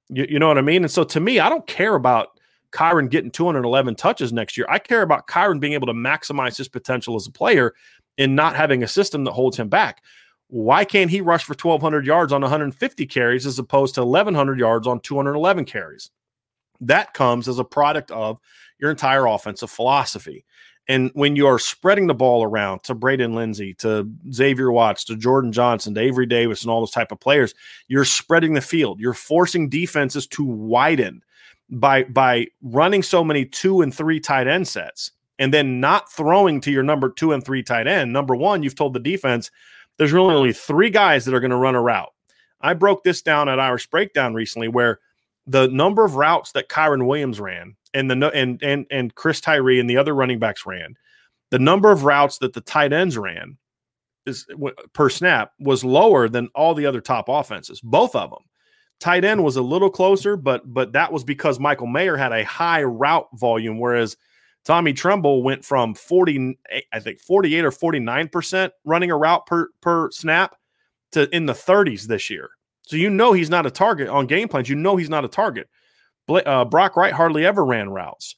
You, 0.08 0.26
you 0.28 0.38
know 0.38 0.48
what 0.48 0.58
I 0.58 0.62
mean? 0.62 0.82
And 0.82 0.90
so 0.90 1.04
to 1.04 1.20
me, 1.20 1.38
I 1.38 1.48
don't 1.48 1.66
care 1.66 1.94
about 1.94 2.35
Kyren 2.72 3.10
getting 3.10 3.30
211 3.30 3.94
touches 3.94 4.32
next 4.32 4.56
year. 4.56 4.66
I 4.68 4.78
care 4.78 5.02
about 5.02 5.26
Kyren 5.26 5.60
being 5.60 5.72
able 5.72 5.86
to 5.86 5.92
maximize 5.92 6.56
his 6.56 6.68
potential 6.68 7.16
as 7.16 7.26
a 7.26 7.32
player 7.32 7.74
and 8.18 8.36
not 8.36 8.56
having 8.56 8.82
a 8.82 8.88
system 8.88 9.24
that 9.24 9.32
holds 9.32 9.56
him 9.56 9.68
back. 9.68 10.02
Why 10.48 10.84
can't 10.84 11.10
he 11.10 11.20
rush 11.20 11.44
for 11.44 11.54
1,200 11.54 12.06
yards 12.06 12.32
on 12.32 12.40
150 12.40 13.06
carries 13.06 13.46
as 13.46 13.58
opposed 13.58 13.94
to 13.96 14.04
1,100 14.04 14.58
yards 14.58 14.86
on 14.86 15.00
211 15.00 15.64
carries? 15.64 16.10
That 16.80 17.14
comes 17.14 17.48
as 17.48 17.58
a 17.58 17.64
product 17.64 18.10
of 18.10 18.38
your 18.78 18.90
entire 18.90 19.26
offensive 19.26 19.70
philosophy. 19.70 20.44
And 20.88 21.10
when 21.14 21.34
you 21.34 21.48
are 21.48 21.58
spreading 21.58 22.06
the 22.06 22.14
ball 22.14 22.44
around 22.44 22.84
to 22.84 22.94
Braden 22.94 23.34
Lenzy, 23.34 23.74
to 23.74 24.08
Xavier 24.32 24.70
Watts, 24.70 25.02
to 25.04 25.16
Jordan 25.16 25.50
Johnson, 25.50 25.94
to 25.94 26.00
Avery 26.00 26.26
Davis, 26.26 26.62
and 26.62 26.70
all 26.70 26.80
those 26.80 26.92
type 26.92 27.10
of 27.10 27.18
players, 27.18 27.54
you're 27.88 28.04
spreading 28.04 28.54
the 28.54 28.60
field. 28.60 29.00
You're 29.00 29.12
forcing 29.12 29.68
defenses 29.68 30.28
to 30.28 30.44
widen 30.44 31.22
by 31.70 32.04
by 32.04 32.46
running 32.62 33.02
so 33.02 33.24
many 33.24 33.44
two 33.44 33.82
and 33.82 33.94
three 33.94 34.20
tight 34.20 34.46
end 34.46 34.68
sets 34.68 35.12
and 35.38 35.52
then 35.52 35.80
not 35.80 36.10
throwing 36.10 36.60
to 36.62 36.70
your 36.70 36.82
number 36.82 37.10
two 37.10 37.32
and 37.32 37.44
three 37.44 37.62
tight 37.62 37.86
end. 37.86 38.12
Number 38.12 38.34
one, 38.34 38.62
you've 38.62 38.74
told 38.74 38.94
the 38.94 39.00
defense 39.00 39.50
there's 39.98 40.12
really 40.12 40.34
only 40.34 40.52
three 40.52 40.90
guys 40.90 41.24
that 41.24 41.34
are 41.34 41.40
going 41.40 41.50
to 41.50 41.56
run 41.56 41.74
a 41.74 41.82
route. 41.82 42.12
I 42.60 42.74
broke 42.74 43.04
this 43.04 43.22
down 43.22 43.48
at 43.48 43.60
Irish 43.60 43.86
Breakdown 43.88 44.34
recently, 44.34 44.68
where 44.68 45.00
the 45.46 45.68
number 45.68 46.04
of 46.04 46.16
routes 46.16 46.52
that 46.52 46.68
Kyren 46.68 47.06
Williams 47.06 47.40
ran 47.40 47.76
and 47.94 48.10
the 48.10 48.30
and 48.30 48.62
and 48.62 48.86
and 48.90 49.14
Chris 49.14 49.40
Tyree 49.40 49.80
and 49.80 49.88
the 49.88 49.96
other 49.96 50.14
running 50.14 50.38
backs 50.38 50.66
ran, 50.66 50.94
the 51.50 51.58
number 51.58 51.90
of 51.90 52.04
routes 52.04 52.38
that 52.38 52.52
the 52.52 52.60
tight 52.60 52.92
ends 52.92 53.16
ran 53.16 53.56
is 54.26 54.46
per 54.92 55.08
snap 55.08 55.52
was 55.60 55.84
lower 55.84 56.28
than 56.28 56.48
all 56.54 56.74
the 56.74 56.86
other 56.86 57.00
top 57.00 57.26
offenses, 57.28 57.80
both 57.80 58.14
of 58.16 58.30
them. 58.30 58.42
Tight 58.98 59.24
end 59.24 59.44
was 59.44 59.56
a 59.56 59.62
little 59.62 59.90
closer, 59.90 60.36
but 60.36 60.72
but 60.72 60.92
that 60.92 61.12
was 61.12 61.24
because 61.24 61.60
Michael 61.60 61.86
Mayer 61.86 62.16
had 62.16 62.32
a 62.32 62.44
high 62.44 62.82
route 62.82 63.28
volume, 63.34 63.78
whereas 63.78 64.16
Tommy 64.64 64.92
Tremble 64.92 65.42
went 65.42 65.64
from 65.64 65.94
40, 65.94 66.58
I 66.92 66.98
think 66.98 67.20
48 67.20 67.64
or 67.64 67.70
49% 67.70 68.70
running 68.84 69.10
a 69.10 69.16
route 69.16 69.46
per 69.46 69.68
per 69.80 70.10
snap 70.10 70.56
to 71.12 71.34
in 71.34 71.46
the 71.46 71.52
30s 71.52 72.04
this 72.04 72.30
year. 72.30 72.50
So 72.82 72.96
you 72.96 73.10
know 73.10 73.32
he's 73.32 73.50
not 73.50 73.66
a 73.66 73.70
target 73.70 74.08
on 74.08 74.26
game 74.26 74.48
plans. 74.48 74.68
You 74.68 74.76
know 74.76 74.96
he's 74.96 75.10
not 75.10 75.24
a 75.24 75.28
target. 75.28 75.68
Uh, 76.28 76.64
Brock 76.64 76.96
Wright 76.96 77.12
hardly 77.12 77.44
ever 77.44 77.64
ran 77.64 77.90
routes. 77.90 78.36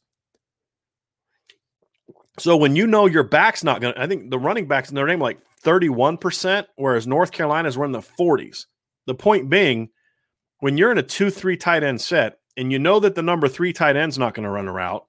So 2.38 2.56
when 2.56 2.76
you 2.76 2.86
know 2.86 3.06
your 3.06 3.24
back's 3.24 3.64
not 3.64 3.80
going 3.80 3.94
to, 3.94 4.00
I 4.00 4.06
think 4.06 4.30
the 4.30 4.38
running 4.38 4.68
backs 4.68 4.90
in 4.90 4.94
their 4.94 5.06
name 5.06 5.20
like 5.20 5.38
31%, 5.64 6.66
whereas 6.76 7.06
North 7.06 7.32
Carolina's 7.32 7.76
were 7.76 7.84
in 7.84 7.92
the 7.92 8.00
40s. 8.00 8.66
The 9.06 9.14
point 9.14 9.48
being, 9.50 9.88
when 10.60 10.76
you're 10.76 10.92
in 10.92 10.98
a 10.98 11.02
2 11.02 11.30
3 11.30 11.56
tight 11.56 11.82
end 11.82 12.00
set 12.00 12.38
and 12.56 12.72
you 12.72 12.78
know 12.78 13.00
that 13.00 13.14
the 13.14 13.22
number 13.22 13.48
three 13.48 13.72
tight 13.72 13.96
end's 13.96 14.18
not 14.18 14.34
going 14.34 14.44
to 14.44 14.50
run 14.50 14.68
a 14.68 14.72
route, 14.72 15.04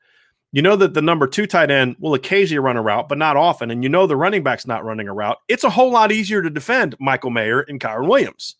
you 0.52 0.62
know 0.64 0.76
that 0.76 0.96
the 0.96 1.02
number 1.02 1.28
two 1.28 1.46
tight 1.46 1.70
end 1.70 1.96
will 2.00 2.16
occasionally 2.16 2.60
run 2.60 2.78
a 2.78 2.82
route, 2.82 3.08
but 3.08 3.20
not 3.20 3.38
often, 3.38 3.70
and 3.70 3.84
you 3.84 3.90
know 3.90 4.08
the 4.08 4.16
running 4.16 4.42
back's 4.42 4.66
not 4.66 4.84
running 4.84 5.08
a 5.08 5.14
route, 5.14 5.38
it's 5.48 5.64
a 5.64 5.70
whole 5.70 5.92
lot 5.92 6.12
easier 6.12 6.42
to 6.42 6.50
defend 6.50 6.96
Michael 7.00 7.30
Mayer 7.30 7.62
and 7.62 7.80
Kyren 7.80 8.08
Williams 8.08 8.56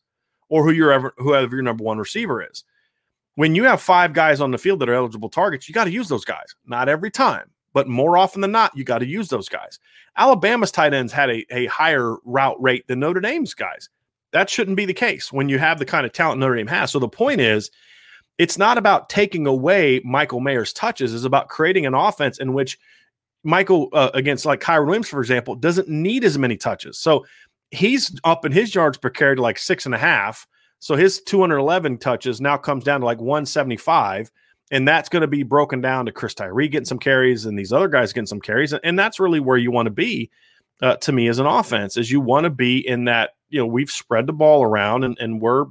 or 0.50 0.64
who 0.64 0.92
ever, 0.92 1.14
whoever 1.18 1.56
your 1.56 1.64
number 1.64 1.84
one 1.84 1.98
receiver 1.98 2.44
is. 2.44 2.64
When 3.36 3.56
you 3.56 3.64
have 3.64 3.82
five 3.82 4.14
guys 4.14 4.42
on 4.42 4.52
the 4.52 4.58
field 4.58 4.80
that 4.80 4.90
are 4.90 4.94
eligible 4.94 5.30
targets, 5.30 5.68
you 5.68 5.74
got 5.74 5.86
to 5.86 5.92
use 5.92 6.10
those 6.10 6.26
guys. 6.26 6.56
Not 6.66 6.90
every 6.90 7.10
time, 7.10 7.50
but 7.74 7.88
more 7.88 8.18
often 8.18 8.42
than 8.42 8.52
not, 8.52 8.76
you 8.76 8.84
got 8.84 9.00
to 9.00 9.08
use 9.08 9.30
those 9.30 9.48
guys. 9.48 9.80
Alabama's 10.18 10.72
tight 10.72 10.94
ends 10.94 11.14
had 11.14 11.30
a, 11.30 11.46
a 11.50 11.68
higher 11.68 12.18
route 12.26 12.62
rate 12.62 12.88
than 12.88 13.00
Notre 13.00 13.22
Dame's 13.22 13.54
guys. 13.54 13.90
That 14.32 14.50
shouldn't 14.50 14.78
be 14.78 14.86
the 14.86 14.94
case 14.94 15.34
when 15.34 15.50
you 15.50 15.60
have 15.60 15.80
the 15.80 15.86
kind 15.86 16.06
of 16.06 16.14
talent 16.14 16.40
Notre 16.40 16.56
Dame 16.56 16.68
has. 16.68 16.92
So 16.92 17.00
the 17.00 17.10
point 17.10 17.42
is, 17.42 17.72
it's 18.38 18.58
not 18.58 18.78
about 18.78 19.10
taking 19.10 19.48
away 19.48 20.02
Michael 20.06 20.40
Mayer's 20.40 20.72
touches. 20.72 21.14
It's 21.14 21.26
about 21.26 21.50
creating 21.50 21.86
an 21.86 21.94
offense 21.94 22.40
in 22.40 22.54
which 22.54 22.78
Michael 23.44 23.90
uh, 23.94 24.12
against 24.14 24.46
like 24.46 24.62
Kyren 24.62 24.86
Williams, 24.86 25.10
for 25.10 25.20
example, 25.20 25.56
doesn't 25.56 25.90
need 25.90 26.24
as 26.24 26.38
many 26.38 26.58
touches. 26.58 26.98
So 26.98 27.26
he's 27.72 28.18
up 28.24 28.46
in 28.46 28.52
his 28.52 28.74
yards 28.74 28.98
per 28.98 29.10
carry 29.10 29.36
to 29.36 29.42
like 29.42 29.58
six 29.58 29.86
and 29.86 29.96
a 29.96 29.98
half. 29.98 30.48
So 30.80 30.96
his 30.96 31.22
211 31.22 31.98
touches 31.98 32.40
now 32.40 32.58
comes 32.58 32.84
down 32.84 33.02
to 33.02 33.06
like 33.06 33.20
175. 33.20 34.32
And 34.72 34.88
that's 34.88 35.10
going 35.10 35.22
to 35.22 35.28
be 35.28 35.44
broken 35.44 35.82
down 35.82 36.06
to 36.06 36.12
Chris 36.12 36.34
Tyree 36.34 36.68
getting 36.68 36.86
some 36.86 37.00
carries 37.00 37.46
and 37.46 37.58
these 37.58 37.74
other 37.74 37.88
guys 37.88 38.14
getting 38.14 38.28
some 38.28 38.42
carries. 38.42 38.72
And 38.72 38.98
that's 39.00 39.20
really 39.20 39.40
where 39.40 39.58
you 39.58 39.72
want 39.72 39.88
to 39.88 39.92
be 39.92 40.30
uh, 40.82 40.96
to 40.98 41.12
me 41.12 41.28
as 41.28 41.40
an 41.40 41.48
offense, 41.48 41.98
is 41.98 42.12
you 42.12 42.22
want 42.22 42.44
to 42.44 42.50
be 42.50 42.88
in 42.88 43.06
that, 43.06 43.32
you 43.50 43.60
know, 43.60 43.66
we've 43.66 43.92
spread 43.92 44.28
the 44.28 44.34
ball 44.34 44.64
around 44.64 45.04
and, 45.04 45.18
and 45.20 45.42
we're, 45.42 45.66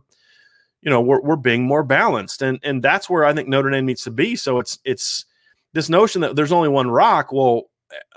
you 0.80 0.90
know, 0.90 1.00
we're, 1.00 1.20
we're 1.20 1.36
being 1.36 1.64
more 1.64 1.82
balanced. 1.82 2.42
And, 2.42 2.58
and 2.62 2.82
that's 2.82 3.10
where 3.10 3.24
I 3.24 3.32
think 3.32 3.48
Notre 3.48 3.70
Dame 3.70 3.86
needs 3.86 4.02
to 4.04 4.10
be. 4.10 4.36
So 4.36 4.58
it's, 4.58 4.78
it's 4.84 5.24
this 5.72 5.88
notion 5.88 6.22
that 6.22 6.36
there's 6.36 6.52
only 6.52 6.68
one 6.68 6.90
rock. 6.90 7.32
Well, 7.32 7.64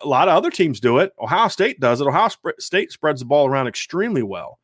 a 0.01 0.07
lot 0.07 0.27
of 0.27 0.35
other 0.35 0.51
teams 0.51 0.79
do 0.79 0.99
it. 0.99 1.13
Ohio 1.19 1.47
State 1.47 1.79
does 1.79 2.01
it. 2.01 2.07
Ohio 2.07 2.29
State 2.59 2.91
spreads 2.91 3.21
the 3.21 3.25
ball 3.25 3.47
around 3.47 3.67
extremely 3.67 4.23
well. 4.23 4.59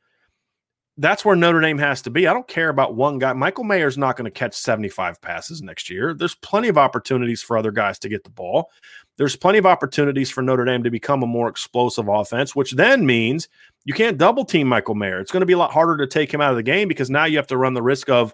That's 1.00 1.24
where 1.24 1.36
Notre 1.36 1.62
Dame 1.62 1.78
has 1.78 2.02
to 2.04 2.10
be. 2.10 2.28
I 2.28 2.34
don't 2.34 2.48
care 2.48 2.70
about 2.70 2.95
one 2.95 3.20
guy. 3.20 3.32
Michael 3.34 3.64
Mayer's 3.64 3.98
not 4.00 4.18
going 4.18 4.26
to 4.26 4.32
catch 4.32 4.56
75 4.56 5.22
passes 5.22 5.62
next 5.62 5.91
year. 5.91 6.16
There's 6.16 6.34
plenty 6.36 6.70
of 6.70 6.78
opportunities 6.78 7.43
for 7.43 7.56
other 7.56 7.72
guys 7.72 8.00
to 8.00 8.10
get 8.10 8.24
the 8.24 8.32
ball. 8.32 8.72
There's 9.18 9.36
plenty 9.36 9.60
of 9.60 9.66
opportunities 9.68 10.32
for 10.32 10.41
Notre 10.41 10.66
Dame 10.66 10.84
to 10.84 10.89
become 10.89 11.22
a 11.22 11.28
more 11.28 11.50
explosive 11.50 12.08
offense, 12.08 12.56
which 12.56 12.72
then 12.72 13.06
means 13.06 13.48
you 13.86 13.93
can't 13.93 14.18
double 14.18 14.43
team 14.43 14.68
Michael 14.68 14.95
Mayer. 14.95 15.20
It's 15.20 15.32
going 15.32 15.41
to 15.41 15.48
be 15.48 15.54
a 15.54 15.58
lot 15.58 15.72
harder 15.72 15.98
to 15.98 16.08
take 16.08 16.34
him 16.34 16.41
out 16.41 16.52
of 16.52 16.58
the 16.58 16.64
game 16.64 16.88
because 16.88 17.10
now 17.10 17.26
you 17.26 17.38
have 17.38 17.48
to 17.48 17.58
run 17.58 17.76
the 17.76 17.82
risk 17.84 18.10
of 18.10 18.34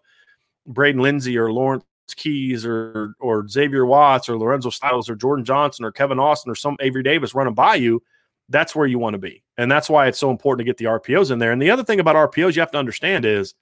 Braden 0.66 1.01
Lenzy 1.01 1.38
or 1.38 1.51
Lawrence 1.51 1.84
Keys 2.16 2.66
or 2.66 3.16
or 3.20 3.47
Xavier 3.47 3.86
Watts 3.86 4.30
or 4.30 4.38
Lorenzo 4.38 4.70
Styles 4.70 5.09
or 5.09 5.16
Jordan 5.16 5.45
Johnson 5.45 5.86
or 5.86 5.91
Kevin 5.91 6.20
Austin 6.20 6.51
or 6.51 6.55
some 6.55 6.78
Avery 6.80 7.03
Davis 7.03 7.36
running 7.36 7.53
by 7.53 7.76
you, 7.76 8.01
that's 8.49 8.75
where 8.75 8.87
you 8.87 8.99
want 8.99 9.13
to 9.13 9.19
be. 9.19 9.43
And 9.57 9.71
that's 9.71 9.89
why 9.89 10.07
it's 10.07 10.19
so 10.19 10.31
important 10.31 10.65
to 10.65 10.69
get 10.69 10.77
the 10.77 10.85
RPOs 10.85 11.31
in 11.31 11.39
there. 11.39 11.51
And 11.51 11.61
the 11.61 11.71
other 11.71 11.83
thing 11.83 11.99
about 11.99 12.15
RPOs 12.15 12.55
you 12.55 12.61
have 12.61 12.71
to 12.71 12.77
understand 12.77 13.25
is 13.25 13.53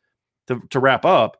to, 0.48 0.62
to 0.70 0.80
wrap 0.80 1.06
up, 1.06 1.38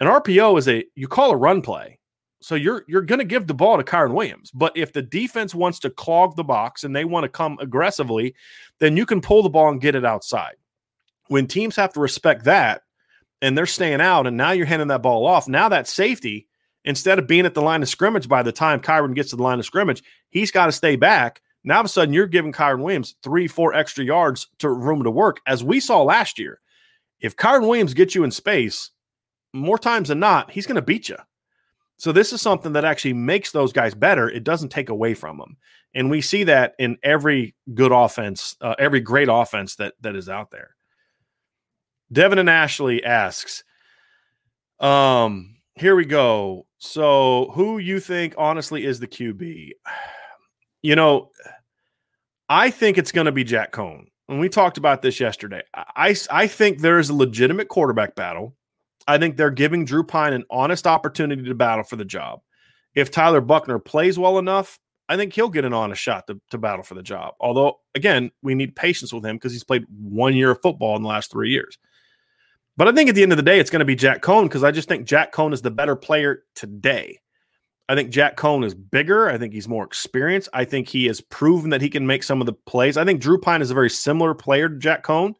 an 0.00 0.08
RPO 0.08 0.58
is 0.58 0.68
a 0.68 0.84
you 0.94 1.08
call 1.08 1.30
a 1.30 1.36
run 1.36 1.62
play. 1.62 1.98
So 2.40 2.56
you're 2.56 2.84
you're 2.88 3.02
going 3.02 3.20
to 3.20 3.24
give 3.24 3.46
the 3.46 3.54
ball 3.54 3.76
to 3.76 3.84
Kyren 3.84 4.14
Williams. 4.14 4.50
But 4.50 4.76
if 4.76 4.92
the 4.92 5.02
defense 5.02 5.54
wants 5.54 5.78
to 5.80 5.90
clog 5.90 6.34
the 6.34 6.42
box 6.42 6.82
and 6.82 6.94
they 6.94 7.04
want 7.04 7.24
to 7.24 7.28
come 7.28 7.56
aggressively, 7.60 8.34
then 8.80 8.96
you 8.96 9.06
can 9.06 9.20
pull 9.20 9.42
the 9.42 9.48
ball 9.48 9.68
and 9.68 9.80
get 9.80 9.94
it 9.94 10.04
outside. 10.04 10.56
When 11.28 11.46
teams 11.46 11.76
have 11.76 11.92
to 11.92 12.00
respect 12.00 12.44
that 12.44 12.82
and 13.40 13.56
they're 13.56 13.66
staying 13.66 14.00
out, 14.00 14.26
and 14.26 14.36
now 14.36 14.50
you're 14.50 14.66
handing 14.66 14.88
that 14.88 15.02
ball 15.02 15.24
off, 15.24 15.46
now 15.46 15.68
that 15.68 15.86
safety 15.86 16.48
instead 16.84 17.18
of 17.18 17.26
being 17.26 17.46
at 17.46 17.54
the 17.54 17.62
line 17.62 17.82
of 17.82 17.88
scrimmage 17.88 18.28
by 18.28 18.42
the 18.42 18.52
time 18.52 18.80
Kyren 18.80 19.14
gets 19.14 19.30
to 19.30 19.36
the 19.36 19.42
line 19.42 19.58
of 19.58 19.64
scrimmage, 19.64 20.02
he's 20.30 20.50
got 20.50 20.66
to 20.66 20.72
stay 20.72 20.96
back. 20.96 21.41
Now, 21.64 21.76
all 21.76 21.80
of 21.80 21.86
a 21.86 21.88
sudden, 21.88 22.14
you're 22.14 22.26
giving 22.26 22.52
Kyren 22.52 22.82
Williams 22.82 23.14
three, 23.22 23.46
four 23.46 23.74
extra 23.74 24.04
yards 24.04 24.48
to 24.58 24.70
room 24.70 25.04
to 25.04 25.10
work, 25.10 25.40
as 25.46 25.62
we 25.62 25.80
saw 25.80 26.02
last 26.02 26.38
year. 26.38 26.60
If 27.20 27.36
Kyren 27.36 27.68
Williams 27.68 27.94
gets 27.94 28.14
you 28.14 28.24
in 28.24 28.32
space, 28.32 28.90
more 29.52 29.78
times 29.78 30.08
than 30.08 30.18
not, 30.18 30.50
he's 30.50 30.66
going 30.66 30.76
to 30.76 30.82
beat 30.82 31.08
you. 31.08 31.16
So 31.98 32.10
this 32.10 32.32
is 32.32 32.42
something 32.42 32.72
that 32.72 32.84
actually 32.84 33.12
makes 33.12 33.52
those 33.52 33.72
guys 33.72 33.94
better. 33.94 34.28
It 34.28 34.42
doesn't 34.42 34.70
take 34.70 34.88
away 34.88 35.14
from 35.14 35.38
them, 35.38 35.56
and 35.94 36.10
we 36.10 36.20
see 36.20 36.42
that 36.44 36.74
in 36.80 36.98
every 37.04 37.54
good 37.74 37.92
offense, 37.92 38.56
uh, 38.60 38.74
every 38.78 39.00
great 39.00 39.28
offense 39.30 39.76
that 39.76 39.94
that 40.00 40.16
is 40.16 40.28
out 40.28 40.50
there. 40.50 40.74
Devin 42.12 42.38
and 42.38 42.50
Ashley 42.50 43.04
asks, 43.04 43.62
um, 44.80 45.56
here 45.76 45.94
we 45.94 46.04
go. 46.04 46.66
So, 46.78 47.52
who 47.54 47.78
you 47.78 48.00
think 48.00 48.34
honestly 48.36 48.84
is 48.84 48.98
the 48.98 49.06
QB? 49.06 49.70
You 50.82 50.96
know, 50.96 51.30
I 52.48 52.70
think 52.70 52.98
it's 52.98 53.12
going 53.12 53.26
to 53.26 53.32
be 53.32 53.44
Jack 53.44 53.72
Coan. 53.72 54.06
And 54.28 54.40
we 54.40 54.48
talked 54.48 54.78
about 54.78 55.02
this 55.02 55.20
yesterday. 55.20 55.62
I, 55.74 56.16
I 56.30 56.46
think 56.46 56.80
there 56.80 56.98
is 56.98 57.10
a 57.10 57.14
legitimate 57.14 57.68
quarterback 57.68 58.14
battle. 58.14 58.56
I 59.06 59.18
think 59.18 59.36
they're 59.36 59.50
giving 59.50 59.84
Drew 59.84 60.04
Pyne 60.04 60.32
an 60.32 60.44
honest 60.50 60.86
opportunity 60.86 61.42
to 61.44 61.54
battle 61.54 61.84
for 61.84 61.96
the 61.96 62.04
job. 62.04 62.40
If 62.94 63.10
Tyler 63.10 63.40
Buchner 63.40 63.78
plays 63.78 64.18
well 64.18 64.38
enough, 64.38 64.78
I 65.08 65.16
think 65.16 65.32
he'll 65.32 65.48
get 65.48 65.64
an 65.64 65.72
honest 65.72 66.00
shot 66.00 66.26
to, 66.28 66.40
to 66.50 66.58
battle 66.58 66.84
for 66.84 66.94
the 66.94 67.02
job. 67.02 67.34
Although, 67.40 67.80
again, 67.94 68.30
we 68.42 68.54
need 68.54 68.76
patience 68.76 69.12
with 69.12 69.24
him 69.24 69.36
because 69.36 69.52
he's 69.52 69.64
played 69.64 69.84
one 69.90 70.34
year 70.34 70.52
of 70.52 70.62
football 70.62 70.96
in 70.96 71.02
the 71.02 71.08
last 71.08 71.30
three 71.30 71.50
years. 71.50 71.76
But 72.76 72.88
I 72.88 72.92
think 72.92 73.10
at 73.10 73.14
the 73.14 73.22
end 73.22 73.32
of 73.32 73.36
the 73.36 73.42
day, 73.42 73.58
it's 73.58 73.70
going 73.70 73.80
to 73.80 73.84
be 73.84 73.96
Jack 73.96 74.22
Coan 74.22 74.44
because 74.44 74.64
I 74.64 74.70
just 74.70 74.88
think 74.88 75.06
Jack 75.06 75.32
Coan 75.32 75.52
is 75.52 75.62
the 75.62 75.70
better 75.70 75.96
player 75.96 76.44
today. 76.54 77.18
I 77.92 77.94
think 77.94 78.08
Jack 78.08 78.38
Coan 78.38 78.64
is 78.64 78.74
bigger. 78.74 79.28
I 79.28 79.36
think 79.36 79.52
he's 79.52 79.68
more 79.68 79.84
experienced. 79.84 80.48
I 80.54 80.64
think 80.64 80.88
he 80.88 81.04
has 81.08 81.20
proven 81.20 81.68
that 81.70 81.82
he 81.82 81.90
can 81.90 82.06
make 82.06 82.22
some 82.22 82.40
of 82.40 82.46
the 82.46 82.54
plays. 82.54 82.96
I 82.96 83.04
think 83.04 83.20
Drew 83.20 83.38
Pyne 83.38 83.60
is 83.60 83.70
a 83.70 83.74
very 83.74 83.90
similar 83.90 84.32
player 84.32 84.70
to 84.70 84.78
Jack 84.78 85.04
Coan, 85.04 85.34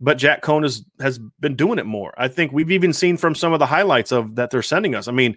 but 0.00 0.16
Jack 0.16 0.40
Coan 0.40 0.64
is, 0.64 0.86
has 1.00 1.18
been 1.38 1.54
doing 1.54 1.78
it 1.78 1.84
more. 1.84 2.14
I 2.16 2.28
think 2.28 2.50
we've 2.50 2.70
even 2.70 2.94
seen 2.94 3.18
from 3.18 3.34
some 3.34 3.52
of 3.52 3.58
the 3.58 3.66
highlights 3.66 4.10
of 4.10 4.36
that 4.36 4.50
they're 4.50 4.62
sending 4.62 4.94
us. 4.94 5.06
I 5.06 5.12
mean, 5.12 5.36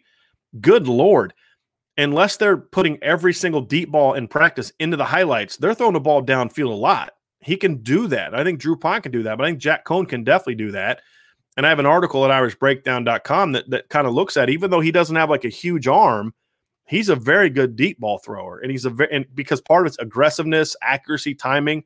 good 0.62 0.88
lord, 0.88 1.34
unless 1.98 2.38
they're 2.38 2.56
putting 2.56 3.04
every 3.04 3.34
single 3.34 3.60
deep 3.60 3.92
ball 3.92 4.14
in 4.14 4.30
practice 4.30 4.72
into 4.80 4.96
the 4.96 5.04
highlights, 5.04 5.58
they're 5.58 5.74
throwing 5.74 5.92
the 5.92 6.00
ball 6.00 6.24
downfield 6.24 6.72
a 6.72 6.74
lot. 6.74 7.12
He 7.42 7.58
can 7.58 7.84
do 7.84 8.08
that. 8.08 8.34
I 8.34 8.46
think 8.46 8.62
Drew 8.62 8.78
Pyne 8.78 9.02
can 9.02 9.12
do 9.12 9.24
that, 9.24 9.38
but 9.38 9.44
I 9.44 9.50
think 9.50 9.60
Jack 9.60 9.84
Coan 9.84 10.08
can 10.08 10.24
definitely 10.24 10.56
do 10.56 10.72
that. 10.72 11.02
And 11.58 11.66
I 11.66 11.70
have 11.70 11.80
an 11.80 11.86
article 11.86 12.24
at 12.26 12.32
irishbreakdown.com 12.32 13.52
that, 13.54 13.70
that 13.70 13.90
kind 13.90 14.08
of 14.08 14.14
looks 14.14 14.38
at, 14.38 14.50
even 14.50 14.72
though 14.72 14.80
he 14.80 14.92
doesn't 14.92 15.16
have 15.16 15.30
like 15.30 15.46
a 15.46 15.50
huge 15.50 15.88
arm, 15.88 16.34
he's 16.86 17.10
a 17.10 17.16
very 17.16 17.50
good 17.50 17.76
deep 17.76 18.00
ball 18.00 18.18
thrower. 18.20 18.60
And 18.60 18.72
he's 18.72 18.86
a 18.86 18.90
very, 18.90 19.12
and 19.12 19.26
because 19.36 19.62
part 19.62 19.86
of 19.86 19.92
it's 19.92 20.00
aggressiveness, 20.00 20.76
accuracy, 20.82 21.36
timing. 21.36 21.84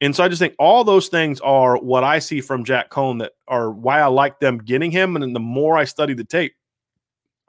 And 0.00 0.14
so 0.14 0.24
I 0.24 0.28
just 0.28 0.38
think 0.38 0.54
all 0.58 0.84
those 0.84 1.08
things 1.08 1.40
are 1.40 1.76
what 1.76 2.04
I 2.04 2.20
see 2.20 2.40
from 2.40 2.64
Jack 2.64 2.90
Coan 2.90 3.18
that 3.18 3.32
are 3.48 3.70
why 3.70 4.00
I 4.00 4.06
like 4.06 4.40
them 4.40 4.58
getting 4.58 4.90
him. 4.90 5.16
And 5.16 5.22
then 5.22 5.32
the 5.32 5.40
more 5.40 5.76
I 5.76 5.84
study 5.84 6.14
the 6.14 6.24
tape, 6.24 6.54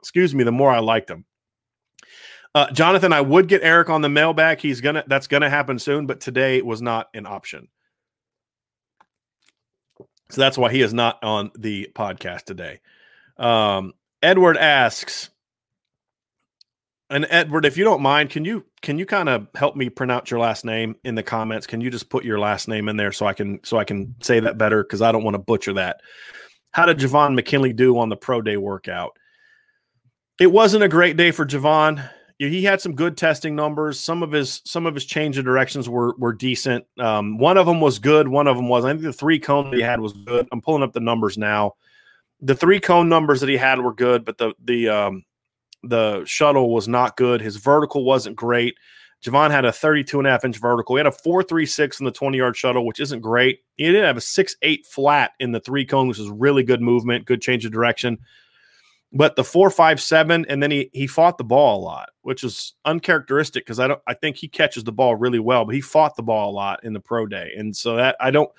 excuse 0.00 0.34
me, 0.34 0.44
the 0.44 0.52
more 0.52 0.70
I 0.70 0.80
liked 0.80 1.10
him. 1.10 1.24
Uh, 2.54 2.70
Jonathan, 2.72 3.12
I 3.12 3.22
would 3.22 3.48
get 3.48 3.62
Eric 3.62 3.88
on 3.88 4.02
the 4.02 4.10
mailbag. 4.10 4.60
He's 4.60 4.82
gonna 4.82 5.04
that's 5.06 5.26
gonna 5.26 5.48
happen 5.48 5.78
soon, 5.78 6.06
but 6.06 6.20
today 6.20 6.60
was 6.60 6.82
not 6.82 7.08
an 7.14 7.26
option. 7.26 7.68
So 10.32 10.40
that's 10.40 10.56
why 10.56 10.72
he 10.72 10.80
is 10.80 10.94
not 10.94 11.22
on 11.22 11.50
the 11.58 11.90
podcast 11.94 12.44
today. 12.44 12.80
Um, 13.36 13.92
Edward 14.22 14.56
asks, 14.56 15.28
and 17.10 17.26
Edward, 17.28 17.66
if 17.66 17.76
you 17.76 17.84
don't 17.84 18.00
mind, 18.00 18.30
can 18.30 18.46
you 18.46 18.64
can 18.80 18.98
you 18.98 19.04
kind 19.04 19.28
of 19.28 19.46
help 19.54 19.76
me 19.76 19.90
pronounce 19.90 20.30
your 20.30 20.40
last 20.40 20.64
name 20.64 20.96
in 21.04 21.16
the 21.16 21.22
comments? 21.22 21.66
Can 21.66 21.82
you 21.82 21.90
just 21.90 22.08
put 22.08 22.24
your 22.24 22.38
last 22.38 22.66
name 22.66 22.88
in 22.88 22.96
there 22.96 23.12
so 23.12 23.26
I 23.26 23.34
can 23.34 23.60
so 23.62 23.76
I 23.76 23.84
can 23.84 24.14
say 24.22 24.40
that 24.40 24.56
better 24.56 24.82
because 24.82 25.02
I 25.02 25.12
don't 25.12 25.22
want 25.22 25.34
to 25.34 25.38
butcher 25.38 25.74
that. 25.74 26.00
How 26.70 26.86
did 26.86 26.96
Javon 26.96 27.34
McKinley 27.34 27.74
do 27.74 27.98
on 27.98 28.08
the 28.08 28.16
pro 28.16 28.40
day 28.40 28.56
workout? 28.56 29.18
It 30.40 30.46
wasn't 30.46 30.82
a 30.82 30.88
great 30.88 31.18
day 31.18 31.30
for 31.30 31.44
Javon 31.44 32.08
he 32.48 32.64
had 32.64 32.80
some 32.80 32.94
good 32.94 33.16
testing 33.16 33.54
numbers. 33.54 34.00
Some 34.00 34.22
of 34.22 34.32
his 34.32 34.62
some 34.64 34.86
of 34.86 34.94
his 34.94 35.04
change 35.04 35.38
of 35.38 35.44
directions 35.44 35.88
were 35.88 36.14
were 36.18 36.32
decent. 36.32 36.84
Um, 36.98 37.38
one 37.38 37.56
of 37.56 37.66
them 37.66 37.80
was 37.80 37.98
good. 37.98 38.28
One 38.28 38.46
of 38.46 38.56
them 38.56 38.68
was. 38.68 38.84
I 38.84 38.90
think 38.90 39.02
the 39.02 39.12
three 39.12 39.38
cone 39.38 39.70
that 39.70 39.76
he 39.76 39.82
had 39.82 40.00
was 40.00 40.12
good. 40.12 40.48
I'm 40.52 40.60
pulling 40.60 40.82
up 40.82 40.92
the 40.92 41.00
numbers 41.00 41.38
now. 41.38 41.74
The 42.40 42.54
three 42.54 42.80
cone 42.80 43.08
numbers 43.08 43.40
that 43.40 43.48
he 43.48 43.56
had 43.56 43.80
were 43.80 43.94
good, 43.94 44.24
but 44.24 44.38
the 44.38 44.54
the 44.64 44.88
um, 44.88 45.24
the 45.82 46.24
shuttle 46.24 46.72
was 46.72 46.88
not 46.88 47.16
good. 47.16 47.40
His 47.40 47.56
vertical 47.56 48.04
wasn't 48.04 48.36
great. 48.36 48.74
Javon 49.24 49.52
had 49.52 49.64
a 49.64 49.70
32 49.70 50.18
and 50.18 50.26
a 50.26 50.30
half 50.30 50.44
inch 50.44 50.58
vertical. 50.58 50.96
He 50.96 50.98
had 50.98 51.06
a 51.06 51.10
4.36 51.10 52.00
in 52.00 52.06
the 52.06 52.10
20 52.10 52.38
yard 52.38 52.56
shuttle, 52.56 52.84
which 52.84 52.98
isn't 52.98 53.20
great. 53.20 53.60
He 53.76 53.84
did 53.84 54.04
have 54.04 54.16
a 54.16 54.20
6.8 54.20 54.84
flat 54.86 55.32
in 55.38 55.52
the 55.52 55.60
three 55.60 55.84
cone, 55.84 56.08
which 56.08 56.18
is 56.18 56.28
really 56.28 56.64
good 56.64 56.80
movement, 56.80 57.24
good 57.24 57.40
change 57.40 57.64
of 57.64 57.70
direction. 57.70 58.18
But 59.14 59.36
the 59.36 59.44
four 59.44 59.68
five 59.68 60.00
seven, 60.00 60.46
and 60.48 60.62
then 60.62 60.70
he 60.70 60.88
he 60.92 61.06
fought 61.06 61.36
the 61.36 61.44
ball 61.44 61.80
a 61.80 61.84
lot, 61.84 62.08
which 62.22 62.42
is 62.42 62.74
uncharacteristic 62.86 63.66
because 63.66 63.78
I 63.78 63.88
don't 63.88 64.00
I 64.06 64.14
think 64.14 64.36
he 64.36 64.48
catches 64.48 64.84
the 64.84 64.92
ball 64.92 65.16
really 65.16 65.38
well, 65.38 65.66
but 65.66 65.74
he 65.74 65.82
fought 65.82 66.16
the 66.16 66.22
ball 66.22 66.50
a 66.50 66.54
lot 66.54 66.82
in 66.82 66.94
the 66.94 67.00
pro 67.00 67.26
day, 67.26 67.52
and 67.56 67.76
so 67.76 67.96
that 67.96 68.16
I 68.20 68.30
don't. 68.30 68.50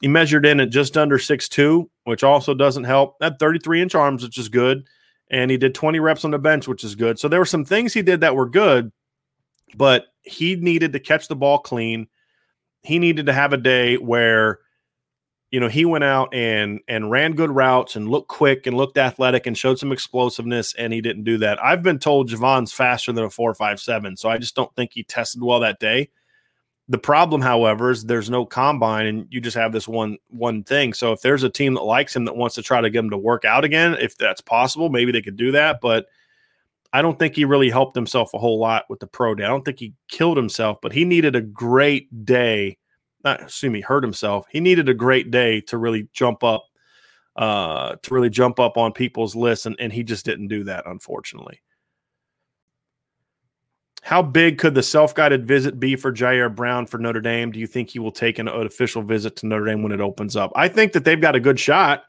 He 0.00 0.06
measured 0.06 0.46
in 0.46 0.60
at 0.60 0.70
just 0.70 0.96
under 0.96 1.18
six 1.18 1.48
two, 1.48 1.90
which 2.04 2.22
also 2.22 2.54
doesn't 2.54 2.84
help. 2.84 3.18
That 3.18 3.40
thirty 3.40 3.58
three 3.58 3.82
inch 3.82 3.96
arms, 3.96 4.22
which 4.22 4.38
is 4.38 4.48
good, 4.48 4.86
and 5.32 5.50
he 5.50 5.56
did 5.56 5.74
twenty 5.74 5.98
reps 5.98 6.24
on 6.24 6.30
the 6.30 6.38
bench, 6.38 6.68
which 6.68 6.84
is 6.84 6.94
good. 6.94 7.18
So 7.18 7.26
there 7.26 7.40
were 7.40 7.44
some 7.44 7.64
things 7.64 7.92
he 7.92 8.02
did 8.02 8.20
that 8.20 8.36
were 8.36 8.48
good, 8.48 8.92
but 9.76 10.06
he 10.22 10.54
needed 10.54 10.92
to 10.92 11.00
catch 11.00 11.26
the 11.26 11.34
ball 11.34 11.58
clean. 11.58 12.06
He 12.84 13.00
needed 13.00 13.26
to 13.26 13.32
have 13.32 13.52
a 13.52 13.56
day 13.56 13.96
where 13.96 14.60
you 15.50 15.60
know, 15.60 15.68
he 15.68 15.84
went 15.84 16.04
out 16.04 16.34
and 16.34 16.80
and 16.88 17.10
ran 17.10 17.32
good 17.32 17.50
routes 17.50 17.96
and 17.96 18.08
looked 18.08 18.28
quick 18.28 18.66
and 18.66 18.76
looked 18.76 18.98
athletic 18.98 19.46
and 19.46 19.56
showed 19.56 19.78
some 19.78 19.92
explosiveness, 19.92 20.74
and 20.74 20.92
he 20.92 21.00
didn't 21.00 21.24
do 21.24 21.38
that. 21.38 21.62
I've 21.62 21.82
been 21.82 21.98
told 21.98 22.28
Javon's 22.28 22.72
faster 22.72 23.12
than 23.12 23.24
a 23.24 23.30
four 23.30 23.54
five 23.54 23.80
seven, 23.80 24.16
so 24.16 24.28
I 24.28 24.38
just 24.38 24.54
don't 24.54 24.74
think 24.76 24.92
he 24.92 25.04
tested 25.04 25.42
well 25.42 25.60
that 25.60 25.80
day. 25.80 26.10
The 26.90 26.98
problem, 26.98 27.42
however, 27.42 27.90
is 27.90 28.04
there's 28.04 28.30
no 28.30 28.46
combine, 28.46 29.06
and 29.06 29.26
you 29.30 29.40
just 29.40 29.56
have 29.56 29.72
this 29.72 29.88
one 29.88 30.18
one 30.28 30.64
thing. 30.64 30.92
So 30.92 31.12
if 31.12 31.22
there's 31.22 31.44
a 31.44 31.50
team 31.50 31.74
that 31.74 31.82
likes 31.82 32.14
him 32.14 32.26
that 32.26 32.36
wants 32.36 32.54
to 32.56 32.62
try 32.62 32.80
to 32.80 32.90
get 32.90 33.00
him 33.00 33.10
to 33.10 33.18
work 33.18 33.44
out 33.44 33.64
again, 33.64 33.96
if 34.00 34.18
that's 34.18 34.40
possible, 34.42 34.90
maybe 34.90 35.12
they 35.12 35.22
could 35.22 35.36
do 35.36 35.52
that. 35.52 35.80
But 35.80 36.06
I 36.92 37.00
don't 37.00 37.18
think 37.18 37.34
he 37.34 37.44
really 37.46 37.70
helped 37.70 37.96
himself 37.96 38.32
a 38.34 38.38
whole 38.38 38.58
lot 38.58 38.84
with 38.88 39.00
the 39.00 39.06
pro 39.06 39.34
day. 39.34 39.44
I 39.44 39.48
don't 39.48 39.64
think 39.64 39.78
he 39.78 39.94
killed 40.08 40.36
himself, 40.36 40.78
but 40.82 40.92
he 40.92 41.04
needed 41.04 41.36
a 41.36 41.42
great 41.42 42.24
day 42.26 42.78
not 43.24 43.42
assume 43.42 43.74
he 43.74 43.80
hurt 43.80 44.04
himself. 44.04 44.46
He 44.50 44.60
needed 44.60 44.88
a 44.88 44.94
great 44.94 45.30
day 45.30 45.60
to 45.62 45.76
really 45.76 46.08
jump 46.12 46.44
up, 46.44 46.64
uh, 47.36 47.96
to 48.02 48.14
really 48.14 48.30
jump 48.30 48.60
up 48.60 48.76
on 48.76 48.92
people's 48.92 49.34
lists, 49.34 49.66
and, 49.66 49.76
and 49.78 49.92
he 49.92 50.02
just 50.02 50.24
didn't 50.24 50.48
do 50.48 50.64
that, 50.64 50.84
unfortunately. 50.86 51.60
How 54.02 54.22
big 54.22 54.58
could 54.58 54.74
the 54.74 54.82
self-guided 54.82 55.46
visit 55.46 55.80
be 55.80 55.96
for 55.96 56.12
Jyaire 56.12 56.54
Brown 56.54 56.86
for 56.86 56.98
Notre 56.98 57.20
Dame? 57.20 57.50
Do 57.50 57.58
you 57.58 57.66
think 57.66 57.90
he 57.90 57.98
will 57.98 58.12
take 58.12 58.38
an, 58.38 58.48
an 58.48 58.66
official 58.66 59.02
visit 59.02 59.36
to 59.36 59.46
Notre 59.46 59.66
Dame 59.66 59.82
when 59.82 59.92
it 59.92 60.00
opens 60.00 60.36
up? 60.36 60.52
I 60.54 60.68
think 60.68 60.92
that 60.92 61.04
they've 61.04 61.20
got 61.20 61.34
a 61.34 61.40
good 61.40 61.58
shot. 61.58 62.04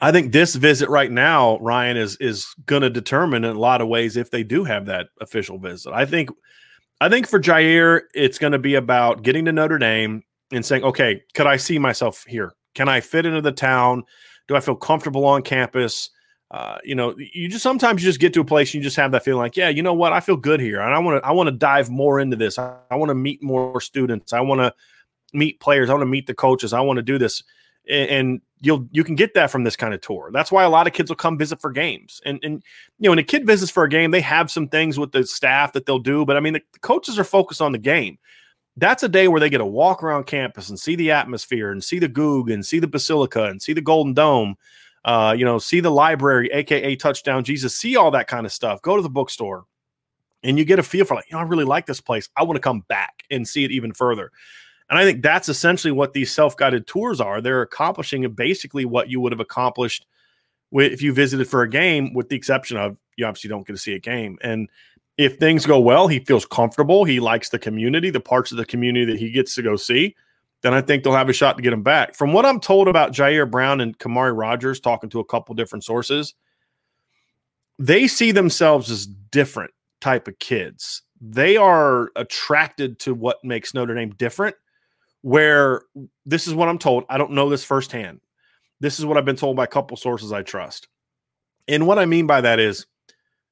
I 0.00 0.10
think 0.10 0.32
this 0.32 0.54
visit 0.56 0.88
right 0.88 1.10
now, 1.10 1.58
Ryan, 1.58 1.98
is 1.98 2.16
is 2.16 2.46
going 2.64 2.82
to 2.82 2.90
determine 2.90 3.44
in 3.44 3.54
a 3.54 3.60
lot 3.60 3.82
of 3.82 3.88
ways 3.88 4.16
if 4.16 4.30
they 4.30 4.42
do 4.42 4.64
have 4.64 4.86
that 4.86 5.08
official 5.20 5.58
visit. 5.58 5.92
I 5.92 6.06
think 6.06 6.30
I 7.02 7.08
think 7.08 7.26
for 7.26 7.40
Jyaire, 7.40 8.02
it's 8.14 8.38
going 8.38 8.52
to 8.52 8.60
be 8.60 8.76
about 8.76 9.24
getting 9.24 9.44
to 9.46 9.52
Notre 9.52 9.76
Dame 9.76 10.22
and 10.52 10.64
saying, 10.64 10.84
okay, 10.84 11.20
could 11.34 11.48
I 11.48 11.56
see 11.56 11.76
myself 11.76 12.24
here? 12.28 12.52
Can 12.76 12.88
I 12.88 13.00
fit 13.00 13.26
into 13.26 13.40
the 13.40 13.50
town? 13.50 14.04
Do 14.46 14.54
I 14.54 14.60
feel 14.60 14.76
comfortable 14.76 15.24
on 15.24 15.42
campus? 15.42 16.10
Uh, 16.52 16.78
you 16.84 16.94
know, 16.94 17.16
you 17.18 17.48
just 17.48 17.64
sometimes 17.64 18.04
you 18.04 18.08
just 18.08 18.20
get 18.20 18.32
to 18.34 18.40
a 18.40 18.44
place 18.44 18.68
and 18.68 18.74
you 18.74 18.82
just 18.82 18.94
have 18.94 19.10
that 19.10 19.24
feeling 19.24 19.40
like, 19.40 19.56
yeah, 19.56 19.68
you 19.68 19.82
know 19.82 19.94
what, 19.94 20.12
I 20.12 20.20
feel 20.20 20.36
good 20.36 20.60
here, 20.60 20.80
and 20.80 20.94
I 20.94 20.98
want 21.00 21.20
to 21.20 21.26
I 21.26 21.32
want 21.32 21.48
to 21.48 21.52
dive 21.52 21.90
more 21.90 22.20
into 22.20 22.36
this. 22.36 22.56
I, 22.56 22.76
I 22.88 22.94
want 22.94 23.08
to 23.08 23.16
meet 23.16 23.42
more 23.42 23.80
students. 23.80 24.32
I 24.32 24.40
want 24.40 24.60
to 24.60 24.72
meet 25.32 25.58
players. 25.58 25.90
I 25.90 25.94
want 25.94 26.02
to 26.02 26.06
meet 26.06 26.28
the 26.28 26.34
coaches. 26.34 26.72
I 26.72 26.82
want 26.82 26.98
to 26.98 27.02
do 27.02 27.18
this, 27.18 27.42
and, 27.88 28.40
you'll 28.62 28.86
you 28.92 29.02
can 29.02 29.16
get 29.16 29.34
that 29.34 29.50
from 29.50 29.64
this 29.64 29.76
kind 29.76 29.92
of 29.92 30.00
tour. 30.00 30.30
That's 30.32 30.52
why 30.52 30.62
a 30.62 30.70
lot 30.70 30.86
of 30.86 30.92
kids 30.92 31.10
will 31.10 31.16
come 31.16 31.36
visit 31.36 31.60
for 31.60 31.70
games. 31.72 32.20
And 32.24 32.38
and 32.42 32.62
you 32.98 33.08
know, 33.08 33.10
when 33.10 33.18
a 33.18 33.24
kid 33.24 33.44
visits 33.44 33.72
for 33.72 33.82
a 33.84 33.88
game, 33.88 34.12
they 34.12 34.20
have 34.20 34.50
some 34.50 34.68
things 34.68 34.98
with 34.98 35.12
the 35.12 35.26
staff 35.26 35.72
that 35.72 35.84
they'll 35.84 35.98
do, 35.98 36.24
but 36.24 36.36
I 36.36 36.40
mean 36.40 36.54
the, 36.54 36.62
the 36.72 36.78
coaches 36.78 37.18
are 37.18 37.24
focused 37.24 37.60
on 37.60 37.72
the 37.72 37.78
game. 37.78 38.18
That's 38.76 39.02
a 39.02 39.08
day 39.08 39.28
where 39.28 39.40
they 39.40 39.50
get 39.50 39.58
to 39.58 39.66
walk 39.66 40.02
around 40.02 40.24
campus 40.24 40.70
and 40.70 40.78
see 40.78 40.94
the 40.96 41.10
atmosphere 41.10 41.72
and 41.72 41.84
see 41.84 41.98
the 41.98 42.08
Goog 42.08 42.50
and 42.50 42.64
see 42.64 42.78
the 42.78 42.86
Basilica 42.86 43.44
and 43.44 43.60
see 43.60 43.74
the 43.74 43.82
Golden 43.82 44.14
Dome. 44.14 44.54
Uh, 45.04 45.34
you 45.36 45.44
know, 45.44 45.58
see 45.58 45.80
the 45.80 45.90
library, 45.90 46.48
aka 46.52 46.94
Touchdown 46.94 47.42
Jesus, 47.42 47.76
see 47.76 47.96
all 47.96 48.12
that 48.12 48.28
kind 48.28 48.46
of 48.46 48.52
stuff. 48.52 48.80
Go 48.82 48.94
to 48.94 49.02
the 49.02 49.10
bookstore, 49.10 49.64
and 50.44 50.56
you 50.56 50.64
get 50.64 50.78
a 50.78 50.82
feel 50.84 51.04
for 51.04 51.16
like, 51.16 51.28
you 51.28 51.34
know, 51.34 51.40
I 51.40 51.42
really 51.42 51.64
like 51.64 51.86
this 51.86 52.00
place. 52.00 52.28
I 52.36 52.44
want 52.44 52.54
to 52.54 52.60
come 52.60 52.84
back 52.88 53.24
and 53.28 53.46
see 53.46 53.64
it 53.64 53.72
even 53.72 53.92
further. 53.92 54.30
And 54.90 54.98
I 54.98 55.04
think 55.04 55.22
that's 55.22 55.48
essentially 55.48 55.92
what 55.92 56.12
these 56.12 56.30
self 56.30 56.56
guided 56.56 56.86
tours 56.86 57.20
are. 57.20 57.40
They're 57.40 57.62
accomplishing 57.62 58.30
basically 58.32 58.84
what 58.84 59.08
you 59.08 59.20
would 59.20 59.32
have 59.32 59.40
accomplished 59.40 60.06
if 60.72 61.02
you 61.02 61.12
visited 61.12 61.48
for 61.48 61.62
a 61.62 61.68
game, 61.68 62.14
with 62.14 62.28
the 62.28 62.36
exception 62.36 62.76
of 62.76 62.98
you 63.16 63.26
obviously 63.26 63.48
don't 63.48 63.66
get 63.66 63.74
to 63.74 63.78
see 63.78 63.94
a 63.94 63.98
game. 63.98 64.38
And 64.42 64.68
if 65.18 65.38
things 65.38 65.66
go 65.66 65.78
well, 65.78 66.08
he 66.08 66.20
feels 66.20 66.46
comfortable. 66.46 67.04
He 67.04 67.20
likes 67.20 67.50
the 67.50 67.58
community, 67.58 68.10
the 68.10 68.20
parts 68.20 68.50
of 68.50 68.58
the 68.58 68.64
community 68.64 69.04
that 69.12 69.18
he 69.18 69.30
gets 69.30 69.54
to 69.56 69.62
go 69.62 69.76
see. 69.76 70.14
Then 70.62 70.72
I 70.72 70.80
think 70.80 71.02
they'll 71.02 71.12
have 71.12 71.28
a 71.28 71.34
shot 71.34 71.56
to 71.56 71.62
get 71.62 71.72
him 71.72 71.82
back. 71.82 72.14
From 72.14 72.32
what 72.32 72.46
I'm 72.46 72.60
told 72.60 72.88
about 72.88 73.12
Jyaire 73.12 73.50
Brown 73.50 73.80
and 73.80 73.98
Kamari 73.98 74.36
Rogers, 74.36 74.80
talking 74.80 75.10
to 75.10 75.20
a 75.20 75.24
couple 75.24 75.54
different 75.54 75.84
sources, 75.84 76.34
they 77.78 78.06
see 78.06 78.30
themselves 78.30 78.90
as 78.90 79.06
different 79.06 79.72
type 80.00 80.28
of 80.28 80.38
kids. 80.38 81.02
They 81.20 81.56
are 81.56 82.10
attracted 82.16 82.98
to 83.00 83.14
what 83.14 83.44
makes 83.44 83.74
Notre 83.74 83.94
Dame 83.94 84.10
different 84.10 84.56
where 85.22 85.82
this 86.26 86.46
is 86.46 86.54
what 86.54 86.68
I'm 86.68 86.78
told. 86.78 87.04
I 87.08 87.18
don't 87.18 87.32
know 87.32 87.48
this 87.48 87.64
firsthand. 87.64 88.20
This 88.80 88.98
is 88.98 89.06
what 89.06 89.16
I've 89.16 89.24
been 89.24 89.36
told 89.36 89.56
by 89.56 89.64
a 89.64 89.68
couple 89.68 89.96
sources 89.96 90.32
I 90.32 90.42
trust. 90.42 90.88
And 91.68 91.86
what 91.86 91.98
I 91.98 92.04
mean 92.04 92.26
by 92.26 92.40
that 92.40 92.58
is 92.58 92.86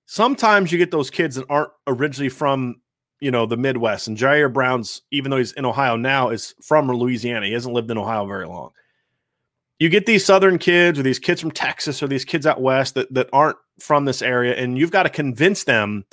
sometimes 0.07 0.73
you 0.73 0.79
get 0.79 0.91
those 0.91 1.11
kids 1.11 1.37
that 1.37 1.47
aren't 1.49 1.71
originally 1.87 2.29
from, 2.29 2.81
you 3.21 3.31
know, 3.31 3.47
the 3.47 3.57
Midwest. 3.57 4.09
And 4.09 4.17
Jyaire 4.17 4.53
Brown's, 4.53 5.03
even 5.13 5.31
though 5.31 5.37
he's 5.37 5.53
in 5.53 5.65
Ohio 5.65 5.97
now, 5.97 6.31
is 6.31 6.55
from 6.61 6.89
Louisiana. 6.89 7.47
He 7.47 7.53
hasn't 7.53 7.75
lived 7.75 7.91
in 7.91 7.99
Ohio 7.99 8.27
very 8.27 8.47
long. 8.47 8.71
You 9.79 9.89
get 9.89 10.05
these 10.05 10.25
southern 10.25 10.59
kids 10.59 10.99
or 10.99 11.03
these 11.03 11.21
kids 11.21 11.41
from 11.41 11.53
Texas 11.53 12.03
or 12.03 12.09
these 12.09 12.25
kids 12.25 12.47
out 12.47 12.61
west 12.61 12.95
that, 12.95 13.15
that 13.15 13.31
aren't 13.33 13.57
from 13.79 14.05
this 14.05 14.21
area, 14.21 14.55
and 14.55 14.77
you've 14.77 14.91
got 14.91 15.05
to 15.05 15.09
convince 15.09 15.65
them 15.65 16.05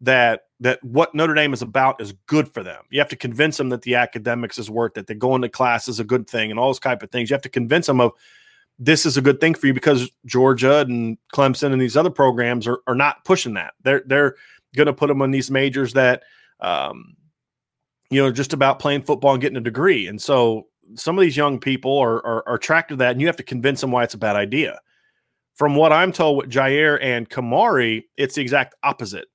that 0.00 0.42
that 0.60 0.82
what 0.82 1.14
Notre 1.14 1.34
Dame 1.34 1.52
is 1.52 1.62
about 1.62 2.00
is 2.00 2.12
good 2.26 2.52
for 2.52 2.62
them. 2.62 2.82
You 2.90 2.98
have 3.00 3.08
to 3.10 3.16
convince 3.16 3.56
them 3.58 3.68
that 3.70 3.82
the 3.82 3.94
academics 3.96 4.58
is 4.58 4.70
worth 4.70 4.96
it, 4.96 5.06
that 5.06 5.16
going 5.16 5.42
to 5.42 5.48
class 5.48 5.86
is 5.88 6.00
a 6.00 6.04
good 6.04 6.28
thing, 6.28 6.50
and 6.50 6.58
all 6.58 6.68
those 6.68 6.78
type 6.78 7.02
of 7.02 7.10
things. 7.10 7.30
You 7.30 7.34
have 7.34 7.42
to 7.42 7.48
convince 7.48 7.86
them 7.86 8.00
of 8.00 8.12
this 8.78 9.06
is 9.06 9.16
a 9.16 9.22
good 9.22 9.40
thing 9.40 9.54
for 9.54 9.66
you 9.66 9.74
because 9.74 10.10
Georgia 10.26 10.80
and 10.80 11.16
Clemson 11.34 11.72
and 11.72 11.80
these 11.80 11.96
other 11.96 12.10
programs 12.10 12.66
are, 12.66 12.80
are 12.86 12.94
not 12.94 13.24
pushing 13.24 13.54
that. 13.54 13.74
They're 13.82 14.02
they're 14.06 14.36
going 14.74 14.86
to 14.86 14.92
put 14.92 15.08
them 15.08 15.22
on 15.22 15.30
these 15.30 15.50
majors 15.50 15.94
that, 15.94 16.22
um, 16.60 17.16
you 18.10 18.22
know, 18.22 18.30
just 18.30 18.52
about 18.52 18.78
playing 18.78 19.02
football 19.02 19.32
and 19.32 19.40
getting 19.40 19.56
a 19.56 19.62
degree. 19.62 20.06
And 20.06 20.20
so 20.20 20.66
some 20.94 21.18
of 21.18 21.22
these 21.22 21.36
young 21.36 21.58
people 21.58 21.98
are, 21.98 22.24
are, 22.26 22.48
are 22.48 22.54
attracted 22.56 22.94
to 22.94 22.98
that, 22.98 23.12
and 23.12 23.20
you 23.20 23.26
have 23.26 23.36
to 23.36 23.42
convince 23.42 23.80
them 23.80 23.90
why 23.90 24.04
it's 24.04 24.14
a 24.14 24.18
bad 24.18 24.36
idea. 24.36 24.78
From 25.54 25.74
what 25.74 25.92
I'm 25.92 26.12
told 26.12 26.36
with 26.36 26.50
Jyaire 26.50 26.98
and 27.00 27.28
Kamari, 27.28 28.04
it's 28.18 28.34
the 28.34 28.42
exact 28.42 28.74
opposite 28.82 29.26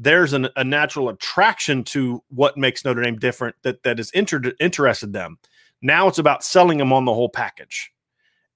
there's 0.00 0.32
an, 0.32 0.48
a 0.56 0.64
natural 0.64 1.10
attraction 1.10 1.84
to 1.84 2.22
what 2.28 2.56
makes 2.56 2.84
Notre 2.84 3.02
Dame 3.02 3.18
different 3.18 3.54
that 3.62 3.82
that 3.82 3.98
has 3.98 4.10
inter- 4.12 4.52
interested 4.58 5.12
them. 5.12 5.38
Now 5.82 6.08
it's 6.08 6.18
about 6.18 6.42
selling 6.42 6.78
them 6.78 6.92
on 6.92 7.04
the 7.04 7.14
whole 7.14 7.28
package. 7.28 7.92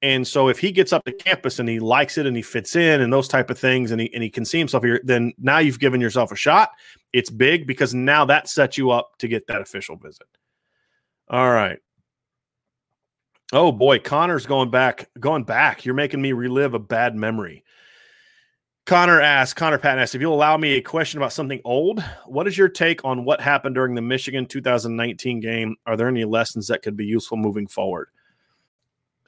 And 0.01 0.27
so 0.27 0.49
if 0.49 0.59
he 0.59 0.73
gets 0.73 0.93
up 0.93 1.05
to 1.05 1.13
campus 1.13 1.59
and 1.59 1.69
he 1.69 1.79
likes 1.79 2.19
it 2.19 2.27
and 2.27 2.37
he 2.37 2.43
fits 2.43 2.77
in 2.77 3.01
and 3.01 3.13
those 3.13 3.29
type 3.29 3.51
of 3.51 3.59
things 3.59 3.91
and 3.91 4.01
he 4.01 4.13
and 4.15 4.23
he 4.23 4.31
can 4.31 4.45
see 4.45 4.59
himself 4.59 4.83
here, 4.83 5.01
then 5.05 5.33
now 5.39 5.59
you've 5.59 5.79
given 5.79 6.01
yourself 6.01 6.33
a 6.33 6.37
shot. 6.37 6.71
It's 7.13 7.31
big 7.31 7.67
because 7.67 7.95
now 7.95 8.25
that 8.25 8.49
sets 8.49 8.79
you 8.79 8.91
up 8.91 9.13
to 9.19 9.29
get 9.29 9.47
that 9.47 9.61
official 9.61 9.97
visit. 9.97 10.27
All 11.29 11.51
right. 11.51 11.79
Oh 13.53 13.71
boy, 13.71 13.99
Connor's 13.99 14.47
going 14.47 14.71
back, 14.71 15.11
going 15.21 15.45
back. 15.45 15.85
You're 15.85 15.95
making 15.95 16.23
me 16.23 16.33
relive 16.33 16.73
a 16.73 16.79
bad 16.79 17.15
memory. 17.15 17.65
Connor 18.87 19.21
asks, 19.21 19.55
Connor 19.55 19.79
Patton 19.79 20.01
asks, 20.01 20.15
if 20.15 20.21
you'll 20.21 20.35
allow 20.35 20.59
me 20.59 20.75
a 20.75 20.83
question 20.83 21.19
about 21.19 21.33
something 21.33 21.61
old, 21.65 22.03
what 22.27 22.47
is 22.47 22.59
your 22.59 22.69
take 22.69 23.03
on 23.03 23.25
what 23.25 23.41
happened 23.41 23.75
during 23.75 23.95
the 23.95 24.03
Michigan 24.03 24.45
2019 24.45 25.41
game? 25.41 25.77
Are 25.87 25.97
there 25.97 26.09
any 26.09 26.25
lessons 26.25 26.69
that 26.69 26.83
could 26.83 26.97
be 26.97 27.07
useful 27.07 27.39
moving 27.39 27.67
forward? 27.67 28.09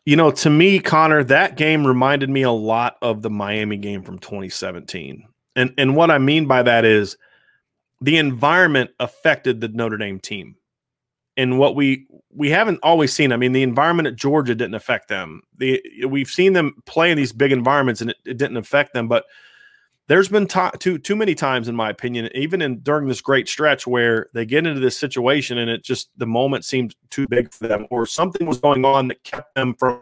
You 0.05 0.17
know, 0.17 0.31
to 0.31 0.51
me, 0.51 0.79
Connor, 0.79 1.25
that 1.25 1.57
game 1.57 1.87
reminded 1.87 2.29
me 2.29 2.43
a 2.43 2.51
lot 2.51 2.97
of 3.01 3.23
the 3.23 3.31
Miami 3.31 3.79
game 3.79 4.03
from 4.03 4.19
2017. 4.19 5.27
And 5.57 5.75
and 5.79 5.97
what 5.97 6.11
I 6.11 6.19
mean 6.19 6.47
by 6.47 6.63
that 6.63 6.85
is 6.85 7.17
the 8.01 8.19
environment 8.19 8.91
affected 9.01 9.61
the 9.61 9.69
Notre 9.69 9.97
Dame 9.97 10.21
team. 10.21 10.57
And 11.39 11.59
what 11.59 11.75
we 11.75 12.07
we 12.31 12.51
haven't 12.51 12.79
always 12.83 13.13
seen, 13.13 13.33
I 13.33 13.37
mean, 13.37 13.53
the 13.53 13.63
environment 13.63 14.07
at 14.07 14.17
Georgia 14.17 14.55
didn't 14.55 14.75
affect 14.75 15.09
them. 15.09 15.43
The 15.57 15.83
we've 16.07 16.29
seen 16.29 16.53
them 16.53 16.75
play 16.85 17.11
in 17.11 17.17
these 17.17 17.33
big 17.33 17.51
environments 17.51 18.01
and 18.01 18.11
it, 18.11 18.17
it 18.27 18.37
didn't 18.37 18.59
affect 18.59 18.93
them, 18.93 19.09
but 19.09 19.25
there's 20.09 20.29
been 20.29 20.47
to, 20.47 20.71
too 20.79 20.99
too 20.99 21.17
many 21.17 21.35
times, 21.35 21.69
in 21.69 21.75
my 21.75 21.91
opinion, 21.91 22.29
even 22.35 22.63
in 22.63 22.79
during 22.81 23.09
this 23.09 23.21
great 23.21 23.49
stretch 23.49 23.87
where 23.87 24.29
they 24.35 24.47
get 24.47 24.67
into 24.67 24.81
this 24.81 24.97
situation 24.97 25.59
and 25.59 25.69
it 25.69 25.83
just 25.83 26.11
the 26.17 26.27
moment 26.27 26.65
seemed 26.65 26.95
too 27.11 27.27
big 27.29 27.53
for 27.53 27.67
them, 27.67 27.87
or 27.91 28.07
something 28.07 28.47
was 28.47 28.61
going 28.61 28.85
on 28.85 29.09
that 29.09 29.23
kept 29.25 29.55
them 29.55 29.75
from 29.75 30.01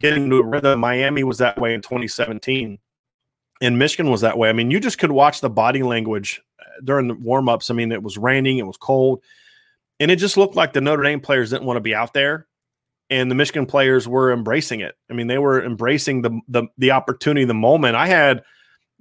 getting 0.00 0.30
to 0.30 0.38
a 0.38 0.44
rhythm. 0.44 0.80
Miami 0.80 1.24
was 1.24 1.38
that 1.38 1.58
way 1.58 1.74
in 1.74 1.80
2017, 1.80 2.78
and 3.60 3.78
Michigan 3.78 4.10
was 4.10 4.20
that 4.20 4.38
way. 4.38 4.48
I 4.48 4.52
mean, 4.52 4.70
you 4.70 4.78
just 4.78 4.98
could 4.98 5.12
watch 5.12 5.40
the 5.40 5.50
body 5.50 5.82
language 5.82 6.40
uh, 6.60 6.80
during 6.84 7.08
the 7.08 7.14
warm-ups. 7.14 7.70
I 7.70 7.74
mean, 7.74 7.90
it 7.90 8.02
was 8.02 8.16
raining, 8.16 8.58
it 8.58 8.66
was 8.66 8.76
cold, 8.76 9.22
and 9.98 10.10
it 10.10 10.16
just 10.16 10.36
looked 10.36 10.54
like 10.54 10.72
the 10.72 10.80
Notre 10.80 11.02
Dame 11.02 11.20
players 11.20 11.50
didn't 11.50 11.66
want 11.66 11.78
to 11.78 11.82
be 11.82 11.96
out 11.96 12.14
there, 12.14 12.46
and 13.10 13.28
the 13.28 13.34
Michigan 13.34 13.66
players 13.66 14.06
were 14.06 14.32
embracing 14.32 14.80
it. 14.80 14.94
I 15.10 15.14
mean, 15.14 15.26
they 15.26 15.38
were 15.38 15.64
embracing 15.64 16.22
the 16.22 16.40
the, 16.46 16.68
the 16.78 16.92
opportunity, 16.92 17.44
the 17.44 17.54
moment. 17.54 17.96
I 17.96 18.06
had 18.06 18.44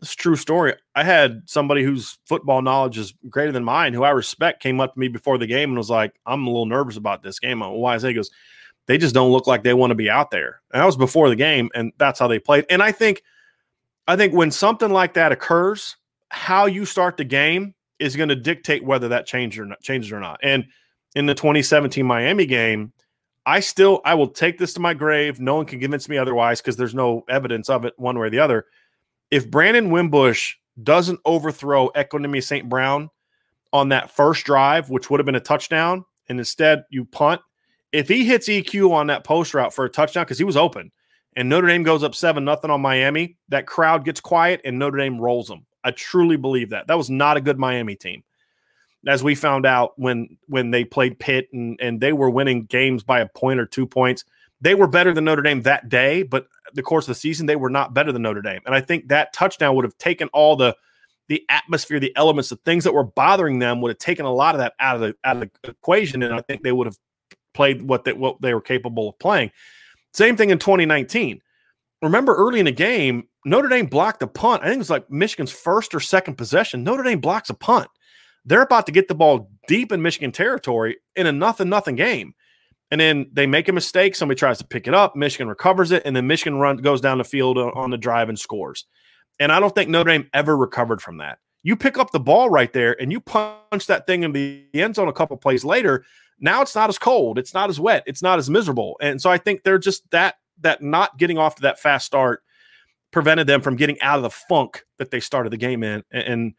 this 0.02 0.16
true 0.16 0.36
story. 0.36 0.74
I 0.96 1.04
had 1.04 1.44
somebody 1.46 1.84
whose 1.84 2.18
football 2.26 2.62
knowledge 2.62 2.98
is 2.98 3.14
greater 3.30 3.52
than 3.52 3.64
mine, 3.64 3.94
who 3.94 4.04
I 4.04 4.10
respect, 4.10 4.62
came 4.62 4.82
up 4.82 4.94
to 4.94 5.00
me 5.00 5.08
before 5.08 5.38
the 5.38 5.48
game 5.48 5.70
and 5.70 5.78
was 5.78 5.92
like, 5.92 6.20
"I'm 6.26 6.46
a 6.46 6.50
little 6.50 6.66
nervous 6.66 6.98
about 6.98 7.24
this 7.24 7.40
game." 7.40 7.62
Uh, 7.62 7.70
why 7.70 7.96
is 7.96 8.04
it? 8.04 8.10
He 8.10 8.14
goes, 8.16 8.32
"They 8.88 8.98
just 8.98 9.14
don't 9.14 9.32
look 9.32 9.48
like 9.48 9.64
they 9.64 9.76
want 9.76 9.92
to 9.92 9.96
be 9.96 10.10
out 10.10 10.32
there." 10.32 10.62
And 10.74 10.82
that 10.82 10.86
was 10.86 10.98
before 10.98 11.30
the 11.30 11.36
game, 11.36 11.70
and 11.76 11.94
that's 11.98 12.20
how 12.20 12.28
they 12.28 12.40
played. 12.40 12.66
And 12.70 12.82
I 12.82 12.92
think, 12.92 13.22
I 14.08 14.16
think 14.16 14.34
when 14.34 14.50
something 14.50 14.90
like 14.90 15.14
that 15.14 15.32
occurs, 15.32 15.96
how 16.30 16.66
you 16.66 16.86
start 16.86 17.18
the 17.18 17.24
game 17.24 17.76
is 18.00 18.16
going 18.16 18.30
to 18.30 18.36
dictate 18.36 18.84
whether 18.84 19.08
that 19.10 19.28
changes 19.28 19.60
or 19.60 19.66
not, 19.66 19.82
changes 19.82 20.12
or 20.12 20.20
not. 20.20 20.40
And 20.42 20.66
in 21.14 21.28
the 21.28 21.36
2017 21.36 22.04
Miami 22.04 22.48
game, 22.48 22.92
I 23.46 23.60
still 23.60 24.02
I 24.04 24.16
will 24.16 24.30
take 24.30 24.58
this 24.58 24.74
to 24.74 24.80
my 24.80 24.96
grave. 24.96 25.40
No 25.40 25.56
one 25.56 25.68
can 25.68 25.80
convince 25.80 26.10
me 26.10 26.18
otherwise 26.18 26.60
because 26.60 26.76
there's 26.76 26.96
no 26.96 27.24
evidence 27.30 27.70
of 27.70 27.86
it 27.86 27.94
one 27.98 28.18
way 28.18 28.28
or 28.28 28.30
the 28.32 28.40
other 28.40 28.66
if 29.32 29.50
Brandon 29.50 29.90
Wimbush 29.90 30.56
doesn't 30.84 31.20
overthrow 31.26 31.90
Equanimeous 31.96 32.44
St. 32.44 32.70
Brown 32.70 33.10
on 33.74 33.90
that 33.90 34.12
first 34.12 34.46
drive, 34.46 34.90
which 34.90 35.10
would 35.10 35.20
have 35.20 35.26
been 35.26 35.36
a 35.36 35.40
touchdown, 35.40 36.06
and 36.30 36.38
instead 36.38 36.84
you 36.90 37.06
punt, 37.06 37.42
if 37.92 38.08
he 38.08 38.26
hits 38.26 38.48
EQ 38.48 38.92
on 38.92 39.08
that 39.08 39.24
post 39.24 39.54
route 39.54 39.74
for 39.74 39.86
a 39.86 39.90
touchdown, 39.90 40.24
because 40.24 40.38
he 40.38 40.44
was 40.44 40.58
open, 40.58 40.92
and 41.36 41.48
Notre 41.48 41.68
Dame 41.68 41.84
goes 41.84 42.04
up 42.04 42.14
seven 42.14 42.44
nothing 42.44 42.70
on 42.72 42.82
Miami, 42.82 43.38
that 43.50 43.66
crowd 43.66 44.06
gets 44.06 44.20
quiet 44.20 44.62
and 44.66 44.78
Notre 44.78 44.98
Dame 44.98 45.20
rolls 45.20 45.48
them. 45.48 45.66
I 45.84 45.92
truly 45.92 46.36
believe 46.36 46.70
that. 46.70 46.88
That 46.88 46.98
was 46.98 47.10
not 47.10 47.38
a 47.38 47.42
good 47.42 47.58
Miami 47.58 47.96
team. 47.96 48.24
As 49.08 49.24
we 49.24 49.34
found 49.34 49.66
out 49.66 49.94
when 49.98 50.38
when 50.48 50.70
they 50.70 50.86
played 50.86 51.18
Pitt 51.18 51.48
and, 51.54 51.80
and 51.82 52.00
they 52.00 52.14
were 52.14 52.30
winning 52.30 52.66
games 52.66 53.04
by 53.04 53.20
a 53.22 53.28
point 53.28 53.60
or 53.60 53.66
two 53.66 53.88
points. 53.88 54.26
They 54.62 54.76
were 54.76 54.88
better 54.88 55.14
than 55.14 55.26
Notre 55.26 55.42
Dame 55.42 55.64
that 55.64 55.90
day, 55.90 56.24
but 56.24 56.48
the 56.74 56.84
course 56.84 57.06
of 57.06 57.10
the 57.10 57.16
season, 57.16 57.48
they 57.48 57.56
were 57.56 57.70
not 57.70 57.94
better 57.94 58.12
than 58.12 58.22
Notre 58.22 58.42
Dame. 58.42 58.62
And 58.66 58.76
I 58.76 58.82
think 58.82 59.08
that 59.10 59.34
touchdown 59.34 59.76
would 59.76 59.86
have 59.86 59.98
taken 59.98 60.28
all 60.30 60.56
the 60.56 60.76
the 61.28 61.46
atmosphere, 61.48 62.00
the 62.00 62.16
elements, 62.18 62.50
the 62.50 62.58
things 62.58 62.84
that 62.84 62.94
were 62.94 63.06
bothering 63.06 63.60
them 63.60 63.80
would 63.80 63.90
have 63.90 63.98
taken 63.98 64.26
a 64.26 64.34
lot 64.34 64.54
of 64.54 64.60
that 64.60 64.74
out 64.80 64.96
of 64.96 65.02
the 65.02 65.16
out 65.24 65.38
of 65.38 65.50
the 65.64 65.70
equation. 65.70 66.24
And 66.24 66.34
I 66.34 66.42
think 66.42 66.62
they 66.62 66.74
would 66.74 66.88
have 66.88 66.98
played 67.54 67.82
what 67.82 68.04
they 68.04 68.14
what 68.14 68.42
they 68.42 68.54
were 68.54 68.62
capable 68.62 69.10
of 69.10 69.20
playing. 69.20 69.52
Same 70.14 70.36
thing 70.36 70.50
in 70.50 70.60
2019. 70.60 71.42
Remember 72.02 72.36
early 72.36 72.60
in 72.60 72.66
the 72.66 72.72
game, 72.72 73.28
Notre 73.46 73.70
Dame 73.70 73.86
blocked 73.86 74.22
a 74.24 74.28
punt. 74.28 74.62
I 74.62 74.66
think 74.66 74.76
it 74.76 74.80
was 74.80 74.90
like 74.90 75.10
Michigan's 75.10 75.52
first 75.52 75.96
or 75.96 76.00
second 76.00 76.36
possession. 76.36 76.84
Notre 76.84 77.04
Dame 77.04 77.20
blocks 77.20 77.50
a 77.50 77.54
punt. 77.54 77.88
They're 78.44 78.62
about 78.62 78.86
to 78.88 78.92
get 78.92 79.08
the 79.08 79.16
ball 79.16 79.50
deep 79.68 79.92
in 79.92 80.02
Michigan 80.02 80.32
territory 80.32 80.98
in 81.16 81.28
a 81.28 81.32
nothing 81.32 81.70
nothing 81.70 81.96
game. 81.96 82.34
And 82.92 83.00
then 83.00 83.30
they 83.32 83.48
make 83.48 83.70
a 83.70 83.74
mistake. 83.74 84.16
Somebody 84.16 84.38
tries 84.38 84.58
to 84.58 84.66
pick 84.66 84.86
it 84.86 84.94
up. 84.94 85.16
Michigan 85.16 85.48
recovers 85.48 85.92
it, 85.92 86.04
and 86.06 86.16
then 86.16 86.28
Michigan 86.28 86.60
run 86.60 86.78
goes 86.78 87.02
down 87.02 87.18
the 87.18 87.24
field 87.24 87.58
on 87.58 87.90
the 87.90 87.98
drive 87.98 88.30
and 88.30 88.38
scores. 88.38 88.86
And 89.40 89.52
I 89.52 89.60
don't 89.60 89.74
think 89.74 89.90
Notre 89.90 90.12
Dame 90.12 90.30
ever 90.34 90.58
recovered 90.58 91.02
from 91.02 91.18
that. 91.18 91.40
You 91.64 91.76
pick 91.76 91.98
up 91.98 92.12
the 92.12 92.20
ball 92.20 92.50
right 92.50 92.72
there 92.74 93.00
and 93.00 93.12
you 93.12 93.20
punch 93.22 93.88
that 93.88 94.08
thing 94.08 94.24
in 94.24 94.32
the 94.32 94.66
end 94.74 94.96
zone 94.96 95.08
a 95.08 95.14
couple 95.14 95.38
plays 95.38 95.64
later. 95.64 96.04
Now 96.40 96.62
it's 96.62 96.76
not 96.76 96.90
as 96.90 96.98
cold, 96.98 97.38
it's 97.38 97.54
not 97.54 97.70
as 97.70 97.80
wet, 97.80 98.04
it's 98.08 98.24
not 98.24 98.40
as 98.40 98.50
miserable. 98.50 98.98
And 99.00 99.22
so 99.22 99.30
I 99.30 99.38
think 99.38 99.64
they're 99.64 99.78
just 99.78 100.10
that 100.12 100.36
that 100.62 100.82
not 100.82 101.18
getting 101.18 101.38
off 101.38 101.56
to 101.56 101.62
that 101.64 101.80
fast 101.80 102.06
start 102.06 102.44
prevented 103.12 103.46
them 103.48 103.62
from 103.62 103.76
getting 103.76 104.00
out 104.02 104.18
of 104.18 104.24
the 104.24 104.30
funk 104.30 104.84
that 104.98 105.12
they 105.12 105.20
started 105.20 105.52
the 105.52 105.58
game 105.58 105.84
in. 105.84 106.04
And 106.12 106.54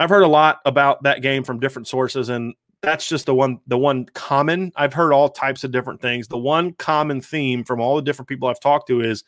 I've 0.00 0.10
heard 0.10 0.22
a 0.22 0.28
lot 0.28 0.60
about 0.64 1.02
that 1.02 1.22
game 1.22 1.44
from 1.44 1.60
different 1.60 1.88
sources, 1.88 2.28
and 2.28 2.54
that's 2.82 3.08
just 3.08 3.26
the 3.26 3.34
one 3.34 3.60
the 3.66 3.78
one 3.78 4.06
common 4.14 4.72
i've 4.76 4.92
heard 4.92 5.12
all 5.12 5.28
types 5.28 5.64
of 5.64 5.70
different 5.72 6.00
things. 6.00 6.28
The 6.28 6.38
one 6.38 6.72
common 6.74 7.20
theme 7.20 7.64
from 7.64 7.80
all 7.80 7.96
the 7.96 8.02
different 8.02 8.28
people 8.28 8.48
i've 8.48 8.60
talked 8.60 8.88
to 8.88 9.00
is 9.00 9.24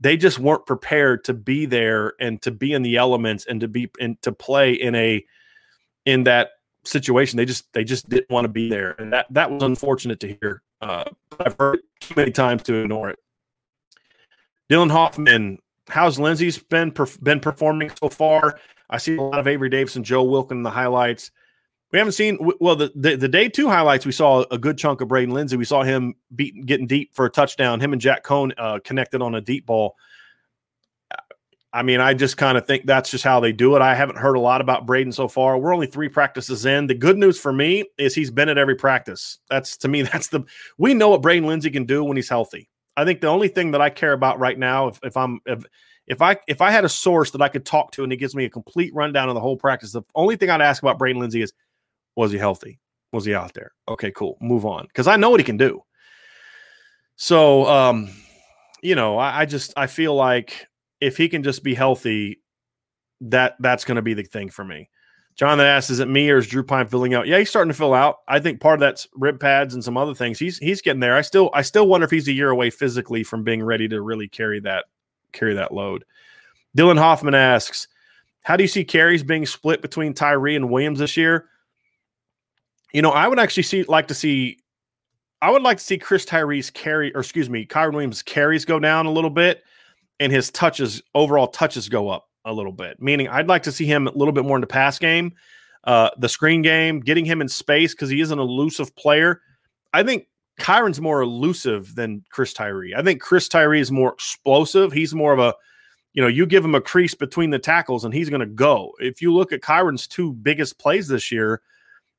they 0.00 0.16
just 0.16 0.38
weren't 0.38 0.66
prepared 0.66 1.24
to 1.24 1.34
be 1.34 1.66
there 1.66 2.14
and 2.20 2.40
to 2.42 2.50
be 2.50 2.72
in 2.72 2.82
the 2.82 2.96
elements 2.96 3.46
and 3.46 3.60
to 3.60 3.68
be 3.68 3.90
and 4.00 4.20
to 4.22 4.32
play 4.32 4.72
in 4.72 4.94
a 4.94 5.24
in 6.04 6.24
that 6.24 6.50
situation. 6.84 7.36
They 7.36 7.46
just 7.46 7.72
they 7.72 7.84
just 7.84 8.08
didn't 8.08 8.30
want 8.30 8.44
to 8.44 8.50
be 8.50 8.68
there. 8.68 8.94
And 8.98 9.12
that 9.12 9.26
that 9.30 9.50
was 9.50 9.62
unfortunate 9.62 10.20
to 10.20 10.36
hear 10.40 10.62
uh, 10.80 11.04
i've 11.40 11.56
heard 11.58 11.80
too 12.00 12.14
many 12.16 12.30
times 12.30 12.62
to 12.64 12.74
ignore 12.74 13.10
it. 13.10 13.18
Dylan 14.70 14.90
hoffman 14.90 15.58
how's 15.88 16.18
Lenzy's 16.18 16.58
been 16.58 16.92
been 17.22 17.40
performing 17.40 17.90
so 18.00 18.08
far? 18.08 18.58
I 18.90 18.98
see 18.98 19.16
a 19.16 19.22
lot 19.22 19.38
of 19.38 19.46
avery 19.46 19.70
davis 19.70 19.96
and 19.96 20.04
joe 20.04 20.22
wilkin 20.22 20.58
in 20.58 20.62
the 20.62 20.70
highlights 20.70 21.30
we 21.94 21.98
haven't 21.98 22.14
seen 22.14 22.36
well 22.58 22.74
the, 22.74 22.90
the, 22.96 23.14
the 23.14 23.28
day 23.28 23.48
two 23.48 23.68
highlights. 23.68 24.04
We 24.04 24.10
saw 24.10 24.44
a 24.50 24.58
good 24.58 24.76
chunk 24.76 25.00
of 25.00 25.06
Braden 25.06 25.32
Lenzy. 25.32 25.56
We 25.56 25.64
saw 25.64 25.84
him 25.84 26.16
beat 26.34 26.66
getting 26.66 26.88
deep 26.88 27.14
for 27.14 27.24
a 27.24 27.30
touchdown. 27.30 27.78
Him 27.78 27.92
and 27.92 28.02
Jack 28.02 28.24
Coan 28.24 28.50
uh, 28.58 28.80
connected 28.82 29.22
on 29.22 29.36
a 29.36 29.40
deep 29.40 29.64
ball. 29.64 29.94
I 31.72 31.84
mean, 31.84 32.00
I 32.00 32.12
just 32.12 32.36
kind 32.36 32.58
of 32.58 32.66
think 32.66 32.86
that's 32.86 33.12
just 33.12 33.22
how 33.22 33.38
they 33.38 33.52
do 33.52 33.76
it. 33.76 33.82
I 33.82 33.94
haven't 33.94 34.18
heard 34.18 34.34
a 34.34 34.40
lot 34.40 34.60
about 34.60 34.86
Braden 34.86 35.12
so 35.12 35.28
far. 35.28 35.56
We're 35.56 35.72
only 35.72 35.86
three 35.86 36.08
practices 36.08 36.66
in. 36.66 36.88
The 36.88 36.96
good 36.96 37.16
news 37.16 37.38
for 37.38 37.52
me 37.52 37.84
is 37.96 38.12
he's 38.12 38.32
been 38.32 38.48
at 38.48 38.58
every 38.58 38.74
practice. 38.74 39.38
That's 39.48 39.76
to 39.76 39.86
me, 39.86 40.02
that's 40.12 40.26
the 40.26 40.42
we 40.78 40.94
know 40.94 41.10
what 41.10 41.22
Braden 41.22 41.48
Lenzy 41.48 41.70
can 41.70 41.84
do 41.84 42.02
when 42.02 42.16
he's 42.16 42.28
healthy. 42.28 42.68
I 42.96 43.04
think 43.04 43.20
the 43.20 43.28
only 43.28 43.46
thing 43.46 43.70
that 43.70 43.80
I 43.80 43.90
care 43.90 44.14
about 44.14 44.40
right 44.40 44.58
now, 44.58 44.88
if, 44.88 44.98
if 45.04 45.16
I'm 45.16 45.38
if 45.46 45.64
if 46.08 46.20
I 46.20 46.38
if 46.48 46.60
I 46.60 46.72
had 46.72 46.84
a 46.84 46.88
source 46.88 47.30
that 47.30 47.40
I 47.40 47.48
could 47.48 47.64
talk 47.64 47.92
to 47.92 48.02
and 48.02 48.10
he 48.10 48.18
gives 48.18 48.34
me 48.34 48.46
a 48.46 48.50
complete 48.50 48.92
rundown 48.92 49.28
of 49.28 49.36
the 49.36 49.40
whole 49.40 49.56
practice, 49.56 49.92
the 49.92 50.02
only 50.16 50.34
thing 50.34 50.50
I'd 50.50 50.60
ask 50.60 50.82
about 50.82 50.98
Braden 50.98 51.20
Lenzy 51.20 51.40
is 51.40 51.52
was 52.16 52.32
he 52.32 52.38
healthy? 52.38 52.78
Was 53.12 53.24
he 53.24 53.34
out 53.34 53.54
there? 53.54 53.72
Okay, 53.88 54.10
cool. 54.10 54.36
Move 54.40 54.66
on. 54.66 54.86
Because 54.86 55.06
I 55.06 55.16
know 55.16 55.30
what 55.30 55.40
he 55.40 55.44
can 55.44 55.56
do. 55.56 55.82
So 57.16 57.66
um, 57.66 58.10
you 58.82 58.94
know, 58.94 59.18
I, 59.18 59.40
I 59.40 59.44
just 59.46 59.72
I 59.76 59.86
feel 59.86 60.14
like 60.14 60.66
if 61.00 61.16
he 61.16 61.28
can 61.28 61.42
just 61.42 61.62
be 61.62 61.74
healthy, 61.74 62.40
that 63.22 63.56
that's 63.60 63.84
going 63.84 63.96
to 63.96 64.02
be 64.02 64.14
the 64.14 64.24
thing 64.24 64.50
for 64.50 64.64
me. 64.64 64.90
John 65.36 65.58
that 65.58 65.66
asks, 65.66 65.90
"Is 65.90 66.00
it 66.00 66.08
me 66.08 66.30
or 66.30 66.38
is 66.38 66.46
Drew 66.46 66.62
Pyne 66.62 66.86
filling 66.86 67.14
out?" 67.14 67.26
Yeah, 67.26 67.38
he's 67.38 67.50
starting 67.50 67.72
to 67.72 67.76
fill 67.76 67.94
out. 67.94 68.18
I 68.28 68.38
think 68.38 68.60
part 68.60 68.74
of 68.74 68.80
that's 68.80 69.08
rib 69.14 69.40
pads 69.40 69.74
and 69.74 69.82
some 69.82 69.96
other 69.96 70.14
things. 70.14 70.38
He's 70.38 70.58
he's 70.58 70.82
getting 70.82 71.00
there. 71.00 71.16
I 71.16 71.22
still 71.22 71.50
I 71.54 71.62
still 71.62 71.88
wonder 71.88 72.04
if 72.04 72.10
he's 72.10 72.28
a 72.28 72.32
year 72.32 72.50
away 72.50 72.70
physically 72.70 73.24
from 73.24 73.42
being 73.42 73.62
ready 73.62 73.88
to 73.88 74.00
really 74.00 74.28
carry 74.28 74.60
that 74.60 74.84
carry 75.32 75.54
that 75.54 75.72
load. 75.74 76.04
Dylan 76.76 76.98
Hoffman 76.98 77.34
asks, 77.34 77.88
"How 78.42 78.56
do 78.56 78.62
you 78.62 78.68
see 78.68 78.84
carries 78.84 79.22
being 79.22 79.46
split 79.46 79.82
between 79.82 80.14
Tyree 80.14 80.56
and 80.56 80.70
Williams 80.70 81.00
this 81.00 81.16
year?" 81.16 81.48
You 82.94 83.02
know, 83.02 83.10
I 83.10 83.28
would 83.28 83.38
actually 83.38 83.64
see 83.64 83.82
like 83.82 84.08
to 84.08 84.14
see 84.14 84.58
I 85.42 85.50
would 85.50 85.62
like 85.62 85.76
to 85.76 85.84
see 85.84 85.98
Chris 85.98 86.24
Tyree's 86.24 86.70
carry, 86.70 87.14
or 87.14 87.20
excuse 87.20 87.50
me, 87.50 87.66
Kyren 87.66 87.92
Williams 87.92 88.22
carries 88.22 88.64
go 88.64 88.78
down 88.78 89.04
a 89.04 89.10
little 89.10 89.28
bit 89.28 89.62
and 90.18 90.32
his 90.32 90.50
touches, 90.50 91.02
overall 91.14 91.48
touches 91.48 91.88
go 91.90 92.08
up 92.08 92.30
a 92.46 92.52
little 92.52 92.72
bit. 92.72 93.02
Meaning 93.02 93.28
I'd 93.28 93.48
like 93.48 93.64
to 93.64 93.72
see 93.72 93.84
him 93.84 94.06
a 94.06 94.12
little 94.12 94.32
bit 94.32 94.44
more 94.46 94.56
in 94.56 94.62
the 94.62 94.66
pass 94.66 94.98
game, 94.98 95.34
uh, 95.84 96.10
the 96.16 96.30
screen 96.30 96.62
game, 96.62 97.00
getting 97.00 97.26
him 97.26 97.42
in 97.42 97.48
space 97.48 97.92
because 97.92 98.08
he 98.08 98.22
is 98.22 98.30
an 98.30 98.38
elusive 98.38 98.96
player. 98.96 99.42
I 99.92 100.02
think 100.02 100.28
Kyren's 100.58 101.00
more 101.00 101.20
elusive 101.20 101.94
than 101.94 102.24
Chris 102.30 102.54
Tyree. 102.54 102.94
I 102.94 103.02
think 103.02 103.20
Chris 103.20 103.48
Tyree 103.48 103.80
is 103.80 103.92
more 103.92 104.14
explosive. 104.14 104.92
He's 104.92 105.14
more 105.14 105.32
of 105.32 105.40
a, 105.40 105.54
you 106.14 106.22
know, 106.22 106.28
you 106.28 106.46
give 106.46 106.64
him 106.64 106.74
a 106.74 106.80
crease 106.80 107.14
between 107.14 107.50
the 107.50 107.58
tackles 107.58 108.04
and 108.04 108.14
he's 108.14 108.30
going 108.30 108.40
to 108.40 108.46
go. 108.46 108.92
If 108.98 109.20
you 109.20 109.34
look 109.34 109.52
at 109.52 109.60
Kyren's 109.60 110.06
two 110.06 110.32
biggest 110.32 110.78
plays 110.78 111.08
this 111.08 111.30
year, 111.32 111.60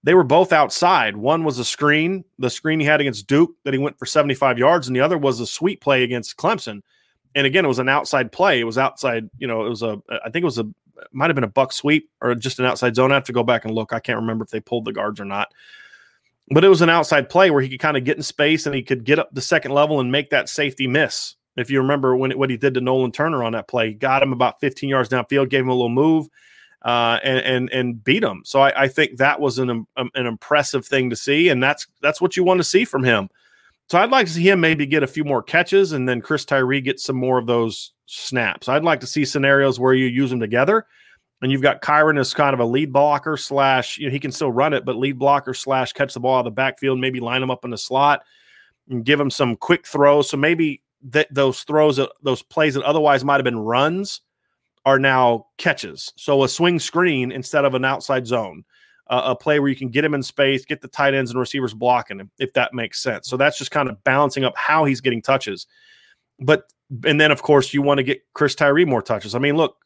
they 0.06 0.14
were 0.14 0.24
both 0.24 0.54
outside. 0.54 1.18
One 1.18 1.44
was 1.44 1.58
a 1.58 1.66
screen, 1.66 2.24
the 2.38 2.52
screen 2.52 2.80
he 2.80 2.86
had 2.86 3.02
against 3.02 3.26
Duke 3.26 3.56
that 3.64 3.74
he 3.74 3.80
went 3.80 3.98
for 3.98 4.06
75 4.06 4.60
yards, 4.60 4.86
and 4.86 4.96
the 4.96 5.02
other 5.02 5.18
was 5.18 5.40
a 5.40 5.48
sweep 5.48 5.82
play 5.82 6.04
against 6.04 6.38
Clemson. 6.38 6.82
And 7.34 7.48
again, 7.48 7.66
it 7.66 7.68
was 7.68 7.80
an 7.80 7.90
outside 7.90 8.32
play. 8.32 8.60
It 8.60 8.66
was 8.66 8.78
outside, 8.78 9.28
you 9.40 9.48
know, 9.48 9.66
it 9.66 9.70
was 9.70 9.82
a, 9.82 10.00
I 10.24 10.30
think 10.30 10.44
it 10.44 10.46
was 10.46 10.60
a, 10.60 10.70
might 11.12 11.32
have 11.32 11.36
been 11.36 11.44
a 11.44 11.48
buck 11.48 11.74
sweep 11.74 12.08
or 12.22 12.36
just 12.36 12.60
an 12.60 12.66
outside 12.66 12.96
zone. 12.96 13.12
I 13.12 13.16
have 13.16 13.26
to 13.26 13.34
go 13.34 13.42
back 13.42 13.66
and 13.66 13.74
look. 13.74 13.94
I 13.94 14.00
can't 14.00 14.20
remember 14.20 14.46
if 14.46 14.52
they 14.52 14.60
pulled 14.60 14.86
the 14.86 14.94
guards 14.94 15.20
or 15.20 15.26
not. 15.26 15.52
But 16.52 16.64
it 16.64 16.70
was 16.70 16.84
an 16.84 16.90
outside 16.92 17.28
play 17.28 17.50
where 17.50 17.64
he 17.64 17.70
could 17.70 17.80
kind 17.80 17.98
of 17.98 18.04
get 18.04 18.16
in 18.16 18.24
space 18.24 18.68
and 18.68 18.76
he 18.76 18.84
could 18.84 19.06
get 19.06 19.18
up 19.18 19.34
the 19.34 19.42
second 19.42 19.72
level 19.72 20.00
and 20.00 20.12
make 20.12 20.30
that 20.30 20.50
safety 20.50 20.86
miss. 20.86 21.36
If 21.58 21.72
you 21.72 21.82
remember 21.82 22.16
when 22.16 22.30
what 22.38 22.52
he 22.52 22.58
did 22.58 22.76
to 22.76 22.82
Nolan 22.82 23.12
Turner 23.12 23.44
on 23.44 23.54
that 23.54 23.68
play, 23.68 23.94
got 23.94 24.22
him 24.22 24.34
about 24.34 24.60
15 24.62 24.88
yards 24.88 25.10
downfield, 25.10 25.50
gave 25.50 25.62
him 25.62 25.70
a 25.70 25.74
little 25.74 25.90
move 25.90 26.28
uh, 26.86 27.20
and, 27.24 27.40
and 27.40 27.70
and 27.72 28.04
beat 28.04 28.22
them. 28.22 28.44
So 28.46 28.62
I, 28.62 28.84
I 28.84 28.88
think 28.88 29.18
that 29.18 29.42
was 29.42 29.58
an 29.58 29.70
um, 29.70 29.88
an 29.98 30.28
impressive 30.28 30.86
thing 30.86 31.10
to 31.10 31.16
see, 31.16 31.50
and 31.50 31.62
that's 31.62 31.88
that's 32.02 32.22
what 32.22 32.38
you 32.38 32.44
want 32.44 32.60
to 32.60 32.64
see 32.64 32.86
from 32.86 33.04
him. 33.04 33.28
So 33.90 33.98
I'd 33.98 34.12
like 34.12 34.28
to 34.28 34.34
see 34.34 34.48
him 34.48 34.60
maybe 34.60 34.86
get 34.86 35.04
a 35.04 35.08
few 35.08 35.24
more 35.24 35.42
catches, 35.42 35.92
and 35.92 36.08
then 36.08 36.22
Chris 36.22 36.46
Tyree 36.46 36.82
get 36.82 37.00
some 37.00 37.16
more 37.16 37.40
of 37.40 37.48
those 37.48 37.92
snaps. 38.06 38.70
I'd 38.70 38.84
like 38.84 39.00
to 39.00 39.08
see 39.08 39.26
scenarios 39.26 39.80
where 39.80 39.96
you 39.96 40.06
use 40.06 40.30
them 40.30 40.40
together, 40.40 40.86
and 41.42 41.52
you've 41.52 41.64
got 41.64 41.82
Kyren 41.82 42.20
as 42.20 42.36
kind 42.36 42.54
of 42.54 42.60
a 42.60 42.66
lead 42.66 42.94
blocker 42.94 43.36
slash 43.36 43.98
you 43.98 44.06
know 44.06 44.12
he 44.12 44.20
can 44.20 44.32
still 44.32 44.52
run 44.52 44.74
it, 44.74 44.86
but 44.86 44.96
lead 44.96 45.18
blocker 45.18 45.56
slash 45.56 45.92
catch 45.92 46.14
the 46.14 46.20
ball 46.20 46.36
out 46.36 46.40
of 46.40 46.46
the 46.46 46.52
backfield, 46.52 47.00
maybe 47.00 47.20
line 47.20 47.42
him 47.42 47.50
up 47.50 47.66
in 47.66 47.72
the 47.72 47.78
slot 47.80 48.22
and 48.90 49.04
give 49.04 49.20
him 49.20 49.32
some 49.32 49.56
quick 49.56 49.88
throws. 49.88 50.30
So 50.30 50.38
maybe 50.38 50.84
that 51.10 51.34
those 51.34 51.64
throws, 51.64 52.00
those 52.22 52.44
plays 52.44 52.76
that 52.76 52.84
otherwise 52.84 53.24
might 53.24 53.38
have 53.38 53.44
been 53.44 53.58
runs 53.58 54.22
are 54.86 55.00
now 55.00 55.48
catches. 55.58 56.14
So 56.16 56.44
a 56.44 56.50
swing 56.50 56.80
screen 56.80 57.32
instead 57.32 57.66
of 57.66 57.74
an 57.74 57.84
outside 57.84 58.28
zone, 58.28 58.64
uh, 59.08 59.22
a 59.26 59.36
play 59.36 59.60
where 59.60 59.70
you 59.70 59.76
can 59.76 59.90
get 59.90 60.06
him 60.06 60.14
in 60.14 60.24
space, 60.24 60.66
get 60.66 60.82
the 60.82 60.88
tight 60.88 61.14
ends 61.14 61.32
and 61.32 61.40
receivers 61.40 61.74
blocking 61.74 62.20
him, 62.20 62.32
if 62.38 62.54
that 62.54 62.74
makes 62.74 63.02
sense. 63.02 63.28
So 63.28 63.38
that's 63.38 63.58
just 63.58 63.72
kind 63.72 63.90
of 63.90 64.04
balancing 64.04 64.44
up 64.44 64.56
how 64.56 64.86
he's 64.86 65.02
getting 65.02 65.22
touches. 65.22 65.68
But 66.40 66.72
and 67.06 67.20
then 67.20 67.32
of 67.32 67.42
course 67.42 67.74
you 67.74 67.82
want 67.82 67.98
to 67.98 68.04
get 68.04 68.22
Chris 68.34 68.56
Tyree 68.56 68.86
more 68.86 69.02
touches. 69.02 69.36
I 69.36 69.40
mean, 69.40 69.58
look, 69.58 69.78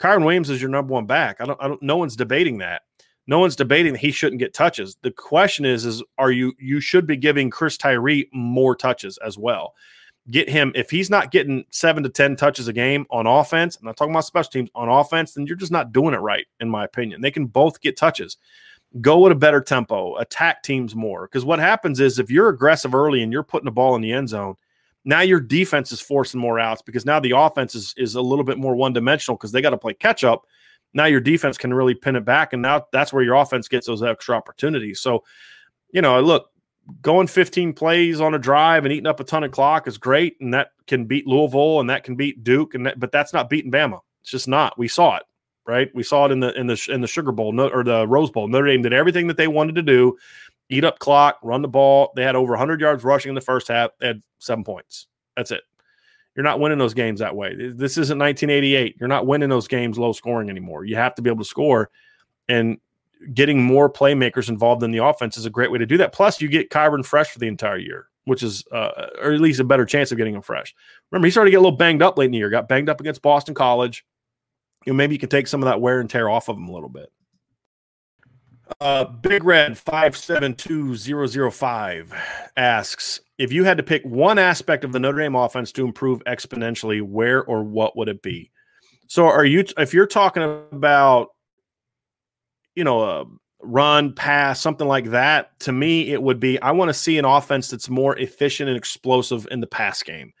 Kyren 0.00 0.24
Williams 0.24 0.50
is 0.50 0.60
your 0.60 0.70
number 0.70 0.92
one 0.92 1.06
back. 1.06 1.40
I 1.40 1.46
don't, 1.46 1.60
I 1.62 1.68
don't. 1.68 1.82
No 1.82 1.96
one's 1.96 2.16
debating 2.16 2.58
that. 2.58 2.82
No 3.26 3.38
one's 3.38 3.56
debating 3.56 3.92
that 3.94 4.00
he 4.00 4.10
shouldn't 4.10 4.38
get 4.38 4.52
touches. 4.52 4.96
The 5.02 5.10
question 5.10 5.64
is, 5.64 5.84
is 5.84 6.02
are 6.18 6.30
you 6.30 6.52
you 6.58 6.80
should 6.80 7.06
be 7.06 7.16
giving 7.16 7.50
Chris 7.50 7.76
Tyree 7.76 8.28
more 8.32 8.76
touches 8.76 9.18
as 9.24 9.38
well 9.38 9.74
get 10.30 10.48
him 10.48 10.72
if 10.74 10.90
he's 10.90 11.10
not 11.10 11.30
getting 11.30 11.64
seven 11.70 12.02
to 12.02 12.08
ten 12.08 12.36
touches 12.36 12.68
a 12.68 12.72
game 12.72 13.06
on 13.10 13.26
offense. 13.26 13.76
I'm 13.76 13.86
not 13.86 13.96
talking 13.96 14.12
about 14.12 14.24
special 14.24 14.50
teams 14.50 14.70
on 14.74 14.88
offense, 14.88 15.34
then 15.34 15.46
you're 15.46 15.56
just 15.56 15.72
not 15.72 15.92
doing 15.92 16.14
it 16.14 16.18
right, 16.18 16.46
in 16.60 16.68
my 16.68 16.84
opinion. 16.84 17.20
They 17.20 17.30
can 17.30 17.46
both 17.46 17.80
get 17.80 17.96
touches. 17.96 18.36
Go 19.00 19.26
at 19.26 19.32
a 19.32 19.36
better 19.36 19.60
tempo, 19.60 20.16
attack 20.16 20.62
teams 20.62 20.94
more. 20.94 21.26
Because 21.26 21.44
what 21.44 21.58
happens 21.58 22.00
is 22.00 22.18
if 22.18 22.30
you're 22.30 22.48
aggressive 22.48 22.94
early 22.94 23.22
and 23.22 23.32
you're 23.32 23.42
putting 23.42 23.64
the 23.64 23.70
ball 23.72 23.96
in 23.96 24.02
the 24.02 24.12
end 24.12 24.28
zone, 24.28 24.54
now 25.04 25.20
your 25.20 25.40
defense 25.40 25.92
is 25.92 26.00
forcing 26.00 26.40
more 26.40 26.58
outs 26.58 26.80
because 26.80 27.04
now 27.04 27.20
the 27.20 27.32
offense 27.36 27.74
is, 27.74 27.92
is 27.96 28.14
a 28.14 28.22
little 28.22 28.44
bit 28.44 28.56
more 28.56 28.74
one 28.74 28.92
dimensional 28.92 29.36
because 29.36 29.52
they 29.52 29.60
got 29.60 29.70
to 29.70 29.78
play 29.78 29.94
catch 29.94 30.24
up. 30.24 30.46
Now 30.94 31.06
your 31.06 31.20
defense 31.20 31.58
can 31.58 31.74
really 31.74 31.94
pin 31.94 32.16
it 32.16 32.24
back, 32.24 32.52
and 32.52 32.62
now 32.62 32.86
that's 32.92 33.12
where 33.12 33.24
your 33.24 33.34
offense 33.34 33.68
gets 33.68 33.88
those 33.88 34.02
extra 34.02 34.36
opportunities. 34.36 35.00
So, 35.00 35.24
you 35.90 36.00
know, 36.00 36.20
look, 36.20 36.50
going 37.02 37.26
15 37.26 37.72
plays 37.72 38.20
on 38.20 38.34
a 38.34 38.38
drive 38.38 38.84
and 38.84 38.92
eating 38.92 39.06
up 39.06 39.20
a 39.20 39.24
ton 39.24 39.44
of 39.44 39.50
clock 39.50 39.86
is 39.86 39.98
great, 39.98 40.36
and 40.40 40.52
that 40.54 40.70
can 40.86 41.04
beat 41.04 41.26
Louisville 41.26 41.80
and 41.80 41.90
that 41.90 42.04
can 42.04 42.16
beat 42.16 42.44
Duke, 42.44 42.74
and 42.74 42.86
that, 42.86 43.00
but 43.00 43.12
that's 43.12 43.32
not 43.32 43.48
beating 43.48 43.72
Bama. 43.72 44.00
It's 44.22 44.30
just 44.30 44.48
not. 44.48 44.78
We 44.78 44.88
saw 44.88 45.16
it, 45.16 45.24
right? 45.66 45.90
We 45.94 46.02
saw 46.02 46.26
it 46.26 46.32
in 46.32 46.40
the 46.40 46.58
in 46.58 46.66
the 46.66 46.88
in 46.90 47.00
the 47.00 47.06
Sugar 47.06 47.32
Bowl 47.32 47.58
or 47.60 47.84
the 47.84 48.06
Rose 48.06 48.30
Bowl. 48.30 48.48
Notre 48.48 48.66
Dame 48.66 48.82
did 48.82 48.92
everything 48.92 49.26
that 49.28 49.36
they 49.36 49.48
wanted 49.48 49.74
to 49.76 49.82
do, 49.82 50.16
eat 50.68 50.84
up 50.84 50.98
clock, 50.98 51.38
run 51.42 51.62
the 51.62 51.68
ball. 51.68 52.12
They 52.16 52.22
had 52.22 52.36
over 52.36 52.52
100 52.52 52.80
yards 52.80 53.04
rushing 53.04 53.30
in 53.30 53.34
the 53.34 53.40
first 53.40 53.68
half. 53.68 53.90
They 54.00 54.08
had 54.08 54.22
seven 54.38 54.64
points. 54.64 55.06
That's 55.36 55.50
it. 55.50 55.62
You're 56.34 56.44
not 56.44 56.58
winning 56.58 56.78
those 56.78 56.94
games 56.94 57.20
that 57.20 57.36
way. 57.36 57.54
This 57.54 57.96
isn't 57.96 58.18
1988. 58.18 58.96
You're 58.98 59.08
not 59.08 59.26
winning 59.26 59.48
those 59.48 59.68
games 59.68 59.98
low 59.98 60.12
scoring 60.12 60.50
anymore. 60.50 60.84
You 60.84 60.96
have 60.96 61.14
to 61.14 61.22
be 61.22 61.30
able 61.30 61.44
to 61.44 61.48
score. 61.48 61.90
And 62.48 62.78
getting 63.32 63.62
more 63.62 63.90
playmakers 63.90 64.48
involved 64.48 64.82
in 64.82 64.90
the 64.90 65.04
offense 65.04 65.36
is 65.36 65.46
a 65.46 65.50
great 65.50 65.70
way 65.70 65.78
to 65.78 65.86
do 65.86 65.96
that. 65.98 66.12
Plus, 66.12 66.40
you 66.40 66.48
get 66.48 66.70
Kyren 66.70 67.04
fresh 67.04 67.30
for 67.30 67.38
the 67.38 67.46
entire 67.46 67.78
year, 67.78 68.08
which 68.24 68.42
is, 68.42 68.64
uh, 68.72 69.08
or 69.22 69.32
at 69.32 69.40
least 69.40 69.60
a 69.60 69.64
better 69.64 69.86
chance 69.86 70.12
of 70.12 70.18
getting 70.18 70.34
him 70.34 70.42
fresh. 70.42 70.74
Remember, 71.10 71.26
he 71.26 71.30
started 71.30 71.48
to 71.48 71.52
get 71.52 71.58
a 71.58 71.62
little 71.62 71.76
banged 71.76 72.02
up 72.02 72.18
late 72.18 72.26
in 72.26 72.32
the 72.32 72.38
year, 72.38 72.50
got 72.50 72.68
banged 72.68 72.88
up 72.88 73.00
against 73.00 73.22
Boston 73.22 73.54
College. 73.54 74.04
You 74.84 74.92
know, 74.92 74.96
maybe 74.96 75.14
you 75.14 75.18
can 75.18 75.28
take 75.28 75.46
some 75.46 75.62
of 75.62 75.66
that 75.66 75.80
wear 75.80 76.00
and 76.00 76.10
tear 76.10 76.28
off 76.28 76.48
of 76.48 76.56
him 76.56 76.68
a 76.68 76.72
little 76.72 76.88
bit. 76.88 77.10
Uh, 78.80 79.04
Big 79.04 79.44
Red 79.44 79.76
five 79.76 80.16
seven 80.16 80.54
two 80.54 80.96
zero 80.96 81.26
zero 81.26 81.50
five 81.50 82.12
asks 82.56 83.20
if 83.38 83.52
you 83.52 83.64
had 83.64 83.76
to 83.76 83.82
pick 83.82 84.02
one 84.04 84.38
aspect 84.38 84.84
of 84.84 84.92
the 84.92 84.98
Notre 84.98 85.18
Dame 85.18 85.34
offense 85.34 85.72
to 85.72 85.84
improve 85.84 86.22
exponentially, 86.24 87.02
where 87.02 87.44
or 87.44 87.62
what 87.62 87.96
would 87.96 88.08
it 88.08 88.22
be? 88.22 88.50
So, 89.06 89.26
are 89.26 89.44
you 89.44 89.64
if 89.76 89.92
you're 89.92 90.06
talking 90.06 90.42
about 90.42 91.28
you 92.74 92.84
know, 92.84 93.02
a 93.02 93.24
run, 93.62 94.12
pass, 94.12 94.60
something 94.60 94.86
like 94.86 95.06
that, 95.06 95.58
to 95.60 95.72
me, 95.72 96.12
it 96.12 96.22
would 96.22 96.40
be 96.40 96.60
I 96.60 96.72
want 96.72 96.88
to 96.90 96.94
see 96.94 97.18
an 97.18 97.24
offense 97.24 97.68
that's 97.68 97.88
more 97.88 98.16
efficient 98.18 98.68
and 98.68 98.76
explosive 98.76 99.48
in 99.50 99.60
the 99.60 99.66
pass 99.66 100.02
game. 100.02 100.32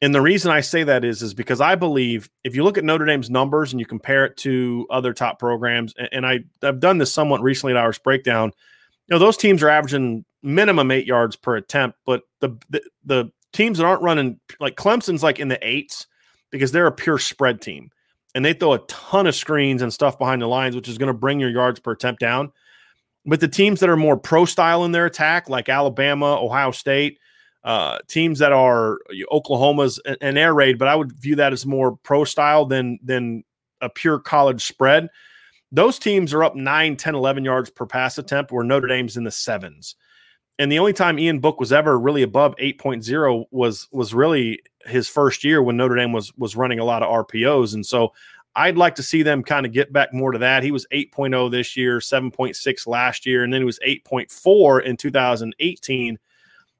And 0.00 0.14
the 0.14 0.20
reason 0.20 0.52
I 0.52 0.60
say 0.60 0.84
that 0.84 1.04
is, 1.04 1.22
is 1.22 1.34
because 1.34 1.60
I 1.60 1.74
believe 1.74 2.30
if 2.44 2.54
you 2.54 2.62
look 2.62 2.78
at 2.78 2.84
Notre 2.84 3.04
Dame's 3.04 3.30
numbers 3.30 3.72
and 3.72 3.80
you 3.80 3.86
compare 3.86 4.24
it 4.26 4.36
to 4.38 4.86
other 4.90 5.12
top 5.12 5.40
programs, 5.40 5.92
and 6.12 6.24
I, 6.24 6.40
I've 6.62 6.78
done 6.78 6.98
this 6.98 7.12
somewhat 7.12 7.42
recently 7.42 7.72
at 7.72 7.82
Irish 7.82 7.98
Breakdown, 7.98 8.52
you 9.08 9.14
know, 9.14 9.18
those 9.18 9.36
teams 9.36 9.62
are 9.62 9.68
averaging 9.68 10.24
minimum 10.42 10.92
eight 10.92 11.06
yards 11.06 11.34
per 11.34 11.56
attempt, 11.56 11.98
but 12.06 12.22
the, 12.40 12.56
the, 12.70 12.82
the 13.04 13.32
teams 13.52 13.78
that 13.78 13.84
aren't 13.84 14.02
running 14.02 14.38
like 14.60 14.76
Clemson's 14.76 15.22
like 15.22 15.40
in 15.40 15.48
the 15.48 15.58
eights 15.66 16.06
because 16.50 16.70
they're 16.70 16.86
a 16.86 16.92
pure 16.92 17.18
spread 17.18 17.60
team 17.60 17.90
and 18.38 18.44
they 18.44 18.52
throw 18.52 18.72
a 18.72 18.78
ton 18.86 19.26
of 19.26 19.34
screens 19.34 19.82
and 19.82 19.92
stuff 19.92 20.16
behind 20.16 20.40
the 20.40 20.46
lines, 20.46 20.76
which 20.76 20.88
is 20.88 20.96
going 20.96 21.08
to 21.08 21.12
bring 21.12 21.40
your 21.40 21.50
yards 21.50 21.80
per 21.80 21.90
attempt 21.90 22.20
down. 22.20 22.52
But 23.26 23.40
the 23.40 23.48
teams 23.48 23.80
that 23.80 23.88
are 23.88 23.96
more 23.96 24.16
pro 24.16 24.44
style 24.44 24.84
in 24.84 24.92
their 24.92 25.06
attack, 25.06 25.48
like 25.48 25.68
Alabama, 25.68 26.40
Ohio 26.40 26.70
State, 26.70 27.18
uh, 27.64 27.98
teams 28.06 28.38
that 28.38 28.52
are 28.52 29.00
Oklahoma's 29.32 29.98
an 30.20 30.36
air 30.36 30.54
raid, 30.54 30.78
but 30.78 30.86
I 30.86 30.94
would 30.94 31.10
view 31.10 31.34
that 31.34 31.52
as 31.52 31.66
more 31.66 31.96
pro 31.96 32.22
style 32.22 32.64
than 32.64 33.00
than 33.02 33.42
a 33.80 33.88
pure 33.88 34.20
college 34.20 34.64
spread. 34.64 35.08
Those 35.72 35.98
teams 35.98 36.32
are 36.32 36.44
up 36.44 36.54
9, 36.54 36.94
10, 36.94 37.14
11 37.16 37.44
yards 37.44 37.70
per 37.70 37.86
pass 37.86 38.18
attempt, 38.18 38.52
where 38.52 38.62
Notre 38.62 38.86
Dame's 38.86 39.16
in 39.16 39.24
the 39.24 39.32
sevens. 39.32 39.96
And 40.58 40.72
the 40.72 40.78
only 40.78 40.92
time 40.92 41.18
Ian 41.18 41.38
Book 41.38 41.60
was 41.60 41.72
ever 41.72 41.98
really 41.98 42.22
above 42.22 42.56
8.0 42.56 43.44
was 43.50 43.88
was 43.92 44.12
really 44.12 44.60
his 44.86 45.08
first 45.08 45.44
year 45.44 45.62
when 45.62 45.76
Notre 45.76 45.96
Dame 45.96 46.12
was 46.12 46.32
was 46.36 46.56
running 46.56 46.80
a 46.80 46.84
lot 46.84 47.02
of 47.02 47.26
RPOs. 47.26 47.74
And 47.74 47.86
so 47.86 48.12
I'd 48.56 48.76
like 48.76 48.96
to 48.96 49.02
see 49.04 49.22
them 49.22 49.44
kind 49.44 49.64
of 49.66 49.72
get 49.72 49.92
back 49.92 50.12
more 50.12 50.32
to 50.32 50.38
that. 50.38 50.64
He 50.64 50.72
was 50.72 50.86
8.0 50.92 51.50
this 51.52 51.76
year, 51.76 52.00
7.6 52.00 52.86
last 52.88 53.24
year, 53.24 53.44
and 53.44 53.52
then 53.52 53.60
he 53.60 53.64
was 53.64 53.78
8.4 53.86 54.82
in 54.82 54.96
2018. 54.96 56.18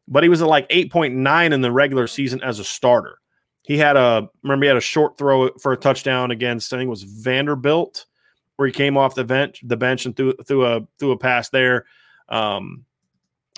But 0.08 0.22
he 0.24 0.28
was 0.28 0.42
at 0.42 0.48
like 0.48 0.68
8.9 0.70 1.52
in 1.52 1.60
the 1.60 1.70
regular 1.70 2.08
season 2.08 2.42
as 2.42 2.58
a 2.58 2.64
starter. 2.64 3.18
He 3.62 3.78
had 3.78 3.96
a 3.96 4.28
remember 4.42 4.64
he 4.64 4.68
had 4.68 4.76
a 4.76 4.80
short 4.80 5.18
throw 5.18 5.50
for 5.60 5.72
a 5.72 5.76
touchdown 5.76 6.30
against 6.30 6.72
I 6.72 6.78
think 6.78 6.88
it 6.88 6.90
was 6.90 7.04
Vanderbilt, 7.04 8.06
where 8.56 8.66
he 8.66 8.72
came 8.72 8.96
off 8.96 9.14
the 9.14 9.24
bench 9.24 9.60
the 9.62 9.76
bench 9.76 10.04
and 10.06 10.16
threw 10.16 10.32
threw 10.46 10.64
a 10.64 10.80
threw 10.98 11.12
a 11.12 11.18
pass 11.18 11.50
there. 11.50 11.84
Um, 12.28 12.86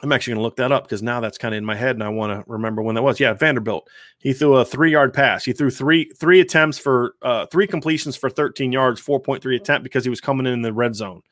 I'm 0.02 0.12
actually 0.12 0.32
going 0.32 0.38
to 0.38 0.44
look 0.44 0.56
that 0.56 0.72
up 0.72 0.84
because 0.84 1.02
now 1.02 1.20
that's 1.20 1.36
kind 1.36 1.54
of 1.54 1.58
in 1.58 1.64
my 1.64 1.76
head 1.76 1.96
and 1.96 2.02
I 2.02 2.08
want 2.08 2.32
to 2.32 2.50
remember 2.50 2.82
when 2.82 2.94
that 2.94 3.02
was. 3.02 3.20
Yeah, 3.20 3.34
Vanderbilt. 3.34 3.88
He 4.18 4.32
threw 4.32 4.56
a 4.56 4.64
three 4.64 4.90
yard 4.90 5.12
pass. 5.12 5.44
He 5.44 5.52
threw 5.52 5.70
three 5.70 6.10
three 6.18 6.40
attempts 6.40 6.78
for 6.78 7.14
uh, 7.22 7.46
three 7.46 7.66
completions 7.66 8.16
for 8.16 8.30
13 8.30 8.72
yards, 8.72 9.00
4.3 9.00 9.56
attempt 9.56 9.84
because 9.84 10.04
he 10.04 10.10
was 10.10 10.20
coming 10.20 10.46
in, 10.46 10.54
in 10.54 10.62
the 10.62 10.72
red 10.72 10.94
zone. 10.94 11.22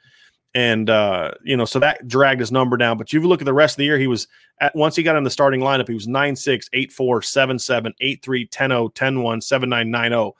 And 0.55 0.91
uh, 0.91 1.33
you 1.43 1.57
know, 1.57 1.65
so 1.65 1.79
that 1.79 2.07
dragged 2.09 2.41
his 2.41 2.53
number 2.53 2.77
down. 2.77 2.99
But 2.99 3.13
you 3.13 3.21
look 3.21 3.41
at 3.41 3.47
the 3.47 3.55
rest 3.55 3.75
of 3.75 3.79
the 3.79 3.85
year, 3.85 3.99
he 3.99 4.07
was 4.07 4.29
at 4.61 4.75
once 4.75 4.97
he 4.97 5.03
got 5.03 5.17
in 5.17 5.25
the 5.25 5.31
starting 5.31 5.61
lineup, 5.61 5.89
he 5.89 5.95
was 5.95 6.09
9 6.09 6.37
6, 6.37 6.69
8 6.73 6.93
4, 6.93 7.23
7 7.23 7.59
7, 7.59 7.95
8 8.01 8.23
3, 8.23 8.47
10 8.47 8.71
0, 8.71 8.89
10 8.89 9.23
1, 9.23 9.41
7 9.41 9.69
9, 9.69 9.91
9 9.91 10.11
0. 10.11 10.35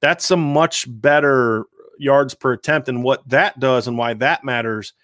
That's 0.00 0.30
a 0.30 0.36
much 0.36 0.86
better 0.88 1.66
yards 1.98 2.34
per 2.34 2.52
attempt. 2.52 2.88
And 2.88 3.02
what 3.02 3.26
that 3.28 3.58
does 3.60 3.86
and 3.86 3.98
why 3.98 4.14
that 4.14 4.44
matters– 4.44 4.94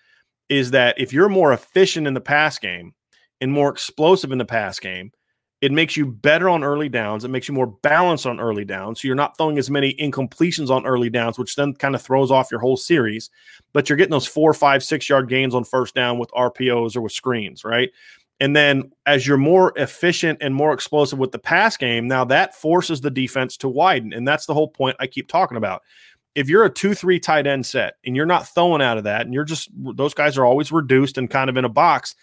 is 0.53 0.71
that 0.73 0.95
if 1.01 1.15
you're 1.15 1.31
more 1.31 1.55
efficient 1.55 2.07
in 2.07 2.13
the 2.13 2.21
pass 2.21 2.59
game 2.59 2.93
and 3.41 3.51
more 3.51 3.71
explosive 3.71 4.33
in 4.33 4.39
the 4.39 4.45
pass 4.45 4.79
game, 4.79 5.11
it 5.63 5.73
makes 5.73 5.97
you 5.97 6.05
better 6.05 6.47
on 6.51 6.63
early 6.63 6.91
downs. 6.91 7.25
It 7.25 7.29
makes 7.29 7.49
you 7.49 7.55
more 7.55 7.69
balanced 7.83 8.27
on 8.27 8.39
early 8.39 8.67
downs. 8.67 9.01
So 9.01 9.09
you're 9.09 9.15
not 9.15 9.39
throwing 9.39 9.57
as 9.57 9.71
many 9.71 9.95
incompletions 9.95 10.69
on 10.69 10.85
early 10.85 11.09
downs, 11.09 11.39
which 11.39 11.57
then 11.57 11.73
kind 11.73 11.95
of 11.95 12.03
throws 12.03 12.31
off 12.31 12.51
your 12.51 12.61
whole 12.61 12.77
series. 12.77 13.31
But 13.73 13.89
you're 13.89 13.97
getting 13.97 14.11
those 14.11 14.27
four, 14.27 14.53
five, 14.53 14.83
six 14.83 15.09
yard 15.09 15.31
gains 15.31 15.55
on 15.55 15.65
first 15.65 15.95
down 15.95 16.19
with 16.19 16.31
RPOs 16.33 16.97
or 16.97 17.01
with 17.01 17.13
screens, 17.13 17.65
right? 17.65 17.89
And 18.39 18.55
then 18.55 18.91
as 19.07 19.27
you're 19.27 19.39
more 19.39 19.73
efficient 19.77 20.39
and 20.43 20.55
more 20.55 20.75
explosive 20.75 21.19
with 21.19 21.33
the 21.33 21.39
pass 21.39 21.79
game, 21.79 22.09
now 22.09 22.25
that 22.27 22.55
forces 22.55 23.01
the 23.01 23.11
defense 23.11 23.57
to 23.59 23.69
widen. 23.69 24.13
And 24.13 24.29
that's 24.29 24.45
the 24.45 24.55
whole 24.55 24.69
point 24.69 24.97
I 25.01 25.07
keep 25.07 25.29
talking 25.29 25.57
about 25.57 25.83
if 26.35 26.49
you're 26.49 26.65
a 26.65 26.73
two 26.73 26.95
three 26.95 27.21
tight 27.21 27.47
end 27.47 27.67
set 27.67 27.95
and 28.05 28.17
you're 28.17 28.27
not 28.27 28.49
throwing 28.49 28.83
out 28.83 28.99
of 28.99 29.05
that 29.05 29.23
and 29.23 29.35
you're 29.35 29.45
just 29.45 29.69
those 29.75 30.15
guys 30.15 30.39
are 30.39 30.45
always 30.45 30.73
reduced 30.73 31.19
and 31.19 31.31
kind 31.31 31.51
of 31.51 31.57
in 31.57 31.65
a 31.65 31.69
box 31.69 32.15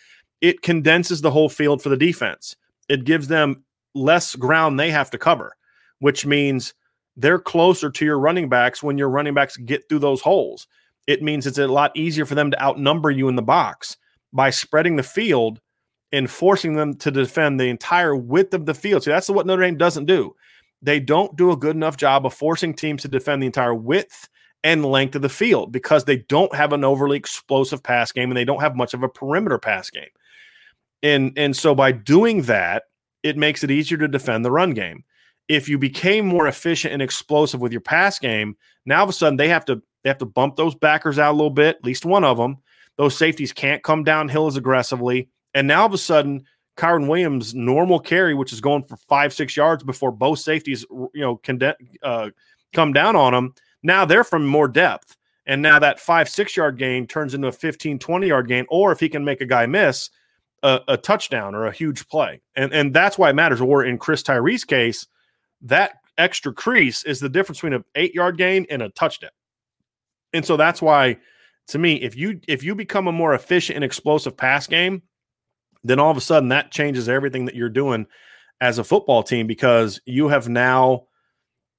it 0.41 0.61
condenses 0.61 1.21
the 1.21 1.31
whole 1.31 1.49
field 1.49 1.81
for 1.81 1.89
the 1.89 1.97
defense. 1.97 2.55
It 2.87 3.03
gives 3.03 3.27
them 3.27 3.63
less 3.93 4.35
ground 4.35 4.79
they 4.79 4.91
have 4.91 5.11
to 5.11 5.17
cover 5.17 5.55
which 5.99 6.25
means 6.25 6.73
they're 7.17 7.39
closer 7.39 7.89
to 7.89 8.05
your 8.05 8.19
running 8.19 8.49
backs 8.49 8.81
when 8.81 8.97
your 8.97 9.09
running 9.09 9.33
backs 9.33 9.57
get 9.57 9.87
through 9.87 9.99
those 9.99 10.21
holes. 10.21 10.67
It 11.07 11.21
means 11.21 11.45
it's 11.45 11.57
a 11.57 11.67
lot 11.67 11.95
easier 11.95 12.25
for 12.25 12.35
them 12.35 12.51
to 12.51 12.61
outnumber 12.63 13.11
you 13.11 13.27
in 13.27 13.35
the 13.35 13.41
box 13.41 13.97
by 14.31 14.49
spreading 14.49 14.95
the 14.95 15.03
field 15.03 15.59
and 16.11 16.29
forcing 16.29 16.73
them 16.73 16.95
to 16.95 17.11
defend 17.11 17.59
the 17.59 17.65
entire 17.65 18.15
width 18.15 18.53
of 18.53 18.65
the 18.65 18.73
field. 18.73 19.03
So 19.03 19.11
that's 19.11 19.29
what 19.29 19.45
Notre 19.45 19.63
Dame 19.63 19.77
doesn't 19.77 20.05
do 20.05 20.35
they 20.81 20.99
don't 20.99 21.35
do 21.35 21.51
a 21.51 21.57
good 21.57 21.75
enough 21.75 21.97
job 21.97 22.25
of 22.25 22.33
forcing 22.33 22.73
teams 22.73 23.01
to 23.01 23.07
defend 23.07 23.41
the 23.41 23.47
entire 23.47 23.73
width 23.73 24.29
and 24.63 24.85
length 24.85 25.15
of 25.15 25.21
the 25.21 25.29
field 25.29 25.71
because 25.71 26.03
they 26.03 26.17
don't 26.17 26.53
have 26.53 26.73
an 26.73 26.83
overly 26.83 27.17
explosive 27.17 27.81
pass 27.81 28.11
game 28.11 28.29
and 28.29 28.37
they 28.37 28.45
don't 28.45 28.61
have 28.61 28.75
much 28.75 28.93
of 28.93 29.03
a 29.03 29.09
perimeter 29.09 29.57
pass 29.57 29.89
game. 29.89 30.09
And 31.01 31.31
and 31.37 31.55
so 31.55 31.73
by 31.73 31.91
doing 31.91 32.43
that, 32.43 32.83
it 33.23 33.37
makes 33.37 33.63
it 33.63 33.71
easier 33.71 33.97
to 33.97 34.07
defend 34.07 34.43
the 34.43 34.51
run 34.51 34.71
game. 34.71 35.03
If 35.47 35.67
you 35.67 35.77
became 35.77 36.27
more 36.27 36.47
efficient 36.47 36.93
and 36.93 37.01
explosive 37.01 37.61
with 37.61 37.71
your 37.71 37.81
pass 37.81 38.19
game, 38.19 38.55
now 38.85 38.99
all 38.99 39.03
of 39.03 39.09
a 39.09 39.13
sudden 39.13 39.37
they 39.37 39.47
have 39.47 39.65
to 39.65 39.81
they 40.03 40.09
have 40.09 40.17
to 40.19 40.25
bump 40.25 40.55
those 40.55 40.75
backers 40.75 41.19
out 41.19 41.31
a 41.31 41.37
little 41.37 41.49
bit, 41.49 41.77
at 41.77 41.85
least 41.85 42.05
one 42.05 42.23
of 42.23 42.37
them. 42.37 42.57
Those 42.97 43.17
safeties 43.17 43.53
can't 43.53 43.83
come 43.83 44.03
downhill 44.03 44.47
as 44.47 44.57
aggressively. 44.57 45.29
And 45.53 45.67
now 45.67 45.81
all 45.81 45.87
of 45.87 45.93
a 45.93 45.97
sudden 45.97 46.45
Kyren 46.79 47.07
Williams' 47.07 47.53
normal 47.53 47.99
carry, 47.99 48.33
which 48.33 48.53
is 48.53 48.61
going 48.61 48.83
for 48.83 48.95
five, 48.95 49.33
six 49.33 49.57
yards 49.57 49.83
before 49.83 50.11
both 50.11 50.39
safeties, 50.39 50.85
you 50.89 51.21
know, 51.21 51.35
conde- 51.35 51.75
uh, 52.01 52.29
come 52.73 52.93
down 52.93 53.15
on 53.15 53.33
them. 53.33 53.53
Now 53.83 54.05
they're 54.05 54.23
from 54.23 54.47
more 54.47 54.67
depth. 54.67 55.17
And 55.45 55.61
now 55.61 55.79
that 55.79 55.99
five, 55.99 56.29
six 56.29 56.55
yard 56.55 56.77
gain 56.77 57.05
turns 57.05 57.33
into 57.33 57.47
a 57.47 57.51
15, 57.51 57.99
20 57.99 58.27
yard 58.27 58.47
gain. 58.47 58.65
Or 58.69 58.91
if 58.91 58.99
he 58.99 59.09
can 59.09 59.25
make 59.25 59.41
a 59.41 59.45
guy 59.45 59.65
miss, 59.65 60.09
a, 60.63 60.79
a 60.87 60.97
touchdown 60.97 61.53
or 61.53 61.65
a 61.65 61.71
huge 61.71 62.07
play. 62.07 62.41
And, 62.55 62.71
and 62.73 62.93
that's 62.93 63.17
why 63.17 63.29
it 63.29 63.35
matters. 63.35 63.59
Or 63.59 63.83
in 63.83 63.97
Chris 63.97 64.23
Tyree's 64.23 64.63
case, 64.63 65.07
that 65.61 65.93
extra 66.17 66.53
crease 66.53 67.03
is 67.03 67.19
the 67.19 67.29
difference 67.29 67.57
between 67.57 67.73
an 67.73 67.85
eight 67.95 68.13
yard 68.13 68.37
gain 68.37 68.65
and 68.69 68.81
a 68.81 68.89
touchdown. 68.89 69.31
And 70.33 70.45
so 70.45 70.55
that's 70.55 70.81
why, 70.81 71.17
to 71.67 71.79
me, 71.79 71.95
if 71.95 72.15
you 72.15 72.39
if 72.47 72.63
you 72.63 72.75
become 72.75 73.07
a 73.07 73.11
more 73.11 73.33
efficient 73.33 73.75
and 73.75 73.83
explosive 73.83 74.37
pass 74.37 74.67
game, 74.67 75.01
then 75.83 75.99
all 75.99 76.11
of 76.11 76.17
a 76.17 76.21
sudden 76.21 76.49
that 76.49 76.71
changes 76.71 77.07
everything 77.09 77.45
that 77.45 77.55
you're 77.55 77.69
doing 77.69 78.05
as 78.61 78.77
a 78.77 78.83
football 78.83 79.23
team 79.23 79.47
because 79.47 80.01
you 80.05 80.27
have 80.27 80.49
now 80.49 81.05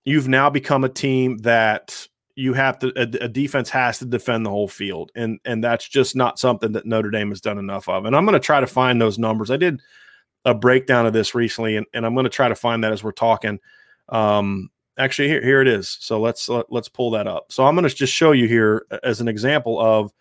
you've 0.05 0.29
now 0.29 0.51
become 0.51 0.85
a 0.85 0.89
team 0.89 1.39
that 1.39 2.09
you 2.37 2.55
have 2.55 2.79
to 2.79 2.89
a, 2.97 3.25
a, 3.25 3.29
defense 3.29 3.69
has 3.69 3.99
to 3.99 4.07
defend 4.07 4.47
the 4.47 4.51
whole 4.51 4.69
field. 4.69 5.13
And 5.15 5.39
and 5.45 5.63
that's 5.63 5.87
just 5.87 6.17
not 6.17 6.39
something 6.39 6.73
that 6.73 6.87
Notre 6.87 7.11
Dame 7.11 7.31
has 7.31 7.41
done 7.41 7.59
enough 7.59 7.89
of. 7.89 8.07
And 8.07 8.17
I'm 8.17 8.25
going 8.25 8.35
to 8.35 8.41
try 8.41 8.61
to 8.61 8.67
find 8.67 9.01
those 9.01 9.19
numbers. 9.19 9.51
I 9.51 9.57
did 9.57 9.81
a 10.45 10.55
breakdown 10.55 11.05
of 11.05 11.13
this 11.13 11.35
recently 11.35 11.77
and, 11.77 11.87
and 11.93 12.07
I'm 12.07 12.15
going 12.15 12.25
to 12.25 12.31
try 12.31 12.49
to 12.49 12.55
find 12.55 12.83
that 12.83 12.93
as 12.93 13.05
we're 13.05 13.13
talking. 13.13 13.59
Um 14.09 14.71
actually 14.97 15.29
here 15.29 15.43
here 15.43 15.61
it 15.61 15.69
is. 15.69 15.99
So 16.01 16.21
let's 16.21 16.49
let, 16.49 16.61
us 16.61 16.67
let 16.71 16.81
us 16.81 16.89
pull 16.89 17.11
that 17.13 17.27
up. 17.27 17.53
So 17.53 17.67
I'm 17.67 17.75
going 17.75 17.89
to 17.89 17.95
just 17.95 18.15
show 18.15 18.33
you 18.33 18.49
here 18.49 18.87
as 19.03 19.21
an 19.21 19.29
example 19.29 19.79
of 19.79 20.13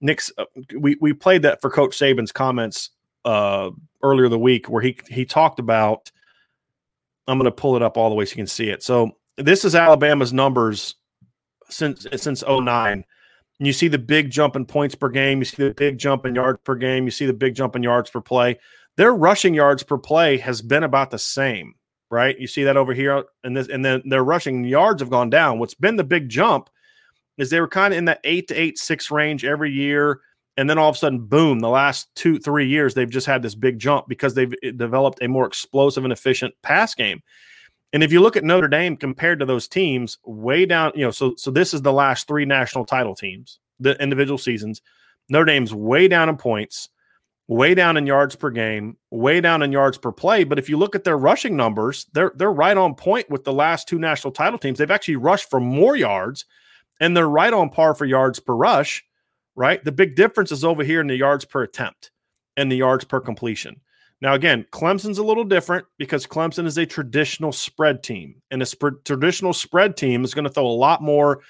Nick's 0.00 0.32
uh, 0.38 0.46
we 0.78 0.96
we 1.00 1.12
played 1.12 1.42
that 1.42 1.60
for 1.60 1.68
coach 1.68 1.98
Saban's 1.98 2.32
comments 2.32 2.90
uh 3.24 3.70
earlier 4.02 4.28
the 4.28 4.38
week 4.38 4.68
where 4.68 4.82
he 4.82 4.96
he 5.08 5.24
talked 5.24 5.58
about 5.58 6.10
I'm 7.30 7.38
going 7.38 7.44
to 7.44 7.52
pull 7.52 7.76
it 7.76 7.82
up 7.82 7.96
all 7.96 8.08
the 8.08 8.16
way 8.16 8.24
so 8.24 8.32
you 8.32 8.36
can 8.36 8.46
see 8.46 8.70
it. 8.70 8.82
So 8.82 9.12
this 9.36 9.64
is 9.64 9.74
Alabama's 9.74 10.32
numbers 10.32 10.96
since 11.68 12.06
since 12.16 12.42
09. 12.46 12.92
And 12.92 13.66
you 13.66 13.72
see 13.72 13.88
the 13.88 13.98
big 13.98 14.30
jump 14.30 14.56
in 14.56 14.64
points 14.64 14.94
per 14.94 15.08
game, 15.08 15.38
you 15.38 15.44
see 15.44 15.64
the 15.68 15.74
big 15.74 15.98
jump 15.98 16.26
in 16.26 16.34
yards 16.34 16.60
per 16.64 16.74
game, 16.74 17.04
you 17.04 17.10
see 17.10 17.26
the 17.26 17.32
big 17.32 17.54
jump 17.54 17.76
in 17.76 17.82
yards 17.82 18.10
per 18.10 18.20
play. 18.20 18.58
Their 18.96 19.14
rushing 19.14 19.54
yards 19.54 19.82
per 19.82 19.98
play 19.98 20.38
has 20.38 20.62
been 20.62 20.82
about 20.82 21.10
the 21.10 21.18
same, 21.18 21.74
right? 22.10 22.38
You 22.38 22.46
see 22.46 22.64
that 22.64 22.76
over 22.76 22.94
here 22.94 23.24
and 23.44 23.56
this 23.56 23.68
and 23.68 23.84
then 23.84 24.02
their 24.06 24.24
rushing 24.24 24.64
yards 24.64 25.02
have 25.02 25.10
gone 25.10 25.30
down. 25.30 25.58
What's 25.58 25.74
been 25.74 25.96
the 25.96 26.04
big 26.04 26.28
jump 26.28 26.68
is 27.38 27.50
they 27.50 27.60
were 27.60 27.68
kind 27.68 27.94
of 27.94 27.98
in 27.98 28.06
that 28.06 28.20
8 28.24 28.48
to 28.48 28.54
8 28.54 28.78
6 28.78 29.10
range 29.10 29.44
every 29.44 29.70
year 29.70 30.20
and 30.60 30.68
then 30.68 30.76
all 30.76 30.90
of 30.90 30.94
a 30.94 30.98
sudden 30.98 31.20
boom 31.20 31.60
the 31.60 31.70
last 31.70 32.14
two 32.14 32.38
three 32.38 32.68
years 32.68 32.92
they've 32.92 33.08
just 33.08 33.26
had 33.26 33.42
this 33.42 33.54
big 33.54 33.78
jump 33.78 34.06
because 34.08 34.34
they've 34.34 34.52
eh, 34.62 34.72
developed 34.76 35.22
a 35.22 35.28
more 35.28 35.46
explosive 35.46 36.04
and 36.04 36.12
efficient 36.12 36.54
pass 36.62 36.94
game. 36.94 37.22
And 37.94 38.04
if 38.04 38.12
you 38.12 38.20
look 38.20 38.36
at 38.36 38.44
notre 38.44 38.68
dame 38.68 38.94
compared 38.94 39.40
to 39.40 39.46
those 39.46 39.66
teams 39.66 40.18
way 40.24 40.66
down 40.66 40.92
you 40.94 41.02
know 41.02 41.10
so 41.10 41.34
so 41.36 41.50
this 41.50 41.72
is 41.72 41.80
the 41.80 41.94
last 41.94 42.28
three 42.28 42.44
national 42.44 42.84
title 42.84 43.14
teams 43.14 43.58
the 43.80 44.00
individual 44.02 44.36
seasons. 44.36 44.82
Notre 45.30 45.46
dame's 45.46 45.72
way 45.72 46.08
down 46.08 46.28
in 46.28 46.36
points 46.36 46.90
way 47.48 47.74
down 47.74 47.96
in 47.96 48.06
yards 48.06 48.36
per 48.36 48.50
game 48.50 48.98
way 49.10 49.40
down 49.40 49.62
in 49.62 49.72
yards 49.72 49.96
per 49.96 50.12
play. 50.12 50.44
But 50.44 50.58
if 50.58 50.68
you 50.68 50.76
look 50.76 50.94
at 50.94 51.04
their 51.04 51.16
rushing 51.16 51.56
numbers 51.56 52.04
they're 52.12 52.32
they're 52.36 52.52
right 52.52 52.76
on 52.76 52.94
point 52.94 53.30
with 53.30 53.44
the 53.44 53.52
last 53.52 53.88
two 53.88 53.98
national 53.98 54.32
title 54.32 54.58
teams. 54.58 54.76
They've 54.78 54.90
actually 54.90 55.16
rushed 55.16 55.48
for 55.48 55.58
more 55.58 55.96
yards 55.96 56.44
and 57.00 57.16
they're 57.16 57.30
right 57.30 57.54
on 57.54 57.70
par 57.70 57.94
for 57.94 58.04
yards 58.04 58.40
per 58.40 58.54
rush 58.54 59.02
right? 59.60 59.84
The 59.84 59.92
big 59.92 60.16
difference 60.16 60.52
is 60.52 60.64
over 60.64 60.82
here 60.82 61.02
in 61.02 61.06
the 61.06 61.16
yards 61.16 61.44
per 61.44 61.62
attempt 61.62 62.12
and 62.56 62.72
the 62.72 62.78
yards 62.78 63.04
per 63.04 63.20
completion. 63.20 63.78
Now, 64.22 64.32
again, 64.32 64.64
Clemson's 64.72 65.18
a 65.18 65.22
little 65.22 65.44
different 65.44 65.84
because 65.98 66.26
Clemson 66.26 66.64
is 66.64 66.78
a 66.78 66.86
traditional 66.86 67.52
spread 67.52 68.02
team, 68.02 68.40
and 68.50 68.62
a 68.62 68.66
sp- 68.66 69.04
traditional 69.04 69.52
spread 69.52 69.98
team 69.98 70.24
is 70.24 70.32
going 70.32 70.46
to 70.46 70.50
throw 70.50 70.66
a 70.66 70.68
lot 70.68 71.02
more 71.02 71.42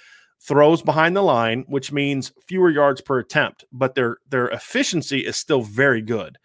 throws 0.42 0.82
behind 0.82 1.14
the 1.14 1.22
line, 1.22 1.64
which 1.68 1.92
means 1.92 2.32
fewer 2.48 2.70
yards 2.70 3.00
per 3.00 3.20
attempt, 3.20 3.64
but 3.70 3.94
their 3.94 4.16
their 4.28 4.48
efficiency 4.48 5.20
is 5.20 5.36
still 5.36 5.62
very 5.62 6.02
good, 6.02 6.36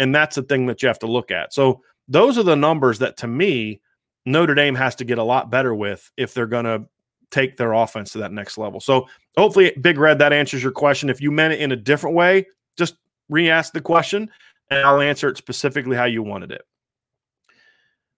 and 0.00 0.12
that's 0.12 0.34
the 0.34 0.42
thing 0.42 0.66
that 0.66 0.82
you 0.82 0.88
have 0.88 0.98
to 0.98 1.06
look 1.06 1.30
at. 1.30 1.54
So 1.54 1.80
those 2.08 2.38
are 2.38 2.42
the 2.42 2.56
numbers 2.56 2.98
that, 2.98 3.18
to 3.18 3.28
me, 3.28 3.80
Notre 4.26 4.56
Dame 4.56 4.74
has 4.74 4.96
to 4.96 5.04
get 5.04 5.18
a 5.18 5.22
lot 5.22 5.48
better 5.48 5.76
with 5.76 6.10
if 6.16 6.34
they're 6.34 6.46
going 6.46 6.64
to 6.64 6.86
take 7.34 7.56
their 7.56 7.72
offense 7.72 8.12
to 8.12 8.18
that 8.18 8.32
next 8.32 8.56
level. 8.56 8.80
So 8.80 9.08
hopefully, 9.36 9.72
Big 9.80 9.98
Red, 9.98 10.18
that 10.20 10.32
answers 10.32 10.62
your 10.62 10.72
question. 10.72 11.10
If 11.10 11.20
you 11.20 11.30
meant 11.30 11.52
it 11.52 11.60
in 11.60 11.72
a 11.72 11.76
different 11.76 12.16
way, 12.16 12.46
just 12.76 12.94
re-ask 13.28 13.72
the 13.72 13.80
question 13.80 14.30
and 14.70 14.86
I'll 14.86 15.00
answer 15.00 15.28
it 15.28 15.36
specifically 15.36 15.96
how 15.96 16.04
you 16.04 16.22
wanted 16.22 16.52
it. 16.52 16.62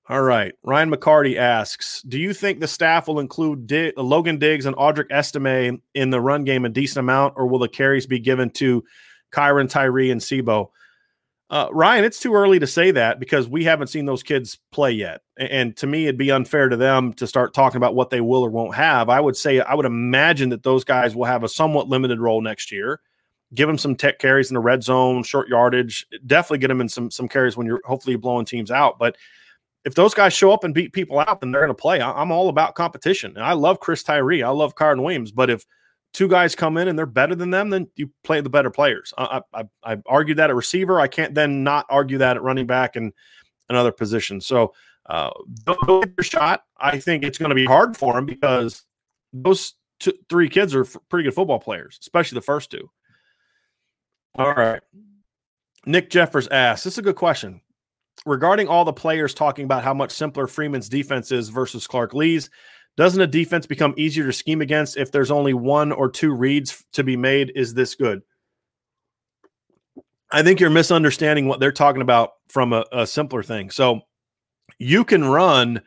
All 0.08 0.22
right. 0.22 0.54
Ryan 0.62 0.90
McCarty 0.90 1.36
asks 1.36 2.02
Do 2.02 2.18
you 2.18 2.32
think 2.32 2.60
the 2.60 2.68
staff 2.68 3.08
will 3.08 3.18
include 3.18 3.72
Logan 3.96 4.38
Diggs 4.38 4.66
and 4.66 4.76
Audric 4.76 5.10
Estime 5.10 5.82
in 5.94 6.10
the 6.10 6.20
run 6.20 6.44
game 6.44 6.64
a 6.64 6.68
decent 6.68 7.00
amount, 7.00 7.34
or 7.36 7.48
will 7.48 7.58
the 7.58 7.68
carries 7.68 8.06
be 8.06 8.20
given 8.20 8.50
to 8.50 8.84
Kyren 9.32 9.68
Tyree 9.68 10.12
and 10.12 10.22
C'Bo? 10.22 10.70
Uh, 11.48 11.68
Ryan, 11.70 12.04
it's 12.04 12.18
too 12.18 12.34
early 12.34 12.58
to 12.58 12.66
say 12.66 12.90
that 12.90 13.20
because 13.20 13.48
we 13.48 13.62
haven't 13.62 13.86
seen 13.86 14.04
those 14.04 14.24
kids 14.24 14.58
play 14.72 14.90
yet. 14.90 15.20
And 15.36 15.76
to 15.76 15.86
me, 15.86 16.04
it'd 16.04 16.18
be 16.18 16.32
unfair 16.32 16.68
to 16.68 16.76
them 16.76 17.12
to 17.14 17.26
start 17.26 17.54
talking 17.54 17.76
about 17.76 17.94
what 17.94 18.10
they 18.10 18.20
will 18.20 18.42
or 18.42 18.50
won't 18.50 18.74
have. 18.74 19.08
I 19.08 19.20
would 19.20 19.36
say, 19.36 19.60
I 19.60 19.74
would 19.74 19.86
imagine 19.86 20.48
that 20.48 20.64
those 20.64 20.82
guys 20.82 21.14
will 21.14 21.24
have 21.24 21.44
a 21.44 21.48
somewhat 21.48 21.88
limited 21.88 22.18
role 22.18 22.40
next 22.40 22.72
year. 22.72 23.00
Give 23.54 23.68
them 23.68 23.78
some 23.78 23.94
tech 23.94 24.18
carries 24.18 24.50
in 24.50 24.54
the 24.54 24.60
red 24.60 24.82
zone, 24.82 25.22
short 25.22 25.48
yardage. 25.48 26.04
Definitely 26.26 26.58
get 26.58 26.68
them 26.68 26.80
in 26.80 26.88
some 26.88 27.12
some 27.12 27.28
carries 27.28 27.56
when 27.56 27.64
you're 27.64 27.80
hopefully 27.84 28.16
blowing 28.16 28.44
teams 28.44 28.72
out. 28.72 28.98
But 28.98 29.16
if 29.84 29.94
those 29.94 30.14
guys 30.14 30.32
show 30.32 30.50
up 30.50 30.64
and 30.64 30.74
beat 30.74 30.92
people 30.92 31.20
out, 31.20 31.40
then 31.40 31.52
they're 31.52 31.60
going 31.60 31.68
to 31.68 31.80
play. 31.80 32.00
I'm 32.00 32.32
all 32.32 32.48
about 32.48 32.74
competition. 32.74 33.34
And 33.36 33.44
I 33.44 33.52
love 33.52 33.78
Chris 33.78 34.02
Tyree. 34.02 34.42
I 34.42 34.48
love 34.48 34.74
Kyren 34.74 35.00
Williams. 35.00 35.30
But 35.30 35.48
if 35.48 35.64
two 36.16 36.28
guys 36.28 36.54
come 36.54 36.78
in 36.78 36.88
and 36.88 36.98
they're 36.98 37.04
better 37.04 37.34
than 37.34 37.50
them, 37.50 37.68
then 37.68 37.86
you 37.94 38.10
play 38.24 38.40
the 38.40 38.48
better 38.48 38.70
players. 38.70 39.12
I, 39.18 39.42
I, 39.52 39.64
I 39.84 39.98
argued 40.06 40.38
that 40.38 40.48
at 40.48 40.56
receiver. 40.56 40.98
I 40.98 41.08
can't 41.08 41.34
then 41.34 41.62
not 41.62 41.84
argue 41.90 42.16
that 42.18 42.36
at 42.36 42.42
running 42.42 42.66
back 42.66 42.96
and 42.96 43.12
another 43.68 43.92
position. 43.92 44.40
So 44.40 44.72
uh, 45.04 45.28
your 45.86 46.02
shot. 46.22 46.62
I 46.78 47.00
think 47.00 47.22
it's 47.22 47.36
going 47.36 47.50
to 47.50 47.54
be 47.54 47.66
hard 47.66 47.98
for 47.98 48.14
them 48.14 48.24
because 48.24 48.82
those 49.34 49.74
two, 50.00 50.14
three 50.30 50.48
kids 50.48 50.74
are 50.74 50.86
pretty 51.10 51.24
good 51.24 51.34
football 51.34 51.60
players, 51.60 51.98
especially 52.00 52.36
the 52.36 52.42
first 52.42 52.70
two. 52.70 52.90
All 54.36 54.54
right. 54.54 54.80
Nick 55.84 56.08
Jeffers 56.08 56.48
asks, 56.48 56.84
this 56.84 56.94
is 56.94 56.98
a 56.98 57.02
good 57.02 57.16
question. 57.16 57.60
Regarding 58.24 58.68
all 58.68 58.86
the 58.86 58.92
players 58.92 59.34
talking 59.34 59.66
about 59.66 59.84
how 59.84 59.92
much 59.92 60.12
simpler 60.12 60.46
Freeman's 60.46 60.88
defense 60.88 61.30
is 61.30 61.50
versus 61.50 61.86
Clark 61.86 62.14
Lea's, 62.14 62.48
doesn't 62.96 63.20
a 63.20 63.26
defense 63.26 63.66
become 63.66 63.94
easier 63.96 64.24
to 64.24 64.32
scheme 64.32 64.60
against 64.60 64.96
if 64.96 65.12
there's 65.12 65.30
only 65.30 65.54
one 65.54 65.92
or 65.92 66.10
two 66.10 66.32
reads 66.32 66.84
to 66.92 67.04
be 67.04 67.16
made? 67.16 67.52
Is 67.54 67.74
this 67.74 67.94
good? 67.94 68.22
I 70.32 70.42
think 70.42 70.58
you're 70.58 70.70
misunderstanding 70.70 71.46
what 71.46 71.60
they're 71.60 71.72
talking 71.72 72.02
about 72.02 72.32
from 72.48 72.72
a, 72.72 72.84
a 72.92 73.06
simpler 73.06 73.42
thing. 73.42 73.70
So 73.70 74.00
you 74.78 75.04
can 75.04 75.24
run 75.24 75.82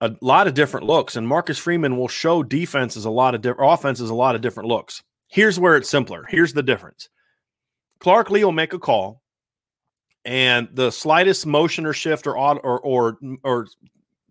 a 0.00 0.14
lot 0.20 0.46
of 0.46 0.54
different 0.54 0.86
looks, 0.86 1.16
and 1.16 1.26
Marcus 1.26 1.58
Freeman 1.58 1.96
will 1.96 2.08
show 2.08 2.42
defenses 2.42 3.04
a 3.04 3.10
lot 3.10 3.34
of 3.34 3.40
different 3.40 3.72
offenses 3.72 4.10
a 4.10 4.14
lot 4.14 4.34
of 4.34 4.40
different 4.40 4.68
looks. 4.68 5.02
Here's 5.28 5.60
where 5.60 5.76
it's 5.76 5.88
simpler. 5.88 6.24
Here's 6.28 6.52
the 6.52 6.62
difference. 6.62 7.08
Clark 8.00 8.30
Lea 8.30 8.44
will 8.44 8.52
make 8.52 8.72
a 8.72 8.78
call, 8.78 9.22
and 10.24 10.68
the 10.72 10.90
slightest 10.90 11.46
motion 11.46 11.84
or 11.84 11.92
shift 11.92 12.26
or 12.26 12.36
or 12.38 12.80
or 12.80 13.18
or 13.42 13.66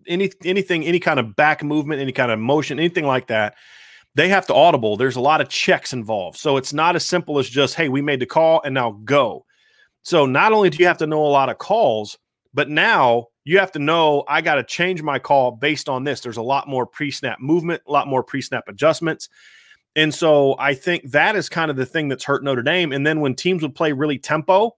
any 0.08 0.32
anything, 0.44 0.86
any 0.86 1.00
kind 1.00 1.20
of 1.20 1.36
back 1.36 1.64
movement, 1.64 2.02
any 2.02 2.12
kind 2.12 2.32
of 2.32 2.40
motion, 2.40 2.80
anything 2.80 3.06
like 3.06 3.28
that, 3.28 3.56
they 4.16 4.30
have 4.30 4.48
to 4.48 4.54
audible. 4.54 4.98
There's 4.98 5.16
a 5.16 5.22
lot 5.22 5.42
of 5.42 5.50
checks 5.50 5.94
involved. 5.94 6.38
So 6.38 6.58
it's 6.58 6.74
not 6.74 6.96
as 6.96 7.06
simple 7.06 7.38
as 7.40 7.48
just, 7.48 7.76
hey, 7.76 7.90
we 7.90 8.02
made 8.02 8.20
the 8.20 8.26
call 8.26 8.62
and 8.66 8.74
now 8.74 9.00
go. 9.04 9.46
So 10.02 10.26
not 10.26 10.54
only 10.54 10.70
do 10.70 10.78
you 10.80 10.88
have 10.88 10.98
to 11.00 11.08
know 11.08 11.26
a 11.26 11.28
lot 11.28 11.50
of 11.50 11.58
calls, 11.58 12.18
but 12.54 12.70
now 12.70 13.28
you 13.44 13.60
have 13.60 13.72
to 13.74 13.80
know 13.80 14.24
I 14.28 14.42
got 14.42 14.56
to 14.56 14.64
change 14.64 15.02
my 15.02 15.20
call 15.20 15.52
based 15.52 15.88
on 15.88 16.04
this. 16.04 16.22
There's 16.22 16.38
a 16.38 16.42
lot 16.42 16.68
more 16.68 16.86
pre 16.86 17.12
snap 17.12 17.40
movement, 17.40 17.84
a 17.88 17.92
lot 17.92 18.08
more 18.08 18.24
pre 18.24 18.42
snap 18.42 18.64
adjustments. 18.68 19.30
And 19.96 20.14
so 20.14 20.56
I 20.60 20.74
think 20.74 21.12
that 21.12 21.36
is 21.36 21.50
kind 21.50 21.72
of 21.72 21.78
the 21.78 21.86
thing 21.86 22.08
that's 22.08 22.24
hurt 22.24 22.44
Notre 22.44 22.64
Dame. 22.64 22.92
And 22.92 23.06
then 23.06 23.20
when 23.20 23.36
teams 23.36 23.62
would 23.62 23.76
play 23.76 23.92
really 23.92 24.18
tempo, 24.18 24.76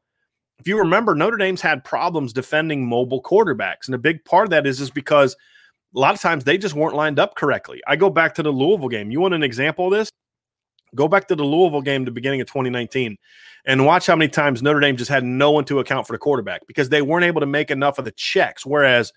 if 0.60 0.68
you 0.68 0.78
remember, 0.78 1.16
Notre 1.16 1.38
Dame's 1.38 1.62
had 1.62 1.84
problems 1.84 2.34
defending 2.34 2.86
mobile 2.86 3.22
quarterbacks. 3.22 3.88
And 3.88 3.96
a 3.96 4.00
big 4.00 4.24
part 4.26 4.46
of 4.46 4.50
that 4.52 4.68
is, 4.68 4.82
is 4.82 4.92
because 4.92 5.36
a 5.96 6.00
lot 6.00 6.14
of 6.14 6.22
times 6.22 6.44
they 6.44 6.58
just 6.58 6.76
weren't 6.76 6.96
lined 6.96 7.18
up 7.18 7.36
correctly. 7.36 7.82
I 7.88 7.96
go 7.96 8.10
back 8.10 8.36
to 8.36 8.44
the 8.44 8.52
Louisville 8.52 8.90
game. 8.90 9.10
You 9.10 9.22
want 9.22 9.34
an 9.34 9.44
example 9.44 9.86
of 9.86 9.98
this? 9.98 10.12
Go 10.96 11.08
back 11.08 11.28
to 11.28 11.36
the 11.36 11.44
Louisville 11.44 11.82
game, 11.82 12.04
the 12.04 12.12
beginning 12.12 12.42
of 12.42 12.48
2019, 12.48 13.16
and 13.66 13.86
watch 13.86 14.08
how 14.08 14.16
many 14.16 14.30
times 14.30 14.64
Notre 14.64 14.80
Dame 14.80 14.98
just 14.98 15.10
had 15.12 15.24
no 15.24 15.52
one 15.52 15.64
to 15.66 15.80
account 15.80 16.08
for 16.08 16.14
the 16.14 16.18
quarterback 16.18 16.66
because 16.68 16.90
they 16.90 17.04
weren't 17.04 17.26
able 17.26 17.42
to 17.42 17.46
make 17.46 17.70
enough 17.70 18.00
of 18.00 18.06
the 18.06 18.12
checks. 18.12 18.66
Whereas 18.66 19.14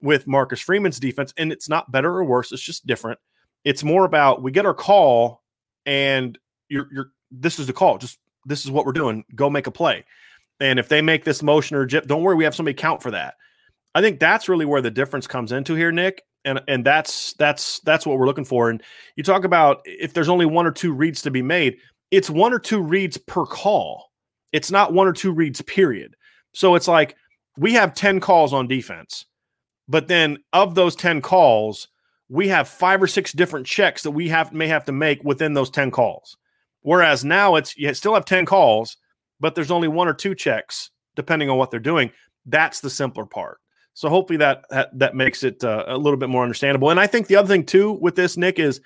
with 0.00 0.26
Marcus 0.26 0.60
Freeman's 0.60 0.98
defense, 0.98 1.34
and 1.36 1.52
it's 1.52 1.68
not 1.68 1.92
better 1.92 2.16
or 2.16 2.24
worse, 2.24 2.50
it's 2.50 2.62
just 2.62 2.86
different. 2.86 3.18
It's 3.64 3.84
more 3.84 4.04
about 4.04 4.42
we 4.42 4.52
get 4.52 4.66
our 4.66 4.74
call 4.74 5.42
and 5.84 6.38
you're 6.68 6.88
you're 6.90 7.12
this 7.30 7.58
is 7.58 7.66
the 7.66 7.72
call. 7.72 7.98
Just 7.98 8.18
this 8.46 8.64
is 8.64 8.70
what 8.70 8.86
we're 8.86 8.92
doing. 8.92 9.24
Go 9.34 9.50
make 9.50 9.66
a 9.66 9.70
play. 9.70 10.04
And 10.62 10.78
if 10.78 10.88
they 10.88 11.02
make 11.02 11.24
this 11.24 11.42
motion 11.42 11.76
or 11.76 11.84
jip, 11.84 12.06
don't 12.06 12.22
worry, 12.22 12.36
we 12.36 12.44
have 12.44 12.54
somebody 12.54 12.74
count 12.74 13.02
for 13.02 13.10
that. 13.10 13.34
I 13.96 14.00
think 14.00 14.20
that's 14.20 14.48
really 14.48 14.64
where 14.64 14.80
the 14.80 14.92
difference 14.92 15.26
comes 15.26 15.50
into 15.50 15.74
here, 15.74 15.90
Nick. 15.90 16.22
and 16.44 16.60
and 16.68 16.84
that's 16.84 17.32
that's 17.34 17.80
that's 17.80 18.06
what 18.06 18.16
we're 18.16 18.26
looking 18.26 18.44
for. 18.44 18.70
And 18.70 18.80
you 19.16 19.24
talk 19.24 19.44
about 19.44 19.82
if 19.84 20.14
there's 20.14 20.28
only 20.28 20.46
one 20.46 20.66
or 20.66 20.70
two 20.70 20.92
reads 20.92 21.20
to 21.22 21.32
be 21.32 21.42
made, 21.42 21.78
it's 22.12 22.30
one 22.30 22.52
or 22.52 22.60
two 22.60 22.80
reads 22.80 23.16
per 23.16 23.44
call. 23.44 24.12
It's 24.52 24.70
not 24.70 24.92
one 24.92 25.08
or 25.08 25.12
two 25.12 25.32
reads 25.32 25.60
period. 25.62 26.14
So 26.54 26.76
it's 26.76 26.86
like 26.86 27.16
we 27.56 27.72
have 27.72 27.94
10 27.94 28.20
calls 28.20 28.52
on 28.52 28.68
defense. 28.68 29.26
But 29.88 30.08
then 30.08 30.38
of 30.52 30.74
those 30.74 30.94
10 30.94 31.22
calls, 31.22 31.88
we 32.28 32.48
have 32.48 32.68
five 32.68 33.02
or 33.02 33.06
six 33.06 33.32
different 33.32 33.66
checks 33.66 34.02
that 34.04 34.12
we 34.12 34.28
have 34.28 34.52
may 34.52 34.68
have 34.68 34.84
to 34.84 34.92
make 34.92 35.24
within 35.24 35.54
those 35.54 35.70
10 35.70 35.90
calls. 35.90 36.36
Whereas 36.82 37.24
now 37.24 37.56
it's 37.56 37.76
you 37.76 37.92
still 37.94 38.14
have 38.14 38.24
10 38.24 38.46
calls, 38.46 38.96
but 39.42 39.56
there's 39.56 39.72
only 39.72 39.88
one 39.88 40.08
or 40.08 40.14
two 40.14 40.34
checks 40.34 40.90
depending 41.16 41.50
on 41.50 41.58
what 41.58 41.70
they're 41.70 41.80
doing. 41.80 42.10
That's 42.46 42.80
the 42.80 42.88
simpler 42.88 43.26
part. 43.26 43.58
So 43.92 44.08
hopefully 44.08 44.38
that 44.38 44.64
that, 44.70 44.98
that 44.98 45.14
makes 45.14 45.42
it 45.42 45.62
uh, 45.62 45.84
a 45.88 45.98
little 45.98 46.16
bit 46.16 46.30
more 46.30 46.42
understandable. 46.42 46.88
And 46.88 46.98
I 46.98 47.06
think 47.06 47.26
the 47.26 47.36
other 47.36 47.48
thing 47.48 47.66
too 47.66 47.92
with 47.92 48.14
this 48.16 48.38
Nick 48.38 48.58
is 48.58 48.80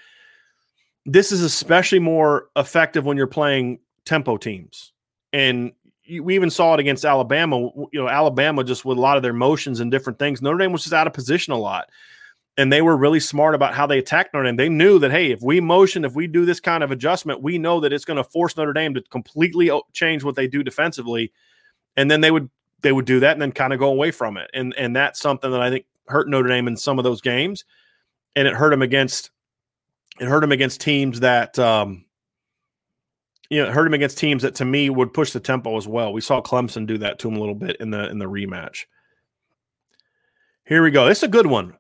this 1.05 1.31
is 1.31 1.43
especially 1.43 2.01
more 2.01 2.49
effective 2.57 3.05
when 3.05 3.17
you're 3.17 3.29
playing 3.29 3.79
tempo 4.05 4.37
teams. 4.39 4.93
And 5.33 5.73
we 6.21 6.35
even 6.35 6.51
saw 6.51 6.75
it 6.75 6.81
against 6.81 7.05
Alabama. 7.05 7.59
You 7.93 8.01
know, 8.01 8.09
Alabama 8.09 8.65
just 8.65 8.85
with 8.85 8.99
a 8.99 9.01
lot 9.01 9.17
of 9.17 9.23
their 9.23 9.33
motions 9.33 9.81
and 9.81 9.91
different 9.91 10.19
things. 10.19 10.41
Notre 10.41 10.59
Dame 10.59 10.73
was 10.73 10.83
just 10.83 10.95
out 10.95 11.07
of 11.07 11.13
position 11.13 11.53
a 11.53 11.59
lot. 11.59 11.91
And 12.59 12.73
they 12.73 12.81
were 12.81 12.97
really 12.97 13.21
smart 13.21 13.55
about 13.55 13.75
how 13.75 13.87
they 13.87 13.99
attacked 13.99 14.33
Notre 14.33 14.47
Dame. 14.47 14.57
They 14.57 14.71
knew 14.71 14.99
that, 15.01 15.11
hey, 15.11 15.31
if 15.31 15.43
we 15.43 15.61
motion, 15.61 16.07
if 16.07 16.15
we 16.15 16.27
do 16.27 16.47
this 16.47 16.59
kind 16.59 16.83
of 16.83 16.91
adjustment, 16.91 17.43
we 17.43 17.59
know 17.59 17.81
that 17.81 17.93
it's 17.93 18.07
going 18.07 18.17
to 18.17 18.25
force 18.25 18.57
Notre 18.57 18.73
Dame 18.73 18.95
to 18.95 19.03
completely 19.03 19.71
change 19.93 20.25
what 20.25 20.37
they 20.37 20.47
do 20.47 20.63
defensively. 20.63 21.33
And 21.97 22.11
then 22.11 22.23
they 22.23 22.31
would 22.31 22.49
they 22.83 22.93
would 22.93 23.05
do 23.05 23.21
that 23.21 23.33
and 23.33 23.43
then 23.43 23.53
kind 23.53 23.73
of 23.73 23.79
go 23.79 23.89
away 23.89 24.11
from 24.11 24.37
it. 24.39 24.51
And 24.55 24.75
and 24.77 24.97
that's 24.97 25.21
something 25.21 25.51
that 25.51 25.61
I 25.61 25.71
think 25.71 25.85
hurt 26.07 26.29
Notre 26.29 26.49
Dame 26.49 26.69
in 26.69 26.77
some 26.77 26.99
of 26.99 27.05
those 27.05 27.21
games. 27.21 27.65
And 28.35 28.49
it 28.49 28.55
hurt 28.55 28.71
them 28.71 28.83
against 28.83 29.31
it 30.19 30.27
hurt 30.27 30.41
them 30.41 30.53
against 30.53 30.81
teams 30.81 31.21
that 31.21 31.59
um, 31.59 32.07
you 33.51 33.63
know, 33.63 33.71
hurt 33.71 33.87
him 33.87 33.95
against 33.95 34.19
teams 34.19 34.43
that 34.43 34.57
to 34.57 34.65
me 34.65 34.91
would 34.91 35.13
push 35.13 35.33
the 35.33 35.41
tempo 35.41 35.77
as 35.77 35.87
well. 35.87 36.13
We 36.13 36.21
saw 36.21 36.41
Clemson 36.41 36.87
do 36.87 36.99
that 36.99 37.19
to 37.21 37.29
him 37.29 37.37
a 37.37 37.41
little 37.41 37.55
bit 37.55 37.77
in 37.81 37.91
the 37.91 38.09
in 38.11 38.19
the 38.19 38.27
rematch. 38.27 38.87
Here 40.65 40.83
we 40.83 40.91
go. 40.91 41.07
This 41.07 41.19
is 41.19 41.25
a 41.25 41.29
good 41.29 41.47
one. 41.47 41.75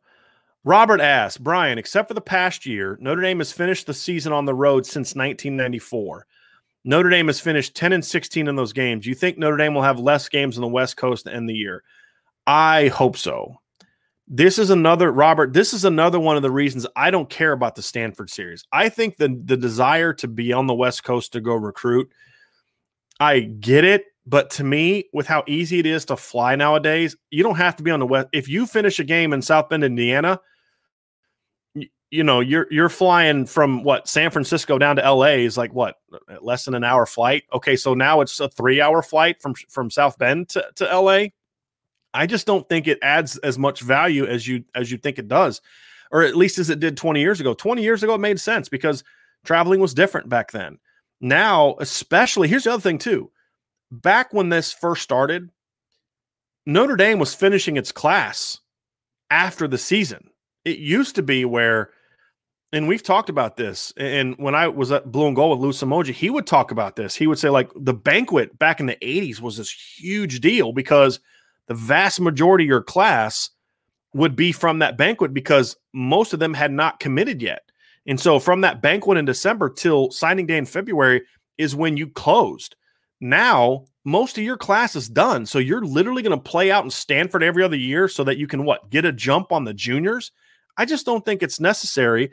Robert 0.66 1.00
asks, 1.00 1.38
Brian, 1.38 1.78
except 1.78 2.08
for 2.08 2.14
the 2.14 2.20
past 2.20 2.66
year, 2.66 2.98
Notre 3.00 3.22
Dame 3.22 3.38
has 3.38 3.52
finished 3.52 3.86
the 3.86 3.94
season 3.94 4.32
on 4.32 4.44
the 4.44 4.54
road 4.54 4.84
since 4.84 5.14
1994. 5.14 6.26
Notre 6.84 7.08
Dame 7.08 7.28
has 7.28 7.40
finished 7.40 7.74
10 7.74 7.94
and 7.94 8.04
16 8.04 8.48
in 8.48 8.56
those 8.56 8.74
games. 8.74 9.04
Do 9.04 9.08
you 9.08 9.14
think 9.14 9.38
Notre 9.38 9.56
Dame 9.56 9.74
will 9.74 9.82
have 9.82 9.98
less 9.98 10.28
games 10.28 10.58
on 10.58 10.62
the 10.62 10.68
West 10.68 10.98
Coast 10.98 11.24
to 11.24 11.32
end 11.32 11.48
the 11.48 11.54
year? 11.54 11.82
I 12.46 12.88
hope 12.88 13.16
so 13.16 13.56
this 14.28 14.58
is 14.58 14.70
another 14.70 15.12
Robert. 15.12 15.52
This 15.52 15.72
is 15.72 15.84
another 15.84 16.18
one 16.18 16.36
of 16.36 16.42
the 16.42 16.50
reasons 16.50 16.86
I 16.96 17.10
don't 17.10 17.30
care 17.30 17.52
about 17.52 17.76
the 17.76 17.82
Stanford 17.82 18.30
series. 18.30 18.64
I 18.72 18.88
think 18.88 19.16
the 19.16 19.40
the 19.44 19.56
desire 19.56 20.12
to 20.14 20.28
be 20.28 20.52
on 20.52 20.66
the 20.66 20.74
West 20.74 21.04
Coast 21.04 21.32
to 21.32 21.40
go 21.40 21.54
recruit, 21.54 22.10
I 23.20 23.40
get 23.40 23.84
it. 23.84 24.04
But 24.28 24.50
to 24.50 24.64
me, 24.64 25.04
with 25.12 25.28
how 25.28 25.44
easy 25.46 25.78
it 25.78 25.86
is 25.86 26.04
to 26.06 26.16
fly 26.16 26.56
nowadays, 26.56 27.14
you 27.30 27.44
don't 27.44 27.56
have 27.56 27.76
to 27.76 27.84
be 27.84 27.92
on 27.92 28.00
the 28.00 28.06
West. 28.06 28.28
If 28.32 28.48
you 28.48 28.66
finish 28.66 28.98
a 28.98 29.04
game 29.04 29.32
in 29.32 29.40
South 29.40 29.68
Bend, 29.68 29.84
Indiana, 29.84 30.40
you, 32.16 32.24
know 32.24 32.40
you're 32.40 32.66
you're 32.70 32.88
flying 32.88 33.46
from 33.46 33.82
what 33.82 34.08
San 34.08 34.30
Francisco 34.30 34.78
down 34.78 34.96
to 34.96 35.02
LA 35.10 35.36
is 35.44 35.56
like 35.56 35.72
what 35.72 35.96
less 36.40 36.64
than 36.64 36.74
an 36.74 36.84
hour 36.84 37.06
flight. 37.06 37.44
Okay, 37.52 37.76
so 37.76 37.94
now 37.94 38.20
it's 38.20 38.40
a 38.40 38.48
three 38.48 38.80
hour 38.80 39.02
flight 39.02 39.40
from 39.40 39.54
from 39.68 39.90
South 39.90 40.18
Bend 40.18 40.48
to, 40.50 40.64
to 40.76 40.84
LA 40.84 41.26
I 42.16 42.26
just 42.26 42.46
don't 42.46 42.66
think 42.68 42.88
it 42.88 42.98
adds 43.02 43.36
as 43.38 43.58
much 43.58 43.82
value 43.82 44.26
as 44.26 44.48
you 44.48 44.64
as 44.74 44.90
you 44.90 44.96
think 44.96 45.18
it 45.18 45.28
does, 45.28 45.60
or 46.10 46.22
at 46.22 46.34
least 46.34 46.58
as 46.58 46.70
it 46.70 46.80
did 46.80 46.96
20 46.96 47.20
years 47.20 47.40
ago. 47.40 47.52
20 47.52 47.82
years 47.82 48.02
ago, 48.02 48.14
it 48.14 48.20
made 48.20 48.40
sense 48.40 48.68
because 48.68 49.04
traveling 49.44 49.80
was 49.80 49.92
different 49.92 50.28
back 50.28 50.50
then. 50.50 50.78
Now, 51.20 51.76
especially, 51.78 52.48
here's 52.48 52.64
the 52.64 52.72
other 52.72 52.80
thing 52.82 52.98
too. 52.98 53.30
Back 53.90 54.32
when 54.32 54.48
this 54.48 54.72
first 54.72 55.02
started, 55.02 55.50
Notre 56.64 56.96
Dame 56.96 57.18
was 57.18 57.34
finishing 57.34 57.76
its 57.76 57.92
class 57.92 58.60
after 59.30 59.68
the 59.68 59.78
season. 59.78 60.30
It 60.64 60.78
used 60.78 61.14
to 61.16 61.22
be 61.22 61.44
where, 61.44 61.90
and 62.72 62.88
we've 62.88 63.02
talked 63.02 63.30
about 63.30 63.56
this. 63.56 63.92
And 63.96 64.36
when 64.38 64.54
I 64.54 64.68
was 64.68 64.92
at 64.92 65.10
Blue 65.10 65.26
and 65.26 65.36
Gold 65.36 65.58
with 65.58 65.64
Lou 65.64 65.72
Somogyi, 65.72 66.12
he 66.12 66.30
would 66.30 66.46
talk 66.46 66.70
about 66.70 66.96
this. 66.96 67.14
He 67.14 67.26
would 67.26 67.38
say, 67.38 67.48
like, 67.48 67.70
the 67.74 67.94
banquet 67.94 68.58
back 68.58 68.80
in 68.80 68.86
the 68.86 68.96
80s 68.96 69.40
was 69.40 69.56
this 69.56 69.70
huge 69.70 70.40
deal 70.40 70.72
because– 70.72 71.20
the 71.66 71.74
vast 71.74 72.20
majority 72.20 72.64
of 72.64 72.68
your 72.68 72.82
class 72.82 73.50
would 74.14 74.36
be 74.36 74.52
from 74.52 74.78
that 74.78 74.96
banquet 74.96 75.34
because 75.34 75.76
most 75.92 76.32
of 76.32 76.38
them 76.38 76.54
had 76.54 76.72
not 76.72 77.00
committed 77.00 77.42
yet. 77.42 77.62
And 78.06 78.18
so 78.18 78.38
from 78.38 78.60
that 78.60 78.80
banquet 78.80 79.18
in 79.18 79.24
December 79.24 79.68
till 79.68 80.10
signing 80.10 80.46
day 80.46 80.56
in 80.56 80.64
February 80.64 81.22
is 81.58 81.74
when 81.74 81.96
you 81.96 82.06
closed. 82.08 82.76
Now, 83.20 83.86
most 84.04 84.38
of 84.38 84.44
your 84.44 84.56
class 84.56 84.94
is 84.94 85.08
done. 85.08 85.44
So 85.44 85.58
you're 85.58 85.84
literally 85.84 86.22
going 86.22 86.38
to 86.38 86.50
play 86.50 86.70
out 86.70 86.84
in 86.84 86.90
Stanford 86.90 87.42
every 87.42 87.64
other 87.64 87.76
year 87.76 88.06
so 88.06 88.22
that 88.24 88.38
you 88.38 88.46
can 88.46 88.64
what? 88.64 88.90
Get 88.90 89.04
a 89.04 89.12
jump 89.12 89.50
on 89.50 89.64
the 89.64 89.74
juniors? 89.74 90.30
I 90.76 90.84
just 90.84 91.04
don't 91.04 91.24
think 91.24 91.42
it's 91.42 91.58
necessary. 91.58 92.30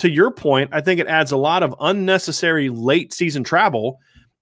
To 0.00 0.10
your 0.10 0.30
point, 0.30 0.70
I 0.72 0.80
think 0.80 1.00
it 1.00 1.06
adds 1.06 1.32
a 1.32 1.36
lot 1.36 1.62
of 1.62 1.74
unnecessary 1.80 2.68
late 2.68 3.12
season 3.12 3.44
travel. 3.44 3.98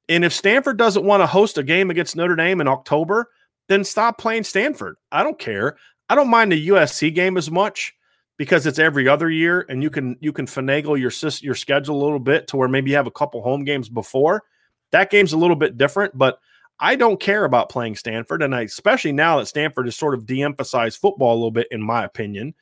And 0.08 0.24
if 0.24 0.32
Stanford 0.32 0.78
doesn't 0.78 1.04
want 1.04 1.22
to 1.22 1.26
host 1.26 1.58
a 1.58 1.62
game 1.62 1.90
against 1.90 2.16
Notre 2.16 2.36
Dame 2.36 2.60
in 2.60 2.68
October, 2.68 3.28
then 3.68 3.84
stop 3.84 4.18
playing 4.18 4.44
Stanford. 4.44 4.96
I 5.10 5.22
don't 5.22 5.38
care. 5.38 5.76
I 6.08 6.14
don't 6.14 6.30
mind 6.30 6.52
the 6.52 6.68
USC 6.68 7.14
game 7.14 7.36
as 7.36 7.50
much 7.50 7.94
because 8.36 8.66
it's 8.66 8.78
every 8.78 9.08
other 9.08 9.30
year 9.30 9.64
and 9.68 9.82
you 9.82 9.90
can 9.90 10.16
you 10.20 10.32
can 10.32 10.46
finagle 10.46 10.98
your 10.98 11.12
your 11.42 11.54
schedule 11.54 11.96
a 11.96 12.02
little 12.02 12.18
bit 12.18 12.48
to 12.48 12.56
where 12.56 12.68
maybe 12.68 12.90
you 12.90 12.96
have 12.96 13.06
a 13.06 13.12
couple 13.12 13.42
home 13.42 13.64
games 13.64 13.88
before. 13.88 14.42
That 14.90 15.10
game's 15.10 15.32
a 15.32 15.38
little 15.38 15.56
bit 15.56 15.78
different, 15.78 16.16
but 16.16 16.38
I 16.80 16.96
don't 16.96 17.20
care 17.20 17.44
about 17.44 17.68
playing 17.68 17.96
Stanford 17.96 18.42
and 18.42 18.54
I 18.54 18.62
especially 18.62 19.12
now 19.12 19.38
that 19.38 19.46
Stanford 19.46 19.86
has 19.86 19.96
sort 19.96 20.14
of 20.14 20.26
de-emphasized 20.26 20.98
football 20.98 21.34
a 21.34 21.36
little 21.36 21.50
bit 21.50 21.68
in 21.70 21.82
my 21.82 22.04
opinion 22.04 22.54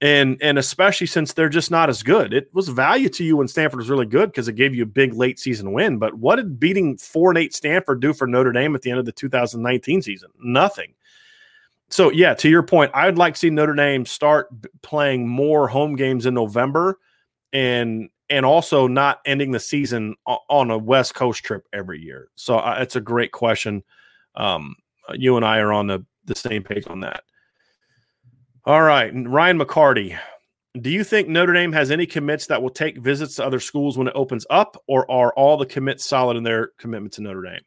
and 0.00 0.36
and 0.40 0.58
especially 0.58 1.06
since 1.06 1.32
they're 1.32 1.48
just 1.48 1.70
not 1.70 1.88
as 1.88 2.02
good. 2.02 2.32
It 2.32 2.48
was 2.54 2.68
value 2.68 3.08
to 3.10 3.24
you 3.24 3.36
when 3.36 3.48
Stanford 3.48 3.78
was 3.78 3.90
really 3.90 4.06
good 4.06 4.30
because 4.30 4.46
it 4.46 4.54
gave 4.54 4.74
you 4.74 4.84
a 4.84 4.86
big 4.86 5.14
late 5.14 5.38
season 5.38 5.72
win. 5.72 5.98
But 5.98 6.14
what 6.14 6.36
did 6.36 6.60
beating 6.60 6.96
four 6.96 7.30
and 7.30 7.38
eight 7.38 7.54
Stanford 7.54 8.00
do 8.00 8.12
for 8.12 8.26
Notre 8.26 8.52
Dame 8.52 8.74
at 8.74 8.82
the 8.82 8.90
end 8.90 9.00
of 9.00 9.06
the 9.06 9.12
2019 9.12 10.02
season? 10.02 10.30
Nothing. 10.40 10.94
So 11.90 12.10
yeah, 12.10 12.34
to 12.34 12.48
your 12.48 12.62
point, 12.62 12.92
I'd 12.94 13.18
like 13.18 13.34
to 13.34 13.40
see 13.40 13.50
Notre 13.50 13.74
Dame 13.74 14.06
start 14.06 14.48
playing 14.82 15.26
more 15.26 15.66
home 15.66 15.96
games 15.96 16.26
in 16.26 16.34
November, 16.34 16.98
and 17.52 18.08
and 18.30 18.44
also 18.44 18.86
not 18.86 19.20
ending 19.24 19.52
the 19.52 19.60
season 19.60 20.14
on 20.26 20.70
a 20.70 20.78
West 20.78 21.14
Coast 21.14 21.42
trip 21.42 21.66
every 21.72 22.00
year. 22.00 22.28
So 22.34 22.58
uh, 22.58 22.76
it's 22.80 22.94
a 22.94 23.00
great 23.00 23.32
question. 23.32 23.82
Um, 24.34 24.76
you 25.14 25.36
and 25.36 25.44
I 25.44 25.58
are 25.58 25.72
on 25.72 25.86
the 25.86 26.04
the 26.26 26.36
same 26.36 26.62
page 26.62 26.86
on 26.86 27.00
that. 27.00 27.24
All 28.68 28.82
right, 28.82 29.10
Ryan 29.14 29.58
McCarty. 29.58 30.18
Do 30.78 30.90
you 30.90 31.02
think 31.02 31.26
Notre 31.26 31.54
Dame 31.54 31.72
has 31.72 31.90
any 31.90 32.04
commits 32.04 32.48
that 32.48 32.60
will 32.60 32.68
take 32.68 32.98
visits 32.98 33.36
to 33.36 33.46
other 33.46 33.60
schools 33.60 33.96
when 33.96 34.08
it 34.08 34.12
opens 34.14 34.44
up, 34.50 34.76
or 34.86 35.10
are 35.10 35.32
all 35.32 35.56
the 35.56 35.64
commits 35.64 36.04
solid 36.04 36.36
in 36.36 36.42
their 36.42 36.72
commitment 36.78 37.14
to 37.14 37.22
Notre 37.22 37.40
Dame? 37.40 37.62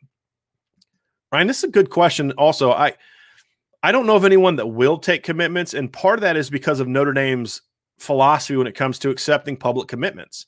Ryan, 1.31 1.47
this 1.47 1.57
is 1.57 1.63
a 1.63 1.69
good 1.69 1.89
question. 1.89 2.31
Also, 2.33 2.71
I 2.71 2.93
I 3.81 3.91
don't 3.91 4.05
know 4.05 4.15
of 4.15 4.25
anyone 4.25 4.57
that 4.57 4.67
will 4.67 4.99
take 4.99 5.23
commitments, 5.23 5.73
and 5.73 5.91
part 5.91 6.19
of 6.19 6.21
that 6.21 6.37
is 6.37 6.51
because 6.51 6.79
of 6.79 6.87
Notre 6.87 7.13
Dame's 7.13 7.63
philosophy 7.97 8.55
when 8.55 8.67
it 8.67 8.75
comes 8.75 8.99
to 8.99 9.09
accepting 9.09 9.57
public 9.57 9.87
commitments. 9.87 10.45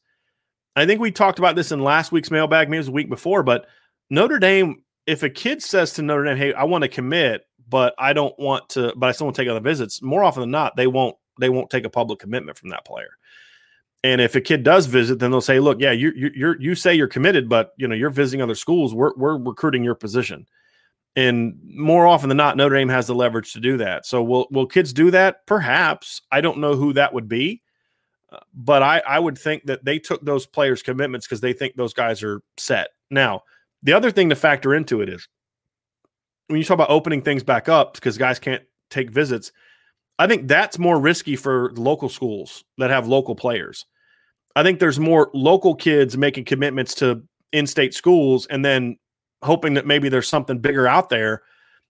I 0.76 0.86
think 0.86 1.01
we 1.01 1.12
talked 1.12 1.39
about 1.39 1.56
this 1.56 1.72
in 1.72 1.80
last 1.80 2.12
week's 2.12 2.30
mailbag, 2.30 2.70
maybe 2.70 2.78
it 2.78 2.82
was 2.82 2.88
a 2.89 2.91
week 2.91 3.10
before, 3.10 3.41
but 3.41 3.66
Notre 4.12 4.38
Dame, 4.38 4.84
if 5.08 5.24
a 5.24 5.32
kid 5.32 5.64
says 5.64 5.93
to 5.93 6.04
Notre 6.04 6.26
Dame, 6.26 6.38
"Hey, 6.38 6.54
I 6.54 6.66
want 6.66 6.84
to 6.84 6.89
commit," 6.89 7.47
but 7.70 7.93
I 7.97 8.14
don't 8.14 8.38
want 8.38 8.70
to, 8.70 8.93
but 8.95 9.07
I 9.07 9.11
still 9.11 9.28
want 9.28 9.36
to 9.36 9.41
take 9.41 9.49
other 9.49 9.59
visits. 9.59 10.01
More 10.01 10.24
often 10.24 10.41
than 10.41 10.51
not, 10.51 10.76
they 10.76 10.88
won't 10.88 11.16
they 11.39 11.49
won't 11.49 11.70
take 11.70 11.86
a 11.86 11.89
public 11.89 12.20
commitment 12.20 12.57
from 12.57 12.70
that 12.70 12.86
player. 12.86 13.18
And 14.03 14.20
if 14.20 14.36
a 14.36 14.41
kid 14.41 14.64
does 14.64 14.86
visit, 14.86 15.20
then 15.20 15.32
they'll 15.32 15.41
say, 15.41 15.59
"Look, 15.59 15.80
yeah, 15.80 15.91
you 15.91 16.11
you 16.16 16.55
you 16.59 16.76
say 16.76 16.93
you're 16.93 17.07
committed, 17.07 17.47
but 17.47 17.74
you 17.78 17.88
know 17.88 17.95
you're 17.95 18.09
visiting 18.09 18.41
other 18.41 18.55
schools. 18.55 18.93
We're 18.93 19.14
we're 19.16 19.38
recruiting 19.38 19.84
your 19.84 19.95
position." 19.95 20.45
And 21.16 21.59
more 21.64 22.07
often 22.07 22.28
than 22.28 22.38
not, 22.38 22.57
Notre 22.57 22.76
Dame 22.76 22.89
has 22.89 23.07
the 23.07 23.16
leverage 23.16 23.53
to 23.53 23.59
do 23.59 23.78
that. 23.78 24.05
So 24.05 24.24
will 24.24 24.47
will 24.51 24.66
kids 24.66 24.91
do 24.93 25.11
that? 25.11 25.45
Perhaps. 25.45 26.22
I 26.32 26.41
don't 26.41 26.57
know 26.57 26.76
who 26.76 26.93
that 26.93 27.14
would 27.14 27.30
be, 27.30 27.61
uh, 28.32 28.39
but 28.53 28.84
I 28.84 29.01
I 29.07 29.20
would 29.20 29.38
think 29.38 29.66
that 29.68 29.86
they 29.86 29.99
took 29.99 30.26
those 30.26 30.45
players' 30.45 30.84
commitments 30.84 31.26
because 31.26 31.41
they 31.41 31.53
think 31.53 31.76
those 31.76 31.93
guys 31.93 32.24
are 32.24 32.41
set. 32.57 32.89
Now, 33.09 33.43
the 33.84 33.93
other 33.93 34.11
thing 34.11 34.30
to 34.30 34.36
factor 34.36 34.74
into 34.74 35.01
it 35.01 35.07
is 35.07 35.28
when 36.48 36.58
you 36.58 36.64
talk 36.64 36.76
about 36.76 36.89
opening 36.89 37.22
things 37.22 37.44
back 37.44 37.70
up 37.70 37.94
because 37.94 38.18
guys 38.18 38.39
can't 38.39 38.64
take 38.89 39.10
visits, 39.10 39.52
I 40.20 40.28
think 40.28 40.48
that's 40.48 40.78
more 40.78 41.00
risky 41.00 41.36
for 41.36 41.72
local 41.74 42.10
schools 42.10 42.64
that 42.78 42.89
have 42.89 43.08
local 43.08 43.36
players. 43.36 43.86
I 44.56 44.64
think 44.64 44.80
there's 44.80 45.00
more 45.00 45.32
local 45.34 45.76
kids 45.76 46.18
making 46.18 46.46
commitments 46.46 46.94
to 46.96 47.24
in-state 47.52 47.94
schools 47.94 48.46
and 48.48 48.64
then 48.64 48.98
hoping 49.44 49.74
that 49.76 49.88
maybe 49.88 50.10
there's 50.10 50.28
something 50.28 50.60
bigger 50.60 50.88
out 50.88 51.10
there 51.10 51.41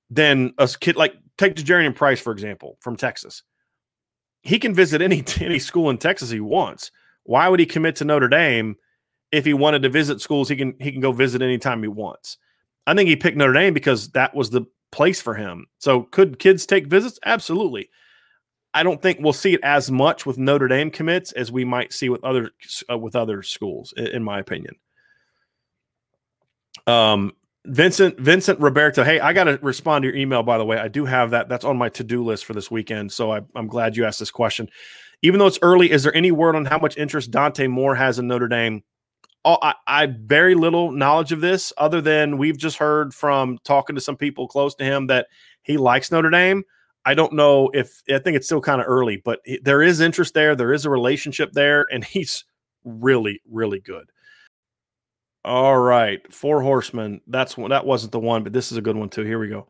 than 0.10 0.54
a 0.58 0.68
kid 0.80 0.96
like 0.96 1.16
take 1.38 1.56
Jerian 1.56 1.96
Price 1.96 2.20
for 2.20 2.32
example 2.32 2.78
from 2.82 2.96
Texas. 2.96 3.44
he 4.44 4.60
can 4.60 4.74
visit 4.74 5.02
any 5.02 5.24
any 5.42 5.60
school 5.60 5.90
in 5.90 5.98
Texas 5.98 6.30
he 6.30 6.40
wants. 6.40 6.92
Why 7.24 7.48
would 7.48 7.60
he 7.60 7.66
commit 7.66 7.96
to 7.98 8.06
Notre 8.06 8.28
Dame 8.28 8.76
if 9.32 9.46
he 9.46 9.54
wanted 9.54 9.84
to 9.84 9.90
visit 9.90 10.22
schools? 10.22 10.50
He 10.50 10.56
can 10.56 10.76
he 10.80 10.92
can 10.92 11.02
go 11.02 11.12
visit 11.12 11.42
anytime 11.42 11.82
he 11.82 11.88
wants. 11.88 12.38
I 12.86 12.94
think 12.94 13.10
he 13.10 13.16
picked 13.16 13.38
Notre 13.38 13.54
Dame 13.54 13.74
because 13.74 14.10
that 14.10 14.36
was 14.36 14.50
the 14.50 14.66
place 14.92 15.22
for 15.22 15.34
him. 15.34 15.66
So 15.80 16.04
could 16.04 16.40
kids 16.40 16.66
take 16.66 16.88
visits? 16.88 17.20
Absolutely. 17.26 17.90
I 18.74 18.84
don't 18.84 19.02
think 19.02 19.20
we'll 19.22 19.34
see 19.34 19.54
it 19.54 19.62
as 19.64 19.92
much 19.92 20.26
with 20.26 20.38
Notre 20.38 20.68
Dame 20.68 20.90
commits 20.92 21.32
as 21.32 21.52
we 21.52 21.64
might 21.64 21.94
see 21.94 22.10
with 22.10 22.24
other 22.24 22.52
uh, 22.92 22.98
with 22.98 23.16
other 23.16 23.44
schools, 23.44 23.94
in, 23.96 24.08
in 24.08 24.24
my 24.24 24.40
opinion. 24.40 24.76
Um, 26.88 27.34
Vincent 27.66 28.20
Vincent 28.20 28.60
Roberto. 28.60 29.04
Hey, 29.04 29.20
I 29.20 29.32
got 29.34 29.46
to 29.46 29.60
respond 29.62 30.04
to 30.04 30.08
your 30.08 30.18
email. 30.18 30.44
By 30.44 30.58
the 30.58 30.66
way, 30.66 30.78
I 30.78 30.88
do 30.88 31.06
have 31.06 31.32
that. 31.32 31.50
That's 31.50 31.66
on 31.66 31.78
my 31.78 31.90
to 31.90 32.04
do 32.04 32.24
list 32.24 32.46
for 32.46 32.54
this 32.54 32.70
weekend. 32.70 33.12
So 33.12 33.32
I, 33.32 33.42
I'm 33.56 33.68
glad 33.68 33.96
you 33.96 34.06
asked 34.06 34.20
this 34.20 34.32
question. 34.32 34.70
Even 35.22 35.40
though 35.40 35.48
it's 35.48 35.60
early, 35.62 35.90
is 35.90 36.04
there 36.04 36.16
any 36.16 36.32
word 36.32 36.56
on 36.56 36.66
how 36.66 36.78
much 36.78 36.98
interest 36.98 37.32
Dante 37.32 37.68
Moore 37.68 37.96
has 37.96 38.20
in 38.20 38.28
Notre 38.28 38.50
Dame? 38.50 38.84
Oh, 39.46 39.58
I, 39.62 39.76
I 39.88 40.06
very 40.06 40.56
little 40.56 40.92
knowledge 40.92 41.32
of 41.34 41.42
this, 41.42 41.74
other 41.78 42.00
than 42.00 42.38
we've 42.38 42.58
just 42.58 42.78
heard 42.78 43.14
from 43.14 43.58
talking 43.66 43.96
to 43.96 44.02
some 44.02 44.16
people 44.16 44.48
close 44.48 44.74
to 44.76 44.86
him 44.86 45.08
that 45.08 45.28
he 45.64 45.78
likes 45.78 46.12
Notre 46.12 46.30
Dame. 46.30 46.64
I 47.06 47.14
don't 47.14 47.34
know 47.34 47.70
if 47.74 48.02
I 48.10 48.20
think 48.20 48.38
it's 48.38 48.46
still 48.46 48.62
kind 48.62 48.80
of 48.80 48.88
early, 48.88 49.18
but 49.18 49.42
there 49.62 49.82
is 49.82 50.00
interest 50.00 50.34
there. 50.34 50.56
There 50.56 50.72
is 50.72 50.86
a 50.86 50.90
relationship 50.90 51.52
there, 51.52 51.86
and 51.92 52.04
he's 52.04 52.46
really, 52.86 53.42
really 53.50 53.82
good. 53.82 54.10
All 55.46 55.78
right, 55.78 56.22
Four 56.34 56.62
Horsemen. 56.62 57.20
That's 57.28 57.58
one. 57.58 57.72
That 57.72 57.86
wasn't 57.86 58.14
the 58.14 58.20
one, 58.20 58.44
but 58.44 58.54
this 58.54 58.72
is 58.72 58.78
a 58.78 58.82
good 58.82 58.96
one 58.96 59.10
too. 59.10 59.24
Here 59.24 59.40
we 59.40 59.50
go. 59.50 59.68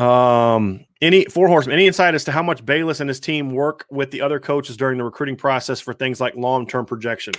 Um, 0.00 0.86
any 1.00 1.24
Four 1.24 1.48
Horsemen. 1.48 1.74
Any 1.74 1.88
insight 1.88 2.14
as 2.14 2.22
to 2.24 2.32
how 2.32 2.44
much 2.44 2.64
Balis 2.64 3.00
and 3.00 3.10
his 3.10 3.18
team 3.18 3.50
work 3.50 3.86
with 3.90 4.12
the 4.12 4.20
other 4.20 4.38
coaches 4.38 4.76
during 4.76 4.98
the 4.98 5.04
recruiting 5.04 5.36
process 5.36 5.80
for 5.80 5.92
things 5.92 6.20
like 6.20 6.36
long 6.36 6.68
term 6.68 6.86
projection? 6.86 7.34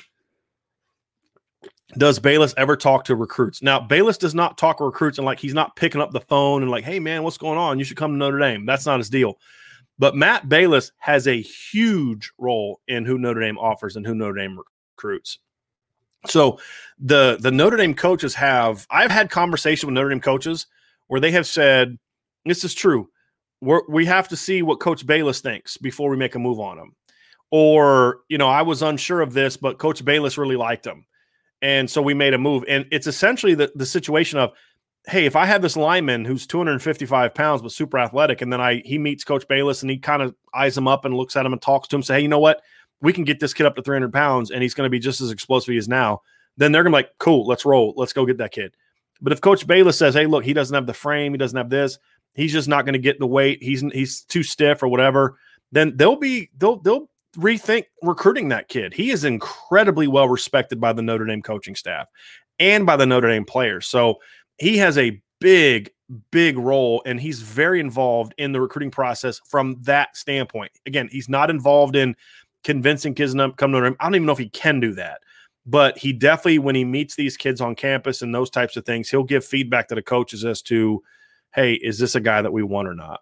Does 1.97 2.19
Balis 2.19 2.53
ever 2.57 2.75
talk 2.75 3.05
to 3.05 3.15
recruits? 3.15 3.61
Now, 3.61 3.79
Balis 3.79 4.17
does 4.17 4.33
not 4.33 4.57
talk 4.57 4.77
to 4.77 4.85
recruits 4.85 5.17
and 5.17 5.25
like 5.25 5.39
he's 5.39 5.53
not 5.53 5.75
picking 5.75 6.01
up 6.01 6.11
the 6.11 6.21
phone 6.21 6.61
and 6.61 6.71
like, 6.71 6.83
hey 6.83 6.99
man, 6.99 7.23
what's 7.23 7.37
going 7.37 7.57
on? 7.57 7.77
You 7.77 7.85
should 7.85 7.97
come 7.97 8.11
to 8.11 8.17
Notre 8.17 8.39
Dame. 8.39 8.65
That's 8.65 8.85
not 8.85 8.99
his 8.99 9.09
deal. 9.09 9.37
But 9.99 10.15
Matt 10.15 10.49
Balis 10.49 10.91
has 10.97 11.27
a 11.27 11.41
huge 11.41 12.31
role 12.37 12.81
in 12.87 13.05
who 13.05 13.17
Notre 13.19 13.41
Dame 13.41 13.59
offers 13.59 13.95
and 13.95 14.05
who 14.05 14.15
Notre 14.15 14.39
Dame 14.39 14.59
recruits. 14.97 15.39
So 16.25 16.59
the 16.99 17.37
the 17.39 17.51
Notre 17.51 17.77
Dame 17.77 17.93
coaches 17.93 18.33
have 18.35 18.87
I've 18.89 19.11
had 19.11 19.29
conversation 19.29 19.87
with 19.87 19.93
Notre 19.93 20.09
Dame 20.09 20.21
coaches 20.21 20.67
where 21.07 21.19
they 21.19 21.31
have 21.31 21.45
said 21.45 21.97
this 22.45 22.63
is 22.63 22.73
true. 22.73 23.09
We're, 23.61 23.81
we 23.87 24.05
have 24.05 24.27
to 24.29 24.35
see 24.35 24.61
what 24.61 24.79
Coach 24.79 25.05
Balis 25.05 25.41
thinks 25.41 25.77
before 25.77 26.09
we 26.09 26.17
make 26.17 26.35
a 26.35 26.39
move 26.39 26.59
on 26.59 26.77
him. 26.77 26.95
Or 27.51 28.21
you 28.29 28.37
know, 28.37 28.49
I 28.49 28.61
was 28.61 28.81
unsure 28.81 29.21
of 29.21 29.33
this, 29.33 29.57
but 29.57 29.77
Coach 29.77 30.03
Balis 30.03 30.37
really 30.37 30.55
liked 30.55 30.87
him, 30.87 31.05
and 31.63 31.89
so 31.89 31.99
we 32.03 32.13
made 32.13 32.35
a 32.35 32.37
move. 32.37 32.63
And 32.67 32.85
it's 32.91 33.07
essentially 33.07 33.55
the 33.55 33.71
the 33.73 33.87
situation 33.87 34.37
of 34.37 34.51
hey, 35.07 35.25
if 35.25 35.35
I 35.35 35.45
have 35.45 35.61
this 35.61 35.75
lineman 35.75 36.23
who's 36.23 36.47
255 36.47 37.33
pounds 37.33 37.61
but 37.61 37.73
super 37.73 37.97
athletic, 37.97 38.41
and 38.41 38.53
then 38.53 38.61
I 38.61 38.83
he 38.85 38.99
meets 38.99 39.23
Coach 39.23 39.47
Balis 39.47 39.81
and 39.81 39.89
he 39.89 39.97
kind 39.97 40.21
of 40.21 40.35
eyes 40.53 40.77
him 40.77 40.87
up 40.87 41.05
and 41.05 41.15
looks 41.15 41.35
at 41.35 41.45
him 41.45 41.53
and 41.53 41.61
talks 41.61 41.87
to 41.87 41.95
him, 41.95 42.03
say, 42.03 42.15
hey, 42.15 42.21
you 42.21 42.27
know 42.27 42.39
what? 42.39 42.61
we 43.03 43.11
can 43.11 43.25
get 43.25 43.39
this 43.41 43.53
kid 43.53 43.65
up 43.65 43.75
to 43.75 43.81
300 43.81 44.11
pounds 44.13 44.49
and 44.49 44.63
he's 44.63 44.73
going 44.73 44.85
to 44.87 44.89
be 44.89 44.97
just 44.97 45.19
as 45.19 45.29
explosive 45.29 45.69
as 45.69 45.73
he 45.73 45.77
is 45.77 45.87
now, 45.89 46.21
then 46.55 46.71
they're 46.71 46.83
going 46.83 46.93
to 46.93 46.97
be 46.97 47.03
like, 47.03 47.11
cool, 47.19 47.45
let's 47.45 47.65
roll. 47.65 47.93
Let's 47.97 48.13
go 48.13 48.25
get 48.25 48.37
that 48.37 48.53
kid. 48.53 48.75
But 49.21 49.33
if 49.33 49.41
Coach 49.41 49.67
Balis 49.67 49.95
says, 49.95 50.13
hey, 50.13 50.25
look, 50.25 50.45
he 50.45 50.53
doesn't 50.53 50.73
have 50.73 50.87
the 50.87 50.93
frame, 50.93 51.33
he 51.33 51.37
doesn't 51.37 51.57
have 51.57 51.69
this, 51.69 51.99
he's 52.33 52.53
just 52.53 52.69
not 52.69 52.85
going 52.85 52.93
to 52.93 52.99
get 52.99 53.19
the 53.19 53.27
weight, 53.27 53.61
he's 53.61 53.81
he's 53.91 54.21
too 54.21 54.41
stiff 54.41 54.81
or 54.81 54.87
whatever, 54.87 55.37
then 55.73 55.97
they'll 55.97 56.15
be 56.15 56.49
they'll 56.57 56.77
they'll 56.77 57.09
rethink 57.37 57.85
recruiting 58.01 58.49
that 58.49 58.69
kid. 58.69 58.93
He 58.93 59.11
is 59.11 59.23
incredibly 59.23 60.07
well 60.07 60.27
respected 60.27 60.79
by 60.79 60.93
the 60.93 61.01
Notre 61.01 61.25
Dame 61.25 61.41
coaching 61.41 61.75
staff 61.75 62.07
and 62.59 62.85
by 62.85 62.95
the 62.95 63.05
Notre 63.05 63.29
Dame 63.29 63.45
players. 63.45 63.87
So 63.87 64.19
he 64.57 64.77
has 64.77 64.97
a 64.97 65.21
big, 65.39 65.89
big 66.31 66.57
role 66.57 67.01
and 67.05 67.19
he's 67.19 67.41
very 67.41 67.79
involved 67.79 68.33
in 68.37 68.51
the 68.51 68.61
recruiting 68.61 68.91
process 68.91 69.39
from 69.49 69.77
that 69.81 70.15
standpoint. 70.15 70.71
Again, 70.85 71.09
he's 71.11 71.29
not 71.29 71.49
involved 71.49 71.95
in 71.95 72.15
convincing 72.63 73.13
kids 73.15 73.33
to 73.33 73.51
come 73.57 73.71
to 73.71 73.77
Notre 73.77 73.89
Dame. 73.89 73.97
I 73.99 74.05
don't 74.05 74.15
even 74.15 74.25
know 74.25 74.33
if 74.33 74.37
he 74.37 74.49
can 74.49 74.79
do 74.79 74.93
that, 74.93 75.21
but 75.65 75.97
he 75.97 76.13
definitely, 76.13 76.59
when 76.59 76.75
he 76.75 76.85
meets 76.85 77.15
these 77.15 77.35
kids 77.35 77.61
on 77.61 77.75
campus 77.75 78.21
and 78.21 78.33
those 78.33 78.49
types 78.49 78.77
of 78.77 78.85
things, 78.85 79.09
he'll 79.09 79.23
give 79.23 79.43
feedback 79.43 79.87
to 79.87 79.95
the 79.95 80.01
coaches 80.01 80.45
as 80.45 80.61
to, 80.63 81.01
hey, 81.55 81.73
is 81.73 81.97
this 81.97 82.15
a 82.15 82.21
guy 82.21 82.41
that 82.41 82.53
we 82.53 82.63
want 82.63 82.87
or 82.87 82.95
not? 82.95 83.21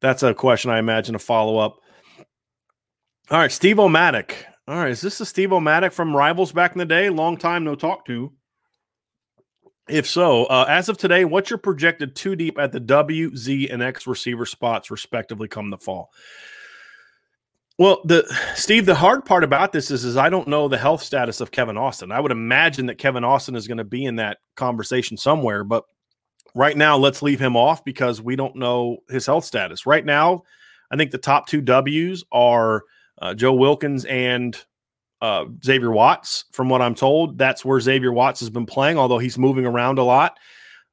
That's 0.00 0.22
a 0.22 0.34
question 0.34 0.70
I 0.70 0.78
imagine 0.78 1.14
a 1.14 1.18
follow 1.18 1.56
up. 1.56 1.80
All 3.28 3.38
right, 3.38 3.50
Steve 3.50 3.80
O'Matic. 3.80 4.46
All 4.68 4.76
right, 4.76 4.90
is 4.90 5.00
this 5.00 5.18
the 5.18 5.26
Steve 5.26 5.52
O'Matic 5.52 5.92
from 5.92 6.14
Rivals 6.14 6.52
back 6.52 6.72
in 6.72 6.78
the 6.78 6.84
day? 6.84 7.10
Long 7.10 7.36
time 7.36 7.64
no 7.64 7.74
talk 7.74 8.06
to. 8.06 8.32
If 9.88 10.06
so, 10.06 10.44
uh, 10.44 10.64
as 10.68 10.88
of 10.88 10.96
today, 10.96 11.24
what's 11.24 11.50
your 11.50 11.58
projected 11.58 12.14
two 12.14 12.36
deep 12.36 12.56
at 12.56 12.70
the 12.70 12.78
W, 12.78 13.34
Z, 13.34 13.68
and 13.68 13.82
X 13.82 14.06
receiver 14.06 14.46
spots, 14.46 14.92
respectively, 14.92 15.48
come 15.48 15.70
the 15.70 15.78
fall? 15.78 16.12
Well, 17.78 18.00
the 18.04 18.24
Steve, 18.54 18.86
the 18.86 18.94
hard 18.94 19.24
part 19.24 19.42
about 19.42 19.72
this 19.72 19.90
is, 19.90 20.04
is 20.04 20.16
I 20.16 20.30
don't 20.30 20.46
know 20.46 20.68
the 20.68 20.78
health 20.78 21.02
status 21.02 21.40
of 21.40 21.50
Kevin 21.50 21.76
Austin. 21.76 22.12
I 22.12 22.20
would 22.20 22.32
imagine 22.32 22.86
that 22.86 22.98
Kevin 22.98 23.24
Austin 23.24 23.56
is 23.56 23.66
going 23.66 23.78
to 23.78 23.84
be 23.84 24.04
in 24.04 24.16
that 24.16 24.38
conversation 24.54 25.16
somewhere, 25.16 25.64
but 25.64 25.82
right 26.54 26.76
now, 26.76 26.96
let's 26.96 27.22
leave 27.22 27.40
him 27.40 27.56
off 27.56 27.84
because 27.84 28.22
we 28.22 28.36
don't 28.36 28.54
know 28.54 28.98
his 29.10 29.26
health 29.26 29.44
status. 29.44 29.84
Right 29.84 30.04
now, 30.04 30.44
I 30.92 30.96
think 30.96 31.10
the 31.10 31.18
top 31.18 31.48
two 31.48 31.60
W's 31.60 32.22
are 32.30 32.84
uh, 33.20 33.34
Joe 33.34 33.54
Wilkins 33.54 34.04
and 34.04 34.56
uh, 35.20 35.46
Xavier 35.64 35.90
Watts. 35.90 36.44
From 36.52 36.68
what 36.68 36.82
I'm 36.82 36.94
told, 36.94 37.38
that's 37.38 37.64
where 37.64 37.80
Xavier 37.80 38.12
Watts 38.12 38.40
has 38.40 38.50
been 38.50 38.66
playing, 38.66 38.98
although 38.98 39.18
he's 39.18 39.38
moving 39.38 39.66
around 39.66 39.98
a 39.98 40.04
lot. 40.04 40.38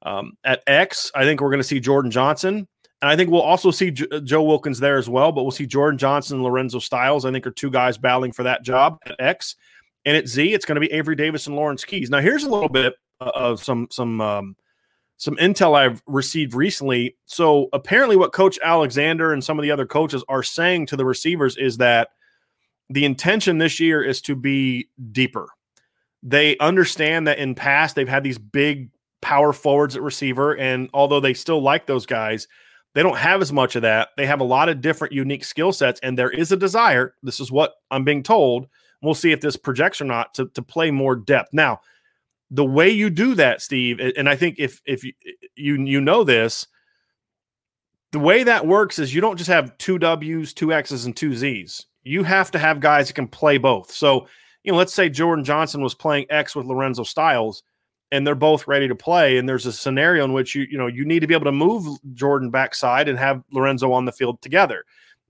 Um, 0.02 0.34
at 0.44 0.62
X, 0.66 1.10
I 1.14 1.24
think 1.24 1.40
we're 1.40 1.50
going 1.50 1.60
to 1.60 1.64
see 1.64 1.80
Jordan 1.80 2.10
Johnson 2.10 2.68
and 3.04 3.10
I 3.10 3.16
think 3.16 3.28
we'll 3.28 3.42
also 3.42 3.70
see 3.70 3.90
J- 3.90 4.06
uh, 4.10 4.20
Joe 4.20 4.42
Wilkins 4.44 4.80
there 4.80 4.96
as 4.96 5.10
well, 5.10 5.30
but 5.30 5.42
we'll 5.42 5.50
see 5.50 5.66
Jordan 5.66 5.98
Johnson 5.98 6.36
and 6.36 6.42
Lorenzo 6.42 6.78
Styles. 6.78 7.26
I 7.26 7.32
think 7.32 7.46
are 7.46 7.50
two 7.50 7.70
guys 7.70 7.98
battling 7.98 8.32
for 8.32 8.44
that 8.44 8.62
job 8.62 8.96
at 9.04 9.14
X. 9.18 9.56
And 10.06 10.16
at 10.16 10.26
Z, 10.26 10.54
it's 10.54 10.64
going 10.64 10.76
to 10.76 10.80
be 10.80 10.90
Avery 10.90 11.14
Davis 11.14 11.46
and 11.46 11.54
Lawrence 11.54 11.84
Keys. 11.84 12.08
Now, 12.08 12.20
here's 12.20 12.44
a 12.44 12.48
little 12.48 12.70
bit 12.70 12.94
of 13.20 13.62
some 13.62 13.88
some 13.90 14.22
um, 14.22 14.56
some 15.16 15.36
intel 15.36 15.76
I've 15.76 16.02
received 16.06 16.54
recently. 16.54 17.16
So 17.26 17.68
apparently, 17.72 18.16
what 18.16 18.32
Coach 18.32 18.58
Alexander 18.62 19.32
and 19.32 19.42
some 19.42 19.58
of 19.58 19.62
the 19.62 19.70
other 19.70 19.86
coaches 19.86 20.24
are 20.28 20.42
saying 20.42 20.86
to 20.86 20.96
the 20.96 21.04
receivers 21.04 21.56
is 21.56 21.76
that 21.78 22.08
the 22.90 23.04
intention 23.04 23.58
this 23.58 23.80
year 23.80 24.02
is 24.02 24.20
to 24.22 24.36
be 24.36 24.88
deeper. 25.12 25.48
They 26.22 26.56
understand 26.58 27.26
that 27.26 27.38
in 27.38 27.54
past 27.54 27.94
they've 27.96 28.08
had 28.08 28.24
these 28.24 28.38
big 28.38 28.90
power 29.22 29.52
forwards 29.52 29.96
at 29.96 30.02
receiver, 30.02 30.56
and 30.56 30.90
although 30.92 31.20
they 31.20 31.34
still 31.34 31.62
like 31.62 31.86
those 31.86 32.06
guys, 32.06 32.48
they 32.94 33.02
don't 33.02 33.16
have 33.16 33.40
as 33.40 33.52
much 33.52 33.76
of 33.76 33.82
that. 33.82 34.10
They 34.16 34.26
have 34.26 34.40
a 34.40 34.44
lot 34.44 34.68
of 34.68 34.80
different 34.80 35.12
unique 35.12 35.44
skill 35.44 35.72
sets, 35.72 36.00
and 36.02 36.18
there 36.18 36.30
is 36.30 36.52
a 36.52 36.56
desire. 36.56 37.14
This 37.22 37.40
is 37.40 37.50
what 37.50 37.74
I'm 37.90 38.04
being 38.04 38.22
told. 38.22 38.68
We'll 39.02 39.14
see 39.14 39.32
if 39.32 39.40
this 39.40 39.56
projects 39.56 40.00
or 40.00 40.04
not 40.04 40.34
to, 40.34 40.46
to 40.48 40.62
play 40.62 40.90
more 40.90 41.16
depth. 41.16 41.52
Now, 41.52 41.80
the 42.50 42.64
way 42.64 42.90
you 42.90 43.10
do 43.10 43.34
that, 43.34 43.62
Steve, 43.62 44.00
and 44.16 44.28
I 44.28 44.36
think 44.36 44.56
if 44.58 44.80
if 44.84 45.04
you 45.04 45.12
you, 45.56 45.84
you 45.84 46.00
know 46.00 46.24
this, 46.24 46.66
the 48.12 48.18
way 48.18 48.44
that 48.44 48.66
works 48.66 48.98
is 48.98 49.14
you 49.14 49.20
don't 49.20 49.36
just 49.36 49.50
have 49.50 49.76
two 49.78 49.98
W's, 49.98 50.54
two 50.54 50.72
X's, 50.72 51.04
and 51.04 51.16
two 51.16 51.34
Z's. 51.34 51.86
You 52.04 52.22
have 52.22 52.50
to 52.52 52.58
have 52.58 52.80
guys 52.80 53.08
that 53.08 53.14
can 53.14 53.26
play 53.26 53.58
both. 53.58 53.90
So, 53.90 54.28
you 54.62 54.72
know, 54.72 54.78
let's 54.78 54.94
say 54.94 55.08
Jordan 55.08 55.44
Johnson 55.44 55.80
was 55.80 55.94
playing 55.94 56.26
X 56.30 56.54
with 56.54 56.66
Lorenzo 56.66 57.02
Styles 57.02 57.62
and 58.12 58.24
they're 58.24 58.36
both 58.36 58.68
ready 58.68 58.86
to 58.86 58.94
play 58.94 59.38
and 59.38 59.48
there's 59.48 59.66
a 59.66 59.72
scenario 59.72 60.24
in 60.24 60.32
which 60.32 60.54
you 60.54 60.66
you 60.70 60.78
know 60.78 60.86
you 60.86 61.04
need 61.04 61.20
to 61.20 61.26
be 61.26 61.34
able 61.34 61.44
to 61.46 61.52
move 61.52 61.98
Jordan 62.12 62.50
backside 62.50 63.08
and 63.08 63.18
have 63.18 63.42
Lorenzo 63.50 63.92
on 63.92 64.04
the 64.04 64.12
field 64.12 64.40
together. 64.40 64.84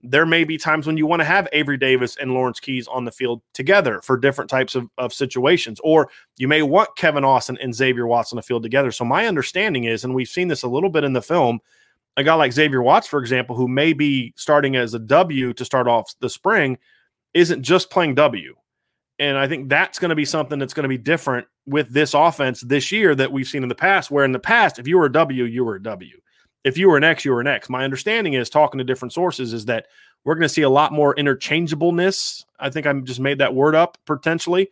There 0.06 0.26
may 0.26 0.44
be 0.44 0.58
times 0.58 0.86
when 0.86 0.96
you 0.98 1.06
want 1.06 1.20
to 1.20 1.24
have 1.24 1.48
Avery 1.52 1.78
Davis 1.78 2.16
and 2.16 2.34
Lawrence 2.34 2.60
Keys 2.60 2.86
on 2.86 3.04
the 3.04 3.10
field 3.10 3.40
together 3.54 4.02
for 4.02 4.18
different 4.18 4.50
types 4.50 4.74
of, 4.74 4.88
of 4.98 5.12
situations, 5.14 5.80
or 5.82 6.10
you 6.36 6.46
may 6.46 6.62
want 6.62 6.94
Kevin 6.96 7.24
Austin 7.24 7.58
and 7.62 7.74
Xavier 7.74 8.06
Watts 8.06 8.32
on 8.32 8.36
the 8.36 8.42
field 8.42 8.62
together. 8.62 8.90
So 8.90 9.04
my 9.04 9.26
understanding 9.26 9.84
is, 9.84 10.04
and 10.04 10.14
we've 10.14 10.28
seen 10.28 10.48
this 10.48 10.62
a 10.62 10.68
little 10.68 10.90
bit 10.90 11.04
in 11.04 11.14
the 11.14 11.22
film, 11.22 11.60
a 12.16 12.22
guy 12.22 12.34
like 12.34 12.52
Xavier 12.52 12.82
Watts, 12.82 13.06
for 13.06 13.18
example, 13.18 13.56
who 13.56 13.66
may 13.66 13.92
be 13.92 14.32
starting 14.36 14.76
as 14.76 14.94
a 14.94 14.98
W 14.98 15.52
to 15.54 15.64
start 15.64 15.88
off 15.88 16.14
the 16.20 16.28
spring, 16.28 16.78
isn't 17.32 17.62
just 17.62 17.90
playing 17.90 18.14
W. 18.14 18.54
And 19.18 19.38
I 19.38 19.48
think 19.48 19.68
that's 19.68 19.98
going 19.98 20.10
to 20.10 20.14
be 20.14 20.24
something 20.24 20.58
that's 20.58 20.74
going 20.74 20.84
to 20.84 20.88
be 20.88 20.98
different 20.98 21.46
with 21.66 21.92
this 21.92 22.14
offense 22.14 22.60
this 22.60 22.92
year 22.92 23.14
that 23.14 23.32
we've 23.32 23.46
seen 23.46 23.62
in 23.62 23.68
the 23.68 23.74
past, 23.74 24.10
where 24.10 24.24
in 24.24 24.32
the 24.32 24.38
past, 24.38 24.78
if 24.78 24.86
you 24.86 24.98
were 24.98 25.06
a 25.06 25.12
W, 25.12 25.44
you 25.44 25.64
were 25.64 25.76
a 25.76 25.82
W. 25.82 26.20
If 26.64 26.78
you 26.78 26.88
were 26.88 26.96
an 26.96 27.04
X, 27.04 27.24
you 27.24 27.32
were 27.32 27.40
an 27.40 27.46
X. 27.46 27.68
My 27.68 27.84
understanding 27.84 28.32
is 28.32 28.50
talking 28.50 28.78
to 28.78 28.84
different 28.84 29.12
sources 29.12 29.52
is 29.52 29.66
that 29.66 29.86
we're 30.24 30.34
going 30.34 30.42
to 30.42 30.48
see 30.48 30.62
a 30.62 30.70
lot 30.70 30.92
more 30.92 31.14
interchangeableness. 31.14 32.44
I 32.58 32.70
think 32.70 32.86
I 32.86 32.92
just 33.00 33.20
made 33.20 33.38
that 33.38 33.54
word 33.54 33.74
up 33.74 33.98
potentially 34.06 34.70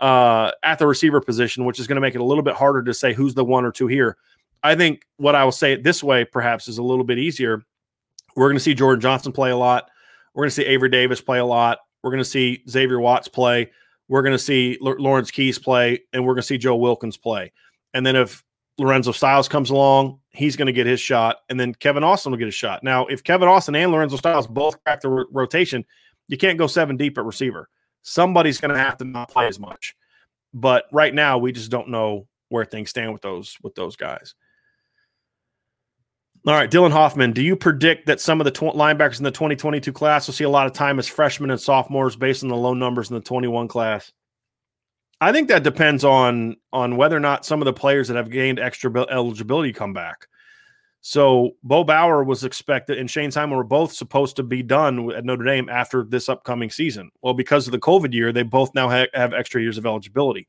uh, 0.00 0.52
at 0.62 0.78
the 0.78 0.86
receiver 0.86 1.20
position, 1.20 1.64
which 1.64 1.80
is 1.80 1.86
going 1.86 1.96
to 1.96 2.00
make 2.00 2.14
it 2.14 2.20
a 2.20 2.24
little 2.24 2.44
bit 2.44 2.54
harder 2.54 2.82
to 2.84 2.94
say 2.94 3.12
who's 3.12 3.34
the 3.34 3.44
one 3.44 3.64
or 3.64 3.72
two 3.72 3.88
here. 3.88 4.16
I 4.62 4.76
think 4.76 5.04
what 5.16 5.34
I 5.34 5.44
will 5.44 5.52
say 5.52 5.72
it 5.72 5.82
this 5.82 6.04
way 6.04 6.24
perhaps 6.24 6.68
is 6.68 6.78
a 6.78 6.82
little 6.82 7.04
bit 7.04 7.18
easier. 7.18 7.64
We're 8.36 8.48
going 8.48 8.56
to 8.56 8.60
see 8.60 8.74
Jordan 8.74 9.00
Johnson 9.00 9.32
play 9.32 9.50
a 9.50 9.56
lot. 9.56 9.90
We're 10.34 10.42
going 10.42 10.50
to 10.50 10.54
see 10.54 10.64
Avery 10.64 10.88
Davis 10.88 11.20
play 11.20 11.40
a 11.40 11.44
lot. 11.44 11.78
We're 12.02 12.10
going 12.10 12.22
to 12.22 12.28
see 12.28 12.62
Xavier 12.68 13.00
Watts 13.00 13.28
play. 13.28 13.70
We're 14.08 14.22
going 14.22 14.32
to 14.32 14.38
see 14.38 14.78
L- 14.84 14.96
Lawrence 14.98 15.30
Keys 15.30 15.58
play, 15.58 16.00
and 16.12 16.24
we're 16.24 16.34
going 16.34 16.42
to 16.42 16.46
see 16.46 16.58
Joe 16.58 16.76
Wilkins 16.76 17.16
play. 17.16 17.52
And 17.94 18.06
then 18.06 18.16
if 18.16 18.42
Lorenzo 18.78 19.12
Styles 19.12 19.48
comes 19.48 19.70
along, 19.70 20.18
he's 20.30 20.56
going 20.56 20.66
to 20.66 20.72
get 20.72 20.86
his 20.86 21.00
shot, 21.00 21.38
and 21.48 21.60
then 21.60 21.74
Kevin 21.74 22.04
Austin 22.04 22.32
will 22.32 22.38
get 22.38 22.48
a 22.48 22.52
shot. 22.52 22.82
Now, 22.82 23.06
if 23.06 23.22
Kevin 23.22 23.48
Austin 23.48 23.74
and 23.74 23.92
Lorenzo 23.92 24.16
Styles 24.16 24.46
both 24.46 24.82
crack 24.82 25.00
the 25.02 25.08
rotation, 25.08 25.84
you 26.28 26.38
can't 26.38 26.58
go 26.58 26.66
seven 26.66 26.96
deep 26.96 27.18
at 27.18 27.24
receiver. 27.24 27.68
Somebody's 28.02 28.60
going 28.60 28.72
to 28.72 28.78
have 28.78 28.96
to 28.98 29.04
not 29.04 29.30
play 29.30 29.46
as 29.46 29.58
much. 29.58 29.94
But 30.54 30.84
right 30.92 31.14
now, 31.14 31.38
we 31.38 31.52
just 31.52 31.70
don't 31.70 31.88
know 31.88 32.26
where 32.48 32.64
things 32.64 32.90
stand 32.90 33.12
with 33.12 33.22
those 33.22 33.56
with 33.62 33.74
those 33.74 33.96
guys. 33.96 34.34
All 36.44 36.54
right, 36.54 36.70
Dylan 36.70 36.90
Hoffman, 36.90 37.32
do 37.32 37.42
you 37.42 37.54
predict 37.54 38.06
that 38.06 38.20
some 38.20 38.40
of 38.40 38.44
the 38.44 38.50
tw- 38.50 38.74
linebackers 38.74 39.18
in 39.18 39.24
the 39.24 39.30
2022 39.30 39.92
class 39.92 40.26
will 40.26 40.34
see 40.34 40.42
a 40.42 40.50
lot 40.50 40.66
of 40.66 40.72
time 40.72 40.98
as 40.98 41.06
freshmen 41.06 41.50
and 41.50 41.60
sophomores 41.60 42.16
based 42.16 42.42
on 42.42 42.48
the 42.48 42.56
low 42.56 42.74
numbers 42.74 43.10
in 43.10 43.14
the 43.14 43.22
21 43.22 43.68
class? 43.68 44.12
I 45.22 45.30
think 45.30 45.46
that 45.48 45.62
depends 45.62 46.02
on 46.02 46.56
on 46.72 46.96
whether 46.96 47.16
or 47.16 47.20
not 47.20 47.46
some 47.46 47.62
of 47.62 47.66
the 47.66 47.72
players 47.72 48.08
that 48.08 48.16
have 48.16 48.28
gained 48.28 48.58
extra 48.58 48.90
eligibility 49.08 49.72
come 49.72 49.92
back. 49.92 50.26
So 51.00 51.52
Bo 51.62 51.84
Bauer 51.84 52.24
was 52.24 52.42
expected 52.42 52.98
and 52.98 53.08
Shane 53.08 53.30
Simon 53.30 53.56
were 53.56 53.62
both 53.62 53.92
supposed 53.92 54.34
to 54.34 54.42
be 54.42 54.64
done 54.64 55.12
at 55.12 55.24
Notre 55.24 55.44
Dame 55.44 55.68
after 55.68 56.02
this 56.02 56.28
upcoming 56.28 56.70
season. 56.70 57.12
Well, 57.22 57.34
because 57.34 57.68
of 57.68 57.72
the 57.72 57.78
COVID 57.78 58.12
year, 58.12 58.32
they 58.32 58.42
both 58.42 58.74
now 58.74 58.88
ha- 58.88 59.06
have 59.14 59.32
extra 59.32 59.62
years 59.62 59.78
of 59.78 59.86
eligibility. 59.86 60.48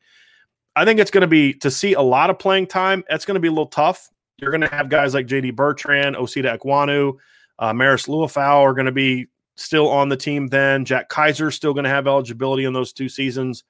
I 0.76 0.86
think 0.86 1.00
it's 1.00 1.12
going 1.12 1.22
to 1.22 1.28
be 1.28 1.54
to 1.56 1.70
see 1.70 1.94
a 1.94 2.02
lot 2.02 2.32
of 2.32 2.40
playing 2.40 2.66
time. 2.66 3.04
That's 3.08 3.26
going 3.26 3.36
to 3.36 3.42
be 3.42 3.50
a 3.50 3.52
little 3.52 3.68
tough. 3.68 4.10
You're 4.38 4.50
going 4.50 4.62
to 4.62 4.76
have 4.76 4.90
guys 4.90 5.14
like 5.14 5.28
JD 5.28 5.56
Bertrand, 5.56 6.16
Osita 6.16 6.58
Ekwonu, 6.58 7.14
uh, 7.60 7.74
Marist 7.74 8.08
Liufau 8.08 8.62
are 8.62 8.74
going 8.74 8.88
to 8.88 8.92
be 8.92 9.28
still 9.56 9.88
on 9.88 10.10
the 10.10 10.18
team 10.18 10.48
then. 10.48 10.84
Jack 10.84 11.10
Kiser 11.10 11.54
still 11.54 11.74
going 11.74 11.84
to 11.84 11.92
have 11.92 12.08
eligibility 12.08 12.66
in 12.66 12.74
those 12.74 12.92
two 12.92 13.08
seasons. 13.08 13.64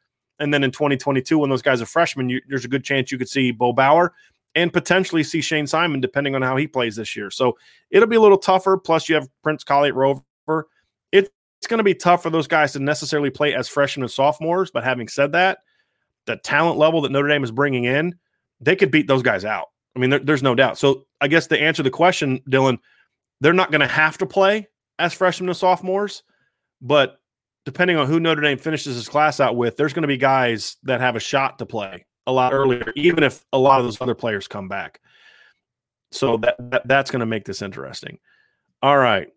And 0.44 0.54
then 0.54 0.62
in 0.62 0.72
2022, 0.72 1.40
when 1.40 1.50
those 1.50 1.62
guys 1.62 1.82
are 1.82 1.86
freshmen, 1.86 2.28
you, 2.28 2.42
there's 2.50 2.66
a 2.66 2.68
good 2.68 2.84
chance 2.84 3.14
you 3.14 3.18
could 3.18 3.30
see 3.30 3.52
Bo 3.52 3.72
Bauer 3.72 4.14
and 4.56 4.74
potentially 4.74 5.24
see 5.24 5.40
Shane 5.40 5.66
Simon, 5.66 6.02
depending 6.02 6.36
on 6.36 6.42
how 6.42 6.58
he 6.58 6.68
plays 6.68 6.98
this 6.98 7.16
year. 7.16 7.32
So 7.32 7.58
it'll 7.92 8.10
be 8.10 8.18
a 8.18 8.22
little 8.22 8.38
tougher. 8.38 8.76
Plus, 8.78 9.08
you 9.08 9.16
have 9.16 9.30
Prince 9.42 9.64
Kollie 9.64 9.92
Rover. 9.92 10.22
It, 11.14 11.32
it's 11.60 11.68
going 11.68 11.78
to 11.78 11.84
be 11.84 11.96
tough 11.96 12.22
for 12.22 12.30
those 12.30 12.46
guys 12.46 12.74
to 12.74 12.80
necessarily 12.80 13.30
play 13.30 13.54
as 13.54 13.70
freshmen 13.70 14.04
and 14.04 14.12
sophomores. 14.12 14.70
But 14.70 14.84
having 14.84 15.08
said 15.08 15.32
that, 15.32 15.60
the 16.26 16.36
talent 16.36 16.78
level 16.78 17.00
that 17.02 17.12
Notre 17.14 17.30
Dame 17.30 17.46
is 17.46 17.52
bringing 17.52 17.86
in, 17.86 18.16
they 18.60 18.76
could 18.76 18.92
beat 18.92 19.08
those 19.08 19.24
guys 19.24 19.46
out. 19.46 19.68
I 19.96 20.00
mean, 20.00 20.10
there, 20.10 20.20
there's 20.20 20.44
no 20.44 20.56
doubt. 20.56 20.78
So 20.78 21.06
I 21.22 21.30
guess 21.30 21.48
to 21.48 21.60
answer 21.60 21.84
the 21.84 21.90
question, 21.90 22.42
Dylan, 22.50 22.80
they're 23.40 23.54
not 23.54 23.72
going 23.72 23.80
to 23.80 23.88
have 23.88 24.18
to 24.18 24.26
play 24.26 24.68
as 25.00 25.14
freshmen 25.14 25.48
and 25.48 25.58
sophomores, 25.58 26.24
but 26.82 27.22
depending 27.66 27.98
on 27.98 28.08
who 28.08 28.20
Notre 28.20 28.42
Dame 28.42 28.58
finishes 28.58 28.96
his 28.96 29.08
class 29.08 29.40
out 29.40 29.56
with, 29.56 29.78
there's 29.78 29.94
going 29.94 30.04
to 30.04 30.08
be 30.08 30.18
guys 30.18 30.78
that 30.84 31.02
have 31.02 31.16
a 31.16 31.20
shot 31.20 31.60
to 31.60 31.66
play 31.66 32.06
a 32.28 32.32
lot 32.32 32.54
earlier, 32.54 32.92
even 32.96 33.24
if 33.24 33.46
a 33.54 33.58
lot 33.58 33.80
of 33.80 33.86
those 33.86 34.00
other 34.02 34.16
players 34.16 34.48
come 34.48 34.68
back. 34.68 35.00
So 36.12 36.38
that, 36.38 36.56
that 36.72 36.88
that's 36.88 37.12
going 37.12 37.22
to 37.22 37.26
make 37.26 37.46
this 37.46 37.62
interesting. 37.62 38.20
All 38.82 38.98
right. 38.98 39.28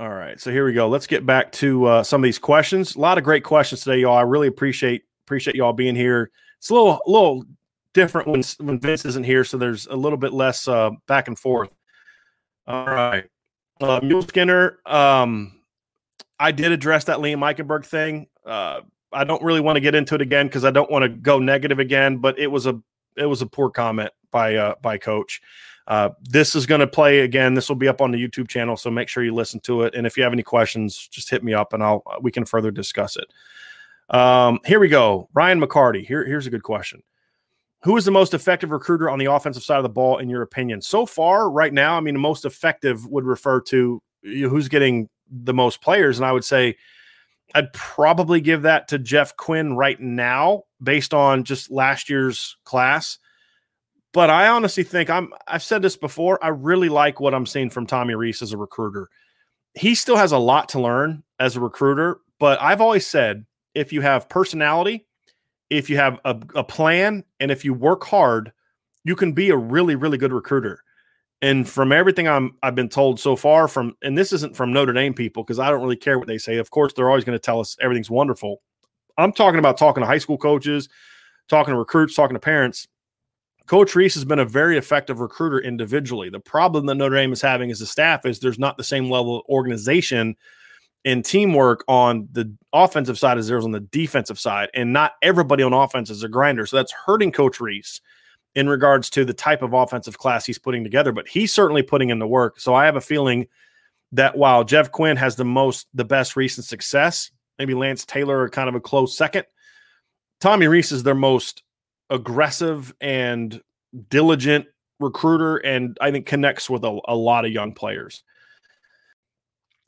All 0.00 0.08
right. 0.08 0.40
So 0.40 0.50
here 0.50 0.64
we 0.64 0.72
go. 0.72 0.88
Let's 0.88 1.06
get 1.06 1.26
back 1.26 1.52
to 1.52 1.84
uh, 1.86 2.02
some 2.02 2.20
of 2.20 2.24
these 2.24 2.38
questions. 2.38 2.96
A 2.96 3.00
lot 3.00 3.18
of 3.18 3.24
great 3.24 3.44
questions 3.44 3.82
today, 3.82 4.00
y'all. 4.00 4.16
I 4.16 4.22
really 4.22 4.48
appreciate 4.48 5.02
appreciate 5.24 5.56
y'all 5.56 5.72
being 5.72 5.96
here. 5.96 6.30
It's 6.58 6.70
a 6.70 6.74
little 6.74 7.00
little 7.06 7.44
different 7.94 8.28
when 8.28 8.42
when 8.58 8.80
Vince 8.80 9.04
isn't 9.04 9.24
here, 9.24 9.44
so 9.44 9.58
there's 9.58 9.86
a 9.86 9.96
little 9.96 10.18
bit 10.18 10.32
less 10.32 10.66
uh, 10.68 10.90
back 11.06 11.28
and 11.28 11.38
forth. 11.38 11.70
All 12.66 12.86
right, 12.86 13.24
uh, 13.80 14.00
Mule 14.02 14.22
Skinner. 14.22 14.78
Um, 14.86 15.57
I 16.38 16.52
did 16.52 16.72
address 16.72 17.04
that 17.04 17.18
Liam 17.18 17.38
Eichenberg 17.38 17.84
thing. 17.84 18.28
Uh, 18.44 18.80
I 19.12 19.24
don't 19.24 19.42
really 19.42 19.60
want 19.60 19.76
to 19.76 19.80
get 19.80 19.94
into 19.94 20.14
it 20.14 20.20
again 20.20 20.46
because 20.46 20.64
I 20.64 20.70
don't 20.70 20.90
want 20.90 21.02
to 21.02 21.08
go 21.08 21.38
negative 21.38 21.78
again. 21.78 22.18
But 22.18 22.38
it 22.38 22.48
was 22.48 22.66
a 22.66 22.80
it 23.16 23.26
was 23.26 23.42
a 23.42 23.46
poor 23.46 23.70
comment 23.70 24.10
by 24.30 24.56
uh, 24.56 24.74
by 24.82 24.98
Coach. 24.98 25.40
Uh, 25.86 26.10
this 26.22 26.54
is 26.54 26.66
going 26.66 26.80
to 26.80 26.86
play 26.86 27.20
again. 27.20 27.54
This 27.54 27.68
will 27.68 27.76
be 27.76 27.88
up 27.88 28.02
on 28.02 28.10
the 28.10 28.18
YouTube 28.18 28.46
channel, 28.46 28.76
so 28.76 28.90
make 28.90 29.08
sure 29.08 29.24
you 29.24 29.34
listen 29.34 29.58
to 29.60 29.82
it. 29.82 29.94
And 29.94 30.06
if 30.06 30.18
you 30.18 30.22
have 30.22 30.34
any 30.34 30.42
questions, 30.42 31.08
just 31.08 31.30
hit 31.30 31.42
me 31.42 31.54
up, 31.54 31.72
and 31.72 31.82
I'll 31.82 32.02
we 32.20 32.30
can 32.30 32.44
further 32.44 32.70
discuss 32.70 33.16
it. 33.16 33.32
Um, 34.14 34.60
here 34.64 34.80
we 34.80 34.88
go. 34.88 35.28
Ryan 35.34 35.60
McCarty. 35.60 36.06
Here, 36.06 36.24
here's 36.24 36.46
a 36.46 36.50
good 36.50 36.62
question. 36.62 37.02
Who 37.82 37.96
is 37.96 38.04
the 38.04 38.10
most 38.10 38.34
effective 38.34 38.70
recruiter 38.70 39.08
on 39.08 39.18
the 39.18 39.26
offensive 39.26 39.62
side 39.62 39.76
of 39.76 39.82
the 39.82 39.88
ball, 39.88 40.18
in 40.18 40.28
your 40.28 40.42
opinion? 40.42 40.82
So 40.82 41.06
far, 41.06 41.50
right 41.50 41.72
now, 41.72 41.96
I 41.96 42.00
mean, 42.00 42.14
the 42.14 42.20
most 42.20 42.44
effective 42.44 43.06
would 43.06 43.24
refer 43.24 43.60
to 43.62 44.02
who's 44.22 44.68
getting 44.68 45.08
the 45.30 45.54
most 45.54 45.80
players. 45.80 46.18
And 46.18 46.26
I 46.26 46.32
would 46.32 46.44
say 46.44 46.76
I'd 47.54 47.72
probably 47.72 48.40
give 48.40 48.62
that 48.62 48.88
to 48.88 48.98
Jeff 48.98 49.36
Quinn 49.36 49.76
right 49.76 49.98
now, 50.00 50.64
based 50.82 51.14
on 51.14 51.44
just 51.44 51.70
last 51.70 52.10
year's 52.10 52.56
class. 52.64 53.18
But 54.12 54.30
I 54.30 54.48
honestly 54.48 54.84
think 54.84 55.10
I'm, 55.10 55.32
I've 55.46 55.62
said 55.62 55.82
this 55.82 55.96
before. 55.96 56.42
I 56.42 56.48
really 56.48 56.88
like 56.88 57.20
what 57.20 57.34
I'm 57.34 57.46
seeing 57.46 57.70
from 57.70 57.86
Tommy 57.86 58.14
Rees 58.14 58.42
as 58.42 58.52
a 58.52 58.56
recruiter. 58.56 59.08
He 59.74 59.94
still 59.94 60.16
has 60.16 60.32
a 60.32 60.38
lot 60.38 60.68
to 60.70 60.80
learn 60.80 61.22
as 61.38 61.56
a 61.56 61.60
recruiter, 61.60 62.20
but 62.40 62.60
I've 62.60 62.80
always 62.80 63.06
said 63.06 63.44
if 63.74 63.92
you 63.92 64.00
have 64.00 64.28
personality, 64.28 65.06
if 65.70 65.90
you 65.90 65.96
have 65.96 66.18
a, 66.24 66.36
a 66.54 66.64
plan, 66.64 67.22
and 67.38 67.50
if 67.50 67.64
you 67.64 67.74
work 67.74 68.04
hard, 68.04 68.52
you 69.04 69.14
can 69.14 69.32
be 69.32 69.50
a 69.50 69.56
really, 69.56 69.94
really 69.94 70.18
good 70.18 70.32
recruiter. 70.32 70.82
And 71.40 71.68
from 71.68 71.92
everything 71.92 72.26
I'm 72.26 72.56
I've 72.62 72.74
been 72.74 72.88
told 72.88 73.20
so 73.20 73.36
far 73.36 73.68
from 73.68 73.94
and 74.02 74.18
this 74.18 74.32
isn't 74.32 74.56
from 74.56 74.72
Notre 74.72 74.92
Dame 74.92 75.14
people 75.14 75.44
because 75.44 75.58
I 75.58 75.70
don't 75.70 75.82
really 75.82 75.96
care 75.96 76.18
what 76.18 76.26
they 76.26 76.38
say. 76.38 76.56
Of 76.56 76.70
course, 76.70 76.92
they're 76.92 77.08
always 77.08 77.24
going 77.24 77.38
to 77.38 77.42
tell 77.42 77.60
us 77.60 77.76
everything's 77.80 78.10
wonderful. 78.10 78.60
I'm 79.16 79.32
talking 79.32 79.58
about 79.58 79.78
talking 79.78 80.00
to 80.00 80.06
high 80.06 80.18
school 80.18 80.38
coaches, 80.38 80.88
talking 81.48 81.72
to 81.72 81.78
recruits, 81.78 82.14
talking 82.14 82.34
to 82.34 82.40
parents. 82.40 82.88
Coach 83.66 83.94
Rees 83.94 84.14
has 84.14 84.24
been 84.24 84.38
a 84.38 84.46
very 84.46 84.78
effective 84.78 85.20
recruiter 85.20 85.60
individually. 85.60 86.30
The 86.30 86.40
problem 86.40 86.86
that 86.86 86.94
Notre 86.94 87.16
Dame 87.16 87.32
is 87.32 87.42
having 87.42 87.70
as 87.70 87.82
a 87.82 87.86
staff 87.86 88.24
is 88.24 88.40
there's 88.40 88.58
not 88.58 88.78
the 88.78 88.84
same 88.84 89.10
level 89.10 89.36
of 89.36 89.42
organization 89.48 90.36
and 91.04 91.24
teamwork 91.24 91.84
on 91.86 92.28
the 92.32 92.52
offensive 92.72 93.18
side 93.18 93.38
as 93.38 93.46
there 93.46 93.58
is 93.58 93.64
on 93.64 93.72
the 93.72 93.80
defensive 93.80 94.40
side. 94.40 94.70
And 94.72 94.92
not 94.92 95.12
everybody 95.22 95.62
on 95.62 95.74
offense 95.74 96.08
is 96.08 96.22
a 96.22 96.28
grinder. 96.28 96.64
So 96.66 96.76
that's 96.76 96.92
hurting 96.92 97.30
Coach 97.30 97.60
Rees 97.60 98.00
in 98.54 98.68
regards 98.68 99.10
to 99.10 99.24
the 99.24 99.34
type 99.34 99.62
of 99.62 99.72
offensive 99.72 100.18
class 100.18 100.44
he's 100.44 100.58
putting 100.58 100.82
together. 100.82 101.12
But 101.12 101.28
he's 101.28 101.52
certainly 101.52 101.82
putting 101.82 102.10
in 102.10 102.18
the 102.18 102.26
work. 102.26 102.60
So 102.60 102.74
I 102.74 102.86
have 102.86 102.96
a 102.96 103.00
feeling 103.00 103.46
that 104.12 104.36
while 104.36 104.64
Jeff 104.64 104.90
Quinn 104.90 105.16
has 105.16 105.36
the 105.36 105.44
most, 105.44 105.86
the 105.94 106.04
best 106.04 106.36
recent 106.36 106.66
success, 106.66 107.30
maybe 107.58 107.74
Lance 107.74 108.04
Taylor 108.04 108.40
are 108.40 108.48
kind 108.48 108.68
of 108.68 108.74
a 108.74 108.80
close 108.80 109.16
second. 109.16 109.44
Tommy 110.40 110.66
Rees 110.66 110.92
is 110.92 111.02
their 111.02 111.14
most 111.14 111.62
aggressive 112.10 112.94
and 113.00 113.60
diligent 114.08 114.66
recruiter, 115.00 115.56
and 115.56 115.96
I 116.00 116.10
think 116.10 116.26
connects 116.26 116.70
with 116.70 116.84
a, 116.84 117.00
a 117.06 117.14
lot 117.14 117.44
of 117.44 117.52
young 117.52 117.72
players. 117.72 118.22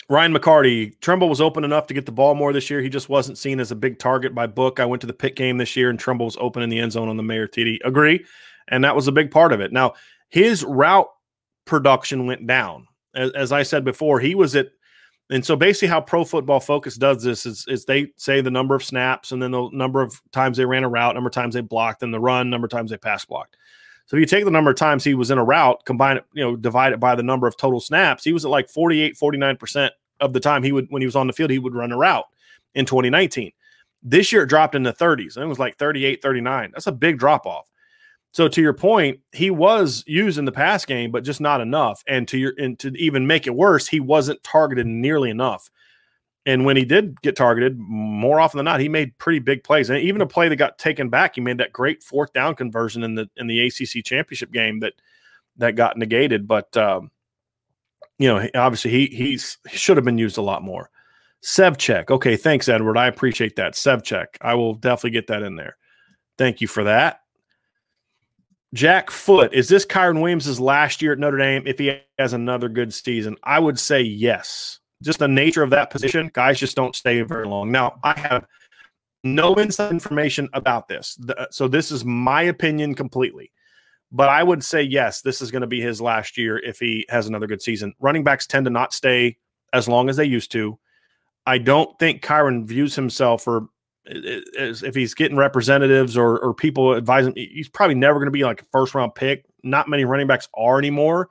Ryan 0.08 0.34
McCarty, 0.34 1.00
Tremble 1.00 1.28
was 1.28 1.40
open 1.40 1.62
enough 1.62 1.86
to 1.86 1.94
get 1.94 2.04
the 2.04 2.12
ball 2.12 2.34
more 2.34 2.52
this 2.52 2.68
year. 2.68 2.80
He 2.80 2.88
just 2.88 3.08
wasn't 3.08 3.38
seen 3.38 3.60
as 3.60 3.70
a 3.70 3.76
big 3.76 4.00
target 4.00 4.34
by 4.34 4.48
Book. 4.48 4.80
I 4.80 4.84
went 4.84 5.00
to 5.02 5.06
the 5.06 5.12
Pitt 5.12 5.36
game 5.36 5.56
this 5.56 5.76
year, 5.76 5.88
and 5.88 5.98
Tremble 5.98 6.26
was 6.26 6.36
open 6.40 6.62
in 6.62 6.68
the 6.68 6.80
end 6.80 6.90
zone 6.92 7.08
on 7.08 7.16
the 7.16 7.22
Mayer 7.22 7.46
TD. 7.46 7.78
Agree, 7.84 8.24
and 8.70 8.84
that 8.84 8.96
was 8.96 9.08
a 9.08 9.12
big 9.12 9.30
part 9.30 9.52
of 9.52 9.60
it. 9.60 9.72
Now 9.72 9.94
his 10.28 10.64
route 10.64 11.08
production 11.64 12.26
went 12.26 12.46
down, 12.46 12.86
as, 13.14 13.30
as 13.32 13.52
I 13.52 13.62
said 13.62 13.84
before. 13.84 14.20
He 14.20 14.34
was 14.34 14.56
at, 14.56 14.68
and 15.30 15.44
so 15.44 15.54
basically 15.54 15.88
how 15.88 16.00
Pro 16.00 16.24
Football 16.24 16.60
Focus 16.60 16.96
does 16.96 17.22
this 17.22 17.46
is, 17.46 17.64
is 17.68 17.84
they 17.84 18.12
say 18.16 18.40
the 18.40 18.50
number 18.50 18.74
of 18.74 18.82
snaps 18.82 19.32
and 19.32 19.42
then 19.42 19.52
the 19.52 19.68
number 19.72 20.00
of 20.02 20.20
times 20.32 20.56
they 20.56 20.64
ran 20.64 20.84
a 20.84 20.88
route, 20.88 21.14
number 21.14 21.28
of 21.28 21.34
times 21.34 21.54
they 21.54 21.60
blocked, 21.60 22.02
and 22.02 22.12
the 22.12 22.20
run, 22.20 22.50
number 22.50 22.64
of 22.64 22.70
times 22.70 22.90
they 22.90 22.96
pass 22.96 23.24
blocked. 23.24 23.56
So 24.06 24.16
if 24.16 24.20
you 24.20 24.26
take 24.26 24.44
the 24.44 24.50
number 24.50 24.72
of 24.72 24.76
times 24.76 25.04
he 25.04 25.14
was 25.14 25.30
in 25.30 25.38
a 25.38 25.44
route, 25.44 25.84
combine 25.84 26.16
it, 26.16 26.24
you 26.32 26.42
know, 26.42 26.56
divide 26.56 26.92
it 26.92 26.98
by 26.98 27.14
the 27.14 27.22
number 27.22 27.46
of 27.46 27.56
total 27.56 27.78
snaps, 27.78 28.24
he 28.24 28.32
was 28.32 28.44
at 28.44 28.50
like 28.50 28.68
48, 28.68 29.16
49% 29.16 29.90
of 30.18 30.32
the 30.32 30.40
time 30.40 30.64
he 30.64 30.72
would 30.72 30.88
when 30.90 31.00
he 31.00 31.06
was 31.06 31.14
on 31.14 31.28
the 31.28 31.32
field, 31.32 31.50
he 31.50 31.60
would 31.60 31.76
run 31.76 31.92
a 31.92 31.96
route 31.96 32.26
in 32.74 32.84
2019. 32.84 33.52
This 34.02 34.32
year 34.32 34.42
it 34.42 34.48
dropped 34.48 34.74
in 34.74 34.82
the 34.82 34.92
30s. 34.92 35.36
And 35.36 35.44
it 35.44 35.48
was 35.48 35.60
like 35.60 35.76
38, 35.78 36.22
39. 36.22 36.70
That's 36.72 36.88
a 36.88 36.92
big 36.92 37.18
drop 37.18 37.46
off. 37.46 37.69
So 38.32 38.46
to 38.48 38.62
your 38.62 38.72
point, 38.72 39.20
he 39.32 39.50
was 39.50 40.04
used 40.06 40.38
in 40.38 40.44
the 40.44 40.52
pass 40.52 40.84
game, 40.84 41.10
but 41.10 41.24
just 41.24 41.40
not 41.40 41.60
enough. 41.60 42.02
And 42.06 42.28
to 42.28 42.38
your 42.38 42.52
and 42.58 42.78
to 42.78 42.88
even 42.96 43.26
make 43.26 43.46
it 43.46 43.54
worse, 43.54 43.88
he 43.88 44.00
wasn't 44.00 44.42
targeted 44.44 44.86
nearly 44.86 45.30
enough. 45.30 45.68
And 46.46 46.64
when 46.64 46.76
he 46.76 46.84
did 46.84 47.20
get 47.22 47.36
targeted, 47.36 47.78
more 47.78 48.40
often 48.40 48.58
than 48.58 48.64
not, 48.64 48.80
he 48.80 48.88
made 48.88 49.18
pretty 49.18 49.40
big 49.40 49.62
plays. 49.62 49.90
And 49.90 49.98
even 49.98 50.22
a 50.22 50.26
play 50.26 50.48
that 50.48 50.56
got 50.56 50.78
taken 50.78 51.08
back, 51.10 51.34
he 51.34 51.40
made 51.40 51.58
that 51.58 51.72
great 51.72 52.02
fourth 52.02 52.32
down 52.32 52.54
conversion 52.54 53.02
in 53.02 53.14
the 53.14 53.28
in 53.36 53.46
the 53.46 53.66
ACC 53.66 54.04
championship 54.04 54.52
game 54.52 54.80
that 54.80 54.94
that 55.56 55.74
got 55.74 55.96
negated. 55.96 56.46
But 56.46 56.74
um, 56.76 57.10
you 58.18 58.28
know, 58.28 58.48
obviously 58.54 58.90
he 58.92 59.06
he's 59.06 59.58
he 59.68 59.76
should 59.76 59.96
have 59.96 60.04
been 60.04 60.18
used 60.18 60.38
a 60.38 60.42
lot 60.42 60.62
more. 60.62 60.90
Sevchek. 61.42 62.10
Okay, 62.10 62.36
thanks, 62.36 62.68
Edward. 62.68 62.96
I 62.96 63.06
appreciate 63.06 63.56
that. 63.56 63.74
Sevchek. 63.74 64.26
I 64.40 64.54
will 64.54 64.74
definitely 64.74 65.10
get 65.10 65.26
that 65.28 65.42
in 65.42 65.56
there. 65.56 65.76
Thank 66.38 66.60
you 66.60 66.68
for 66.68 66.84
that. 66.84 67.19
Jack 68.72 69.10
Foot, 69.10 69.52
is 69.52 69.68
this 69.68 69.84
Kyren 69.84 70.20
Williams' 70.20 70.60
last 70.60 71.02
year 71.02 71.12
at 71.12 71.18
Notre 71.18 71.38
Dame 71.38 71.64
if 71.66 71.78
he 71.78 72.00
has 72.18 72.32
another 72.32 72.68
good 72.68 72.94
season? 72.94 73.36
I 73.42 73.58
would 73.58 73.78
say 73.78 74.00
yes. 74.00 74.78
Just 75.02 75.18
the 75.18 75.28
nature 75.28 75.62
of 75.62 75.70
that 75.70 75.90
position, 75.90 76.30
guys 76.32 76.58
just 76.58 76.76
don't 76.76 76.94
stay 76.94 77.22
very 77.22 77.46
long. 77.46 77.72
Now, 77.72 77.98
I 78.04 78.18
have 78.18 78.46
no 79.24 79.54
inside 79.54 79.90
information 79.90 80.48
about 80.52 80.88
this. 80.88 81.18
So 81.50 81.68
this 81.68 81.90
is 81.90 82.04
my 82.04 82.42
opinion 82.42 82.94
completely. 82.94 83.50
But 84.12 84.28
I 84.28 84.42
would 84.42 84.62
say 84.62 84.82
yes, 84.82 85.22
this 85.22 85.40
is 85.40 85.50
going 85.50 85.62
to 85.62 85.68
be 85.68 85.80
his 85.80 86.00
last 86.00 86.36
year 86.36 86.58
if 86.58 86.78
he 86.78 87.06
has 87.08 87.26
another 87.26 87.46
good 87.46 87.62
season. 87.62 87.94
Running 88.00 88.24
backs 88.24 88.46
tend 88.46 88.66
to 88.66 88.70
not 88.70 88.92
stay 88.92 89.36
as 89.72 89.88
long 89.88 90.08
as 90.08 90.16
they 90.16 90.24
used 90.24 90.52
to. 90.52 90.78
I 91.46 91.58
don't 91.58 91.98
think 91.98 92.22
Kyren 92.22 92.66
views 92.66 92.94
himself 92.94 93.46
or 93.48 93.68
if 94.06 94.94
he's 94.94 95.14
getting 95.14 95.36
representatives 95.36 96.16
or, 96.16 96.38
or 96.38 96.54
people 96.54 96.96
advising, 96.96 97.34
he's 97.36 97.68
probably 97.68 97.94
never 97.94 98.18
going 98.18 98.26
to 98.26 98.32
be 98.32 98.44
like 98.44 98.62
a 98.62 98.66
first 98.66 98.94
round 98.94 99.14
pick. 99.14 99.44
Not 99.62 99.88
many 99.88 100.04
running 100.04 100.26
backs 100.26 100.48
are 100.54 100.78
anymore. 100.78 101.28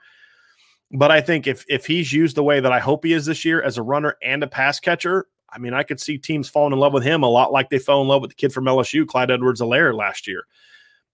But 0.91 1.11
I 1.11 1.21
think 1.21 1.45
if 1.45 1.65
if 1.67 1.85
he's 1.85 2.11
used 2.11 2.35
the 2.35 2.43
way 2.43 2.59
that 2.59 2.71
I 2.71 2.79
hope 2.79 3.05
he 3.05 3.13
is 3.13 3.25
this 3.25 3.45
year 3.45 3.61
as 3.61 3.77
a 3.77 3.83
runner 3.83 4.17
and 4.23 4.41
a 4.43 4.47
pass 4.47 4.79
catcher, 4.79 5.27
I 5.51 5.59
mean, 5.59 5.73
I 5.73 5.83
could 5.83 5.99
see 5.99 6.17
teams 6.17 6.49
falling 6.49 6.73
in 6.73 6.79
love 6.79 6.93
with 6.93 7.03
him 7.03 7.23
a 7.23 7.29
lot 7.29 7.51
like 7.51 7.69
they 7.69 7.79
fell 7.79 8.01
in 8.01 8.07
love 8.07 8.21
with 8.21 8.31
the 8.31 8.35
kid 8.35 8.53
from 8.53 8.65
LSU, 8.65 9.07
Clyde 9.07 9.31
Edwards-Helaire 9.31 9.93
last 9.95 10.27
year. 10.27 10.43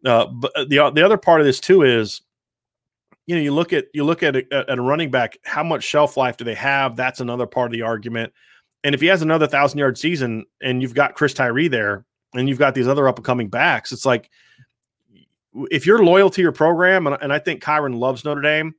Uh, 0.05 0.27
but 0.27 0.53
the 0.69 0.91
the 0.91 1.03
other 1.03 1.17
part 1.17 1.41
of 1.41 1.47
this 1.47 1.59
too 1.59 1.83
is, 1.83 2.21
you 3.27 3.35
know, 3.35 3.41
you 3.41 3.53
look 3.53 3.73
at 3.73 3.87
you 3.93 4.05
look 4.05 4.23
at 4.23 4.35
a, 4.37 4.45
at 4.53 4.77
a 4.77 4.81
running 4.81 5.11
back, 5.11 5.37
how 5.43 5.63
much 5.63 5.83
shelf 5.83 6.15
life 6.15 6.37
do 6.37 6.45
they 6.45 6.55
have? 6.55 6.95
That's 6.95 7.19
another 7.19 7.47
part 7.47 7.67
of 7.67 7.71
the 7.73 7.81
argument. 7.81 8.31
And 8.85 8.93
if 8.93 9.01
he 9.01 9.07
has 9.07 9.23
another 9.23 9.47
thousand 9.47 9.79
yard 9.79 9.97
season, 9.97 10.45
and 10.61 10.79
you've 10.79 10.93
got 10.93 11.15
Chris 11.15 11.33
Tyree 11.33 11.67
there, 11.67 12.05
and 12.35 12.47
you've 12.47 12.59
got 12.59 12.75
these 12.75 12.87
other 12.87 13.07
up 13.07 13.17
and 13.17 13.25
coming 13.25 13.49
backs, 13.49 13.91
it's 13.91 14.05
like 14.05 14.29
if 15.71 15.87
you're 15.87 16.03
loyal 16.05 16.29
to 16.29 16.41
your 16.41 16.51
program, 16.51 17.07
and, 17.07 17.17
and 17.19 17.33
I 17.33 17.39
think 17.39 17.63
Kyren 17.63 17.97
loves 17.97 18.23
Notre 18.23 18.41
Dame, 18.41 18.75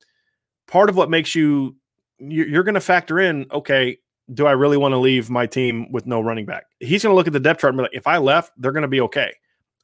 part 0.68 0.88
of 0.88 0.96
what 0.96 1.10
makes 1.10 1.34
you 1.34 1.74
you're 2.20 2.62
going 2.62 2.76
to 2.76 2.80
factor 2.80 3.18
in, 3.18 3.46
okay, 3.52 3.98
do 4.32 4.46
I 4.46 4.52
really 4.52 4.76
want 4.76 4.92
to 4.92 4.98
leave 4.98 5.28
my 5.28 5.44
team 5.44 5.90
with 5.90 6.06
no 6.06 6.20
running 6.20 6.46
back? 6.46 6.66
He's 6.78 7.02
going 7.02 7.10
to 7.10 7.16
look 7.16 7.26
at 7.26 7.32
the 7.32 7.40
depth 7.40 7.60
chart 7.60 7.74
and 7.74 7.78
be 7.78 7.82
like, 7.82 7.90
if 7.92 8.06
I 8.06 8.18
left, 8.18 8.52
they're 8.56 8.72
going 8.72 8.82
to 8.82 8.88
be 8.88 9.00
okay. 9.02 9.34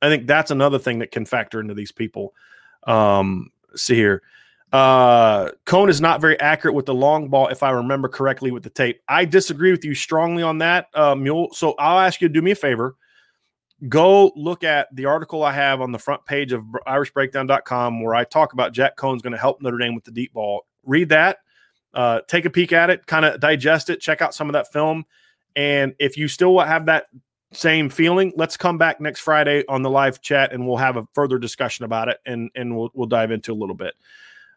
I 0.00 0.08
think 0.08 0.28
that's 0.28 0.52
another 0.52 0.78
thing 0.78 1.00
that 1.00 1.10
can 1.10 1.26
factor 1.26 1.60
into 1.60 1.74
these 1.74 1.92
people. 1.92 2.32
Um, 2.84 3.50
see 3.74 3.96
here. 3.96 4.22
Uh, 4.72 5.50
Coan 5.66 5.90
is 5.90 6.00
not 6.00 6.20
very 6.20 6.38
accurate 6.40 6.74
with 6.74 6.86
the 6.86 6.94
long 6.94 7.28
ball, 7.28 7.48
if 7.48 7.62
I 7.62 7.70
remember 7.70 8.08
correctly 8.08 8.50
with 8.50 8.62
the 8.62 8.70
tape. 8.70 9.02
I 9.06 9.26
disagree 9.26 9.70
with 9.70 9.84
you 9.84 9.94
strongly 9.94 10.42
on 10.42 10.58
that, 10.58 10.86
uh, 10.94 11.14
Mule. 11.14 11.50
So 11.52 11.74
I'll 11.78 11.98
ask 11.98 12.20
you 12.20 12.28
to 12.28 12.32
do 12.32 12.40
me 12.40 12.52
a 12.52 12.56
favor. 12.56 12.96
Go 13.88 14.32
look 14.34 14.64
at 14.64 14.94
the 14.94 15.06
article 15.06 15.42
I 15.42 15.52
have 15.52 15.80
on 15.80 15.92
the 15.92 15.98
front 15.98 16.24
page 16.24 16.52
of 16.52 16.62
IrishBreakdown.com 16.86 18.02
where 18.02 18.14
I 18.14 18.24
talk 18.24 18.52
about 18.52 18.72
Jack 18.72 18.96
Coan's 18.96 19.22
going 19.22 19.32
to 19.32 19.38
help 19.38 19.60
Notre 19.60 19.76
Dame 19.76 19.94
with 19.94 20.04
the 20.04 20.12
deep 20.12 20.32
ball. 20.32 20.64
Read 20.84 21.10
that 21.10 21.38
uh, 21.94 22.20
take 22.26 22.44
a 22.44 22.50
peek 22.50 22.72
at 22.72 22.90
it, 22.90 23.06
kind 23.06 23.24
of 23.24 23.40
digest 23.40 23.90
it, 23.90 24.00
check 24.00 24.22
out 24.22 24.34
some 24.34 24.48
of 24.48 24.54
that 24.54 24.72
film. 24.72 25.04
And 25.56 25.94
if 25.98 26.16
you 26.16 26.28
still 26.28 26.58
have 26.58 26.86
that 26.86 27.06
same 27.52 27.90
feeling, 27.90 28.32
let's 28.36 28.56
come 28.56 28.78
back 28.78 29.00
next 29.00 29.20
Friday 29.20 29.64
on 29.68 29.82
the 29.82 29.90
live 29.90 30.20
chat 30.22 30.52
and 30.52 30.66
we'll 30.66 30.78
have 30.78 30.96
a 30.96 31.06
further 31.14 31.38
discussion 31.38 31.84
about 31.84 32.08
it 32.08 32.18
and, 32.24 32.50
and 32.54 32.76
we'll, 32.76 32.90
we'll 32.94 33.08
dive 33.08 33.30
into 33.30 33.52
a 33.52 33.54
little 33.54 33.74
bit. 33.74 33.94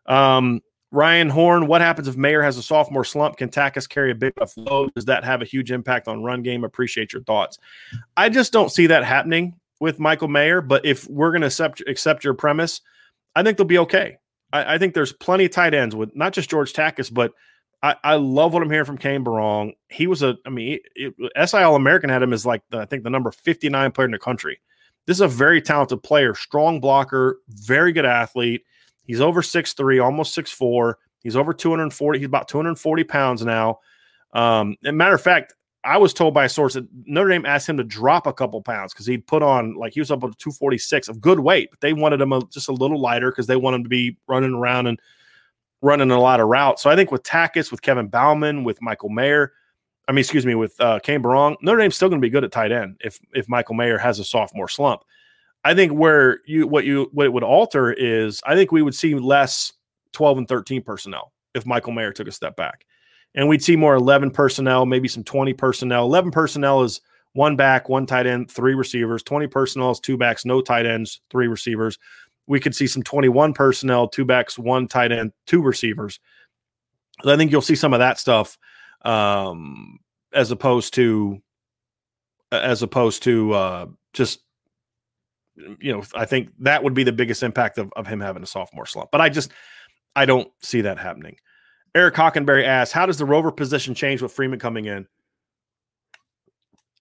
Um, 0.05 0.61
Ryan 0.91 1.29
Horn, 1.29 1.67
what 1.67 1.81
happens 1.81 2.07
if 2.07 2.15
Mayer 2.15 2.41
has 2.41 2.57
a 2.57 2.63
sophomore 2.63 3.03
slump? 3.03 3.37
Can 3.37 3.49
Takacs 3.49 3.89
carry 3.89 4.11
a 4.11 4.15
big 4.15 4.33
enough 4.37 4.53
load? 4.55 4.93
Does 4.93 5.05
that 5.05 5.23
have 5.25 5.41
a 5.41 5.45
huge 5.45 5.71
impact 5.71 6.07
on 6.07 6.23
run 6.23 6.41
game? 6.41 6.63
Appreciate 6.63 7.11
your 7.11 7.23
thoughts. 7.23 7.59
I 8.15 8.29
just 8.29 8.53
don't 8.53 8.71
see 8.71 8.87
that 8.87 9.03
happening 9.03 9.59
with 9.81 9.99
Michael 9.99 10.29
Mayer, 10.29 10.61
but 10.61 10.85
if 10.85 11.07
we're 11.09 11.31
going 11.31 11.41
to 11.41 11.47
accept, 11.47 11.81
accept 11.87 12.23
your 12.23 12.33
premise, 12.33 12.79
I 13.35 13.43
think 13.43 13.57
they'll 13.57 13.67
be 13.67 13.79
okay. 13.79 14.17
I, 14.53 14.75
I, 14.75 14.77
think 14.77 14.93
there's 14.93 15.11
plenty 15.11 15.45
of 15.45 15.51
tight 15.51 15.73
ends 15.73 15.95
with 15.95 16.15
not 16.15 16.31
just 16.31 16.49
George 16.49 16.71
Takacs, 16.71 17.13
but 17.13 17.33
I, 17.83 17.95
I 18.03 18.15
love 18.15 18.53
what 18.53 18.63
I'm 18.63 18.69
hearing 18.69 18.85
from 18.85 18.97
Cane 18.97 19.25
Berrong. 19.25 19.73
He 19.89 20.07
was 20.07 20.23
a, 20.23 20.37
I 20.45 20.49
mean, 20.49 20.79
it, 20.95 21.13
it, 21.17 21.49
SI 21.49 21.57
All 21.57 21.75
American 21.75 22.09
had 22.09 22.23
him 22.23 22.31
as 22.31 22.45
like 22.45 22.61
the, 22.69 22.79
I 22.79 22.85
think 22.85 23.03
the 23.03 23.09
number 23.09 23.31
59 23.31 23.91
player 23.91 24.05
in 24.05 24.11
the 24.11 24.19
country. 24.19 24.61
This 25.07 25.17
is 25.17 25.21
a 25.21 25.27
very 25.27 25.61
talented 25.61 26.01
player, 26.03 26.33
strong 26.33 26.79
blocker, 26.79 27.39
very 27.49 27.91
good 27.91 28.05
athlete. 28.05 28.63
He's 29.05 29.21
over 29.21 29.41
six 29.41 29.73
three, 29.73 29.99
almost 29.99 30.33
six 30.33 30.51
four. 30.51 30.99
He's 31.25 31.35
over 31.35 31.53
240. 31.53 32.19
He's 32.19 32.27
about 32.27 32.47
240 32.47 33.03
pounds 33.05 33.43
now. 33.43 33.79
Um, 34.33 34.75
and 34.83 34.95
matter 34.95 35.15
of 35.15 35.21
fact, 35.21 35.55
I 35.83 35.97
was 35.97 36.13
told 36.13 36.35
by 36.35 36.45
a 36.45 36.49
source 36.49 36.75
that 36.75 36.87
Notre 37.05 37.29
Dame 37.29 37.47
asked 37.47 37.67
him 37.67 37.77
to 37.77 37.83
drop 37.83 38.27
a 38.27 38.33
couple 38.33 38.61
pounds 38.61 38.93
because 38.93 39.07
he 39.07 39.17
put 39.17 39.41
on 39.41 39.73
like 39.73 39.93
he 39.93 39.99
was 39.99 40.11
up 40.11 40.21
to 40.21 40.27
246 40.37 41.07
of 41.07 41.21
good 41.21 41.39
weight, 41.39 41.69
but 41.71 41.79
they 41.79 41.93
wanted 41.93 42.21
him 42.21 42.31
a, 42.31 42.45
just 42.47 42.69
a 42.69 42.73
little 42.73 42.99
lighter 42.99 43.31
because 43.31 43.47
they 43.47 43.55
want 43.55 43.75
him 43.75 43.83
to 43.83 43.89
be 43.89 44.17
running 44.27 44.53
around 44.53 44.85
and 44.85 44.99
running 45.81 46.11
a 46.11 46.19
lot 46.19 46.39
of 46.39 46.47
routes. 46.47 46.83
So 46.83 46.91
I 46.91 46.95
think 46.95 47.11
with 47.11 47.23
Takacs, 47.23 47.71
with 47.71 47.81
Kevin 47.81 48.07
Bauman, 48.07 48.63
with 48.63 48.79
Michael 48.81 49.09
Mayer, 49.09 49.53
I 50.07 50.11
mean, 50.11 50.19
excuse 50.19 50.45
me, 50.45 50.53
with 50.53 50.79
uh, 50.79 50.99
Cane 50.99 51.23
Berrong, 51.23 51.55
Notre 51.61 51.79
Dame's 51.79 51.95
still 51.95 52.09
going 52.09 52.21
to 52.21 52.25
be 52.25 52.29
good 52.29 52.43
at 52.43 52.51
tight 52.51 52.71
end 52.71 52.97
if 53.03 53.19
if 53.33 53.49
Michael 53.49 53.75
Mayer 53.75 53.97
has 53.97 54.19
a 54.19 54.23
sophomore 54.23 54.69
slump. 54.69 55.01
I 55.65 55.73
think 55.73 55.91
where 55.91 56.41
you 56.45 56.67
what 56.67 56.85
you 56.85 57.09
what 57.11 57.25
it 57.25 57.33
would 57.33 57.43
alter 57.43 57.91
is 57.91 58.39
I 58.45 58.53
think 58.53 58.71
we 58.71 58.83
would 58.83 58.93
see 58.93 59.15
less 59.15 59.73
12 60.13 60.37
and 60.37 60.47
13 60.47 60.83
personnel 60.83 61.33
if 61.55 61.65
Michael 61.65 61.91
Mayer 61.91 62.11
took 62.13 62.27
a 62.27 62.31
step 62.31 62.55
back 62.55 62.85
and 63.33 63.49
we'd 63.49 63.63
see 63.63 63.75
more 63.75 63.95
11 63.95 64.29
personnel, 64.29 64.85
maybe 64.85 65.07
some 65.07 65.23
20 65.23 65.53
personnel. 65.53 66.05
11 66.05 66.29
personnel 66.29 66.83
is 66.83 67.01
one 67.33 67.55
back, 67.55 67.89
one 67.89 68.05
tight 68.05 68.27
end, 68.27 68.49
three 68.51 68.75
receivers. 68.75 69.23
20 69.23 69.47
personnel 69.47 69.89
is 69.89 69.99
two 69.99 70.17
backs, 70.17 70.45
no 70.45 70.61
tight 70.61 70.85
ends, 70.85 71.19
three 71.31 71.47
receivers. 71.47 71.97
We 72.45 72.59
could 72.59 72.75
see 72.75 72.85
some 72.85 73.01
21 73.01 73.53
personnel, 73.53 74.07
two 74.07 74.23
backs, 74.23 74.59
one 74.59 74.87
tight 74.87 75.11
end, 75.11 75.31
two 75.47 75.63
receivers. 75.63 76.19
I 77.25 77.35
think 77.37 77.51
you'll 77.51 77.61
see 77.61 77.75
some 77.75 77.93
of 77.93 77.99
that 77.99 78.19
stuff 78.19 78.57
um, 79.03 79.97
as 80.31 80.51
opposed 80.51 80.93
to 80.93 81.41
as 82.51 82.83
opposed 82.83 83.23
to 83.23 83.53
uh, 83.53 83.85
just 84.13 84.44
you 85.79 85.93
know 85.93 86.03
I 86.13 86.25
think 86.25 86.49
that 86.59 86.83
would 86.83 86.93
be 86.93 87.03
the 87.03 87.11
biggest 87.11 87.43
impact 87.43 87.77
of, 87.77 87.91
of 87.95 88.07
him 88.07 88.19
having 88.19 88.43
a 88.43 88.47
sophomore 88.47 88.85
slump. 88.85 89.09
But 89.11 89.21
I 89.21 89.29
just 89.29 89.51
I 90.15 90.25
don't 90.25 90.49
see 90.61 90.81
that 90.81 90.97
happening. 90.97 91.37
Eric 91.93 92.15
Hockenberry 92.15 92.65
asks, 92.65 92.91
how 92.91 93.05
does 93.05 93.17
the 93.17 93.25
rover 93.25 93.51
position 93.51 93.95
change 93.95 94.21
with 94.21 94.33
Freeman 94.33 94.59
coming 94.59 94.85
in? 94.85 95.07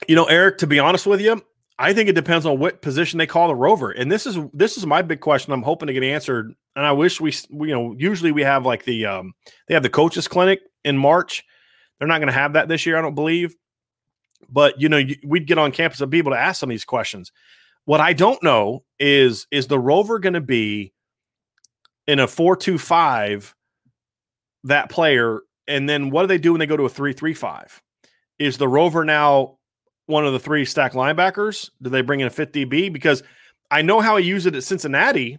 You 0.07 0.15
know, 0.15 0.27
Eric, 0.27 0.59
to 0.59 0.69
be 0.69 0.79
honest 0.79 1.07
with 1.07 1.21
you, 1.21 1.43
I 1.79 1.93
think 1.93 2.09
it 2.09 2.15
depends 2.15 2.47
on 2.47 2.61
what 2.61 2.83
position 2.83 3.19
they 3.19 3.27
call 3.27 3.49
the 3.49 3.55
rover. 3.55 3.91
And 3.91 4.11
this 4.11 4.27
is 4.27 4.39
this 4.53 4.77
is 4.77 4.87
my 4.87 5.03
big 5.03 5.21
question. 5.21 5.53
I'm 5.53 5.63
hoping 5.63 5.89
to 5.89 5.93
get 5.93 6.05
answered. 6.05 6.55
And 6.77 6.87
I 6.87 6.93
wish 6.93 7.21
we, 7.21 7.33
we 7.51 7.69
you 7.69 7.75
know, 7.75 7.95
usually 7.99 8.31
we 8.31 8.43
have 8.43 8.65
like 8.65 8.85
the 8.85 9.07
um 9.07 9.33
they 9.67 9.75
have 9.75 9.83
the 9.83 9.91
coaches 9.91 10.29
clinic 10.29 10.61
in 10.85 10.97
March. 10.97 11.43
They're 11.99 12.09
not 12.09 12.19
going 12.19 12.29
to 12.29 12.33
have 12.33 12.53
that 12.53 12.69
this 12.69 12.87
year, 12.87 12.97
I 12.97 13.03
don't 13.03 13.15
believe. 13.15 13.57
But 14.49 14.81
you 14.81 14.89
know, 14.89 15.03
we'd 15.25 15.47
get 15.47 15.59
on 15.59 15.73
campus 15.73 16.01
and 16.01 16.11
be 16.11 16.19
able 16.19 16.33
to 16.33 16.39
ask 16.39 16.61
some 16.61 16.69
of 16.69 16.75
these 16.75 16.85
questions. 16.85 17.33
What 17.85 18.01
I 18.01 18.13
don't 18.13 18.43
know 18.43 18.85
is 18.99 19.47
is 19.51 19.67
the 19.67 19.79
rover 19.79 20.19
going 20.19 20.35
to 20.35 20.41
be 20.41 20.93
in 22.07 22.19
a 22.19 22.27
425 22.27 23.55
that 24.65 24.89
player. 24.91 25.41
And 25.69 25.89
then 25.89 26.11
what 26.11 26.23
do 26.23 26.27
they 26.29 26.39
do 26.39 26.53
when 26.53 26.59
they 26.59 26.67
go 26.67 26.77
to 26.77 26.85
a 26.85 26.91
three-three-five? 26.91 27.83
Is 28.39 28.59
the 28.59 28.69
Rover 28.69 29.05
now 29.05 29.59
one 30.07 30.27
of 30.27 30.33
the 30.33 30.41
three 30.41 30.65
stack 30.65 30.93
linebackers? 30.93 31.71
Do 31.81 31.89
they 31.89 32.03
bring 32.03 32.21
in 32.21 32.27
a 32.27 32.31
fifth 32.31 32.53
DB? 32.53 32.93
Because 32.93 33.23
I 33.71 33.83
know 33.83 34.01
how 34.01 34.17
he 34.17 34.27
used 34.27 34.47
it 34.47 34.55
at 34.55 34.65
Cincinnati, 34.65 35.39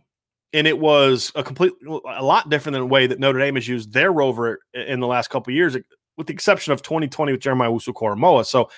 and 0.53 0.65
it 0.65 0.80
was 0.80 1.31
a 1.35 1.43
complete, 1.43 1.73
a 1.85 2.23
lot 2.23 2.49
different 2.49 2.73
than 2.73 2.81
the 2.81 2.88
way 2.88 3.05
that 3.05 3.19
Notre 3.19 3.39
Dame 3.39 3.55
has 3.55 3.67
used 3.67 3.93
their 3.93 4.11
Rover 4.11 4.59
in 4.73 4.99
the 4.99 5.07
last 5.07 5.30
couple 5.30 5.53
years, 5.53 5.77
with 6.17 6.27
the 6.27 6.34
exception 6.34 6.73
of 6.73 6.81
2020 6.81 7.34
with 7.34 7.41
Jeremiah 7.41 7.69
Owusu-Koramoah. 7.69 8.45
So 8.45 8.69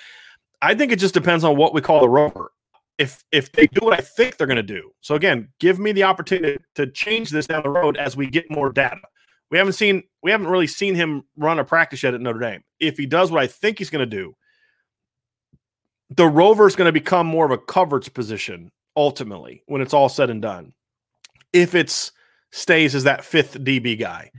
I 0.62 0.74
think 0.74 0.92
it 0.92 1.00
just 1.00 1.14
depends 1.14 1.44
on 1.44 1.56
what 1.56 1.74
we 1.74 1.82
call 1.82 2.02
the 2.02 2.10
Rover. 2.10 2.52
If 2.98 3.24
if 3.32 3.52
they 3.52 3.68
do 3.68 3.86
what 3.86 4.00
I 4.00 4.02
think 4.02 4.38
they're 4.38 4.48
going 4.48 4.58
to 4.58 4.64
do, 4.64 4.92
so 5.02 5.16
again, 5.16 5.50
give 5.60 5.78
me 5.78 5.92
the 5.92 6.04
opportunity 6.04 6.58
to 6.76 6.88
change 6.88 7.30
this 7.30 7.48
down 7.48 7.64
the 7.64 7.70
road 7.70 7.98
as 7.98 8.18
we 8.18 8.28
get 8.28 8.50
more 8.50 8.72
data. 8.72 9.02
We 9.52 9.58
haven't 9.58 9.74
seen 9.74 10.04
we 10.24 10.32
haven't 10.32 10.48
really 10.48 10.68
seen 10.68 10.96
him 10.96 11.24
run 11.38 11.60
a 11.60 11.64
practice 11.64 12.04
yet 12.04 12.14
at 12.14 12.22
Notre 12.22 12.40
Dame. 12.40 12.64
If 12.80 12.98
he 12.98 13.06
does 13.06 13.32
what 13.32 13.42
I 13.42 13.48
think 13.48 13.78
he's 13.78 13.90
going 13.90 14.08
to 14.08 14.16
do, 14.18 14.36
the 16.10 16.28
rover 16.28 16.68
is 16.68 16.76
going 16.76 16.88
to 16.88 16.92
become 16.92 17.28
more 17.28 17.46
of 17.46 17.52
a 17.52 17.58
coverage 17.58 18.14
position 18.14 18.72
ultimately 18.96 19.64
when 19.68 19.82
it's 19.82 19.94
all 19.94 20.10
said 20.10 20.30
and 20.30 20.42
done. 20.42 20.74
If 21.54 21.76
it's 21.76 22.12
stays 22.52 22.96
as 22.96 23.04
that 23.04 23.24
fifth 23.24 23.64
DB 23.64 24.00
guy, 24.00 24.32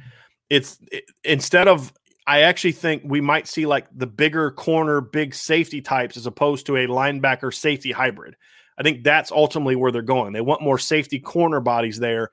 it's 0.51 0.79
it, 0.91 1.05
instead 1.25 1.69
of 1.69 1.93
I 2.29 2.43
actually 2.43 2.73
think 2.73 3.03
we 3.07 3.23
might 3.23 3.49
see 3.49 3.65
like 3.65 3.87
the 3.91 4.07
bigger 4.07 4.51
corner, 4.51 5.01
big 5.01 5.35
safety 5.35 5.81
types 5.81 6.15
as 6.15 6.27
opposed 6.27 6.67
to 6.67 6.77
a 6.77 6.87
linebacker 6.87 7.53
safety 7.55 7.91
hybrid. 7.91 8.37
I 8.77 8.83
think 8.83 9.03
that's 9.03 9.33
ultimately 9.33 9.77
where 9.77 9.91
they're 9.91 10.03
going. 10.03 10.35
They 10.35 10.43
want 10.43 10.61
more 10.61 10.79
safety 10.79 11.19
corner 11.19 11.59
bodies 11.59 11.99
there 11.99 12.31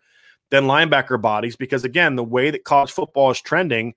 than 0.52 0.66
linebacker 0.66 1.20
bodies 1.22 1.56
because 1.56 1.86
again, 1.86 2.18
the 2.18 2.26
way 2.26 2.52
that 2.52 2.66
college 2.66 2.92
football 2.92 3.32
is 3.32 3.40
trending, 3.40 3.94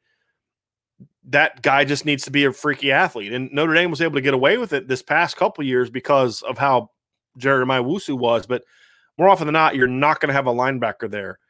that 1.31 1.63
guy 1.63 1.85
just 1.85 2.05
needs 2.05 2.23
to 2.27 2.31
be 2.31 2.45
a 2.45 2.53
freaky 2.53 2.93
athlete. 2.93 3.33
And 3.33 3.51
Notre 3.51 3.75
Dame 3.75 3.91
was 3.91 4.01
able 4.01 4.15
to 4.15 4.21
get 4.21 4.35
away 4.35 4.57
with 4.57 4.73
it 4.73 4.87
this 4.87 5.03
past 5.03 5.37
couple 5.37 5.65
years 5.65 5.91
because 5.91 6.43
of 6.43 6.59
how 6.59 6.91
Jeremiah 7.39 7.83
Wusu 7.83 8.17
was. 8.17 8.47
But 8.47 8.63
more 9.19 9.29
often 9.29 9.49
than 9.49 9.53
not, 9.55 9.75
you're 9.75 9.89
not 9.89 10.21
going 10.21 10.29
to 10.29 10.35
have 10.35 10.47
a 10.47 10.55
linebacker 10.55 11.11
there 11.11 11.41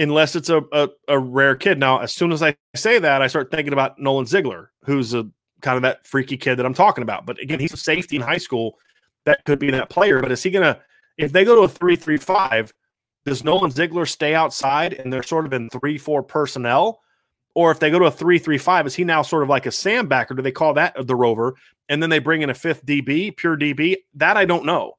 unless 0.00 0.34
it's 0.34 0.48
a, 0.48 0.62
a, 0.72 0.88
a, 1.08 1.18
rare 1.18 1.54
kid. 1.54 1.78
Now, 1.78 1.98
as 1.98 2.12
soon 2.12 2.32
as 2.32 2.42
I 2.42 2.56
say 2.74 2.98
that, 2.98 3.20
I 3.22 3.26
start 3.26 3.50
thinking 3.50 3.72
about 3.72 3.98
Nolan 3.98 4.26
Ziegler, 4.26 4.72
who's 4.84 5.14
a 5.14 5.28
kind 5.60 5.76
of 5.76 5.82
that 5.82 6.06
freaky 6.06 6.36
kid 6.36 6.56
that 6.56 6.66
I'm 6.66 6.74
talking 6.74 7.02
about. 7.02 7.26
But 7.26 7.38
again, 7.38 7.60
he's 7.60 7.74
a 7.74 7.76
safety 7.76 8.16
in 8.16 8.22
high 8.22 8.38
school 8.38 8.78
that 9.26 9.44
could 9.44 9.58
be 9.58 9.70
that 9.70 9.90
player. 9.90 10.20
But 10.20 10.32
is 10.32 10.42
he 10.42 10.50
to, 10.52 10.80
if 11.18 11.32
they 11.32 11.44
go 11.44 11.54
to 11.54 11.62
a 11.62 11.68
three-three-five, 11.68 12.72
does 13.26 13.44
Nolan 13.44 13.70
Ziegler 13.70 14.06
stay 14.06 14.34
outside 14.34 14.94
and 14.94 15.12
they're 15.12 15.22
sort 15.22 15.44
of 15.44 15.52
in 15.52 15.68
three 15.68 15.98
four 15.98 16.22
personnel? 16.22 17.00
Or 17.54 17.70
if 17.70 17.80
they 17.80 17.90
go 17.90 17.98
to 17.98 18.06
a 18.06 18.10
three-three-five, 18.10 18.86
is 18.86 18.94
he 18.94 19.04
now 19.04 19.22
sort 19.22 19.42
of 19.42 19.48
like 19.48 19.66
a 19.66 19.72
Sam 19.72 20.08
backer? 20.08 20.34
Do 20.34 20.42
they 20.42 20.52
call 20.52 20.72
that 20.74 20.94
the 21.06 21.16
rover? 21.16 21.56
And 21.88 22.02
then 22.02 22.08
they 22.08 22.20
bring 22.20 22.42
in 22.42 22.48
a 22.50 22.54
fifth 22.54 22.86
DB, 22.86 23.36
pure 23.36 23.56
DB? 23.56 23.96
That 24.14 24.36
I 24.36 24.46
don't 24.46 24.64
know. 24.64 24.94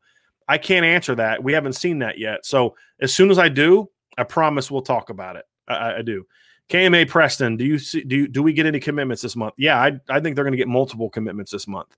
I 0.47 0.57
can't 0.57 0.85
answer 0.85 1.15
that. 1.15 1.43
We 1.43 1.53
haven't 1.53 1.73
seen 1.73 1.99
that 1.99 2.19
yet. 2.19 2.45
So 2.45 2.75
as 2.99 3.15
soon 3.15 3.31
as 3.31 3.39
I 3.39 3.47
do, 3.47 3.89
I 4.17 4.23
promise 4.23 4.69
we'll 4.69 4.81
talk 4.81 5.09
about 5.09 5.35
it. 5.35 5.45
I, 5.67 5.95
I 5.95 6.01
do. 6.01 6.25
KMA 6.69 7.09
Preston, 7.09 7.57
do 7.57 7.65
you 7.65 7.77
see 7.77 8.01
do 8.03 8.15
you, 8.15 8.27
do 8.27 8.41
we 8.41 8.53
get 8.53 8.65
any 8.65 8.79
commitments 8.79 9.21
this 9.21 9.35
month? 9.35 9.53
Yeah, 9.57 9.77
I 9.77 9.99
I 10.09 10.19
think 10.21 10.35
they're 10.35 10.45
going 10.45 10.53
to 10.53 10.57
get 10.57 10.69
multiple 10.69 11.09
commitments 11.09 11.51
this 11.51 11.67
month. 11.67 11.95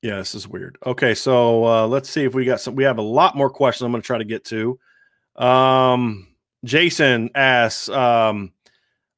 Yeah, 0.00 0.18
this 0.18 0.34
is 0.34 0.46
weird. 0.46 0.78
Okay, 0.86 1.14
so 1.14 1.64
uh, 1.64 1.86
let's 1.88 2.08
see 2.08 2.24
if 2.24 2.34
we 2.34 2.44
got 2.44 2.60
some. 2.60 2.76
We 2.76 2.84
have 2.84 2.98
a 2.98 3.02
lot 3.02 3.36
more 3.36 3.50
questions. 3.50 3.86
I'm 3.86 3.90
going 3.90 4.02
to 4.02 4.06
try 4.06 4.18
to 4.18 4.24
get 4.24 4.44
to. 4.46 4.78
Um, 5.34 6.28
Jason 6.64 7.30
asks, 7.34 7.88
um, 7.88 8.52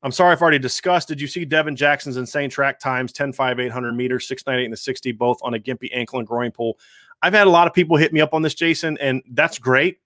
"I'm 0.02 0.12
sorry 0.12 0.32
if 0.32 0.38
I've 0.38 0.42
already 0.42 0.58
discussed. 0.58 1.08
Did 1.08 1.20
you 1.20 1.26
see 1.26 1.44
Devin 1.44 1.76
Jackson's 1.76 2.16
insane 2.16 2.48
track 2.48 2.80
times 2.80 3.12
10, 3.12 3.34
5, 3.34 3.60
800 3.60 3.92
meters, 3.92 4.26
698 4.26 4.64
and 4.64 4.72
the 4.72 4.76
60, 4.78 5.12
both 5.12 5.38
on 5.42 5.52
a 5.52 5.58
gimpy 5.58 5.90
ankle 5.92 6.18
and 6.18 6.26
groin 6.26 6.50
pull? 6.50 6.78
I've 7.20 7.34
had 7.34 7.46
a 7.46 7.50
lot 7.50 7.66
of 7.66 7.74
people 7.74 7.96
hit 7.96 8.12
me 8.12 8.20
up 8.22 8.32
on 8.32 8.40
this, 8.40 8.54
Jason, 8.54 8.96
and 8.98 9.22
that's 9.32 9.58
great 9.58 9.98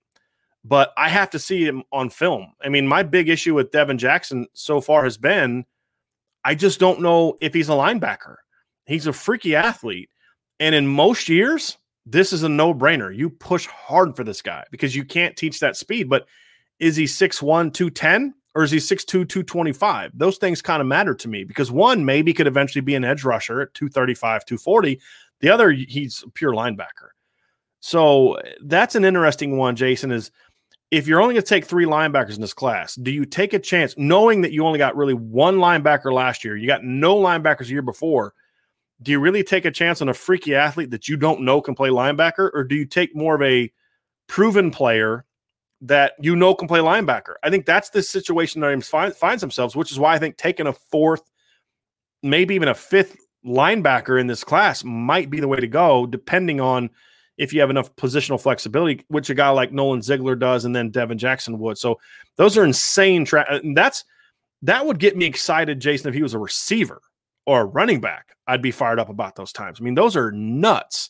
but 0.65 0.93
I 0.97 1.09
have 1.09 1.31
to 1.31 1.39
see 1.39 1.65
him 1.65 1.83
on 1.93 2.11
film. 2.11 2.53
I 2.63 2.69
mean, 2.69 2.87
my 2.87 3.03
big 3.03 3.29
issue 3.29 3.55
with 3.55 3.71
Devin 3.71 3.99
Jackson 3.99 4.47
so 4.53 4.81
far 4.81 5.05
has 5.05 5.17
been 5.17 5.65
I 6.45 6.55
just 6.55 6.81
don't 6.81 7.01
know 7.01 7.37
if 7.41 7.53
he's 7.53 7.69
a 7.69 7.73
linebacker. 7.73 8.37
He's 8.87 9.07
a 9.07 9.13
freaky 9.13 9.55
athlete. 9.55 10.11
And 10.59 10.75
in 10.75 10.87
most 10.87 11.29
years, 11.29 11.77
this 12.07 12.33
is 12.33 12.43
a 12.43 12.49
no 12.49 12.75
brainer. 12.75 13.15
You 13.15 13.31
push 13.31 13.67
hard 13.67 14.17
for 14.17 14.25
this 14.25 14.43
guy 14.43 14.65
because 14.71 14.97
you 14.97 15.05
can't 15.05 15.37
teach 15.37 15.61
that 15.61 15.77
speed. 15.77 16.09
But 16.09 16.27
is 16.79 16.97
he 16.97 17.05
6'1, 17.05 17.75
210 17.75 18.35
or 18.55 18.63
is 18.63 18.71
he 18.71 18.79
6'2, 18.79 19.07
225? 19.07 20.13
Those 20.15 20.39
things 20.39 20.63
kind 20.63 20.81
of 20.81 20.89
matter 20.89 21.15
to 21.15 21.29
me 21.29 21.45
because 21.45 21.71
one 21.71 22.05
maybe 22.05 22.33
could 22.33 22.47
eventually 22.47 22.81
be 22.81 22.95
an 22.95 23.05
edge 23.05 23.23
rusher 23.23 23.61
at 23.61 23.75
235, 23.75 24.45
240. 24.47 25.01
The 25.41 25.51
other, 25.51 25.71
he's 25.71 26.23
a 26.27 26.31
pure 26.31 26.53
linebacker. 26.53 27.11
So 27.81 28.39
that's 28.63 28.95
an 28.95 29.05
interesting 29.05 29.57
one, 29.57 29.77
Jason, 29.77 30.11
is– 30.11 30.31
if 30.91 31.07
you're 31.07 31.21
only 31.21 31.35
going 31.35 31.43
to 31.43 31.49
take 31.49 31.65
three 31.65 31.85
linebackers 31.85 32.35
in 32.35 32.41
this 32.41 32.53
class, 32.53 32.97
do 32.97 33.11
you 33.11 33.25
take 33.25 33.53
a 33.53 33.59
chance 33.59 33.95
knowing 33.97 34.41
that 34.43 34.53
you 34.53 34.65
only 34.65 34.79
got 34.79 34.97
really 34.97 35.15
one 35.15 35.57
linebacker 35.57 36.13
last 36.13 36.45
year? 36.45 36.57
You 36.57 36.67
got 36.67 36.83
no 36.83 37.17
linebackers 37.17 37.67
the 37.67 37.73
year 37.73 37.83
before. 37.83 38.35
Do 39.03 39.13
you 39.13 39.21
really 39.21 39.45
take 39.45 39.65
a 39.65 39.71
chance 39.71 40.03
on 40.03 40.09
a 40.09 40.15
freaky 40.15 40.55
athlete 40.55 40.91
that 40.91 41.09
you 41.09 41.17
don't 41.17 41.43
know 41.43 41.61
can 41.61 41.75
play 41.75 41.91
linebacker, 41.91 42.51
or 42.53 42.65
do 42.65 42.75
you 42.75 42.85
take 42.85 43.15
more 43.15 43.37
of 43.37 43.43
a 43.43 43.73
proven 44.27 44.71
player 44.71 45.25
that 45.83 46.15
you 46.21 46.35
know 46.35 46.55
can 46.55 46.69
play 46.69 46.81
linebacker? 46.81 47.35
I 47.43 47.51
think 47.51 47.67
that's 47.67 47.91
the 47.91 48.03
situation 48.03 48.61
that 48.61 48.85
find, 48.85 49.15
finds 49.15 49.41
themselves, 49.41 49.77
which 49.77 49.93
is 49.93 49.99
why 49.99 50.15
I 50.15 50.19
think 50.19 50.37
taking 50.37 50.67
a 50.67 50.73
fourth, 50.73 51.23
maybe 52.23 52.55
even 52.57 52.69
a 52.69 52.75
fifth 52.75 53.17
linebacker 53.47 54.21
in 54.21 54.27
this 54.27 54.45
class 54.45 54.85
might 54.85 55.31
be 55.31 55.41
the 55.41 55.49
way 55.49 55.61
to 55.61 55.69
go, 55.69 56.05
depending 56.07 56.61
on– 56.61 56.91
if 57.41 57.55
you 57.55 57.61
have 57.61 57.71
enough 57.71 57.97
positional 57.97 58.39
flexibility, 58.39 59.03
which 59.09 59.31
a 59.31 59.35
guy 59.35 59.49
like 59.49 59.73
Nolan 59.73 60.03
Ziegler 60.03 60.37
does, 60.37 60.67
and 60.67 60.77
then 60.77 60.91
Devin 60.91 61.17
Jackson 61.17 61.59
would. 61.59 61.79
So 61.79 61.99
those 62.37 62.59
are 62.59 62.65
insane. 62.65 63.25
Tra- 63.25 63.47
and 63.49 63.75
that's 63.75 64.05
that 64.61 64.85
would 64.85 64.99
get 64.99 65.17
me 65.17 65.25
excited, 65.25 65.81
Jason, 65.81 66.11
if 66.11 66.15
he 66.15 66.23
was 66.23 66.35
a 66.35 66.39
receiver 66.39 67.01
or 67.47 67.63
a 67.63 67.65
running 67.65 67.99
back. 67.99 68.37
I'd 68.47 68.61
be 68.61 68.71
fired 68.71 68.99
up 68.99 69.09
about 69.09 69.37
those 69.37 69.53
times. 69.53 69.81
I 69.81 69.85
mean, 69.85 69.95
those 69.95 70.17
are 70.17 70.31
nuts. 70.33 71.09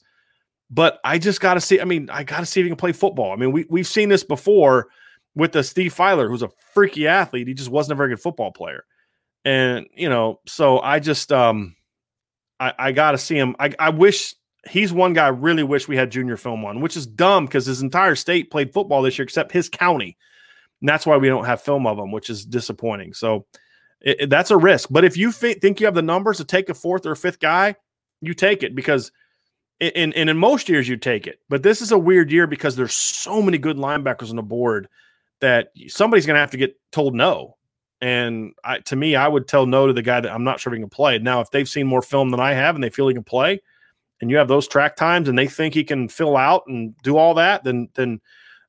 But 0.71 1.01
I 1.03 1.19
just 1.19 1.41
got 1.41 1.55
to 1.55 1.61
see. 1.61 1.81
I 1.81 1.85
mean, 1.85 2.09
I 2.11 2.23
got 2.23 2.41
to 2.41 2.47
see 2.47 2.61
if 2.61 2.65
he 2.65 2.71
can 2.71 2.77
play 2.77 2.93
football. 2.93 3.33
I 3.33 3.37
mean, 3.37 3.51
we 3.51 3.67
we've 3.69 3.89
seen 3.89 4.09
this 4.09 4.23
before 4.23 4.87
with 5.35 5.51
the 5.51 5.65
Steve 5.65 5.93
Filer, 5.93 6.29
who's 6.29 6.45
a 6.45 6.51
freaky 6.75 7.09
athlete. 7.09 7.49
He 7.49 7.55
just 7.55 7.71
wasn't 7.71 7.95
a 7.95 7.97
very 7.97 8.11
good 8.11 8.21
football 8.21 8.53
player, 8.53 8.85
and 9.45 9.89
you 9.97 10.09
know, 10.09 10.39
so 10.47 10.79
I 10.79 11.01
just 11.01 11.33
um, 11.33 11.75
I, 12.61 12.73
I 12.79 12.93
got 12.93 13.13
to 13.13 13.19
see 13.19 13.35
him. 13.37 13.57
I, 13.59 13.73
I 13.81 13.91
wish 13.91 14.37
he's 14.69 14.93
one 14.93 15.13
guy 15.13 15.27
I 15.27 15.29
really 15.29 15.63
wish 15.63 15.89
we 15.89 15.97
had 15.97 16.11
junior 16.11 16.37
film 16.37 16.65
on, 16.65 16.81
which 16.81 16.97
is 16.97 17.07
dumb 17.07 17.47
because 17.47 17.67
his 17.67 17.83
entire 17.83 18.15
state 18.15 18.51
played 18.51 18.73
football 18.73 19.03
this 19.03 19.19
year 19.19 19.25
except 19.25 19.53
his 19.53 19.69
county. 19.69 20.17
And 20.81 20.89
that's 20.89 21.07
why 21.07 21.17
we 21.17 21.29
don't 21.29 21.45
have 21.45 21.63
film 21.63 21.87
of 21.87 21.99
him, 21.99 22.13
which 22.13 22.31
is 22.31 22.45
disappointing. 22.45 23.15
So 23.15 23.47
it, 24.01 24.23
it, 24.23 24.31
that's 24.31 24.51
a 24.51 24.57
risk. 24.57 24.89
But 24.91 25.05
if 25.05 25.17
you 25.17 25.29
f- 25.29 25.59
think 25.61 25.81
you 25.81 25.87
have 25.87 25.95
the 25.95 26.03
numbers 26.03 26.39
to 26.39 26.45
take 26.45 26.69
a 26.69 26.75
fourth 26.75 27.07
or 27.07 27.13
a 27.13 27.17
fifth 27.17 27.41
guy, 27.41 27.75
you 28.21 28.35
take 28.35 28.63
it 28.63 28.75
because 28.75 29.13
in, 29.79 30.13
in, 30.13 30.29
in 30.29 30.37
most 30.37 30.69
years 30.69 30.89
you 30.89 30.97
take 30.97 31.27
it. 31.27 31.41
But 31.49 31.63
this 31.63 31.81
is 31.81 31.93
a 31.93 31.99
weird 31.99 32.31
year 32.31 32.47
because 32.47 32.77
there's 32.77 32.95
so 32.95 33.43
many 33.43 33.59
good 33.59 33.77
linebackers 33.77 34.31
on 34.31 34.37
the 34.37 34.43
board 34.43 34.89
that 35.41 35.69
somebody's 35.89 36.27
going 36.27 36.35
to 36.35 36.41
have 36.41 36.51
to 36.51 36.59
get 36.59 36.79
told 36.93 37.15
no. 37.15 37.57
And 38.03 38.53
I, 38.65 38.79
to 38.81 38.97
me, 38.97 39.17
I 39.17 39.29
would 39.29 39.47
tell 39.47 39.67
no 39.67 39.87
to 39.87 39.93
the 39.93 40.03
guy 40.03 40.21
that 40.21 40.33
I'm 40.33 40.45
not 40.45 40.61
sure 40.61 40.73
he 40.73 40.81
can 40.81 40.89
play. 40.89 41.19
Now, 41.19 41.41
if 41.41 41.51
they've 41.51 41.69
seen 41.69 41.87
more 41.87 42.03
film 42.03 42.31
than 42.31 42.41
I 42.41 42.53
have 42.53 42.75
and 42.75 42.83
they 42.83 42.91
feel 42.91 43.09
he 43.09 43.15
can 43.15 43.25
play, 43.25 43.61
and 44.21 44.31
you 44.31 44.37
have 44.37 44.49
those 44.49 44.69
track 44.69 44.97
times 44.97 45.29
and 45.29 45.39
they 45.39 45.47
think 45.47 45.75
he 45.75 45.85
can 45.85 46.09
fill 46.09 46.37
out 46.37 46.65
and 46.67 46.97
do 47.03 47.17
all 47.17 47.35
that, 47.35 47.65
then 47.65 47.89
then 47.95 48.21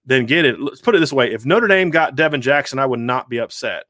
then 0.06 0.26
get 0.26 0.46
it. 0.46 0.60
Let's 0.60 0.82
put 0.82 0.96
it 0.96 1.00
this 1.00 1.14
way: 1.14 1.32
if 1.32 1.46
Notre 1.46 1.68
Dame 1.68 1.90
got 1.90 2.16
Devin 2.16 2.42
Jackson, 2.42 2.80
I 2.80 2.86
would 2.86 3.00
not 3.00 3.30
be 3.30 3.40
upset. 3.40 3.86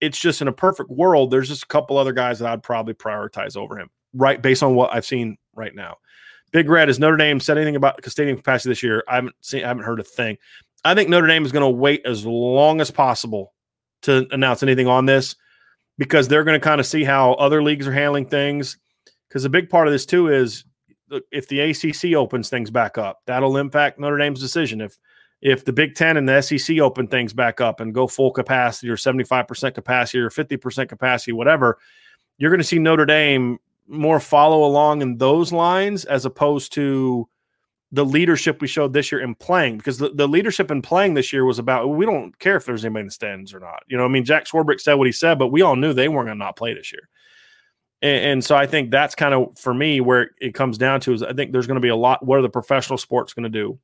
It's 0.00 0.18
just 0.18 0.42
in 0.42 0.48
a 0.48 0.52
perfect 0.52 0.90
world, 0.90 1.30
there's 1.30 1.48
just 1.48 1.62
a 1.62 1.68
couple 1.68 1.96
other 1.96 2.12
guys 2.12 2.38
that 2.38 2.50
I'd 2.50 2.62
probably 2.62 2.94
prioritize 2.94 3.56
over 3.56 3.78
him, 3.78 3.88
right? 4.12 4.40
Based 4.40 4.62
on 4.62 4.74
what 4.74 4.92
I've 4.92 5.06
seen 5.06 5.38
right 5.54 5.74
now. 5.74 5.96
Big 6.52 6.68
Red 6.68 6.88
is 6.88 7.00
Notre 7.00 7.16
Dame 7.16 7.40
said 7.40 7.56
anything 7.56 7.76
about 7.76 8.04
stadium 8.08 8.36
capacity 8.36 8.70
this 8.70 8.82
year? 8.82 9.02
I 9.08 9.16
haven't 9.16 9.34
seen, 9.40 9.64
I 9.64 9.68
haven't 9.68 9.84
heard 9.84 9.98
a 9.98 10.04
thing. 10.04 10.38
I 10.84 10.94
think 10.94 11.08
Notre 11.08 11.26
Dame 11.26 11.44
is 11.44 11.52
going 11.52 11.62
to 11.64 11.68
wait 11.68 12.02
as 12.04 12.24
long 12.26 12.80
as 12.80 12.90
possible 12.90 13.54
to 14.02 14.26
announce 14.30 14.62
anything 14.62 14.86
on 14.86 15.06
this 15.06 15.34
because 15.98 16.28
they're 16.28 16.44
going 16.44 16.60
to 16.60 16.64
kind 16.64 16.80
of 16.80 16.86
see 16.86 17.02
how 17.02 17.32
other 17.34 17.62
leagues 17.62 17.88
are 17.88 17.92
handling 17.92 18.26
things. 18.26 18.78
Because 19.28 19.44
a 19.44 19.50
big 19.50 19.68
part 19.68 19.88
of 19.88 19.92
this 19.92 20.06
too 20.06 20.28
is 20.28 20.64
if 21.30 21.48
the 21.48 21.60
ACC 21.60 22.16
opens 22.16 22.48
things 22.48 22.70
back 22.70 22.98
up, 22.98 23.20
that'll 23.26 23.56
impact 23.56 23.98
Notre 23.98 24.18
Dame's 24.18 24.40
decision. 24.40 24.80
If 24.80 24.98
if 25.42 25.64
the 25.64 25.72
Big 25.72 25.94
Ten 25.94 26.16
and 26.16 26.28
the 26.28 26.40
SEC 26.40 26.78
open 26.78 27.06
things 27.06 27.34
back 27.34 27.60
up 27.60 27.80
and 27.80 27.92
go 27.94 28.06
full 28.06 28.30
capacity 28.30 28.88
or 28.88 28.96
seventy 28.96 29.24
five 29.24 29.46
percent 29.46 29.74
capacity 29.74 30.18
or 30.18 30.30
fifty 30.30 30.56
percent 30.56 30.88
capacity, 30.88 31.32
whatever, 31.32 31.78
you're 32.38 32.50
going 32.50 32.60
to 32.60 32.64
see 32.64 32.78
Notre 32.78 33.06
Dame 33.06 33.58
more 33.86 34.20
follow 34.20 34.64
along 34.64 35.02
in 35.02 35.18
those 35.18 35.52
lines 35.52 36.04
as 36.06 36.24
opposed 36.24 36.72
to 36.72 37.28
the 37.92 38.04
leadership 38.04 38.60
we 38.60 38.66
showed 38.66 38.92
this 38.92 39.12
year 39.12 39.20
in 39.20 39.36
playing 39.36 39.76
because 39.76 39.98
the, 39.98 40.08
the 40.08 40.26
leadership 40.26 40.70
in 40.70 40.82
playing 40.82 41.14
this 41.14 41.32
year 41.32 41.44
was 41.44 41.60
about 41.60 41.86
we 41.86 42.04
don't 42.04 42.36
care 42.40 42.56
if 42.56 42.64
there's 42.64 42.84
anybody 42.84 43.02
in 43.02 43.06
the 43.06 43.12
stands 43.12 43.54
or 43.54 43.60
not. 43.60 43.84
You 43.86 43.96
know, 43.96 44.04
I 44.04 44.08
mean, 44.08 44.24
Jack 44.24 44.46
Swarbrick 44.46 44.80
said 44.80 44.94
what 44.94 45.06
he 45.06 45.12
said, 45.12 45.38
but 45.38 45.48
we 45.48 45.62
all 45.62 45.76
knew 45.76 45.92
they 45.92 46.08
weren't 46.08 46.26
going 46.26 46.38
to 46.38 46.44
not 46.44 46.56
play 46.56 46.74
this 46.74 46.92
year. 46.92 47.08
And, 48.04 48.24
and, 48.24 48.44
so 48.44 48.54
I 48.54 48.66
think 48.66 48.90
that's 48.90 49.14
kind 49.14 49.32
of 49.32 49.58
for 49.58 49.72
me 49.72 50.02
where 50.02 50.32
it 50.38 50.52
comes 50.52 50.76
down 50.76 51.00
to 51.00 51.14
is 51.14 51.22
I 51.22 51.32
think 51.32 51.52
there's 51.52 51.66
going 51.66 51.76
to 51.76 51.80
be 51.80 51.88
a 51.88 51.96
lot. 51.96 52.24
What 52.24 52.38
are 52.38 52.42
the 52.42 52.50
professional 52.50 52.98
sports 52.98 53.32
going 53.32 53.44
to 53.44 53.48
do? 53.48 53.78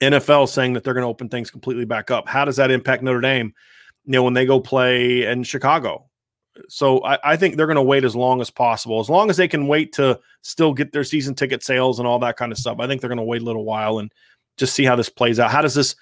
NFL 0.00 0.48
saying 0.48 0.74
that 0.74 0.84
they're 0.84 0.94
going 0.94 1.02
to 1.02 1.08
open 1.08 1.28
things 1.28 1.50
completely 1.50 1.84
back 1.84 2.12
up. 2.12 2.28
How 2.28 2.44
does 2.44 2.56
that 2.56 2.70
impact 2.70 3.02
Notre 3.02 3.20
Dame? 3.20 3.52
You 4.06 4.12
know, 4.12 4.22
when 4.22 4.34
they 4.34 4.46
go 4.46 4.60
play 4.60 5.26
in 5.26 5.42
Chicago. 5.42 6.08
So 6.68 7.04
I, 7.04 7.18
I 7.24 7.36
think 7.36 7.56
they're 7.56 7.66
going 7.66 7.74
to 7.74 7.82
wait 7.82 8.04
as 8.04 8.14
long 8.14 8.40
as 8.40 8.50
possible, 8.50 9.00
as 9.00 9.10
long 9.10 9.30
as 9.30 9.36
they 9.36 9.48
can 9.48 9.66
wait 9.66 9.92
to 9.94 10.20
still 10.42 10.72
get 10.72 10.92
their 10.92 11.04
season 11.04 11.34
ticket 11.34 11.64
sales 11.64 11.98
and 11.98 12.06
all 12.06 12.20
that 12.20 12.36
kind 12.36 12.52
of 12.52 12.58
stuff. 12.58 12.78
I 12.78 12.86
think 12.86 13.00
they're 13.00 13.08
going 13.08 13.18
to 13.18 13.24
wait 13.24 13.42
a 13.42 13.44
little 13.44 13.64
while 13.64 13.98
and 13.98 14.12
just 14.58 14.74
see 14.74 14.84
how 14.84 14.94
this 14.94 15.08
plays 15.08 15.40
out. 15.40 15.50
How 15.50 15.60
does 15.60 15.74
this 15.74 15.96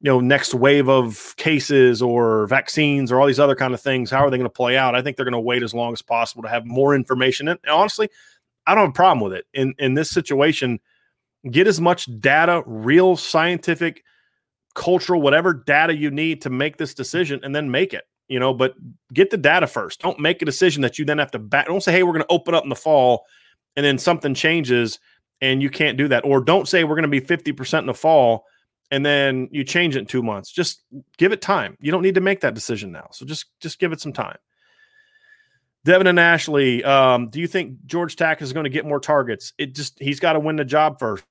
you 0.00 0.10
know 0.10 0.20
next 0.20 0.54
wave 0.54 0.88
of 0.88 1.34
cases 1.36 2.00
or 2.00 2.46
vaccines 2.46 3.12
or 3.12 3.20
all 3.20 3.26
these 3.26 3.40
other 3.40 3.54
kind 3.54 3.74
of 3.74 3.80
things 3.80 4.10
how 4.10 4.24
are 4.24 4.30
they 4.30 4.38
going 4.38 4.48
to 4.48 4.50
play 4.50 4.76
out? 4.76 4.94
I 4.94 5.02
think 5.02 5.16
they're 5.16 5.24
going 5.24 5.32
to 5.32 5.40
wait 5.40 5.62
as 5.62 5.74
long 5.74 5.92
as 5.92 6.02
possible 6.02 6.42
to 6.42 6.48
have 6.48 6.64
more 6.66 6.94
information. 6.94 7.48
And 7.48 7.58
honestly 7.68 8.08
i 8.66 8.74
don't 8.74 8.82
have 8.84 8.90
a 8.90 8.92
problem 8.92 9.20
with 9.20 9.32
it. 9.32 9.46
In 9.54 9.74
in 9.78 9.94
this 9.94 10.10
situation 10.10 10.80
get 11.50 11.66
as 11.66 11.80
much 11.80 12.08
data 12.20 12.62
real 12.66 13.16
scientific 13.16 14.04
cultural 14.74 15.20
whatever 15.20 15.52
data 15.52 15.96
you 15.96 16.10
need 16.10 16.42
to 16.42 16.50
make 16.50 16.76
this 16.76 16.94
decision 16.94 17.40
and 17.42 17.54
then 17.54 17.70
make 17.70 17.92
it 17.92 18.04
you 18.28 18.38
know 18.38 18.54
but 18.54 18.74
get 19.12 19.30
the 19.30 19.36
data 19.36 19.66
first. 19.66 20.00
Don't 20.00 20.18
make 20.18 20.40
a 20.42 20.44
decision 20.44 20.82
that 20.82 20.98
you 20.98 21.04
then 21.04 21.18
have 21.18 21.30
to 21.32 21.38
back 21.38 21.66
don't 21.66 21.82
say 21.82 21.92
hey 21.92 22.02
we're 22.02 22.12
going 22.12 22.24
to 22.24 22.32
open 22.32 22.54
up 22.54 22.64
in 22.64 22.70
the 22.70 22.76
fall 22.76 23.24
and 23.76 23.84
then 23.84 23.98
something 23.98 24.34
changes 24.34 24.98
and 25.40 25.62
you 25.62 25.70
can't 25.70 25.96
do 25.96 26.08
that. 26.08 26.24
Or 26.24 26.40
don't 26.40 26.68
say 26.68 26.84
we're 26.84 26.96
going 26.96 27.02
to 27.02 27.08
be 27.08 27.20
50% 27.20 27.78
in 27.78 27.86
the 27.86 27.94
fall 27.94 28.44
and 28.90 29.04
then 29.06 29.48
you 29.52 29.64
change 29.64 29.96
it 29.96 30.00
in 30.00 30.06
two 30.06 30.22
months. 30.22 30.50
Just 30.50 30.82
give 31.16 31.32
it 31.32 31.40
time. 31.40 31.76
You 31.80 31.92
don't 31.92 32.02
need 32.02 32.16
to 32.16 32.20
make 32.20 32.40
that 32.40 32.54
decision 32.54 32.90
now. 32.90 33.08
So 33.12 33.24
just 33.24 33.46
just 33.60 33.78
give 33.78 33.92
it 33.92 34.00
some 34.00 34.12
time. 34.12 34.38
Devin 35.84 36.06
and 36.06 36.20
Ashley, 36.20 36.84
um, 36.84 37.28
do 37.28 37.40
you 37.40 37.46
think 37.46 37.86
George 37.86 38.16
Tack 38.16 38.42
is 38.42 38.52
going 38.52 38.64
to 38.64 38.70
get 38.70 38.84
more 38.84 39.00
targets? 39.00 39.54
It 39.56 39.74
just 39.74 39.98
he's 39.98 40.20
got 40.20 40.34
to 40.34 40.40
win 40.40 40.56
the 40.56 40.64
job 40.64 40.98
first. 40.98 41.24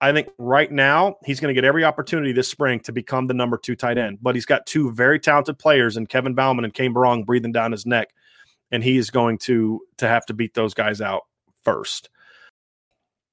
I, 0.00 0.12
think 0.12 0.28
right 0.38 0.70
now 0.70 1.16
he's 1.24 1.40
going 1.40 1.54
to 1.54 1.60
get 1.60 1.66
every 1.66 1.84
opportunity 1.84 2.32
this 2.32 2.48
spring 2.48 2.80
to 2.80 2.92
become 2.92 3.26
the 3.26 3.34
number 3.34 3.56
two 3.56 3.76
tight 3.76 3.96
end. 3.96 4.18
But 4.20 4.34
he's 4.34 4.44
got 4.44 4.66
two 4.66 4.92
very 4.92 5.20
talented 5.20 5.58
players 5.58 5.96
in 5.96 6.06
Kevin 6.06 6.34
Bauman 6.34 6.64
and 6.64 6.74
Cane 6.74 6.92
Berrong 6.92 7.24
breathing 7.24 7.52
down 7.52 7.72
his 7.72 7.86
neck, 7.86 8.12
and 8.70 8.82
he 8.82 8.96
is 8.96 9.10
going 9.10 9.38
to 9.38 9.80
to 9.98 10.08
have 10.08 10.26
to 10.26 10.34
beat 10.34 10.54
those 10.54 10.74
guys 10.74 11.00
out 11.00 11.22
first. 11.62 12.10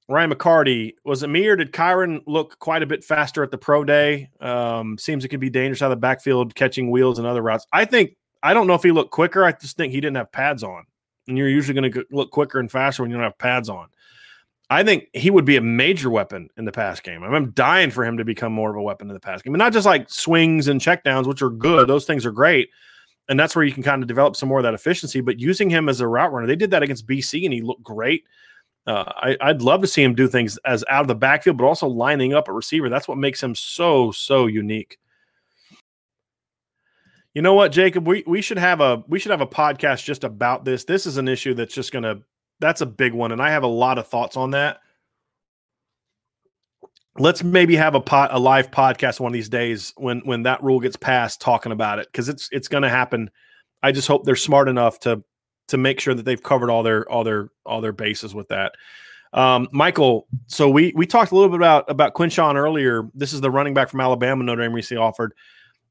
Ryan 0.08 0.32
McCarty 0.32 0.94
was 1.04 1.22
it 1.22 1.28
me 1.28 1.46
or 1.46 1.56
did 1.56 1.72
Kyren 1.72 2.22
look 2.26 2.58
quite 2.58 2.82
a 2.82 2.86
bit 2.86 3.02
faster 3.02 3.42
at 3.42 3.50
the 3.50 3.58
pro 3.58 3.84
day? 3.84 4.30
Um, 4.40 4.98
seems 4.98 5.24
it 5.24 5.28
could 5.28 5.40
be 5.40 5.50
dangerous 5.50 5.80
out 5.80 5.86
of 5.86 5.96
the 5.96 6.00
backfield, 6.00 6.54
catching 6.54 6.90
wheels 6.90 7.18
and 7.18 7.26
other 7.26 7.42
routes. 7.42 7.66
I 7.72 7.84
think 7.86 8.16
I 8.42 8.52
don't 8.52 8.66
know 8.66 8.74
if 8.74 8.82
he 8.82 8.92
looked 8.92 9.12
quicker. 9.12 9.44
I 9.44 9.52
just 9.52 9.76
think 9.76 9.92
he 9.92 10.00
didn't 10.00 10.16
have 10.16 10.30
pads 10.30 10.62
on, 10.62 10.84
and 11.26 11.38
you're 11.38 11.48
usually 11.48 11.80
going 11.80 11.90
to 11.90 12.04
look 12.10 12.30
quicker 12.30 12.60
and 12.60 12.70
faster 12.70 13.02
when 13.02 13.10
you 13.10 13.16
don't 13.16 13.24
have 13.24 13.38
pads 13.38 13.70
on. 13.70 13.88
I 14.68 14.82
think 14.82 15.08
he 15.12 15.30
would 15.30 15.44
be 15.44 15.56
a 15.56 15.62
major 15.62 16.10
weapon 16.10 16.48
in 16.56 16.64
the 16.64 16.72
pass 16.72 17.00
game. 17.00 17.22
I 17.22 17.28
I'm 17.28 17.50
dying 17.52 17.90
for 17.90 18.04
him 18.04 18.16
to 18.18 18.24
become 18.24 18.52
more 18.52 18.70
of 18.70 18.76
a 18.76 18.82
weapon 18.82 19.08
in 19.08 19.14
the 19.14 19.20
pass 19.20 19.40
game, 19.40 19.54
and 19.54 19.58
not 19.58 19.72
just 19.72 19.86
like 19.86 20.10
swings 20.10 20.68
and 20.68 20.80
checkdowns, 20.80 21.26
which 21.26 21.40
are 21.40 21.50
good. 21.50 21.88
Those 21.88 22.04
things 22.04 22.26
are 22.26 22.32
great, 22.32 22.68
and 23.30 23.40
that's 23.40 23.56
where 23.56 23.64
you 23.64 23.72
can 23.72 23.82
kind 23.82 24.02
of 24.02 24.08
develop 24.08 24.36
some 24.36 24.50
more 24.50 24.58
of 24.58 24.64
that 24.64 24.74
efficiency. 24.74 25.22
But 25.22 25.40
using 25.40 25.70
him 25.70 25.88
as 25.88 26.02
a 26.02 26.08
route 26.08 26.32
runner, 26.32 26.46
they 26.46 26.56
did 26.56 26.70
that 26.72 26.82
against 26.82 27.06
BC, 27.06 27.44
and 27.44 27.54
he 27.54 27.62
looked 27.62 27.82
great. 27.82 28.24
Uh, 28.86 29.34
I, 29.40 29.52
would 29.52 29.62
love 29.62 29.80
to 29.80 29.86
see 29.86 30.02
him 30.02 30.14
do 30.14 30.28
things 30.28 30.58
as 30.58 30.84
out 30.90 31.02
of 31.02 31.08
the 31.08 31.14
backfield, 31.14 31.56
but 31.56 31.64
also 31.64 31.86
lining 31.86 32.34
up 32.34 32.48
a 32.48 32.52
receiver. 32.52 32.90
That's 32.90 33.08
what 33.08 33.16
makes 33.16 33.42
him 33.42 33.54
so 33.54 34.10
so 34.12 34.46
unique. 34.46 34.98
You 37.32 37.40
know 37.42 37.54
what, 37.54 37.72
Jacob? 37.72 38.06
We 38.06 38.24
we 38.26 38.42
should 38.42 38.58
have 38.58 38.80
a 38.80 39.02
we 39.08 39.18
should 39.18 39.30
have 39.30 39.40
a 39.40 39.46
podcast 39.46 40.04
just 40.04 40.22
about 40.22 40.64
this. 40.66 40.84
This 40.84 41.06
is 41.06 41.16
an 41.16 41.28
issue 41.28 41.54
that's 41.54 41.74
just 41.74 41.92
gonna 41.92 42.20
that's 42.60 42.82
a 42.82 42.86
big 42.86 43.14
one, 43.14 43.32
and 43.32 43.42
I 43.42 43.50
have 43.50 43.62
a 43.62 43.68
lot 43.68 43.98
of 43.98 44.06
thoughts 44.06 44.36
on 44.36 44.50
that. 44.50 44.80
Let's 47.18 47.42
maybe 47.42 47.76
have 47.76 47.94
a 47.94 48.00
pot 48.00 48.34
a 48.34 48.38
live 48.38 48.70
podcast 48.70 49.18
one 49.18 49.30
of 49.30 49.34
these 49.34 49.48
days 49.48 49.94
when 49.96 50.20
when 50.20 50.42
that 50.42 50.62
rule 50.62 50.78
gets 50.78 50.96
passed, 50.96 51.40
talking 51.40 51.72
about 51.72 52.00
it 52.00 52.08
because 52.12 52.28
it's 52.28 52.50
it's 52.52 52.68
gonna 52.68 52.90
happen. 52.90 53.30
I 53.82 53.92
just 53.92 54.08
hope 54.08 54.24
they're 54.24 54.36
smart 54.36 54.68
enough 54.68 55.00
to 55.00 55.24
to 55.68 55.76
make 55.76 56.00
sure 56.00 56.14
that 56.14 56.24
they've 56.24 56.42
covered 56.42 56.70
all 56.70 56.82
their 56.82 57.08
all 57.10 57.24
their 57.24 57.48
all 57.64 57.80
their 57.80 57.92
bases 57.92 58.34
with 58.34 58.48
that. 58.48 58.74
Um, 59.32 59.68
Michael, 59.72 60.26
so 60.46 60.70
we 60.70 60.92
we 60.94 61.06
talked 61.06 61.32
a 61.32 61.34
little 61.34 61.50
bit 61.50 61.56
about 61.56 61.90
about 61.90 62.14
Quinshon 62.14 62.54
earlier. 62.54 63.08
This 63.14 63.32
is 63.32 63.40
the 63.40 63.50
running 63.50 63.74
back 63.74 63.88
from 63.88 64.00
Alabama 64.00 64.44
Notre 64.44 64.62
Dame 64.62 64.72
recently 64.72 65.02
offered. 65.02 65.34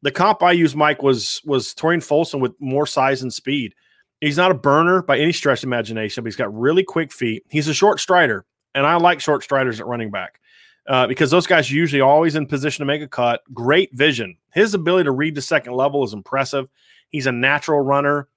The 0.02 0.12
comp 0.12 0.44
I 0.44 0.52
used, 0.52 0.76
Mike, 0.76 1.04
was 1.04 1.42
was 1.46 1.74
Tarean 1.74 2.00
Folston 2.00 2.40
with 2.40 2.54
more 2.60 2.88
size 2.88 3.22
and 3.22 3.34
speed. 3.34 3.74
He's 4.22 4.38
not 4.38 4.52
a 4.52 4.56
burner 4.56 5.02
by 5.02 5.18
any 5.18 5.34
stretch 5.34 5.60
of 5.60 5.68
imagination, 5.68 6.24
but 6.24 6.28
he's 6.28 6.38
got 6.38 6.58
really 6.58 6.84
quick 6.84 7.12
feet. 7.12 7.44
He's 7.50 7.68
a 7.68 7.74
short 7.74 8.00
strider, 8.00 8.46
and 8.74 8.86
I 8.86 8.96
like 8.96 9.20
short 9.20 9.44
striders 9.44 9.82
at 9.82 9.88
running 9.88 10.12
back 10.12 10.40
uh, 10.88 11.08
because 11.08 11.32
those 11.32 11.48
guys 11.48 11.70
are 11.70 11.76
usually 11.76 12.02
always 12.02 12.36
in 12.36 12.46
position 12.46 12.82
to 12.82 12.86
make 12.86 13.02
a 13.02 13.08
cut. 13.08 13.42
Great 13.54 13.94
vision. 13.94 14.38
His 14.54 14.74
ability 14.74 15.06
to 15.06 15.12
read 15.12 15.36
the 15.36 15.42
second 15.42 15.74
level 15.74 16.04
is 16.04 16.14
impressive. 16.14 16.68
He's 17.10 17.28
a 17.28 17.32
natural 17.32 17.82
runner. 17.82 18.28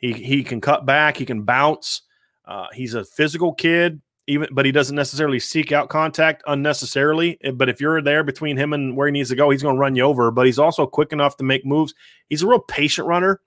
He 0.00 0.12
he 0.12 0.42
can 0.42 0.60
cut 0.60 0.86
back. 0.86 1.16
He 1.16 1.26
can 1.26 1.42
bounce. 1.42 2.02
Uh, 2.44 2.66
he's 2.74 2.94
a 2.94 3.04
physical 3.04 3.52
kid, 3.52 4.00
even 4.26 4.48
but 4.52 4.64
he 4.64 4.72
doesn't 4.72 4.96
necessarily 4.96 5.38
seek 5.38 5.72
out 5.72 5.88
contact 5.88 6.42
unnecessarily. 6.46 7.38
But 7.54 7.68
if 7.68 7.80
you're 7.80 8.02
there 8.02 8.24
between 8.24 8.56
him 8.56 8.72
and 8.72 8.96
where 8.96 9.06
he 9.06 9.12
needs 9.12 9.28
to 9.28 9.36
go, 9.36 9.50
he's 9.50 9.62
going 9.62 9.76
to 9.76 9.80
run 9.80 9.94
you 9.94 10.02
over. 10.04 10.30
But 10.30 10.46
he's 10.46 10.58
also 10.58 10.86
quick 10.86 11.12
enough 11.12 11.36
to 11.36 11.44
make 11.44 11.64
moves. 11.64 11.94
He's 12.28 12.42
a 12.42 12.46
real 12.46 12.60
patient 12.60 13.06
runner, 13.06 13.40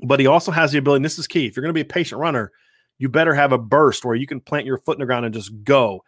but 0.00 0.20
he 0.20 0.26
also 0.26 0.50
has 0.50 0.72
the 0.72 0.78
ability. 0.78 0.98
And 0.98 1.04
this 1.04 1.18
is 1.18 1.26
key. 1.26 1.46
If 1.46 1.56
you're 1.56 1.62
going 1.62 1.74
to 1.74 1.84
be 1.84 1.88
a 1.88 1.94
patient 1.94 2.20
runner, 2.20 2.52
you 2.98 3.08
better 3.08 3.34
have 3.34 3.52
a 3.52 3.58
burst 3.58 4.04
where 4.04 4.16
you 4.16 4.26
can 4.26 4.40
plant 4.40 4.66
your 4.66 4.78
foot 4.78 4.96
in 4.96 5.00
the 5.00 5.06
ground 5.06 5.24
and 5.24 5.34
just 5.34 5.52
go. 5.62 6.04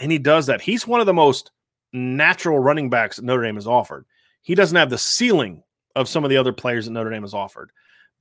And 0.00 0.10
he 0.10 0.18
does 0.18 0.46
that. 0.46 0.60
He's 0.60 0.86
one 0.86 1.00
of 1.00 1.06
the 1.06 1.14
most 1.14 1.52
natural 1.92 2.58
running 2.58 2.90
backs 2.90 3.16
that 3.16 3.24
Notre 3.24 3.42
Dame 3.42 3.54
has 3.54 3.66
offered. 3.66 4.04
He 4.42 4.54
doesn't 4.54 4.76
have 4.76 4.90
the 4.90 4.98
ceiling 4.98 5.62
of 5.94 6.08
some 6.08 6.24
of 6.24 6.30
the 6.30 6.36
other 6.36 6.52
players 6.52 6.86
that 6.86 6.92
Notre 6.92 7.10
Dame 7.10 7.22
has 7.22 7.34
offered. 7.34 7.70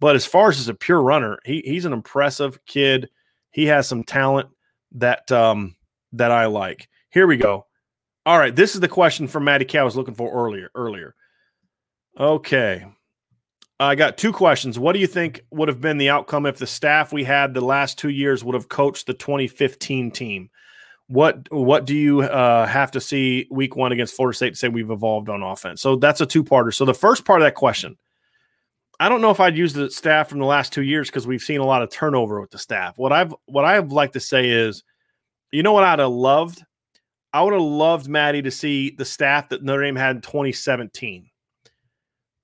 But 0.02 0.16
as 0.16 0.26
far 0.26 0.50
as 0.50 0.60
as 0.60 0.68
a 0.68 0.74
pure 0.74 1.02
runner, 1.02 1.38
he 1.46 1.62
he's 1.64 1.86
an 1.86 1.94
impressive 1.94 2.60
kid. 2.66 3.10
He 3.52 3.68
has 3.68 3.88
some 3.88 4.04
talent 4.04 4.50
that 4.94 5.32
um 5.32 5.76
that 6.14 6.32
I 6.32 6.48
like. 6.48 6.90
Here 7.12 7.28
we 7.28 7.38
go. 7.38 7.68
All 8.26 8.38
right, 8.38 8.56
this 8.56 8.74
is 8.74 8.82
the 8.82 8.88
question 8.88 9.28
from 9.28 9.44
Maddie 9.44 9.64
Cow 9.64 9.82
I 9.82 9.84
was 9.84 9.96
looking 9.96 10.16
for 10.16 10.34
earlier. 10.34 10.72
Earlier. 10.76 11.16
Okay. 12.20 12.84
I 13.80 13.96
got 13.96 14.18
two 14.18 14.34
questions. 14.34 14.78
What 14.78 14.94
do 14.94 15.00
you 15.00 15.08
think 15.08 15.42
would 15.52 15.68
have 15.68 15.82
been 15.82 15.98
the 15.98 16.10
outcome 16.10 16.46
if 16.46 16.58
the 16.58 16.68
staff 16.68 17.14
we 17.14 17.24
had 17.24 17.54
the 17.54 17.62
last 17.62 17.98
two 17.98 18.10
years 18.10 18.44
would 18.44 18.56
have 18.56 18.70
coached 18.70 19.06
the 19.06 19.14
2015 19.14 20.10
team? 20.10 20.50
What 21.10 21.48
what 21.52 21.86
do 21.86 21.96
you 21.96 22.22
uh, 22.22 22.66
have 22.66 22.90
to 22.92 23.02
see 23.02 23.48
week 23.52 23.76
one 23.76 23.92
against 23.92 24.16
Florida 24.16 24.36
State 24.36 24.50
to 24.52 24.56
say 24.56 24.68
we've 24.68 24.90
evolved 24.90 25.30
on 25.30 25.44
offense? 25.44 25.80
So 25.80 25.96
that's 25.96 26.22
a 26.22 26.26
two 26.26 26.44
parter. 26.44 26.74
So 26.74 26.86
the 26.86 26.94
first 26.96 27.24
part 27.24 27.42
of 27.42 27.46
that 27.46 27.54
question 27.54 27.98
I 29.02 29.10
don't 29.10 29.22
know 29.22 29.32
if 29.32 29.40
I'd 29.40 29.58
use 29.58 29.74
the 29.74 29.90
staff 29.90 30.30
from 30.30 30.38
the 30.38 30.46
last 30.46 30.72
two 30.72 30.84
years 30.84 31.10
because 31.10 31.26
we've 31.26 31.42
seen 31.42 31.60
a 31.60 31.66
lot 31.66 31.82
of 31.82 31.90
turnover 31.90 32.40
with 32.40 32.52
the 32.52 32.60
staff. 32.60 33.00
What 33.00 33.12
I've 33.12 33.34
what 33.48 33.66
I've 33.66 33.92
like 33.92 34.12
to 34.12 34.20
say 34.20 34.48
is, 34.48 34.84
you 35.52 35.64
know 35.64 35.74
what 35.74 35.84
I'd 35.84 35.98
have 35.98 36.12
loved? 36.12 36.64
I 37.34 37.42
would 37.42 37.54
have 37.54 37.64
loved 37.64 38.08
Maddie 38.08 38.44
to 38.44 38.52
see 38.52 38.92
the 38.92 39.04
staff 39.04 39.50
that 39.50 39.64
Notre 39.64 39.82
Dame 39.82 39.96
had 39.96 40.18
in 40.18 40.22
2017. 40.22 41.28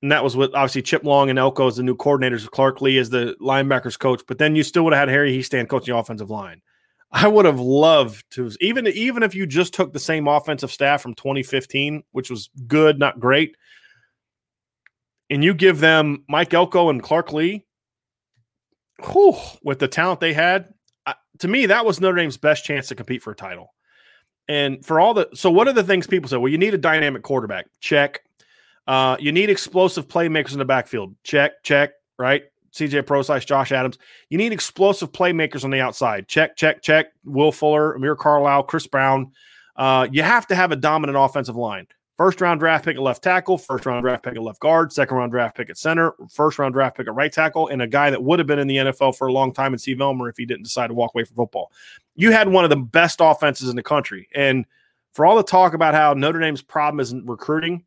And 0.02 0.12
that 0.12 0.24
was 0.24 0.36
with 0.36 0.56
obviously 0.56 0.82
Chip 0.82 1.04
Long 1.04 1.30
and 1.30 1.38
Elko 1.38 1.68
as 1.68 1.76
the 1.76 1.84
new 1.84 1.96
coordinators, 1.96 2.50
Clark 2.50 2.82
Lea 2.82 2.98
as 2.98 3.12
the 3.12 3.36
linebackers 3.40 4.00
coach. 4.00 4.24
But 4.28 4.40
then 4.40 4.56
you 4.56 4.64
still 4.64 4.84
would 4.86 4.94
have 4.94 5.02
had 5.02 5.10
Harry 5.10 5.38
Hiestand 5.38 5.70
coaching 5.70 5.94
the 5.94 6.00
offensive 6.00 6.32
line. 6.32 6.64
I 7.12 7.28
would 7.28 7.46
have 7.46 7.60
loved 7.60 8.26
to 8.32 8.52
even 8.62 8.88
even 8.88 9.22
if 9.22 9.36
you 9.36 9.46
just 9.46 9.76
took 9.76 9.94
the 9.94 10.00
same 10.00 10.28
offensive 10.28 10.72
staff 10.72 11.04
from 11.04 11.14
2015, 11.14 12.02
which 12.14 12.32
was 12.32 12.50
good, 12.66 12.98
not 12.98 13.20
great 13.20 13.56
and 15.30 15.44
you 15.44 15.54
give 15.54 15.80
them 15.80 16.24
Mike 16.28 16.54
Elko 16.54 16.90
and 16.90 17.02
Clark 17.02 17.34
Lea, 17.34 17.66
whew, 19.12 19.36
with 19.64 19.80
the 19.80 19.88
talent 19.88 20.20
they 20.20 20.34
had, 20.34 20.74
to 21.40 21.48
me, 21.48 21.66
that 21.68 21.86
was 21.86 22.02
Notre 22.02 22.18
Dame's 22.18 22.38
best 22.38 22.66
chance 22.66 22.88
to 22.88 22.96
compete 22.96 23.22
for 23.22 23.32
a 23.32 23.36
title. 23.36 23.74
And 24.48 24.84
for 24.86 25.00
all 25.00 25.14
the, 25.14 25.30
so 25.34 25.52
what 25.52 25.68
are 25.68 25.74
the 25.74 25.84
things 25.84 26.08
people 26.08 26.30
say? 26.30 26.38
Well, 26.38 26.52
you 26.52 26.58
need 26.58 26.74
a 26.74 26.80
dynamic 26.80 27.24
quarterback. 27.24 27.68
Check. 27.82 28.22
Uh, 28.88 29.18
you 29.20 29.32
need 29.32 29.50
explosive 29.50 30.08
playmakers 30.08 30.54
in 30.54 30.60
the 30.60 30.66
backfield. 30.66 31.16
Check, 31.24 31.64
check, 31.64 31.92
right? 32.18 32.44
CJ 32.74 33.06
Prosise, 33.06 33.44
Josh 33.44 33.72
Adams. 33.72 33.98
You 34.30 34.38
need 34.38 34.54
explosive 34.54 35.12
playmakers 35.12 35.64
on 35.64 35.72
the 35.72 35.82
outside. 35.82 36.28
Check, 36.28 36.56
check, 36.56 36.82
check. 36.82 37.08
Will 37.26 37.52
Fuller, 37.52 37.94
Amir 37.94 38.16
Carlisle, 38.16 38.64
Chris 38.64 38.88
Brown. 38.88 39.32
Uh, 39.76 40.08
you 40.12 40.24
have 40.24 40.48
to 40.48 40.56
have 40.56 40.72
a 40.72 40.76
dominant 40.76 41.18
offensive 41.18 41.56
line. 41.56 41.88
First 42.18 42.42
round 42.42 42.60
draft 42.60 42.84
pick 42.84 42.96
at 42.96 43.02
left 43.02 43.24
tackle, 43.24 43.60
first 43.60 43.86
round 43.86 44.04
draft 44.04 44.24
pick 44.24 44.36
at 44.36 44.42
left 44.42 44.60
guard, 44.60 44.92
second 44.92 45.18
round 45.18 45.32
draft 45.32 45.56
pick 45.56 45.70
at 45.70 45.78
center, 45.78 46.14
first 46.32 46.58
round 46.58 46.74
draft 46.74 46.98
pick 46.98 47.08
at 47.08 47.14
right 47.14 47.32
tackle, 47.32 47.68
and 47.68 47.80
a 47.80 47.88
guy 47.88 48.10
that 48.10 48.24
would 48.24 48.40
have 48.40 48.48
been 48.48 48.58
in 48.58 48.68
the 48.68 48.78
NFL 48.78 49.16
for 49.16 49.28
a 49.28 49.32
long 49.32 49.54
time 49.54 49.72
in 49.72 49.78
Steve 49.78 50.02
Elmer 50.02 50.28
if 50.28 50.36
he 50.36 50.46
didn't 50.46 50.64
decide 50.64 50.88
to 50.88 50.96
walk 50.96 51.12
away 51.14 51.26
from 51.26 51.36
football. 51.36 51.72
You 52.16 52.32
had 52.32 52.50
one 52.50 52.64
of 52.64 52.72
the 52.72 52.76
best 52.76 53.20
offenses 53.22 53.70
in 53.70 53.76
the 53.76 53.84
country. 53.84 54.28
And 54.34 54.66
for 55.14 55.28
all 55.28 55.36
the 55.36 55.44
talk 55.44 55.76
about 55.76 55.94
how 55.94 56.16
Notre 56.16 56.40
Dame's 56.40 56.64
problem 56.64 57.00
isn't 57.00 57.28
recruiting, 57.28 57.84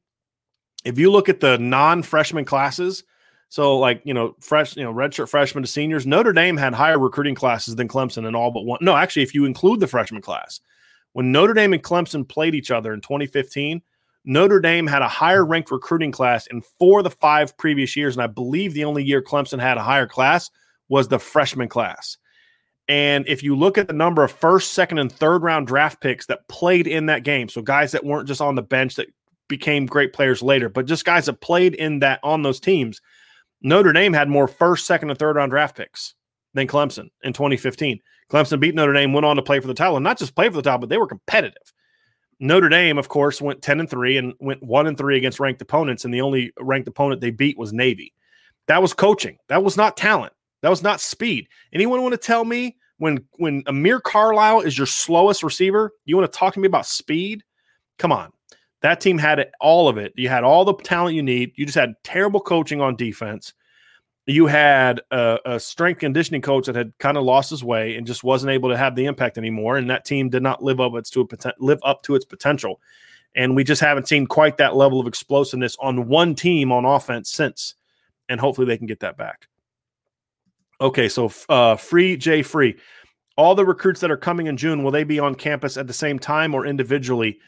if 0.85 0.97
you 0.97 1.11
look 1.11 1.29
at 1.29 1.41
the 1.41 1.59
non 1.59 2.05
freshman 2.05 2.45
classes, 2.45 3.03
so 3.49 3.79
like, 3.79 4.01
you 4.05 4.15
know, 4.15 4.37
fresh, 4.39 4.77
you 4.77 4.85
know, 4.85 4.95
redshirt 4.95 5.29
freshmen 5.29 5.65
to 5.65 5.69
seniors, 5.69 6.07
Notre 6.07 6.33
Dame 6.33 6.57
had 6.57 6.73
higher 6.73 7.01
recruiting 7.01 7.35
classes 7.35 7.75
than 7.75 7.89
Clemson 7.89 8.29
in 8.29 8.37
all 8.37 8.53
but 8.53 8.65
one. 8.65 8.79
No, 8.81 8.97
actually, 8.97 9.25
if 9.25 9.35
you 9.35 9.45
include 9.45 9.81
the 9.81 9.89
freshman 9.89 10.23
class, 10.23 10.61
when 11.15 11.33
Notre 11.33 11.53
Dame 11.53 11.73
and 11.73 11.83
Clemson 11.83 12.27
played 12.29 12.55
each 12.55 12.71
other 12.71 12.95
in 12.95 13.01
2015, 13.01 13.83
Notre 14.25 14.61
Dame 14.61 14.87
had 14.87 15.03
a 15.03 15.09
higher 15.09 15.45
ranked 15.45 15.71
recruiting 15.71 16.13
class 16.13 16.47
in 16.49 16.63
four 16.79 17.01
of 17.01 17.05
the 17.05 17.11
five 17.11 17.57
previous 17.57 17.97
years. 17.97 18.17
And 18.17 18.23
I 18.23 18.27
believe 18.27 18.75
the 18.75 18.85
only 18.85 19.03
year 19.03 19.23
Clemson 19.23 19.61
had 19.61 19.79
a 19.79 19.83
higher 19.83 20.07
class 20.07 20.51
was 20.89 21.09
the 21.09 21.19
freshman 21.19 21.69
class. 21.69 22.19
And 22.89 23.25
if 23.29 23.43
you 23.43 23.55
look 23.55 23.79
at 23.79 23.87
the 23.87 23.95
number 23.95 24.25
of 24.25 24.33
first, 24.33 24.73
second, 24.73 24.99
and 24.99 25.11
third 25.11 25.43
round 25.43 25.69
draft 25.69 26.01
picks 26.01 26.27
that 26.27 26.49
played 26.49 26.87
in 26.87 27.07
that 27.07 27.23
game, 27.23 27.49
so 27.49 27.63
guys 27.63 27.93
that 27.93 28.05
weren't 28.05 28.29
just 28.29 28.41
on 28.41 28.57
the 28.57 28.63
bench 28.63 28.97
that 28.97 29.07
became 29.49 29.87
great 29.87 30.13
players 30.13 30.43
later, 30.43 30.69
but 30.69 30.87
just 30.87 31.05
guys 31.05 31.27
that 31.27 31.41
played 31.41 31.75
in 31.75 32.01
that 32.01 32.19
on 32.23 32.43
those 32.43 32.59
teams, 32.59 33.01
Notre 33.63 33.93
Dame 33.93 34.13
had 34.13 34.29
more 34.29 34.49
first, 34.49 34.87
second, 34.87 35.11
and 35.11 35.19
third 35.19 35.37
round 35.37 35.51
draft 35.51 35.77
picks 35.77 36.15
than 36.55 36.67
Clemson 36.67 37.11
in 37.23 37.33
2015. 37.33 38.01
Clemson 38.31 38.61
beat 38.61 38.75
Notre 38.75 38.93
Dame, 38.93 39.13
went 39.13 39.27
on 39.27 39.37
to 39.37 39.43
play 39.43 39.61
for 39.61 39.69
the 39.69 39.75
title, 39.75 39.97
and 39.97 40.05
not 40.05 40.19
just 40.19 40.35
play 40.35 40.49
for 40.49 40.57
the 40.57 40.63
title, 40.63 40.81
but 40.81 40.89
they 40.89 40.99
were 40.99 41.07
competitive. 41.07 41.73
Notre 42.41 42.71
Dame, 42.71 42.99
of 42.99 43.09
course, 43.09 43.41
went 43.41 43.63
10 43.63 43.81
and 43.81 43.91
3 43.91 44.17
and 44.17 44.35
went 44.41 44.63
1 44.63 44.87
and 44.87 44.97
3 44.97 45.17
against 45.17 45.39
ranked 45.39 45.61
opponents. 45.61 46.05
And 46.05 46.13
the 46.13 46.23
only 46.23 46.53
ranked 46.59 46.89
opponent 46.89 47.21
they 47.21 47.31
beat 47.31 47.59
was 47.59 47.73
Navy. 47.73 48.15
That 48.67 48.83
was 48.83 48.95
coaching. 48.95 49.39
That 49.49 49.63
was 49.63 49.77
not 49.77 49.97
talent. 49.97 50.33
That 50.63 50.71
was 50.71 50.83
not 50.83 51.01
speed. 51.01 51.49
Anyone 51.73 52.03
want 52.03 52.13
to 52.13 52.19
tell 52.19 52.45
me 52.45 52.77
when 52.99 53.25
when 53.33 53.63
Amir 53.67 54.01
Carlisle 54.01 54.61
is 54.61 54.77
your 54.77 54.87
slowest 54.87 55.43
receiver, 55.43 55.93
you 56.05 56.17
want 56.17 56.31
to 56.31 56.39
talk 56.39 56.55
to 56.55 56.61
me 56.61 56.67
about 56.67 56.87
speed? 56.87 57.43
Come 57.99 58.13
on. 58.13 58.31
That 58.83 59.01
team 59.01 59.19
had 59.19 59.39
it, 59.39 59.53
all 59.61 59.89
of 59.89 59.99
it. 59.99 60.13
You 60.17 60.29
had 60.29 60.45
all 60.45 60.65
the 60.65 60.75
talent 60.75 61.17
you 61.17 61.23
need. 61.23 61.53
You 61.57 61.67
just 61.67 61.79
had 61.79 61.95
terrible 62.03 62.41
coaching 62.41 62.81
on 62.81 62.97
defense. 62.97 63.53
You 64.31 64.47
had 64.47 65.01
a, 65.11 65.39
a 65.45 65.61
strength 65.61 65.99
conditioning 65.99 66.43
coach 66.43 66.67
that 66.67 66.77
had 66.77 66.97
kind 66.99 67.17
of 67.17 67.25
lost 67.25 67.51
his 67.51 67.65
way 67.65 67.97
and 67.97 68.07
just 68.07 68.23
wasn't 68.23 68.51
able 68.51 68.69
to 68.69 68.77
have 68.77 68.95
the 68.95 69.07
impact 69.07 69.39
anymore, 69.39 69.77
and 69.77 69.91
that 69.91 70.05
team 70.05 70.29
did 70.29 70.43
not 70.43 70.63
live 70.63 70.81
up 70.81 70.95
its 70.95 71.11
to 71.11 71.21
a, 71.21 71.53
live 71.59 71.81
up 71.83 72.03
to 72.03 72.15
its 72.15 72.25
potential. 72.25 72.81
And 73.35 73.55
we 73.55 73.65
just 73.65 73.81
haven't 73.81 74.09
seen 74.09 74.27
quite 74.27 74.57
that 74.57 74.75
level 74.75 75.01
of 75.01 75.07
explosiveness 75.07 75.77
on 75.81 76.09
one 76.09 76.35
team 76.35 76.73
on 76.73 76.85
offense 76.85 77.31
since. 77.31 77.75
And 78.29 78.41
hopefully 78.41 78.67
they 78.67 78.77
can 78.77 78.87
get 78.87 79.01
that 79.01 79.17
back. 79.17 79.49
Okay, 80.81 81.09
so 81.09 81.31
uh, 81.49 81.77
free 81.77 82.17
J 82.17 82.43
free. 82.43 82.77
All 83.37 83.55
the 83.55 83.65
recruits 83.65 84.01
that 84.01 84.11
are 84.11 84.17
coming 84.17 84.47
in 84.47 84.57
June, 84.57 84.83
will 84.83 84.91
they 84.91 85.05
be 85.05 85.19
on 85.19 85.35
campus 85.35 85.77
at 85.77 85.87
the 85.87 85.93
same 85.93 86.19
time 86.19 86.55
or 86.55 86.67
individually? 86.67 87.39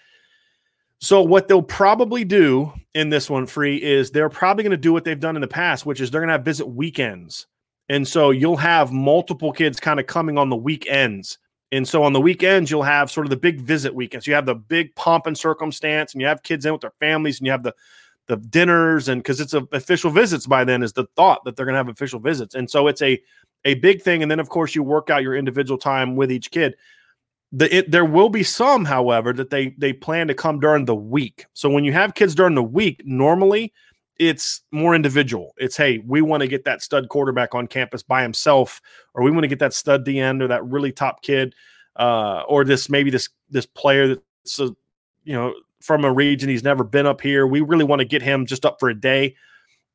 So 1.03 1.21
what 1.21 1.49
they'll 1.49 1.63
probably 1.63 2.25
do 2.25 2.73
in 2.95 3.11
this 3.11 3.29
one, 3.29 3.45
free, 3.47 3.83
is 3.83 4.13
they're 4.13 4.29
probably 4.29 4.63
going 4.63 4.71
to 4.71 4.77
do 4.77 4.93
what 4.93 5.03
they've 5.03 5.19
done 5.19 5.35
in 5.35 5.43
the 5.43 5.49
past, 5.49 5.85
which 5.85 6.01
is 6.01 6.13
they're 6.13 6.21
going 6.21 6.29
to 6.29 6.35
have 6.35 6.45
visit 6.45 6.67
weekends. 6.67 7.49
And 7.89 8.07
so 8.07 8.31
you'll 8.31 8.57
have 8.57 8.93
multiple 8.93 9.51
kids 9.53 9.81
kind 9.81 9.99
of 9.99 10.07
coming 10.07 10.39
on 10.39 10.49
the 10.49 10.55
weekends. 10.57 11.39
And 11.73 11.89
so 11.89 12.05
on 12.05 12.13
the 12.13 12.21
weekends, 12.21 12.71
you'll 12.71 12.85
have 12.85 13.11
sort 13.11 13.27
of 13.27 13.31
the 13.31 13.37
big 13.37 13.61
visit 13.63 13.93
weekends. 13.93 14.29
You 14.29 14.35
have 14.35 14.47
the 14.47 14.55
big 14.55 14.95
pomp 14.95 15.27
and 15.27 15.37
circumstance, 15.37 16.13
and 16.13 16.21
you 16.21 16.29
have 16.29 16.45
kids 16.45 16.67
in 16.67 16.73
with 16.73 16.83
their 16.83 16.95
families, 17.01 17.41
and 17.41 17.47
you 17.47 17.51
have 17.51 17.65
the 17.65 17.75
the 18.29 18.37
dinners, 18.37 19.09
and 19.09 19.21
because 19.21 19.41
it's 19.41 19.55
a, 19.55 19.67
official 19.73 20.11
visits 20.13 20.47
by 20.47 20.63
then 20.63 20.85
is 20.85 20.93
the 20.93 21.07
thought 21.17 21.43
that 21.45 21.57
they're 21.57 21.67
going 21.67 21.75
to 21.75 21.79
have 21.79 21.89
official 21.89 22.21
visits, 22.21 22.55
and 22.55 22.71
so 22.71 22.87
it's 22.87 23.03
a 23.03 23.21
a 23.65 23.75
big 23.75 24.03
thing. 24.03 24.23
And 24.23 24.31
then 24.31 24.39
of 24.39 24.49
course 24.49 24.77
you 24.77 24.85
work 24.85 25.11
out 25.11 25.25
your 25.25 25.35
individual 25.35 25.79
time 25.79 26.15
with 26.15 26.31
each 26.31 26.53
kid. 26.53 26.77
The, 27.55 27.77
it, 27.77 27.91
there 27.91 28.05
will 28.05 28.31
be 28.31 28.43
some, 28.43 28.87
however, 28.87 29.33
that 29.35 29.51
they 29.51 29.75
they 29.77 29.93
plan 29.93 30.27
to 30.29 30.35
come 30.35 30.59
during 30.59 30.87
the 30.87 30.95
week. 30.95 31.47
So 31.53 31.69
when 31.69 31.85
you 31.85 31.93
have 31.93 32.15
kids 32.15 32.35
during 32.35 32.55
the 32.55 32.63
week, 32.63 33.03
normally 33.05 33.73
it's 34.19 34.63
more 34.71 34.95
individual. 34.95 35.53
It's 35.59 35.77
hey, 35.77 35.99
we 36.07 36.23
want 36.23 36.43
to 36.43 36.49
get 36.49 36.65
that 36.65 36.83
stud 36.83 37.09
quarterback 37.09 37.55
on 37.55 37.67
campus 37.67 38.03
by 38.03 38.23
himself, 38.23 38.81
or 39.15 39.23
we 39.23 39.31
want 39.31 39.45
to 39.45 39.49
get 39.49 39.59
that 39.59 39.75
stud 39.75 40.05
D 40.05 40.19
end 40.19 40.43
or 40.43 40.49
that 40.49 40.65
really 40.65 40.93
top 40.93 41.23
kid, 41.23 41.55
uh, 41.97 42.43
or 42.49 42.65
this 42.65 42.89
maybe 42.89 43.11
this 43.11 43.29
this 43.51 43.67
player 43.67 44.09
that's 44.09 44.59
a, 44.59 44.75
you 45.25 45.35
know 45.35 45.55
from 45.81 46.05
a 46.05 46.13
region 46.13 46.49
he's 46.49 46.63
never 46.63 46.85
been 46.85 47.07
up 47.07 47.21
here. 47.21 47.47
We 47.47 47.61
really 47.61 47.85
want 47.85 47.99
to 48.01 48.07
get 48.07 48.23
him 48.23 48.47
just 48.47 48.65
up 48.65 48.79
for 48.79 48.89
a 48.89 48.99
day. 48.99 49.35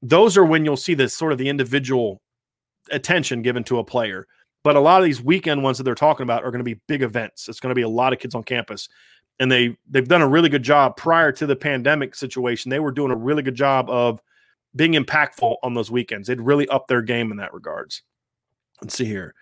Those 0.01 0.37
are 0.37 0.45
when 0.45 0.65
you'll 0.65 0.77
see 0.77 0.93
this 0.93 1.13
sort 1.15 1.31
of 1.31 1.37
the 1.37 1.49
individual 1.49 2.21
attention 2.91 3.41
given 3.41 3.63
to 3.65 3.79
a 3.79 3.83
player. 3.83 4.27
But 4.67 4.75
a 4.75 4.81
lot 4.81 4.99
of 4.99 5.05
these 5.05 5.21
weekend 5.21 5.63
ones 5.63 5.77
that 5.77 5.85
they're 5.85 5.95
talking 5.95 6.25
about 6.25 6.43
are 6.43 6.51
going 6.51 6.59
to 6.59 6.65
be 6.65 6.81
big 6.89 7.01
events. 7.01 7.47
It's 7.47 7.61
going 7.61 7.69
to 7.69 7.73
be 7.73 7.83
a 7.83 7.87
lot 7.87 8.11
of 8.11 8.19
kids 8.19 8.35
on 8.35 8.43
campus. 8.43 8.89
And 9.39 9.49
they 9.49 9.77
they've 9.89 10.05
done 10.05 10.21
a 10.21 10.27
really 10.27 10.49
good 10.49 10.61
job 10.61 10.97
prior 10.97 11.31
to 11.31 11.45
the 11.45 11.55
pandemic 11.55 12.13
situation. 12.15 12.69
They 12.69 12.81
were 12.81 12.91
doing 12.91 13.13
a 13.13 13.15
really 13.15 13.43
good 13.43 13.55
job 13.55 13.89
of 13.89 14.21
being 14.75 14.91
impactful 14.91 15.55
on 15.63 15.73
those 15.73 15.89
weekends. 15.89 16.27
They'd 16.27 16.41
really 16.41 16.67
up 16.67 16.87
their 16.87 17.01
game 17.01 17.31
in 17.31 17.37
that 17.37 17.53
regards. 17.53 18.01
Let's 18.81 18.93
see 18.93 19.05
here. 19.05 19.35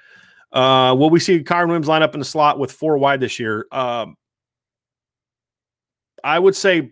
Uh, 0.51 0.95
will 0.95 1.09
we 1.09 1.19
see 1.19 1.39
Kyren 1.39 1.69
Williams 1.69 1.87
line 1.87 2.03
up 2.03 2.13
in 2.13 2.19
the 2.19 2.23
slot 2.23 2.59
with 2.59 2.71
four 2.71 2.99
wide 2.99 3.19
this 3.19 3.39
year? 3.39 3.65
Um, 3.71 4.17
I 6.23 6.37
would 6.37 6.55
say, 6.55 6.91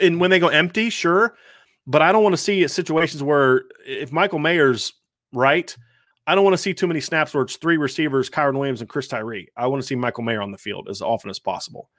and 0.00 0.20
when 0.20 0.30
they 0.30 0.38
go 0.38 0.46
empty, 0.46 0.90
sure, 0.90 1.34
but 1.88 2.02
I 2.02 2.12
don't 2.12 2.22
want 2.22 2.34
to 2.34 2.40
see 2.40 2.68
situations 2.68 3.20
where 3.20 3.64
if 3.84 4.12
Michael 4.12 4.38
Mayer's 4.38 4.92
right, 5.32 5.76
I 6.26 6.34
don't 6.34 6.44
want 6.44 6.54
to 6.54 6.62
see 6.62 6.72
too 6.72 6.86
many 6.86 7.00
snaps 7.00 7.34
where 7.34 7.42
it's 7.42 7.56
three 7.56 7.76
receivers, 7.76 8.30
Kyren 8.30 8.58
Williams 8.58 8.80
and 8.80 8.88
Chris 8.88 9.08
Tyree. 9.08 9.48
I 9.56 9.66
want 9.66 9.82
to 9.82 9.86
see 9.86 9.94
Michael 9.94 10.24
Mayer 10.24 10.40
on 10.40 10.52
the 10.52 10.58
field 10.58 10.88
as 10.88 11.02
often 11.02 11.30
as 11.30 11.38
possible. 11.38 11.90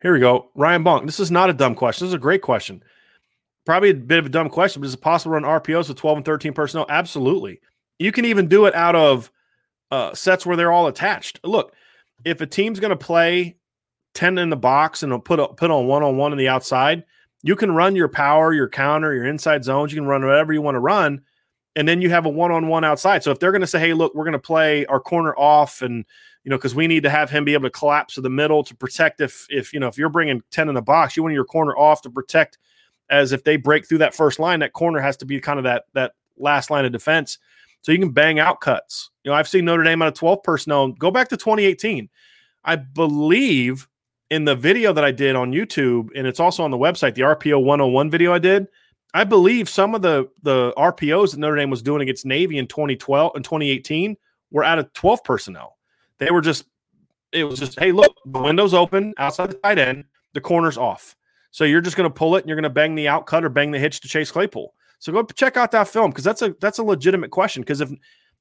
Here 0.00 0.12
we 0.14 0.20
go. 0.20 0.50
Ryan 0.54 0.82
Bonk. 0.82 1.04
This 1.04 1.20
is 1.20 1.30
not 1.30 1.50
a 1.50 1.54
dumb 1.54 1.74
question. 1.74 2.06
This 2.06 2.10
is 2.10 2.14
a 2.14 2.18
great 2.18 2.40
question. 2.40 2.82
Probably 3.66 3.90
a 3.90 3.94
bit 3.94 4.18
of 4.18 4.26
a 4.26 4.30
dumb 4.30 4.48
question, 4.48 4.80
but 4.80 4.86
is 4.86 4.94
it 4.94 5.02
possible 5.02 5.38
to 5.38 5.46
run 5.46 5.60
RPOs 5.60 5.88
with 5.88 5.98
12 5.98 6.18
and 6.18 6.24
13 6.24 6.54
personnel? 6.54 6.86
Absolutely. 6.88 7.60
You 7.98 8.10
can 8.10 8.24
even 8.24 8.48
do 8.48 8.64
it 8.64 8.74
out 8.74 8.96
of 8.96 9.30
uh, 9.90 10.14
sets 10.14 10.46
where 10.46 10.56
they're 10.56 10.72
all 10.72 10.86
attached. 10.86 11.40
Look, 11.44 11.74
if 12.24 12.40
a 12.40 12.46
team's 12.46 12.80
going 12.80 12.90
to 12.90 12.96
play 12.96 13.58
10 14.14 14.38
in 14.38 14.48
the 14.48 14.56
box 14.56 15.02
and 15.02 15.22
put, 15.22 15.56
put 15.56 15.70
on 15.70 15.86
one 15.86 16.02
on 16.02 16.16
one 16.16 16.32
on 16.32 16.38
the 16.38 16.48
outside, 16.48 17.04
you 17.42 17.54
can 17.54 17.72
run 17.72 17.94
your 17.94 18.08
power, 18.08 18.54
your 18.54 18.68
counter, 18.68 19.14
your 19.14 19.26
inside 19.26 19.64
zones. 19.64 19.92
You 19.92 20.00
can 20.00 20.08
run 20.08 20.24
whatever 20.24 20.54
you 20.54 20.62
want 20.62 20.76
to 20.76 20.80
run 20.80 21.22
and 21.76 21.86
then 21.86 22.02
you 22.02 22.10
have 22.10 22.26
a 22.26 22.28
one-on-one 22.28 22.84
outside. 22.84 23.22
So 23.22 23.30
if 23.30 23.38
they're 23.38 23.52
going 23.52 23.60
to 23.60 23.66
say, 23.66 23.80
"Hey, 23.80 23.94
look, 23.94 24.14
we're 24.14 24.24
going 24.24 24.32
to 24.32 24.38
play 24.38 24.86
our 24.86 25.00
corner 25.00 25.34
off," 25.36 25.82
and 25.82 26.04
you 26.44 26.50
know, 26.50 26.56
because 26.56 26.74
we 26.74 26.86
need 26.86 27.02
to 27.02 27.10
have 27.10 27.30
him 27.30 27.44
be 27.44 27.54
able 27.54 27.64
to 27.64 27.70
collapse 27.70 28.14
to 28.14 28.20
the 28.20 28.30
middle 28.30 28.64
to 28.64 28.74
protect 28.74 29.20
if 29.20 29.46
if 29.50 29.72
you 29.72 29.80
know 29.80 29.88
if 29.88 29.98
you're 29.98 30.08
bringing 30.08 30.42
ten 30.50 30.68
in 30.68 30.74
the 30.74 30.82
box, 30.82 31.16
you 31.16 31.22
want 31.22 31.34
your 31.34 31.44
corner 31.44 31.76
off 31.76 32.02
to 32.02 32.10
protect 32.10 32.58
as 33.10 33.32
if 33.32 33.44
they 33.44 33.56
break 33.56 33.86
through 33.86 33.98
that 33.98 34.14
first 34.14 34.38
line, 34.38 34.60
that 34.60 34.72
corner 34.72 35.00
has 35.00 35.16
to 35.18 35.26
be 35.26 35.40
kind 35.40 35.58
of 35.58 35.64
that 35.64 35.84
that 35.94 36.12
last 36.38 36.70
line 36.70 36.84
of 36.84 36.92
defense. 36.92 37.38
So 37.82 37.92
you 37.92 37.98
can 37.98 38.10
bang 38.10 38.38
out 38.38 38.60
cuts. 38.60 39.10
You 39.24 39.30
know, 39.30 39.36
I've 39.36 39.48
seen 39.48 39.64
Notre 39.64 39.82
Dame 39.82 40.02
out 40.02 40.08
of 40.08 40.14
12 40.14 40.42
personnel. 40.42 40.88
Go 40.92 41.10
back 41.10 41.28
to 41.28 41.36
2018. 41.36 42.08
I 42.64 42.76
believe 42.76 43.88
in 44.30 44.44
the 44.44 44.54
video 44.54 44.92
that 44.92 45.04
I 45.04 45.10
did 45.10 45.34
on 45.34 45.52
YouTube, 45.52 46.08
and 46.14 46.26
it's 46.26 46.40
also 46.40 46.62
on 46.62 46.70
the 46.70 46.78
website, 46.78 47.14
the 47.14 47.22
RPO 47.22 47.62
101 47.64 48.10
video 48.10 48.32
I 48.32 48.38
did. 48.38 48.68
I 49.12 49.24
believe 49.24 49.68
some 49.68 49.94
of 49.94 50.02
the 50.02 50.28
the 50.42 50.72
RPOs 50.76 51.32
that 51.32 51.38
Notre 51.38 51.56
Dame 51.56 51.70
was 51.70 51.82
doing 51.82 52.02
against 52.02 52.26
Navy 52.26 52.58
in 52.58 52.66
2012 52.66 53.32
and 53.34 53.44
2018 53.44 54.16
were 54.50 54.64
out 54.64 54.78
of 54.78 54.92
12 54.92 55.24
personnel. 55.24 55.78
They 56.18 56.30
were 56.30 56.40
just 56.40 56.64
it 57.32 57.44
was 57.44 57.58
just 57.58 57.78
hey 57.78 57.92
look 57.92 58.14
the 58.24 58.40
window's 58.40 58.74
open 58.74 59.14
outside 59.16 59.50
the 59.50 59.54
tight 59.54 59.78
end 59.78 60.04
the 60.34 60.40
corner's 60.40 60.76
off 60.76 61.16
so 61.50 61.64
you're 61.64 61.80
just 61.80 61.96
going 61.96 62.08
to 62.08 62.14
pull 62.14 62.36
it 62.36 62.40
and 62.40 62.48
you're 62.48 62.56
going 62.56 62.62
to 62.64 62.70
bang 62.70 62.94
the 62.94 63.08
out 63.08 63.26
cut 63.26 63.44
or 63.44 63.48
bang 63.48 63.70
the 63.70 63.78
hitch 63.78 64.00
to 64.00 64.08
Chase 64.08 64.30
Claypool. 64.30 64.72
So 64.98 65.12
go 65.12 65.22
check 65.24 65.56
out 65.56 65.70
that 65.72 65.88
film 65.88 66.10
because 66.10 66.24
that's 66.24 66.42
a 66.42 66.54
that's 66.60 66.78
a 66.78 66.84
legitimate 66.84 67.30
question 67.30 67.62
because 67.62 67.80
if 67.80 67.90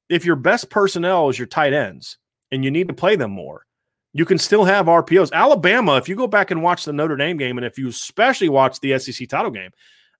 if 0.10 0.26
your 0.26 0.36
best 0.36 0.70
personnel 0.70 1.30
is 1.30 1.40
your 1.40 1.48
tight 1.48 1.74
ends 1.74 2.18
and 2.52 2.64
you 2.64 2.72
need 2.72 2.88
to 2.88 2.94
play 2.94 3.16
them 3.16 3.32
more, 3.32 3.66
you 4.14 4.26
can 4.26 4.38
still 4.38 4.66
have 4.66 4.88
RPOs. 4.88 5.32
Alabama, 5.32 5.98
if 5.98 6.10
you 6.10 6.16
go 6.16 6.28
back 6.28 6.52
and 6.52 6.62
watch 6.62 6.84
the 6.84 6.94
Notre 6.94 7.16
Dame 7.16 7.38
game 7.38 7.58
and 7.58 7.66
if 7.66 7.78
you 7.78 7.88
especially 7.88 8.50
watch 8.50 8.80
the 8.80 8.98
SEC 9.00 9.28
title 9.30 9.52
game, 9.52 9.72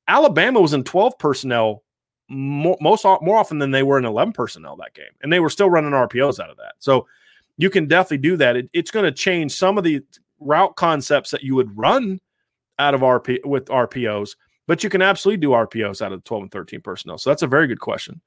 Alabama 0.10 0.60
was 0.60 0.74
in 0.74 0.84
12 0.84 1.18
personnel 1.20 1.84
more, 2.28 2.78
most 2.82 3.06
more 3.06 3.38
often 3.38 3.60
than 3.60 3.72
they 3.72 3.84
were 3.84 3.98
in 3.98 4.06
11 4.06 4.34
personnel 4.34 4.76
that 4.78 4.94
game, 4.94 5.06
and 5.22 5.32
they 5.32 5.40
were 5.40 5.50
still 5.50 5.70
running 5.70 5.92
RPOs 5.92 6.40
out 6.40 6.50
of 6.50 6.58
that. 6.58 6.74
So 6.80 7.08
you 7.58 7.70
can 7.70 7.88
definitely 7.88 8.18
do 8.18 8.36
that. 8.38 8.56
It, 8.56 8.70
it's 8.74 8.92
going 8.92 9.06
to 9.06 9.12
change 9.12 9.54
some 9.54 9.78
of 9.78 9.84
the 9.84 10.02
route 10.40 10.76
concepts 10.76 11.32
that 11.32 11.44
you 11.44 11.56
would 11.56 11.78
run 11.78 12.20
out 12.80 12.94
of 12.94 13.02
RP 13.02 13.46
with 13.46 13.66
RPOs, 13.66 14.36
but 14.68 14.84
you 14.84 14.90
can 14.90 15.02
absolutely 15.02 15.42
do 15.42 15.50
RPOs 15.50 16.02
out 16.02 16.12
of 16.12 16.20
the 16.20 16.28
12 16.28 16.44
and 16.44 16.52
13 16.52 16.82
personnel. 16.82 17.18
So 17.18 17.30
that's 17.30 17.44
a 17.44 17.48
very 17.48 17.68
good 17.68 17.80
question. 17.80 18.22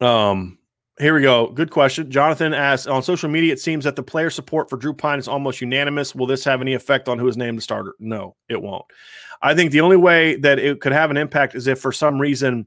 Um, 0.00 0.58
here 1.00 1.14
we 1.14 1.22
go. 1.22 1.48
Good 1.48 1.70
question. 1.70 2.10
Jonathan 2.10 2.52
asks 2.52 2.86
on 2.86 3.02
social 3.02 3.30
media, 3.30 3.52
it 3.52 3.60
seems 3.60 3.84
that 3.84 3.96
the 3.96 4.02
player 4.02 4.28
support 4.28 4.68
for 4.68 4.76
Drew 4.76 4.92
Pyne 4.92 5.18
is 5.18 5.28
almost 5.28 5.60
unanimous. 5.60 6.14
Will 6.14 6.26
this 6.26 6.44
have 6.44 6.60
any 6.60 6.74
effect 6.74 7.08
on 7.08 7.18
who 7.18 7.26
is 7.26 7.36
named 7.36 7.58
the 7.58 7.62
starter? 7.62 7.94
No, 7.98 8.36
it 8.48 8.60
won't. 8.60 8.84
I 9.42 9.54
think 9.54 9.72
the 9.72 9.80
only 9.80 9.96
way 9.96 10.36
that 10.36 10.58
it 10.58 10.80
could 10.80 10.92
have 10.92 11.10
an 11.10 11.16
impact 11.16 11.54
is 11.54 11.66
if 11.66 11.80
for 11.80 11.92
some 11.92 12.20
reason 12.20 12.66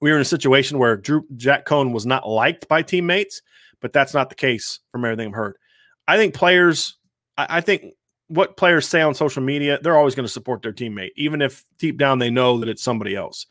we 0.00 0.10
were 0.10 0.16
in 0.16 0.22
a 0.22 0.26
situation 0.26 0.78
where 0.78 0.96
Drew 0.96 1.24
Jack 1.34 1.66
Coan 1.66 1.92
was 1.92 2.06
not 2.06 2.28
liked 2.28 2.68
by 2.68 2.82
teammates, 2.82 3.42
but 3.80 3.92
that's 3.92 4.14
not 4.14 4.28
the 4.28 4.36
case 4.36 4.78
from 4.92 5.04
everything 5.04 5.28
I've 5.28 5.34
heard. 5.34 5.56
I 6.06 6.16
think 6.16 6.34
players, 6.34 6.96
I, 7.36 7.46
I 7.58 7.60
think 7.60 7.94
what 8.28 8.56
players 8.56 8.86
say 8.86 9.00
on 9.02 9.14
social 9.14 9.42
media, 9.42 9.80
they're 9.82 9.96
always 9.96 10.14
going 10.14 10.26
to 10.26 10.32
support 10.32 10.62
their 10.62 10.72
teammate, 10.72 11.10
even 11.16 11.42
if 11.42 11.64
deep 11.78 11.98
down 11.98 12.20
they 12.20 12.30
know 12.30 12.58
that 12.58 12.68
it's 12.68 12.82
somebody 12.82 13.16
else. 13.16 13.46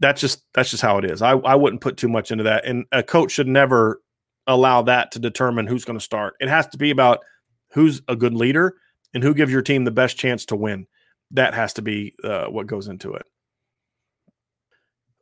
That's 0.00 0.20
just 0.20 0.42
that's 0.54 0.70
just 0.70 0.82
how 0.82 0.98
it 0.98 1.04
is. 1.04 1.22
I, 1.22 1.32
I 1.32 1.54
wouldn't 1.54 1.82
put 1.82 1.96
too 1.96 2.08
much 2.08 2.30
into 2.30 2.44
that. 2.44 2.64
And 2.64 2.84
a 2.92 3.02
coach 3.02 3.32
should 3.32 3.48
never 3.48 4.02
allow 4.46 4.82
that 4.82 5.12
to 5.12 5.18
determine 5.18 5.66
who's 5.66 5.84
going 5.84 5.98
to 5.98 6.04
start. 6.04 6.34
It 6.40 6.48
has 6.48 6.66
to 6.68 6.78
be 6.78 6.90
about 6.90 7.20
who's 7.72 8.02
a 8.08 8.16
good 8.16 8.34
leader 8.34 8.76
and 9.14 9.22
who 9.22 9.34
gives 9.34 9.52
your 9.52 9.62
team 9.62 9.84
the 9.84 9.90
best 9.90 10.16
chance 10.16 10.44
to 10.46 10.56
win 10.56 10.86
that 11.30 11.54
has 11.54 11.72
to 11.74 11.82
be 11.82 12.14
uh, 12.22 12.46
what 12.46 12.66
goes 12.66 12.88
into 12.88 13.14
it. 13.14 13.26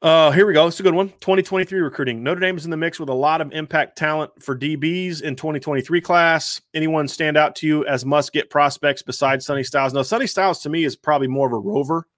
Uh, 0.02 0.32
here 0.32 0.46
we 0.46 0.52
go. 0.52 0.66
It's 0.66 0.80
a 0.80 0.82
good 0.82 0.94
one. 0.94 1.10
2023 1.20 1.78
recruiting. 1.78 2.24
Notre 2.24 2.40
Dame 2.40 2.56
is 2.56 2.64
in 2.64 2.72
the 2.72 2.76
mix 2.76 2.98
with 2.98 3.08
a 3.08 3.14
lot 3.14 3.40
of 3.40 3.52
impact 3.52 3.96
talent 3.96 4.32
for 4.42 4.58
DBs 4.58 5.22
in 5.22 5.36
2023 5.36 6.00
class. 6.00 6.60
Anyone 6.74 7.06
stand 7.06 7.36
out 7.36 7.54
to 7.56 7.68
you 7.68 7.86
as 7.86 8.04
must 8.04 8.32
get 8.32 8.50
prospects 8.50 9.02
besides 9.02 9.46
Sonny 9.46 9.62
Styles? 9.62 9.94
Now, 9.94 10.02
Sonny 10.02 10.26
Styles 10.26 10.58
to 10.62 10.68
me 10.68 10.82
is 10.82 10.96
probably 10.96 11.28
more 11.28 11.46
of 11.46 11.52
a 11.52 11.58
rover, 11.58 12.08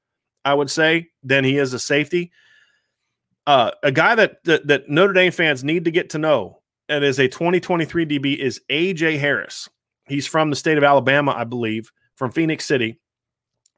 I 0.46 0.54
would 0.54 0.70
say, 0.70 1.10
than 1.22 1.44
he 1.44 1.58
is 1.58 1.74
a 1.74 1.78
safety. 1.78 2.32
Uh, 3.46 3.70
a 3.82 3.92
guy 3.92 4.14
that, 4.14 4.42
that 4.44 4.66
that 4.66 4.88
Notre 4.88 5.12
Dame 5.12 5.32
fans 5.32 5.62
need 5.62 5.84
to 5.84 5.90
get 5.90 6.10
to 6.10 6.18
know 6.18 6.62
and 6.88 7.04
is 7.04 7.18
a 7.18 7.28
2023 7.28 8.06
DB 8.06 8.36
is 8.36 8.60
AJ 8.70 9.18
Harris. 9.18 9.68
He's 10.06 10.26
from 10.26 10.50
the 10.50 10.56
state 10.56 10.78
of 10.78 10.84
Alabama, 10.84 11.34
I 11.36 11.44
believe, 11.44 11.90
from 12.16 12.30
Phenix 12.30 12.64
City. 12.64 12.98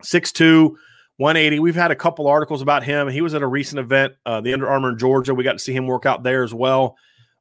6'2, 0.02 0.74
180. 1.16 1.59
We've 1.60 1.74
had 1.74 1.90
a 1.90 1.97
couple 1.97 2.26
articles 2.26 2.62
about 2.62 2.84
him. 2.84 3.09
He 3.09 3.22
was 3.22 3.34
at 3.34 3.43
a 3.43 3.47
recent 3.47 3.78
event, 3.78 4.14
uh, 4.26 4.40
the 4.40 4.52
Under 4.52 4.68
Armour 4.68 4.90
in 4.90 4.98
Georgia. 4.98 5.34
We 5.34 5.44
got 5.44 5.52
to 5.52 5.59
see 5.59 5.72
him 5.72 5.86
work 5.86 6.05
out 6.05 6.22
there 6.22 6.43
as 6.43 6.52
well. 6.52 6.97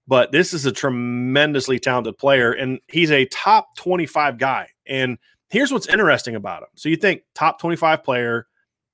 But 0.07 0.31
this 0.31 0.53
is 0.53 0.65
a 0.65 0.71
tremendously 0.71 1.79
talented 1.79 2.17
player, 2.17 2.51
and 2.51 2.79
he's 2.87 3.11
a 3.11 3.25
top 3.25 3.75
25 3.77 4.37
guy. 4.37 4.69
And 4.85 5.17
here's 5.49 5.71
what's 5.71 5.87
interesting 5.87 6.35
about 6.35 6.61
him. 6.61 6.69
So 6.75 6.89
you 6.89 6.95
think 6.95 7.23
top 7.33 7.59
25 7.59 8.03
player, 8.03 8.45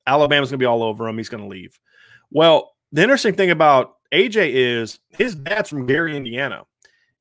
Alabama's 0.08 0.50
going 0.50 0.58
to 0.60 0.64
be 0.64 0.68
all 0.68 0.84
over 0.84 1.08
him. 1.08 1.18
He's 1.18 1.30
going 1.30 1.44
to 1.44 1.50
leave. 1.50 1.78
Well, 2.32 2.72
the 2.92 3.02
interesting 3.02 3.36
thing 3.36 3.52
about 3.52 3.96
AJ 4.12 4.52
is 4.54 5.00
his 5.10 5.36
dad's 5.36 5.70
from 5.70 5.86
Gary, 5.86 6.16
Indiana, 6.16 6.64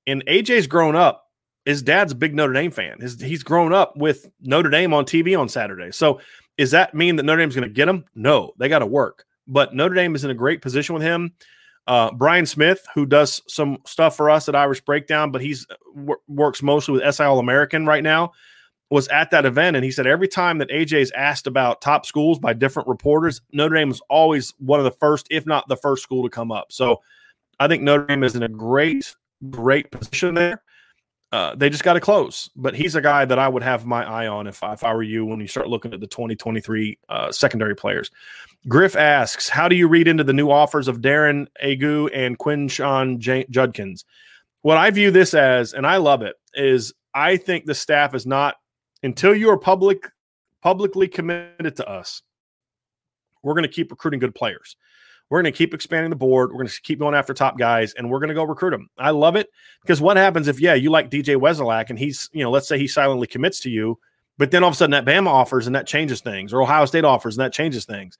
and 0.06 0.24
AJ's 0.26 0.66
grown 0.66 0.96
up. 0.96 1.26
His 1.64 1.82
dad's 1.82 2.12
a 2.12 2.16
big 2.16 2.34
Notre 2.34 2.52
Dame 2.52 2.70
fan. 2.70 3.00
His, 3.00 3.20
he's 3.20 3.42
grown 3.42 3.72
up 3.72 3.96
with 3.96 4.30
Notre 4.40 4.70
Dame 4.70 4.94
on 4.94 5.04
TV 5.04 5.38
on 5.38 5.48
Saturday. 5.48 5.92
So, 5.92 6.20
does 6.58 6.72
that 6.72 6.94
mean 6.94 7.16
that 7.16 7.22
Notre 7.22 7.40
Dame's 7.40 7.54
going 7.54 7.68
to 7.68 7.72
get 7.72 7.88
him? 7.88 8.04
No, 8.14 8.52
they 8.58 8.68
got 8.68 8.80
to 8.80 8.86
work. 8.86 9.24
But 9.46 9.74
Notre 9.74 9.94
Dame 9.94 10.14
is 10.14 10.24
in 10.24 10.30
a 10.30 10.34
great 10.34 10.62
position 10.62 10.94
with 10.94 11.02
him. 11.02 11.32
Uh, 11.86 12.10
Brian 12.12 12.46
Smith, 12.46 12.86
who 12.94 13.06
does 13.06 13.42
some 13.48 13.78
stuff 13.86 14.16
for 14.16 14.30
us 14.30 14.48
at 14.48 14.54
Irish 14.54 14.80
Breakdown, 14.80 15.30
but 15.30 15.40
he's 15.40 15.66
w- 15.94 16.20
works 16.28 16.62
mostly 16.62 16.94
with 16.94 17.14
SI 17.14 17.24
All 17.24 17.38
American 17.38 17.86
right 17.86 18.02
now 18.02 18.32
was 18.90 19.06
at 19.08 19.30
that 19.30 19.46
event 19.46 19.76
and 19.76 19.84
he 19.84 19.90
said 19.90 20.06
every 20.06 20.28
time 20.28 20.58
that 20.58 20.68
AJ 20.68 21.00
is 21.00 21.12
asked 21.12 21.46
about 21.46 21.80
top 21.80 22.04
schools 22.04 22.38
by 22.38 22.52
different 22.52 22.88
reporters, 22.88 23.40
Notre 23.52 23.76
Dame 23.76 23.90
is 23.90 24.02
always 24.10 24.52
one 24.58 24.80
of 24.80 24.84
the 24.84 24.90
first, 24.90 25.28
if 25.30 25.46
not 25.46 25.68
the 25.68 25.76
first 25.76 26.02
school 26.02 26.24
to 26.24 26.28
come 26.28 26.50
up. 26.50 26.72
So 26.72 27.00
I 27.60 27.68
think 27.68 27.82
Notre 27.82 28.06
Dame 28.06 28.24
is 28.24 28.34
in 28.34 28.42
a 28.42 28.48
great, 28.48 29.14
great 29.48 29.90
position 29.92 30.34
there. 30.34 30.62
Uh, 31.32 31.54
they 31.54 31.70
just 31.70 31.84
got 31.84 31.92
to 31.92 32.00
close, 32.00 32.50
but 32.56 32.74
he's 32.74 32.96
a 32.96 33.00
guy 33.00 33.24
that 33.24 33.38
I 33.38 33.48
would 33.48 33.62
have 33.62 33.86
my 33.86 34.04
eye 34.04 34.26
on 34.26 34.48
if, 34.48 34.60
if 34.64 34.82
I 34.82 34.92
were 34.92 35.04
you 35.04 35.24
when 35.24 35.38
you 35.38 35.46
start 35.46 35.68
looking 35.68 35.94
at 35.94 36.00
the 36.00 36.08
2023 36.08 36.98
uh, 37.08 37.30
secondary 37.30 37.76
players. 37.76 38.10
Griff 38.66 38.96
asks, 38.96 39.48
How 39.48 39.68
do 39.68 39.76
you 39.76 39.86
read 39.86 40.08
into 40.08 40.24
the 40.24 40.32
new 40.32 40.50
offers 40.50 40.88
of 40.88 41.00
Darren 41.00 41.46
Agu 41.62 42.10
and 42.12 42.36
Quinshon 42.36 43.18
J- 43.18 43.46
Judkins? 43.48 44.04
What 44.62 44.76
I 44.76 44.90
view 44.90 45.12
this 45.12 45.32
as, 45.32 45.72
and 45.72 45.86
I 45.86 45.98
love 45.98 46.22
it, 46.22 46.34
is 46.54 46.92
I 47.14 47.36
think 47.36 47.64
the 47.64 47.76
staff 47.76 48.12
is 48.12 48.26
not 48.26 48.56
until 49.02 49.34
you 49.34 49.50
are 49.50 49.58
public 49.58 50.08
publicly 50.62 51.08
committed 51.08 51.76
to 51.76 51.88
us, 51.88 52.22
we're 53.42 53.54
going 53.54 53.62
to 53.62 53.68
keep 53.68 53.90
recruiting 53.90 54.20
good 54.20 54.34
players. 54.34 54.76
We're 55.30 55.40
going 55.40 55.52
to 55.52 55.56
keep 55.56 55.74
expanding 55.74 56.10
the 56.10 56.16
board. 56.16 56.50
We're 56.50 56.58
going 56.58 56.68
to 56.68 56.82
keep 56.82 56.98
going 56.98 57.14
after 57.14 57.32
top 57.32 57.56
guys, 57.56 57.94
and 57.94 58.10
we're 58.10 58.18
going 58.18 58.28
to 58.28 58.34
go 58.34 58.42
recruit 58.42 58.72
them. 58.72 58.90
I 58.98 59.10
love 59.10 59.36
it 59.36 59.48
because 59.80 60.00
what 60.00 60.16
happens 60.16 60.48
if 60.48 60.60
yeah 60.60 60.74
you 60.74 60.90
like 60.90 61.10
DJ 61.10 61.36
Wesolak 61.36 61.90
and 61.90 61.98
he's 61.98 62.28
you 62.32 62.42
know 62.42 62.50
let's 62.50 62.68
say 62.68 62.78
he 62.78 62.88
silently 62.88 63.26
commits 63.26 63.60
to 63.60 63.70
you, 63.70 63.98
but 64.38 64.50
then 64.50 64.62
all 64.62 64.68
of 64.68 64.74
a 64.74 64.76
sudden 64.76 64.90
that 64.92 65.04
Bama 65.04 65.28
offers 65.28 65.66
and 65.66 65.76
that 65.76 65.86
changes 65.86 66.20
things, 66.20 66.52
or 66.52 66.62
Ohio 66.62 66.84
State 66.84 67.04
offers 67.04 67.36
and 67.36 67.44
that 67.44 67.52
changes 67.52 67.84
things. 67.84 68.18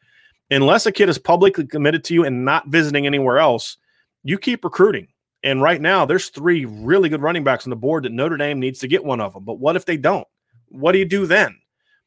Unless 0.53 0.87
a 0.87 0.93
kid 0.93 1.09
is 1.09 1.19
publicly 1.19 1.67
committed 1.67 2.03
to 2.05 2.15
you 2.15 2.25
and 2.25 2.45
not 2.45 2.69
visiting 2.69 3.07
anywhere 3.07 3.39
else, 3.39 3.77
you 4.25 4.37
keep 4.37 4.65
recruiting. 4.65 5.09
And 5.43 5.63
right 5.63 5.81
now, 5.81 6.05
there's 6.05 6.29
three 6.29 6.65
really 6.65 7.09
good 7.09 7.23
running 7.23 7.45
backs 7.45 7.67
on 7.67 7.71
the 7.71 7.77
board 7.77 8.05
that 8.05 8.13
Notre 8.13 8.37
Dame 8.37 8.61
needs 8.61 8.81
to 8.81 8.89
get 8.89 9.05
one 9.05 9.21
of 9.21 9.33
them. 9.33 9.45
But 9.45 9.59
what 9.59 9.77
if 9.77 9.85
they 9.85 9.97
don't? 9.97 10.27
What 10.71 10.93
do 10.93 10.99
you 10.99 11.05
do 11.05 11.27
then? 11.27 11.57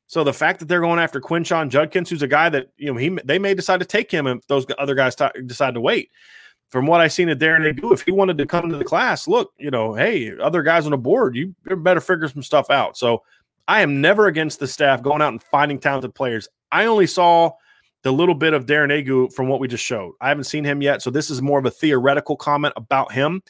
So 0.07 0.23
the 0.23 0.33
fact 0.33 0.59
that 0.59 0.67
they're 0.67 0.81
going 0.81 0.99
after 0.99 1.21
Quinshon 1.21 1.69
Judkins, 1.69 2.09
who's 2.09 2.21
a 2.21 2.27
guy 2.27 2.49
that 2.49 2.67
you 2.77 2.91
know 2.91 2.97
he 2.97 3.09
they 3.23 3.39
may 3.39 3.53
decide 3.53 3.79
to 3.79 3.85
take 3.85 4.11
him 4.11 4.27
if 4.27 4.45
those 4.47 4.65
other 4.77 4.95
guys 4.95 5.15
t- 5.15 5.27
decide 5.45 5.73
to 5.75 5.81
wait. 5.81 6.11
From 6.69 6.87
what 6.87 7.01
I've 7.01 7.13
seen 7.13 7.29
at 7.29 7.37
Darren 7.37 7.71
Agu, 7.71 7.93
if 7.93 8.01
he 8.01 8.11
wanted 8.11 8.37
to 8.39 8.47
come 8.47 8.67
to 8.69 8.77
the 8.77 8.83
class, 8.83 9.27
look, 9.27 9.53
you 9.59 9.69
know, 9.69 9.93
hey, 9.93 10.35
other 10.39 10.63
guys 10.63 10.85
on 10.85 10.91
the 10.91 10.97
board, 10.97 11.35
you 11.35 11.53
better 11.65 12.01
figure 12.01 12.27
some 12.27 12.41
stuff 12.41 12.71
out. 12.71 12.97
So 12.97 13.21
I 13.67 13.81
am 13.81 14.01
never 14.01 14.25
against 14.25 14.59
the 14.59 14.67
staff 14.67 15.03
going 15.03 15.21
out 15.21 15.31
and 15.31 15.43
finding 15.43 15.79
talented 15.79 16.15
players. 16.15 16.47
I 16.71 16.85
only 16.85 17.05
saw 17.05 17.51
the 18.01 18.11
little 18.11 18.35
bit 18.35 18.53
of 18.53 18.65
Darren 18.65 18.91
Agu 18.91 19.31
from 19.33 19.47
what 19.47 19.59
we 19.59 19.67
just 19.67 19.83
showed. 19.83 20.13
I 20.19 20.29
haven't 20.29 20.45
seen 20.45 20.63
him 20.63 20.81
yet, 20.81 21.01
so 21.01 21.09
this 21.09 21.29
is 21.29 21.41
more 21.41 21.59
of 21.59 21.65
a 21.65 21.71
theoretical 21.71 22.35
comment 22.35 22.73
about 22.75 23.11
him. 23.11 23.41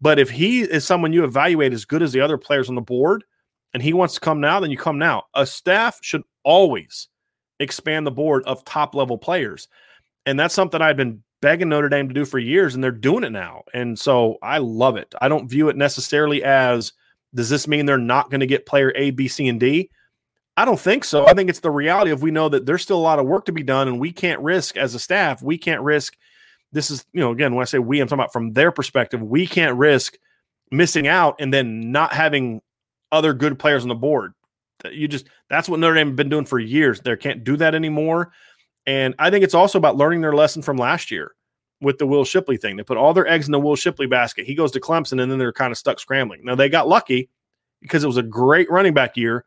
But 0.00 0.18
if 0.18 0.30
he 0.30 0.62
is 0.62 0.84
someone 0.84 1.12
you 1.12 1.24
evaluate 1.24 1.72
as 1.72 1.84
good 1.84 2.02
as 2.02 2.12
the 2.12 2.20
other 2.20 2.36
players 2.36 2.68
on 2.68 2.74
the 2.74 2.80
board, 2.80 3.22
and 3.74 3.82
he 3.82 3.92
wants 3.92 4.14
to 4.14 4.20
come 4.20 4.40
now, 4.40 4.60
then 4.60 4.70
you 4.70 4.76
come 4.76 4.98
now. 4.98 5.24
A 5.34 5.46
staff 5.46 5.98
should 6.02 6.22
always 6.44 7.08
expand 7.60 8.06
the 8.06 8.10
board 8.10 8.44
of 8.44 8.64
top 8.64 8.94
level 8.94 9.18
players. 9.18 9.68
And 10.26 10.38
that's 10.38 10.54
something 10.54 10.80
I've 10.80 10.96
been 10.96 11.22
begging 11.40 11.68
Notre 11.68 11.88
Dame 11.88 12.08
to 12.08 12.14
do 12.14 12.24
for 12.24 12.38
years, 12.38 12.74
and 12.74 12.82
they're 12.82 12.90
doing 12.90 13.24
it 13.24 13.32
now. 13.32 13.64
And 13.74 13.98
so 13.98 14.38
I 14.42 14.58
love 14.58 14.96
it. 14.96 15.12
I 15.20 15.28
don't 15.28 15.48
view 15.48 15.68
it 15.68 15.76
necessarily 15.76 16.42
as 16.44 16.92
does 17.34 17.48
this 17.48 17.66
mean 17.66 17.86
they're 17.86 17.98
not 17.98 18.30
going 18.30 18.40
to 18.40 18.46
get 18.46 18.66
player 18.66 18.92
A, 18.94 19.10
B, 19.10 19.26
C, 19.26 19.48
and 19.48 19.58
D? 19.58 19.90
I 20.56 20.64
don't 20.64 20.78
think 20.78 21.04
so. 21.04 21.26
I 21.26 21.32
think 21.32 21.48
it's 21.48 21.60
the 21.60 21.70
reality 21.70 22.10
of 22.10 22.22
we 22.22 22.30
know 22.30 22.48
that 22.50 22.66
there's 22.66 22.82
still 22.82 22.98
a 22.98 23.00
lot 23.00 23.18
of 23.18 23.26
work 23.26 23.46
to 23.46 23.52
be 23.52 23.62
done, 23.62 23.88
and 23.88 23.98
we 23.98 24.12
can't 24.12 24.40
risk 24.40 24.76
as 24.76 24.94
a 24.94 24.98
staff, 24.98 25.42
we 25.42 25.56
can't 25.56 25.80
risk. 25.80 26.16
This 26.72 26.90
is, 26.90 27.04
you 27.12 27.20
know, 27.20 27.32
again, 27.32 27.54
when 27.54 27.62
I 27.62 27.66
say 27.66 27.78
we, 27.78 28.00
I'm 28.00 28.06
talking 28.06 28.20
about 28.20 28.32
from 28.32 28.52
their 28.52 28.70
perspective, 28.70 29.22
we 29.22 29.46
can't 29.46 29.76
risk 29.76 30.16
missing 30.70 31.06
out 31.06 31.36
and 31.38 31.52
then 31.52 31.92
not 31.92 32.12
having 32.12 32.60
other 33.12 33.34
good 33.34 33.58
players 33.58 33.84
on 33.84 33.88
the 33.88 33.94
board. 33.94 34.32
You 34.90 35.06
just 35.06 35.28
that's 35.48 35.68
what 35.68 35.78
Notre 35.78 35.94
Dame 35.94 36.08
have 36.08 36.16
been 36.16 36.28
doing 36.28 36.46
for 36.46 36.58
years. 36.58 37.00
They 37.00 37.14
can't 37.16 37.44
do 37.44 37.56
that 37.58 37.74
anymore. 37.74 38.32
And 38.86 39.14
I 39.18 39.30
think 39.30 39.44
it's 39.44 39.54
also 39.54 39.78
about 39.78 39.96
learning 39.96 40.22
their 40.22 40.32
lesson 40.32 40.62
from 40.62 40.76
last 40.76 41.10
year 41.12 41.36
with 41.80 41.98
the 41.98 42.06
Will 42.06 42.24
Shipley 42.24 42.56
thing. 42.56 42.76
They 42.76 42.82
put 42.82 42.96
all 42.96 43.14
their 43.14 43.28
eggs 43.28 43.46
in 43.46 43.52
the 43.52 43.60
Will 43.60 43.76
Shipley 43.76 44.06
basket. 44.06 44.46
He 44.46 44.54
goes 44.54 44.72
to 44.72 44.80
Clemson, 44.80 45.22
and 45.22 45.30
then 45.30 45.38
they're 45.38 45.52
kind 45.52 45.70
of 45.70 45.78
stuck 45.78 46.00
scrambling. 46.00 46.44
Now 46.44 46.56
they 46.56 46.68
got 46.68 46.88
lucky 46.88 47.28
because 47.80 48.02
it 48.02 48.08
was 48.08 48.16
a 48.16 48.22
great 48.22 48.70
running 48.70 48.94
back 48.94 49.16
year, 49.16 49.44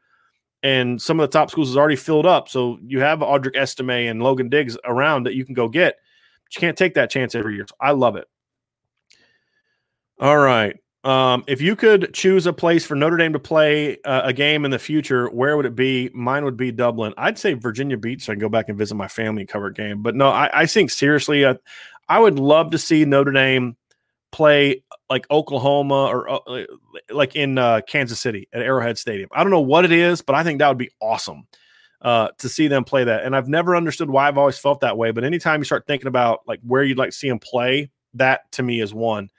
and 0.64 1.02
some 1.02 1.20
of 1.20 1.30
the 1.30 1.38
top 1.38 1.52
schools 1.52 1.70
is 1.70 1.78
already 1.78 1.96
filled 1.98 2.26
up. 2.26 2.48
So 2.48 2.78
you 2.82 3.02
have 3.02 3.20
Audric 3.20 3.58
Estime 3.58 4.10
and 4.10 4.24
Logan 4.24 4.48
Diggs 4.48 4.78
around 4.86 5.26
that 5.26 5.36
you 5.36 5.44
can 5.44 5.54
go 5.54 5.68
get. 5.68 5.96
But 6.44 6.56
you 6.56 6.60
can't 6.60 6.78
take 6.78 6.94
that 6.94 7.10
chance 7.10 7.36
every 7.36 7.56
year. 7.56 7.66
So 7.68 7.76
I 7.82 7.92
love 7.92 8.16
it. 8.16 8.28
All 10.20 10.38
right. 10.38 10.78
Um, 11.06 11.44
if 11.46 11.62
you 11.62 11.76
could 11.76 12.14
choose 12.16 12.48
a 12.48 12.54
place 12.54 12.84
for 12.84 12.96
Notre 12.96 13.16
Dame 13.16 13.34
to 13.34 13.40
play 13.40 13.98
uh, 14.06 14.24
a 14.24 14.34
game 14.34 14.66
in 14.66 14.72
the 14.72 14.80
future, 14.80 15.28
where 15.30 15.56
would 15.56 15.68
it 15.68 15.76
be? 15.76 16.10
Mine 16.16 16.44
would 16.46 16.58
be 16.58 16.72
Dublin. 16.72 17.14
I'd 17.16 17.38
say 17.38 17.54
Virginia 17.54 17.96
Beach 17.96 18.24
so 18.24 18.32
I 18.32 18.36
can 18.36 18.40
go 18.40 18.50
back 18.50 18.70
and 18.70 18.78
visit 18.78 18.96
my 18.96 19.08
family 19.08 19.44
and 19.44 19.50
cover 19.50 19.68
a 19.68 19.74
game. 19.74 20.02
But 20.02 20.16
no, 20.16 20.30
I, 20.30 20.50
I 20.62 20.66
think 20.66 20.90
seriously, 20.90 21.46
uh, 21.46 21.56
I 22.10 22.20
would 22.20 22.40
love 22.40 22.72
to 22.72 22.80
see 22.80 23.06
Notre 23.06 23.32
Dame 23.32 23.78
play 24.32 24.84
like 25.08 25.30
Oklahoma 25.30 26.08
or 26.08 26.28
uh, 26.28 26.66
like 27.12 27.36
in 27.36 27.60
uh, 27.60 27.82
Kansas 27.88 28.20
City 28.20 28.48
at 28.52 28.64
Arrowhead 28.64 28.98
Stadium. 28.98 29.30
I 29.32 29.44
don't 29.44 29.52
know 29.52 29.62
what 29.62 29.86
it 29.86 29.92
is, 29.92 30.24
but 30.24 30.36
I 30.36 30.44
think 30.44 30.58
that 30.58 30.70
would 30.70 30.80
be 30.80 30.90
awesome 31.00 31.48
uh, 32.02 32.30
to 32.40 32.50
see 32.50 32.68
them 32.68 32.84
play 32.84 33.04
that. 33.04 33.24
And 33.24 33.36
I've 33.36 33.48
never 33.48 33.76
understood 33.76 34.10
why 34.10 34.28
I've 34.28 34.40
always 34.40 34.58
felt 34.58 34.80
that 34.80 34.98
way. 34.98 35.12
But 35.12 35.24
anytime 35.24 35.60
you 35.60 35.66
start 35.66 35.86
thinking 35.86 36.08
about 36.08 36.40
like 36.48 36.62
where 36.66 36.84
you'd 36.84 36.98
like 36.98 37.12
to 37.12 37.16
see 37.16 37.30
them 37.30 37.38
play, 37.38 37.92
that 38.16 38.52
to 38.54 38.64
me 38.64 38.82
is 38.82 38.92
one. 38.92 39.30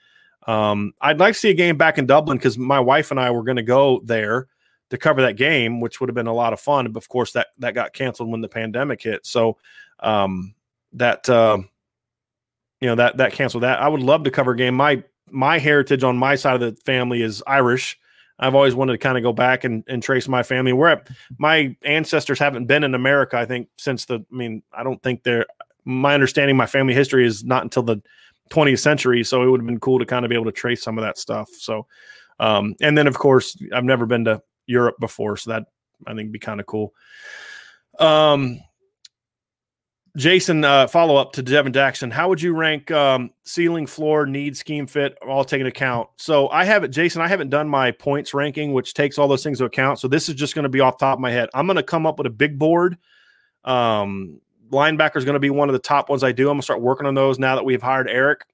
Um, 0.46 0.92
I'd 1.00 1.18
like 1.18 1.34
to 1.34 1.38
see 1.38 1.50
a 1.50 1.54
game 1.54 1.76
back 1.76 1.98
in 1.98 2.06
Dublin 2.06 2.38
because 2.38 2.56
my 2.56 2.80
wife 2.80 3.10
and 3.10 3.18
I 3.18 3.30
were 3.30 3.42
going 3.42 3.56
to 3.56 3.62
go 3.62 4.00
there 4.04 4.46
to 4.90 4.98
cover 4.98 5.22
that 5.22 5.36
game, 5.36 5.80
which 5.80 6.00
would 6.00 6.08
have 6.08 6.14
been 6.14 6.28
a 6.28 6.32
lot 6.32 6.52
of 6.52 6.60
fun. 6.60 6.90
But 6.92 7.02
of 7.02 7.08
course, 7.08 7.32
that 7.32 7.48
that 7.58 7.74
got 7.74 7.92
canceled 7.92 8.30
when 8.30 8.40
the 8.40 8.48
pandemic 8.48 9.02
hit. 9.02 9.26
So 9.26 9.58
um, 10.00 10.54
that 10.92 11.28
uh, 11.28 11.58
you 12.80 12.88
know 12.88 12.94
that 12.94 13.16
that 13.16 13.32
canceled 13.32 13.64
that. 13.64 13.80
I 13.80 13.88
would 13.88 14.02
love 14.02 14.24
to 14.24 14.30
cover 14.30 14.52
a 14.52 14.56
game. 14.56 14.74
My 14.74 15.02
my 15.30 15.58
heritage 15.58 16.04
on 16.04 16.16
my 16.16 16.36
side 16.36 16.54
of 16.54 16.60
the 16.60 16.80
family 16.82 17.22
is 17.22 17.42
Irish. 17.46 17.98
I've 18.38 18.54
always 18.54 18.74
wanted 18.74 18.92
to 18.92 18.98
kind 18.98 19.16
of 19.16 19.22
go 19.22 19.32
back 19.32 19.64
and, 19.64 19.82
and 19.88 20.02
trace 20.02 20.28
my 20.28 20.42
family. 20.42 20.72
Where 20.72 21.02
my 21.38 21.74
ancestors 21.82 22.38
haven't 22.38 22.66
been 22.66 22.84
in 22.84 22.94
America, 22.94 23.38
I 23.38 23.46
think 23.46 23.68
since 23.78 24.04
the. 24.04 24.24
I 24.30 24.34
mean, 24.34 24.62
I 24.72 24.82
don't 24.82 25.02
think 25.02 25.22
they're. 25.22 25.46
My 25.88 26.14
understanding, 26.14 26.56
my 26.56 26.66
family 26.66 26.94
history 26.94 27.24
is 27.24 27.44
not 27.44 27.62
until 27.62 27.84
the 27.84 28.02
20th 28.50 28.80
century. 28.80 29.24
So 29.24 29.42
it 29.42 29.50
would 29.50 29.60
have 29.60 29.66
been 29.66 29.80
cool 29.80 29.98
to 29.98 30.06
kind 30.06 30.24
of 30.24 30.28
be 30.28 30.34
able 30.34 30.44
to 30.46 30.52
trace 30.52 30.82
some 30.82 30.98
of 30.98 31.02
that 31.02 31.18
stuff. 31.18 31.48
So, 31.50 31.86
um, 32.38 32.74
and 32.80 32.96
then 32.96 33.06
of 33.06 33.18
course, 33.18 33.56
I've 33.72 33.84
never 33.84 34.06
been 34.06 34.24
to 34.26 34.42
Europe 34.66 34.96
before, 35.00 35.36
so 35.36 35.50
that 35.50 35.64
I 36.06 36.14
think 36.14 36.32
be 36.32 36.38
kind 36.38 36.60
of 36.60 36.66
cool. 36.66 36.92
Um, 37.98 38.60
Jason, 40.16 40.64
uh, 40.64 40.86
follow 40.86 41.16
up 41.16 41.32
to 41.32 41.42
Devin 41.42 41.74
Jackson. 41.74 42.10
How 42.10 42.30
would 42.30 42.40
you 42.40 42.54
rank 42.54 42.90
um, 42.90 43.30
ceiling, 43.44 43.86
floor, 43.86 44.24
need, 44.24 44.56
scheme 44.56 44.86
fit, 44.86 45.18
all 45.26 45.44
taken 45.44 45.66
account? 45.66 46.08
So 46.16 46.48
I 46.48 46.64
haven't, 46.64 46.92
Jason, 46.92 47.20
I 47.20 47.28
haven't 47.28 47.50
done 47.50 47.68
my 47.68 47.90
points 47.90 48.32
ranking, 48.32 48.72
which 48.72 48.94
takes 48.94 49.18
all 49.18 49.28
those 49.28 49.42
things 49.42 49.60
into 49.60 49.66
account. 49.66 49.98
So 49.98 50.08
this 50.08 50.30
is 50.30 50.34
just 50.34 50.54
going 50.54 50.62
to 50.62 50.70
be 50.70 50.80
off 50.80 50.96
top 50.96 51.18
of 51.18 51.20
my 51.20 51.30
head. 51.30 51.50
I'm 51.52 51.66
going 51.66 51.76
to 51.76 51.82
come 51.82 52.06
up 52.06 52.16
with 52.16 52.26
a 52.26 52.30
big 52.30 52.58
board. 52.58 52.96
Um, 53.64 54.40
linebacker 54.70 55.16
is 55.16 55.24
going 55.24 55.34
to 55.34 55.40
be 55.40 55.50
one 55.50 55.68
of 55.68 55.72
the 55.72 55.78
top 55.78 56.08
ones 56.08 56.24
I 56.24 56.32
do. 56.32 56.44
I'm 56.44 56.54
going 56.54 56.60
to 56.60 56.64
start 56.64 56.80
working 56.80 57.06
on 57.06 57.14
those 57.14 57.38
now 57.38 57.54
that 57.54 57.64
we've 57.64 57.82
hired 57.82 58.08
Eric. 58.08 58.44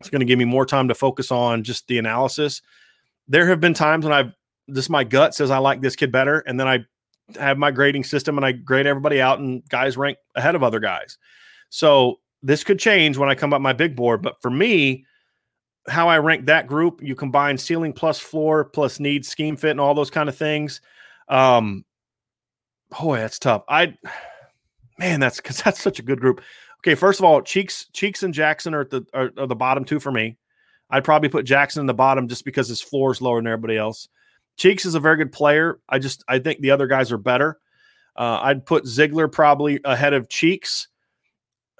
It's 0.00 0.10
going 0.10 0.20
to 0.20 0.26
give 0.26 0.38
me 0.38 0.44
more 0.44 0.64
time 0.64 0.88
to 0.88 0.94
focus 0.94 1.30
on 1.30 1.62
just 1.62 1.86
the 1.86 1.98
analysis. 1.98 2.62
There 3.28 3.46
have 3.46 3.60
been 3.60 3.74
times 3.74 4.04
when 4.04 4.14
I've 4.14 4.32
just 4.72 4.90
my 4.90 5.04
gut 5.04 5.34
says 5.34 5.50
I 5.50 5.58
like 5.58 5.80
this 5.80 5.96
kid 5.96 6.12
better, 6.12 6.40
and 6.40 6.58
then 6.58 6.68
I 6.68 6.84
have 7.38 7.58
my 7.58 7.70
grading 7.70 8.04
system 8.04 8.36
and 8.36 8.44
I 8.44 8.52
grade 8.52 8.86
everybody 8.86 9.20
out, 9.20 9.38
and 9.38 9.62
guys 9.68 9.96
rank 9.96 10.18
ahead 10.34 10.54
of 10.54 10.62
other 10.62 10.80
guys. 10.80 11.18
So 11.68 12.20
this 12.42 12.64
could 12.64 12.78
change 12.78 13.18
when 13.18 13.28
I 13.28 13.34
come 13.34 13.52
up 13.52 13.60
my 13.60 13.72
big 13.72 13.94
board, 13.94 14.22
but 14.22 14.40
for 14.40 14.50
me, 14.50 15.04
how 15.88 16.08
I 16.08 16.18
rank 16.18 16.46
that 16.46 16.66
group, 16.66 17.00
you 17.02 17.14
combine 17.14 17.58
ceiling 17.58 17.92
plus 17.92 18.18
floor 18.18 18.64
plus 18.64 19.00
need 19.00 19.24
scheme 19.24 19.56
fit 19.56 19.72
and 19.72 19.80
all 19.80 19.94
those 19.94 20.10
kind 20.10 20.28
of 20.28 20.36
things. 20.36 20.80
Um, 21.28 21.84
boy, 22.98 23.18
that's 23.18 23.38
tough. 23.38 23.64
I 23.68 23.96
man, 25.00 25.18
that's 25.18 25.38
because 25.38 25.60
that's 25.62 25.82
such 25.82 25.98
a 25.98 26.02
good 26.02 26.20
group. 26.20 26.40
Okay, 26.80 26.94
first 26.94 27.18
of 27.18 27.24
all, 27.24 27.42
Cheeks, 27.42 27.88
Cheeks, 27.92 28.22
and 28.22 28.32
Jackson 28.32 28.74
are 28.74 28.82
at 28.82 28.90
the 28.90 29.04
are, 29.12 29.30
are, 29.36 29.46
the 29.46 29.56
bottom 29.56 29.84
two 29.84 29.98
for 29.98 30.12
me. 30.12 30.36
I'd 30.88 31.04
probably 31.04 31.28
put 31.28 31.44
Jackson 31.44 31.80
in 31.80 31.86
the 31.86 31.94
bottom 31.94 32.28
just 32.28 32.44
because 32.44 32.68
his 32.68 32.80
floor 32.80 33.10
is 33.10 33.20
lower 33.20 33.38
than 33.38 33.46
everybody 33.46 33.76
else. 33.76 34.08
Cheeks 34.56 34.84
is 34.84 34.94
a 34.94 35.00
very 35.00 35.16
good 35.16 35.32
player. 35.32 35.80
I 35.88 35.98
just 35.98 36.22
I 36.28 36.38
think 36.38 36.60
the 36.60 36.70
other 36.70 36.86
guys 36.86 37.10
are 37.10 37.18
better. 37.18 37.58
Uh, 38.16 38.40
I'd 38.42 38.66
put 38.66 38.86
Ziegler 38.86 39.28
probably 39.28 39.80
ahead 39.84 40.12
of 40.12 40.28
Cheeks. 40.28 40.88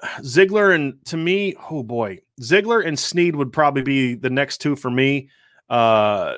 Ziegler 0.23 0.71
and 0.71 0.93
to 1.05 1.17
me, 1.17 1.55
oh 1.69 1.83
boy, 1.83 2.19
Ziegler 2.41 2.81
and 2.81 2.97
Sneed 2.97 3.35
would 3.35 3.53
probably 3.53 3.83
be 3.83 4.15
the 4.15 4.29
next 4.29 4.59
two 4.59 4.75
for 4.75 4.89
me. 4.89 5.29
Uh, 5.69 6.35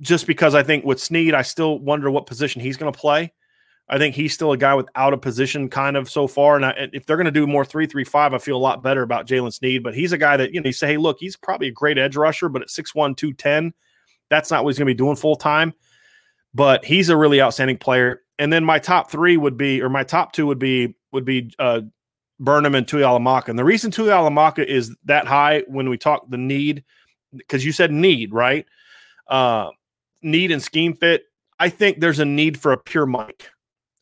just 0.00 0.26
because 0.26 0.54
I 0.54 0.62
think 0.62 0.84
with 0.84 1.00
Sneed, 1.00 1.34
I 1.34 1.42
still 1.42 1.78
wonder 1.78 2.10
what 2.10 2.26
position 2.26 2.60
he's 2.60 2.76
going 2.76 2.92
to 2.92 2.98
play. 2.98 3.32
I 3.88 3.98
think 3.98 4.14
he's 4.14 4.32
still 4.32 4.52
a 4.52 4.56
guy 4.56 4.74
without 4.74 5.12
a 5.12 5.18
position 5.18 5.68
kind 5.68 5.96
of 5.96 6.08
so 6.08 6.26
far. 6.26 6.56
And, 6.56 6.64
I, 6.64 6.88
if 6.92 7.04
they're 7.04 7.18
going 7.18 7.26
to 7.26 7.30
do 7.30 7.46
more 7.46 7.64
three, 7.64 7.86
three, 7.86 8.04
five, 8.04 8.32
I 8.32 8.38
feel 8.38 8.56
a 8.56 8.58
lot 8.58 8.82
better 8.82 9.02
about 9.02 9.26
Jalen 9.26 9.52
Sneed. 9.52 9.82
But 9.82 9.94
he's 9.94 10.12
a 10.12 10.18
guy 10.18 10.36
that, 10.38 10.54
you 10.54 10.60
know, 10.60 10.68
you 10.68 10.72
say, 10.72 10.88
hey, 10.88 10.96
look, 10.96 11.18
he's 11.20 11.36
probably 11.36 11.68
a 11.68 11.72
great 11.72 11.98
edge 11.98 12.16
rusher, 12.16 12.48
but 12.48 12.62
at 12.62 12.68
6'1, 12.68 13.16
210, 13.16 13.74
that's 14.30 14.50
not 14.50 14.64
what 14.64 14.70
he's 14.70 14.78
going 14.78 14.86
to 14.86 14.94
be 14.94 14.96
doing 14.96 15.16
full 15.16 15.36
time. 15.36 15.74
But 16.54 16.84
he's 16.84 17.10
a 17.10 17.16
really 17.16 17.42
outstanding 17.42 17.78
player. 17.78 18.22
And 18.38 18.52
then 18.52 18.64
my 18.64 18.78
top 18.78 19.10
three 19.10 19.36
would 19.36 19.56
be, 19.56 19.82
or 19.82 19.88
my 19.88 20.02
top 20.02 20.32
two 20.32 20.46
would 20.46 20.58
be, 20.58 20.94
would 21.12 21.24
be 21.24 21.52
uh, 21.58 21.82
Burnham 22.40 22.74
and 22.74 22.86
Tuihalamaka. 22.86 23.48
And 23.48 23.58
the 23.58 23.64
reason 23.64 23.90
Tuihalamaka 23.90 24.64
is 24.64 24.94
that 25.04 25.26
high 25.26 25.62
when 25.68 25.88
we 25.88 25.98
talk 25.98 26.28
the 26.30 26.38
need, 26.38 26.84
because 27.36 27.64
you 27.64 27.72
said 27.72 27.92
need, 27.92 28.32
right? 28.32 28.66
Uh, 29.28 29.70
need 30.22 30.50
and 30.50 30.62
scheme 30.62 30.94
fit. 30.94 31.24
I 31.58 31.68
think 31.68 32.00
there's 32.00 32.18
a 32.18 32.24
need 32.24 32.58
for 32.58 32.72
a 32.72 32.78
pure 32.78 33.06
Mike. 33.06 33.50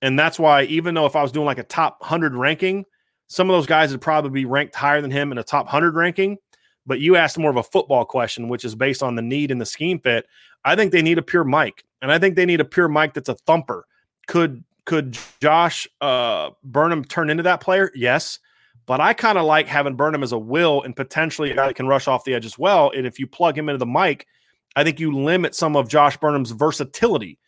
And 0.03 0.19
that's 0.19 0.39
why, 0.39 0.65
even 0.65 0.95
though 0.95 1.07
if 1.07 1.17
I 1.17 1.23
was 1.23 1.33
doing 1.33 1.47
like 1.47 1.59
a 1.59 1.65
top 1.65 2.01
100 2.01 2.35
ranking, 2.35 2.85
some 3.29 3.49
of 3.49 3.55
those 3.55 3.67
guys 3.67 3.93
would 3.93 4.01
probably 4.01 4.31
be 4.31 4.45
ranked 4.45 4.75
higher 4.75 5.01
than 5.01 5.11
him 5.11 5.33
in 5.33 5.39
a 5.39 5.45
top 5.45 5.67
100 5.67 5.95
ranking. 5.95 6.37
But 6.85 7.01
you 7.01 7.15
asked 7.15 7.39
more 7.39 7.51
of 7.51 7.57
a 7.57 7.63
football 7.63 8.05
question, 8.05 8.49
which 8.49 8.65
is 8.65 8.75
based 8.75 9.03
on 9.03 9.15
the 9.15 9.23
need 9.23 9.53
and 9.53 9.61
the 9.61 9.65
scheme 9.65 10.01
fit. 10.01 10.27
I 10.65 10.75
think 10.75 10.91
they 10.91 11.03
need 11.03 11.19
a 11.19 11.23
pure 11.23 11.45
Mike. 11.45 11.85
And 12.03 12.11
I 12.11 12.19
think 12.19 12.35
they 12.35 12.45
need 12.45 12.61
a 12.61 12.65
pure 12.65 12.89
Mike 12.89 13.15
that's 13.15 13.29
a 13.29 13.37
thumper. 13.37 13.87
Could 14.27 14.65
could 14.85 15.17
Josh 15.41 15.87
uh, 16.01 16.51
Burnham 16.65 17.05
turn 17.05 17.31
into 17.31 17.45
that 17.45 17.61
player? 17.61 17.93
Yes. 17.95 18.41
But 18.85 19.01
I 19.01 19.15
kind 19.15 19.39
of 19.39 19.45
like 19.45 19.69
having 19.69 19.95
Burnham 19.95 20.25
as 20.25 20.33
a 20.33 20.39
will 20.39 20.83
and 20.83 20.97
potentially 20.97 21.53
a 21.53 21.55
guy 21.55 21.69
that 21.69 21.77
can 21.77 21.87
rush 21.87 22.09
off 22.09 22.25
the 22.25 22.35
edge 22.35 22.45
as 22.45 22.59
well. 22.59 22.91
And 22.91 23.07
if 23.07 23.21
you 23.21 23.29
plug 23.29 23.57
him 23.57 23.69
into 23.69 23.79
the 23.79 23.87
Mike, 23.87 24.27
I 24.75 24.83
think 24.83 24.99
you 24.99 25.17
limit 25.17 25.55
some 25.55 25.77
of 25.77 25.89
Josh 25.89 26.17
Burnham's 26.17 26.51
versatility. 26.51 27.39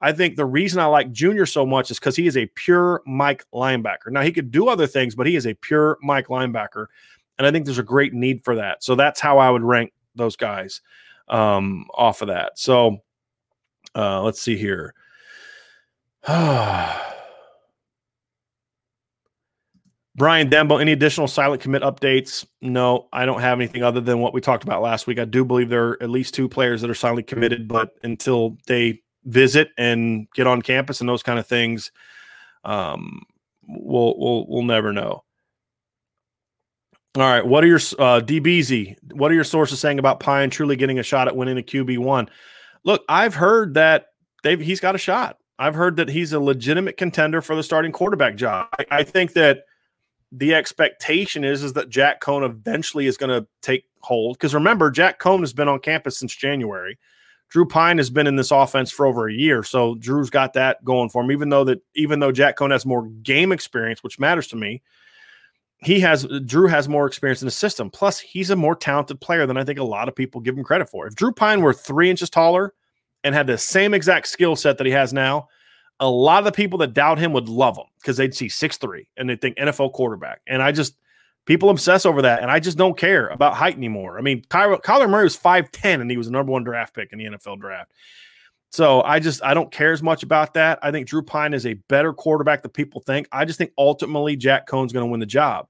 I 0.00 0.12
think 0.12 0.36
the 0.36 0.46
reason 0.46 0.80
I 0.80 0.86
like 0.86 1.12
Junior 1.12 1.46
so 1.46 1.66
much 1.66 1.90
is 1.90 1.98
because 1.98 2.16
he 2.16 2.26
is 2.26 2.36
a 2.36 2.46
pure 2.46 3.02
Mike 3.06 3.44
linebacker. 3.52 4.10
Now 4.10 4.22
he 4.22 4.32
could 4.32 4.50
do 4.50 4.68
other 4.68 4.86
things, 4.86 5.14
but 5.14 5.26
he 5.26 5.36
is 5.36 5.46
a 5.46 5.54
pure 5.54 5.98
Mike 6.02 6.28
linebacker, 6.28 6.86
and 7.38 7.46
I 7.46 7.50
think 7.50 7.66
there's 7.66 7.78
a 7.78 7.82
great 7.82 8.14
need 8.14 8.42
for 8.44 8.56
that. 8.56 8.82
So 8.82 8.94
that's 8.94 9.20
how 9.20 9.38
I 9.38 9.50
would 9.50 9.62
rank 9.62 9.92
those 10.14 10.36
guys 10.36 10.80
um, 11.28 11.86
off 11.94 12.22
of 12.22 12.28
that. 12.28 12.58
So 12.58 12.98
uh, 13.94 14.22
let's 14.22 14.40
see 14.40 14.56
here. 14.56 14.94
Brian 20.16 20.50
Dembo, 20.50 20.80
any 20.80 20.92
additional 20.92 21.28
silent 21.28 21.62
commit 21.62 21.82
updates? 21.82 22.44
No, 22.60 23.08
I 23.10 23.24
don't 23.24 23.40
have 23.40 23.58
anything 23.58 23.82
other 23.82 24.02
than 24.02 24.18
what 24.18 24.34
we 24.34 24.42
talked 24.42 24.64
about 24.64 24.82
last 24.82 25.06
week. 25.06 25.18
I 25.18 25.24
do 25.24 25.46
believe 25.46 25.70
there 25.70 25.88
are 25.88 26.02
at 26.02 26.10
least 26.10 26.34
two 26.34 26.46
players 26.48 26.82
that 26.82 26.90
are 26.90 26.94
silently 26.94 27.22
committed, 27.22 27.68
but 27.68 27.94
until 28.02 28.58
they 28.66 29.00
visit 29.24 29.70
and 29.76 30.28
get 30.34 30.46
on 30.46 30.62
campus 30.62 31.00
and 31.00 31.08
those 31.08 31.22
kind 31.22 31.38
of 31.38 31.46
things, 31.46 31.92
um, 32.64 33.22
we'll 33.66 34.14
we'll 34.18 34.46
we'll 34.48 34.62
never 34.62 34.92
know. 34.92 35.24
All 37.16 37.22
right, 37.22 37.44
what 37.44 37.64
are 37.64 37.66
your 37.66 37.80
uh, 37.98 38.20
DBZ? 38.20 39.14
What 39.14 39.32
are 39.32 39.34
your 39.34 39.44
sources 39.44 39.80
saying 39.80 39.98
about 39.98 40.20
Pyne 40.20 40.48
truly 40.48 40.76
getting 40.76 41.00
a 41.00 41.02
shot 41.02 41.26
at 41.26 41.36
winning 41.36 41.58
a 41.58 41.62
QB 41.62 41.98
one? 41.98 42.28
Look, 42.84 43.02
I've 43.08 43.34
heard 43.34 43.74
that 43.74 44.06
they've 44.42 44.60
he's 44.60 44.80
got 44.80 44.94
a 44.94 44.98
shot. 44.98 45.36
I've 45.58 45.74
heard 45.74 45.96
that 45.96 46.08
he's 46.08 46.32
a 46.32 46.40
legitimate 46.40 46.96
contender 46.96 47.42
for 47.42 47.56
the 47.56 47.62
starting 47.62 47.92
quarterback 47.92 48.36
job. 48.36 48.68
I, 48.78 48.86
I 48.90 49.02
think 49.02 49.32
that 49.34 49.64
the 50.32 50.54
expectation 50.54 51.42
is 51.44 51.62
is 51.62 51.72
that 51.72 51.88
Jack 51.88 52.20
Coan 52.20 52.44
eventually 52.44 53.06
is 53.06 53.16
going 53.16 53.30
to 53.30 53.46
take 53.60 53.84
hold 54.00 54.38
because 54.38 54.54
remember 54.54 54.90
Jack 54.90 55.20
Coan 55.20 55.40
has 55.40 55.52
been 55.52 55.68
on 55.68 55.80
campus 55.80 56.18
since 56.18 56.34
January. 56.34 56.98
Drew 57.50 57.66
Pyne 57.66 57.98
has 57.98 58.10
been 58.10 58.28
in 58.28 58.36
this 58.36 58.52
offense 58.52 58.90
for 58.90 59.06
over 59.06 59.28
a 59.28 59.32
year, 59.32 59.62
so 59.64 59.96
Drew's 59.96 60.30
got 60.30 60.52
that 60.54 60.84
going 60.84 61.10
for 61.10 61.22
him. 61.22 61.32
Even 61.32 61.48
though 61.48 61.64
that, 61.64 61.82
even 61.96 62.20
though 62.20 62.32
Jack 62.32 62.56
Coan 62.56 62.70
has 62.70 62.86
more 62.86 63.06
game 63.22 63.50
experience, 63.50 64.02
which 64.02 64.20
matters 64.20 64.46
to 64.48 64.56
me, 64.56 64.82
he 65.78 65.98
has 66.00 66.26
Drew 66.44 66.68
has 66.68 66.88
more 66.88 67.06
experience 67.06 67.42
in 67.42 67.46
the 67.46 67.52
system. 67.52 67.90
Plus, 67.90 68.20
he's 68.20 68.50
a 68.50 68.56
more 68.56 68.76
talented 68.76 69.20
player 69.20 69.46
than 69.46 69.56
I 69.56 69.64
think 69.64 69.80
a 69.80 69.84
lot 69.84 70.08
of 70.08 70.14
people 70.14 70.40
give 70.40 70.56
him 70.56 70.62
credit 70.62 70.88
for. 70.88 71.08
If 71.08 71.16
Drew 71.16 71.32
Pyne 71.32 71.60
were 71.60 71.72
three 71.72 72.08
inches 72.08 72.30
taller 72.30 72.72
and 73.24 73.34
had 73.34 73.48
the 73.48 73.58
same 73.58 73.94
exact 73.94 74.28
skill 74.28 74.54
set 74.54 74.78
that 74.78 74.86
he 74.86 74.92
has 74.92 75.12
now, 75.12 75.48
a 75.98 76.08
lot 76.08 76.38
of 76.38 76.44
the 76.44 76.52
people 76.52 76.78
that 76.78 76.94
doubt 76.94 77.18
him 77.18 77.32
would 77.32 77.48
love 77.48 77.76
him 77.76 77.86
because 78.00 78.16
they'd 78.16 78.34
see 78.34 78.48
six 78.48 78.76
three 78.76 79.08
and 79.16 79.28
they 79.28 79.36
think 79.36 79.56
NFL 79.56 79.92
quarterback. 79.92 80.40
And 80.46 80.62
I 80.62 80.70
just 80.70 80.94
people 81.46 81.70
obsess 81.70 82.06
over 82.06 82.22
that, 82.22 82.42
and 82.42 82.50
I 82.50 82.60
just 82.60 82.78
don't 82.78 82.98
care 82.98 83.28
about 83.28 83.54
height 83.54 83.76
anymore. 83.76 84.18
I 84.18 84.22
mean, 84.22 84.42
Kyler, 84.42 84.80
Kyler 84.80 85.08
Murray 85.08 85.24
was 85.24 85.36
five 85.36 85.70
ten, 85.72 86.00
and 86.00 86.10
he 86.10 86.16
was 86.16 86.26
the 86.26 86.32
number 86.32 86.52
one 86.52 86.64
draft 86.64 86.94
pick 86.94 87.12
in 87.12 87.18
the 87.18 87.24
NFL 87.24 87.60
draft. 87.60 87.92
So 88.70 89.02
I 89.02 89.18
just 89.18 89.42
I 89.42 89.52
don't 89.52 89.72
care 89.72 89.92
as 89.92 90.02
much 90.02 90.22
about 90.22 90.54
that. 90.54 90.78
I 90.82 90.90
think 90.92 91.08
Drew 91.08 91.22
Pyne 91.22 91.54
is 91.54 91.66
a 91.66 91.74
better 91.88 92.12
quarterback 92.12 92.62
than 92.62 92.70
people 92.70 93.00
think. 93.00 93.28
I 93.32 93.44
just 93.44 93.58
think 93.58 93.72
ultimately 93.76 94.36
Jack 94.36 94.66
Coan's 94.66 94.92
going 94.92 95.04
to 95.04 95.10
win 95.10 95.20
the 95.20 95.26
job. 95.26 95.66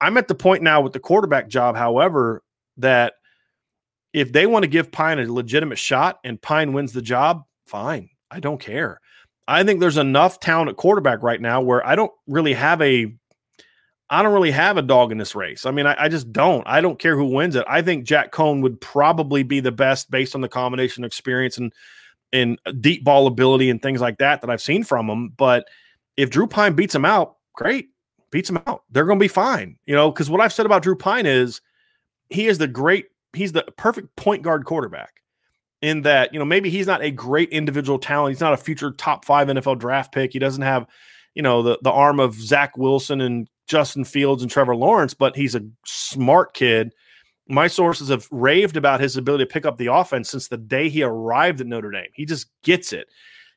I'm 0.00 0.16
at 0.16 0.28
the 0.28 0.34
point 0.34 0.62
now 0.62 0.80
with 0.80 0.94
the 0.94 1.00
quarterback 1.00 1.48
job, 1.48 1.76
however, 1.76 2.42
that 2.78 3.14
if 4.14 4.32
they 4.32 4.46
want 4.46 4.62
to 4.62 4.70
give 4.70 4.90
Pyne 4.90 5.18
a 5.18 5.30
legitimate 5.30 5.78
shot 5.78 6.18
and 6.24 6.40
Pyne 6.40 6.72
wins 6.72 6.92
the 6.92 7.02
job, 7.02 7.44
fine. 7.66 8.08
I 8.30 8.40
don't 8.40 8.60
care. 8.60 9.00
I 9.46 9.62
think 9.64 9.80
there's 9.80 9.98
enough 9.98 10.40
talent 10.40 10.70
at 10.70 10.76
quarterback 10.76 11.22
right 11.22 11.40
now 11.40 11.60
where 11.60 11.86
I 11.86 11.96
don't 11.96 12.12
really 12.26 12.54
have 12.54 12.80
a 12.80 13.12
I 14.12 14.22
don't 14.22 14.32
really 14.32 14.50
have 14.50 14.76
a 14.76 14.82
dog 14.82 15.12
in 15.12 15.18
this 15.18 15.36
race. 15.36 15.64
I 15.64 15.70
mean, 15.70 15.86
I, 15.86 15.94
I, 15.96 16.08
just 16.08 16.32
don't. 16.32 16.66
I 16.66 16.80
don't 16.80 16.98
care 16.98 17.16
who 17.16 17.26
wins 17.26 17.54
it. 17.54 17.64
I 17.68 17.80
think 17.80 18.04
Jack 18.04 18.32
Coan 18.32 18.60
would 18.60 18.80
probably 18.80 19.44
be 19.44 19.60
the 19.60 19.70
best 19.70 20.10
based 20.10 20.34
on 20.34 20.40
the 20.40 20.48
combination 20.48 21.04
of 21.04 21.08
experience 21.08 21.58
and 21.58 21.72
and 22.32 22.58
deep 22.80 23.04
ball 23.04 23.26
ability 23.26 23.70
and 23.70 23.82
things 23.82 24.00
like 24.00 24.18
that 24.18 24.40
that 24.40 24.50
I've 24.50 24.62
seen 24.62 24.84
from 24.84 25.08
him. 25.08 25.30
But 25.36 25.66
if 26.16 26.30
Drew 26.30 26.46
Pyne 26.46 26.74
beats 26.74 26.94
him 26.94 27.04
out, 27.04 27.36
great, 27.54 27.90
beats 28.30 28.48
him 28.48 28.60
out. 28.66 28.84
They're 28.90 29.04
going 29.04 29.18
to 29.18 29.24
be 29.24 29.28
fine. 29.28 29.76
You 29.84 29.94
know, 29.94 30.10
because 30.10 30.30
what 30.30 30.40
I've 30.40 30.52
said 30.52 30.66
about 30.66 30.82
Drew 30.82 30.96
Pyne 30.96 31.26
is 31.26 31.60
he 32.28 32.46
is 32.46 32.58
the 32.58 32.68
great, 32.68 33.06
he's 33.32 33.52
the 33.52 33.64
perfect 33.76 34.14
point 34.16 34.42
guard 34.42 34.64
quarterback 34.64 35.22
in 35.82 36.02
that, 36.02 36.32
you 36.32 36.38
know, 36.38 36.44
maybe 36.44 36.70
he's 36.70 36.86
not 36.86 37.02
a 37.02 37.10
great 37.10 37.48
individual 37.50 37.98
talent. 37.98 38.34
He's 38.34 38.40
not 38.40 38.52
a 38.52 38.58
future 38.58 38.92
top 38.92 39.24
five 39.24 39.48
NFL 39.48 39.78
draft 39.78 40.12
pick. 40.12 40.32
He 40.32 40.38
doesn't 40.38 40.62
have, 40.62 40.86
you 41.34 41.42
know, 41.42 41.62
the, 41.62 41.78
the 41.82 41.90
arm 41.90 42.20
of 42.20 42.34
Zach 42.34 42.76
Wilson 42.76 43.20
and 43.20 43.48
Justin 43.70 44.04
Fields 44.04 44.42
and 44.42 44.50
Trevor 44.50 44.74
Lawrence, 44.74 45.14
but 45.14 45.36
he's 45.36 45.54
a 45.54 45.62
smart 45.86 46.54
kid. 46.54 46.92
My 47.46 47.68
sources 47.68 48.08
have 48.08 48.26
raved 48.32 48.76
about 48.76 49.00
his 49.00 49.16
ability 49.16 49.44
to 49.44 49.50
pick 49.50 49.64
up 49.64 49.76
the 49.76 49.86
offense 49.86 50.28
since 50.28 50.48
the 50.48 50.56
day 50.56 50.88
he 50.88 51.04
arrived 51.04 51.60
at 51.60 51.68
Notre 51.68 51.92
Dame. 51.92 52.08
He 52.12 52.26
just 52.26 52.48
gets 52.64 52.92
it. 52.92 53.06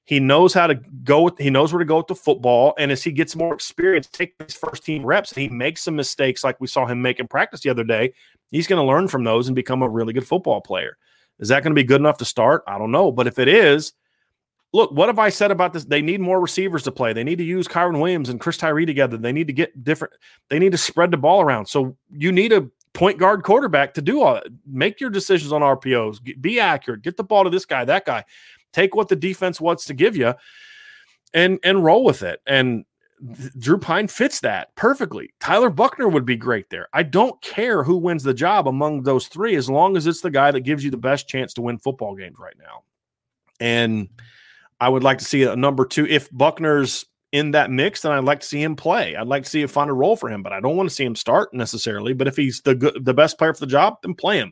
He 0.05 0.19
knows 0.19 0.53
how 0.53 0.67
to 0.67 0.75
go 1.03 1.23
with, 1.23 1.39
he 1.39 1.49
knows 1.49 1.73
where 1.73 1.79
to 1.79 1.85
go 1.85 1.97
with 1.97 2.07
the 2.07 2.15
football. 2.15 2.75
And 2.77 2.91
as 2.91 3.03
he 3.03 3.11
gets 3.11 3.35
more 3.35 3.55
experience, 3.55 4.07
take 4.07 4.35
his 4.39 4.53
first 4.53 4.85
team 4.85 5.03
reps, 5.03 5.31
and 5.31 5.41
he 5.41 5.49
makes 5.49 5.81
some 5.81 5.95
mistakes 5.95 6.43
like 6.43 6.61
we 6.61 6.67
saw 6.67 6.85
him 6.85 7.01
make 7.01 7.19
in 7.19 7.27
practice 7.27 7.61
the 7.61 7.71
other 7.71 7.83
day. 7.83 8.13
He's 8.51 8.67
going 8.67 8.81
to 8.81 8.87
learn 8.87 9.07
from 9.07 9.23
those 9.23 9.47
and 9.47 9.55
become 9.55 9.81
a 9.81 9.89
really 9.89 10.13
good 10.13 10.27
football 10.27 10.61
player. 10.61 10.95
Is 11.39 11.47
that 11.47 11.63
going 11.63 11.71
to 11.71 11.81
be 11.81 11.87
good 11.87 12.01
enough 12.01 12.19
to 12.19 12.25
start? 12.25 12.63
I 12.67 12.77
don't 12.77 12.91
know. 12.91 13.11
But 13.11 13.25
if 13.25 13.39
it 13.39 13.47
is, 13.47 13.93
look, 14.73 14.91
what 14.91 15.07
have 15.07 15.19
I 15.19 15.29
said 15.29 15.51
about 15.51 15.71
this? 15.71 15.85
They 15.85 16.01
need 16.01 16.19
more 16.19 16.41
receivers 16.41 16.83
to 16.83 16.91
play. 16.91 17.13
They 17.13 17.23
need 17.23 17.37
to 17.37 17.43
use 17.43 17.67
Kyren 17.67 18.01
Williams 18.01 18.29
and 18.29 18.39
Chris 18.39 18.57
Tyree 18.57 18.85
together. 18.85 19.17
They 19.17 19.31
need 19.31 19.47
to 19.47 19.53
get 19.53 19.83
different. 19.83 20.13
They 20.49 20.59
need 20.59 20.71
to 20.71 20.77
spread 20.77 21.11
the 21.11 21.17
ball 21.17 21.41
around. 21.41 21.67
So 21.67 21.95
you 22.11 22.31
need 22.31 22.51
a 22.51 22.67
point 22.93 23.19
guard 23.19 23.43
quarterback 23.43 23.93
to 23.93 24.01
do 24.01 24.21
all 24.21 24.33
that. 24.35 24.47
Make 24.65 24.99
your 24.99 25.11
decisions 25.11 25.51
on 25.51 25.61
RPOs. 25.61 26.19
Be 26.41 26.59
accurate. 26.59 27.03
Get 27.03 27.17
the 27.17 27.23
ball 27.23 27.43
to 27.43 27.49
this 27.49 27.65
guy, 27.65 27.85
that 27.85 28.05
guy. 28.05 28.25
Take 28.73 28.95
what 28.95 29.07
the 29.07 29.15
defense 29.15 29.61
wants 29.61 29.85
to 29.85 29.93
give 29.93 30.17
you, 30.17 30.33
and 31.33 31.59
and 31.63 31.83
roll 31.83 32.03
with 32.03 32.23
it. 32.23 32.41
And 32.47 32.85
Drew 33.59 33.77
Pyne 33.77 34.07
fits 34.07 34.39
that 34.39 34.75
perfectly. 34.75 35.31
Tyler 35.39 35.69
Buchner 35.69 36.09
would 36.09 36.25
be 36.25 36.35
great 36.35 36.71
there. 36.71 36.87
I 36.91 37.03
don't 37.03 37.39
care 37.43 37.83
who 37.83 37.97
wins 37.97 38.23
the 38.23 38.33
job 38.33 38.67
among 38.67 39.03
those 39.03 39.27
three, 39.27 39.55
as 39.55 39.69
long 39.69 39.95
as 39.95 40.07
it's 40.07 40.21
the 40.21 40.31
guy 40.31 40.49
that 40.49 40.61
gives 40.61 40.83
you 40.83 40.89
the 40.89 40.97
best 40.97 41.27
chance 41.27 41.53
to 41.53 41.61
win 41.61 41.77
football 41.77 42.15
games 42.15 42.37
right 42.39 42.57
now. 42.57 42.83
And 43.59 44.09
I 44.83 44.89
would 44.89 45.01
like 45.01 45.19
to 45.19 45.25
see 45.25 45.43
a 45.43 45.55
number 45.55 45.85
two. 45.85 46.05
If 46.05 46.29
Buchner's 46.29 47.05
in 47.31 47.51
that 47.51 47.71
mix, 47.71 48.01
then 48.01 48.11
I'd 48.11 48.25
like 48.25 48.41
to 48.41 48.45
see 48.45 48.61
him 48.61 48.75
play. 48.75 49.15
I'd 49.15 49.27
like 49.27 49.45
to 49.45 49.49
see 49.49 49.61
him 49.61 49.69
find 49.69 49.89
a 49.89 49.93
role 49.93 50.17
for 50.17 50.29
him, 50.29 50.43
but 50.43 50.51
I 50.51 50.59
don't 50.59 50.75
want 50.75 50.89
to 50.89 50.93
see 50.93 51.05
him 51.05 51.15
start 51.15 51.53
necessarily. 51.53 52.11
But 52.11 52.27
if 52.27 52.35
he's 52.35 52.59
the 52.63 52.75
good, 52.75 53.05
the 53.05 53.13
best 53.13 53.37
player 53.37 53.53
for 53.53 53.61
the 53.61 53.71
job, 53.71 53.99
then 54.03 54.13
play 54.13 54.39
him. 54.39 54.51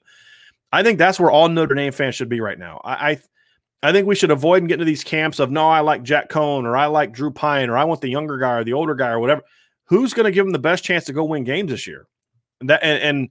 I 0.71 0.83
think 0.83 0.99
that's 0.99 1.19
where 1.19 1.29
all 1.29 1.49
Notre 1.49 1.75
Dame 1.75 1.91
fans 1.91 2.15
should 2.15 2.29
be 2.29 2.39
right 2.39 2.57
now. 2.57 2.79
I, 2.85 3.11
I, 3.11 3.89
I 3.89 3.91
think 3.91 4.07
we 4.07 4.15
should 4.15 4.31
avoid 4.31 4.65
getting 4.69 4.79
to 4.79 4.85
these 4.85 5.03
camps 5.03 5.39
of 5.39 5.51
no, 5.51 5.67
I 5.67 5.81
like 5.81 6.01
Jack 6.01 6.29
Coan 6.29 6.63
or 6.63 6.77
I 6.77 6.85
like 6.85 7.11
Drew 7.11 7.31
Pyne 7.31 7.69
or 7.69 7.77
I 7.77 7.83
want 7.83 7.99
the 7.99 8.09
younger 8.09 8.37
guy 8.37 8.53
or 8.53 8.63
the 8.63 8.73
older 8.73 8.95
guy 8.95 9.09
or 9.09 9.19
whatever. 9.19 9.41
Who's 9.87 10.13
going 10.13 10.27
to 10.27 10.31
give 10.31 10.45
him 10.45 10.53
the 10.53 10.59
best 10.59 10.85
chance 10.85 11.03
to 11.05 11.13
go 11.13 11.25
win 11.25 11.43
games 11.43 11.71
this 11.71 11.87
year? 11.87 12.07
That 12.61 12.81
and, 12.81 13.03
and 13.03 13.29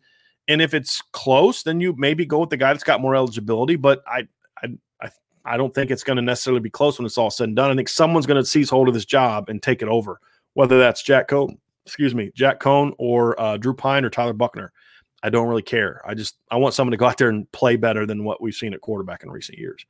and 0.49 0.61
if 0.61 0.75
it's 0.75 1.01
close, 1.13 1.63
then 1.63 1.81
you 1.81 1.95
maybe 1.97 2.27
go 2.27 2.41
with 2.41 2.51
the 2.51 2.59
guy 2.59 2.75
that's 2.75 2.85
got 2.85 3.01
more 3.01 3.15
eligibility. 3.17 3.77
But 3.77 4.03
I 4.07 4.29
I 5.45 5.57
don't 5.57 5.75
think 5.75 5.91
it's 5.91 6.05
going 6.05 6.17
to 6.17 6.23
necessarily 6.23 6.61
be 6.61 6.71
close 6.71 6.99
when 6.99 7.07
it's 7.07 7.19
all 7.19 7.31
said 7.31 7.49
and 7.49 7.57
done. 7.57 7.71
I 7.71 7.75
think 7.75 7.89
someone's 7.89 8.27
going 8.27 8.43
to 8.43 8.49
seize 8.49 8.71
hold 8.71 8.89
of 8.89 8.95
this 8.95 9.05
job 9.05 9.49
and 9.49 9.63
take 9.63 9.83
it 9.83 9.89
over, 9.89 10.21
whether 10.55 10.79
that's 10.79 11.03
Jack 11.03 11.29
Coan, 11.29 11.59
excuse 11.87 12.15
me, 12.15 12.31
Jack 12.35 12.61
Coan 12.61 12.93
or 12.99 13.41
uh, 13.41 13.57
Drew 13.57 13.75
Pyne 13.75 14.05
or 14.05 14.11
Tyler 14.11 14.33
Buchner. 14.33 14.73
I 15.23 15.31
don't 15.31 15.49
really 15.49 15.63
care. 15.63 16.01
I 16.07 16.15
just 16.15 16.37
I 16.51 16.57
want 16.57 16.75
someone 16.75 16.93
to 16.93 16.97
go 16.97 17.07
out 17.07 17.19
there 17.19 17.29
and 17.29 17.51
play 17.53 17.77
better 17.77 18.07
than 18.07 18.25
what 18.25 18.41
we've 18.41 18.55
seen 18.55 18.73
at 18.75 18.81
quarterback 18.81 19.23
in 19.23 19.31
recent 19.31 19.59
years. 19.59 19.85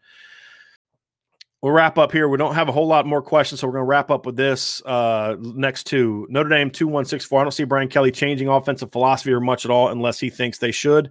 We'll 1.62 1.72
wrap 1.72 1.98
up 1.98 2.10
here. 2.10 2.27
We 2.27 2.39
don't 2.39 2.55
have 2.55 2.70
a 2.70 2.72
whole 2.72 2.86
lot 2.86 3.06
more 3.06 3.20
questions, 3.20 3.60
so 3.60 3.66
we're 3.66 3.74
going 3.74 3.82
to 3.82 3.89
wrap 3.89 4.10
up 4.10 4.24
with 4.24 4.35
this 4.35 4.82
uh, 4.86 5.36
next 5.39 5.85
two. 5.85 6.27
Notre 6.31 6.48
Dame 6.48 6.70
2164. 6.70 7.39
I 7.40 7.44
don't 7.44 7.52
see 7.52 7.64
Brian 7.64 7.89
Kelly 7.89 8.10
changing 8.10 8.48
offensive 8.48 8.90
philosophy 8.90 9.31
or 9.31 9.40
much 9.40 9.66
at 9.66 9.70
all 9.70 9.89
unless 9.89 10.18
he 10.18 10.31
thinks 10.31 10.56
they 10.56 10.72
should. 10.72 11.10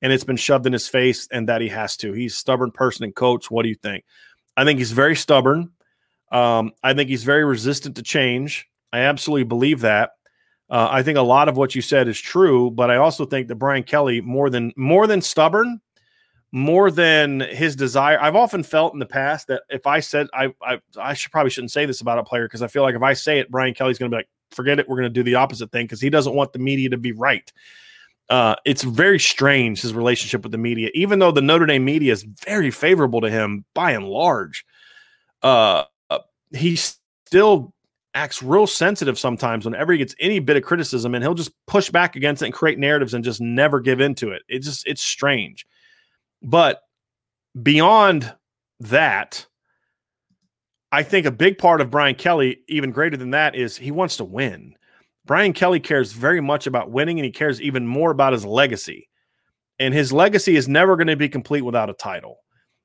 And 0.00 0.12
it's 0.12 0.24
been 0.24 0.36
shoved 0.36 0.66
in 0.66 0.72
his 0.72 0.88
face 0.88 1.28
and 1.32 1.48
that 1.48 1.60
he 1.60 1.68
has 1.68 1.96
to. 1.98 2.12
He's 2.12 2.36
stubborn 2.36 2.70
person 2.70 3.04
and 3.04 3.14
coach. 3.14 3.50
What 3.50 3.64
do 3.64 3.68
you 3.68 3.74
think? 3.74 4.04
I 4.56 4.64
think 4.64 4.78
he's 4.78 4.92
very 4.92 5.16
stubborn. 5.16 5.70
Um, 6.30 6.72
I 6.82 6.94
think 6.94 7.08
he's 7.08 7.24
very 7.24 7.44
resistant 7.44 7.96
to 7.96 8.02
change. 8.02 8.68
I 8.92 9.00
absolutely 9.00 9.44
believe 9.44 9.80
that. 9.80 10.10
Uh, 10.70 10.88
I 10.90 11.02
think 11.02 11.16
a 11.16 11.22
lot 11.22 11.48
of 11.48 11.56
what 11.56 11.74
you 11.74 11.80
said 11.80 12.08
is 12.08 12.20
true, 12.20 12.70
but 12.70 12.90
I 12.90 12.96
also 12.96 13.24
think 13.24 13.48
that 13.48 13.54
Brian 13.56 13.82
Kelly, 13.82 14.20
more 14.20 14.50
than 14.50 14.72
more 14.76 15.06
than 15.06 15.22
stubborn, 15.22 15.80
more 16.52 16.90
than 16.90 17.40
his 17.40 17.74
desire. 17.74 18.20
I've 18.20 18.36
often 18.36 18.62
felt 18.62 18.92
in 18.92 18.98
the 18.98 19.06
past 19.06 19.48
that 19.48 19.62
if 19.70 19.86
I 19.86 20.00
said 20.00 20.26
I 20.34 20.52
I, 20.62 20.80
I 20.98 21.14
should 21.14 21.32
probably 21.32 21.50
shouldn't 21.50 21.70
say 21.70 21.86
this 21.86 22.02
about 22.02 22.18
a 22.18 22.24
player 22.24 22.46
because 22.46 22.62
I 22.62 22.66
feel 22.66 22.82
like 22.82 22.94
if 22.94 23.02
I 23.02 23.14
say 23.14 23.38
it, 23.38 23.50
Brian 23.50 23.74
Kelly's 23.74 23.98
going 23.98 24.10
to 24.10 24.14
be 24.14 24.18
like, 24.18 24.28
forget 24.50 24.78
it, 24.78 24.88
we're 24.88 24.96
going 24.96 25.12
to 25.12 25.14
do 25.14 25.22
the 25.22 25.36
opposite 25.36 25.72
thing 25.72 25.86
because 25.86 26.00
he 26.00 26.10
doesn't 26.10 26.34
want 26.34 26.52
the 26.52 26.58
media 26.58 26.90
to 26.90 26.98
be 26.98 27.12
right. 27.12 27.50
Uh, 28.30 28.54
it's 28.66 28.82
very 28.82 29.18
strange 29.18 29.80
his 29.80 29.94
relationship 29.94 30.42
with 30.42 30.52
the 30.52 30.58
media, 30.58 30.90
even 30.94 31.18
though 31.18 31.30
the 31.30 31.40
Notre 31.40 31.66
Dame 31.66 31.84
media 31.84 32.12
is 32.12 32.26
very 32.44 32.70
favorable 32.70 33.20
to 33.22 33.30
him 33.30 33.64
by 33.74 33.92
and 33.92 34.06
large. 34.06 34.64
Uh, 35.42 35.84
uh 36.10 36.18
he 36.52 36.76
still 36.76 37.72
acts 38.14 38.42
real 38.42 38.66
sensitive 38.66 39.18
sometimes 39.18 39.64
whenever 39.64 39.92
he 39.92 39.98
gets 39.98 40.14
any 40.20 40.40
bit 40.40 40.56
of 40.56 40.62
criticism, 40.62 41.14
and 41.14 41.24
he'll 41.24 41.34
just 41.34 41.52
push 41.66 41.88
back 41.88 42.16
against 42.16 42.42
it 42.42 42.46
and 42.46 42.54
create 42.54 42.78
narratives 42.78 43.14
and 43.14 43.24
just 43.24 43.40
never 43.40 43.80
give 43.80 44.00
into 44.00 44.30
it. 44.30 44.42
It 44.48 44.62
just 44.62 44.86
it's 44.86 45.02
strange. 45.02 45.66
But 46.42 46.82
beyond 47.60 48.34
that, 48.80 49.46
I 50.90 51.02
think 51.02 51.26
a 51.26 51.30
big 51.30 51.58
part 51.58 51.80
of 51.80 51.90
Brian 51.90 52.14
Kelly, 52.14 52.60
even 52.68 52.90
greater 52.90 53.16
than 53.16 53.30
that, 53.30 53.54
is 53.54 53.76
he 53.76 53.90
wants 53.90 54.16
to 54.18 54.24
win. 54.24 54.74
Brian 55.28 55.52
Kelly 55.52 55.78
cares 55.78 56.12
very 56.12 56.40
much 56.40 56.66
about 56.66 56.90
winning 56.90 57.18
and 57.18 57.24
he 57.24 57.30
cares 57.30 57.60
even 57.60 57.86
more 57.86 58.10
about 58.10 58.32
his 58.32 58.46
legacy. 58.46 59.10
And 59.78 59.92
his 59.92 60.10
legacy 60.10 60.56
is 60.56 60.68
never 60.68 60.96
going 60.96 61.06
to 61.06 61.16
be 61.16 61.28
complete 61.28 61.60
without 61.60 61.90
a 61.90 61.92
title. 61.92 62.38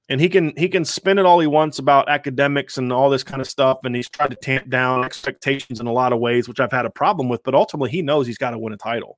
And 0.09 0.19
he 0.19 0.27
can 0.27 0.51
he 0.57 0.67
can 0.67 0.83
spin 0.83 1.17
it 1.17 1.25
all 1.25 1.39
he 1.39 1.47
wants 1.47 1.79
about 1.79 2.09
academics 2.09 2.77
and 2.77 2.91
all 2.91 3.09
this 3.09 3.23
kind 3.23 3.41
of 3.41 3.47
stuff 3.47 3.79
and 3.85 3.95
he's 3.95 4.09
tried 4.09 4.31
to 4.31 4.35
tamp 4.35 4.69
down 4.69 5.05
expectations 5.05 5.79
in 5.79 5.87
a 5.87 5.93
lot 5.93 6.11
of 6.11 6.19
ways 6.19 6.49
which 6.49 6.59
I've 6.59 6.73
had 6.73 6.85
a 6.85 6.89
problem 6.89 7.29
with, 7.29 7.41
but 7.43 7.55
ultimately 7.55 7.89
he 7.89 8.01
knows 8.01 8.27
he's 8.27 8.37
got 8.37 8.51
to 8.51 8.59
win 8.59 8.73
a 8.73 8.77
title. 8.77 9.17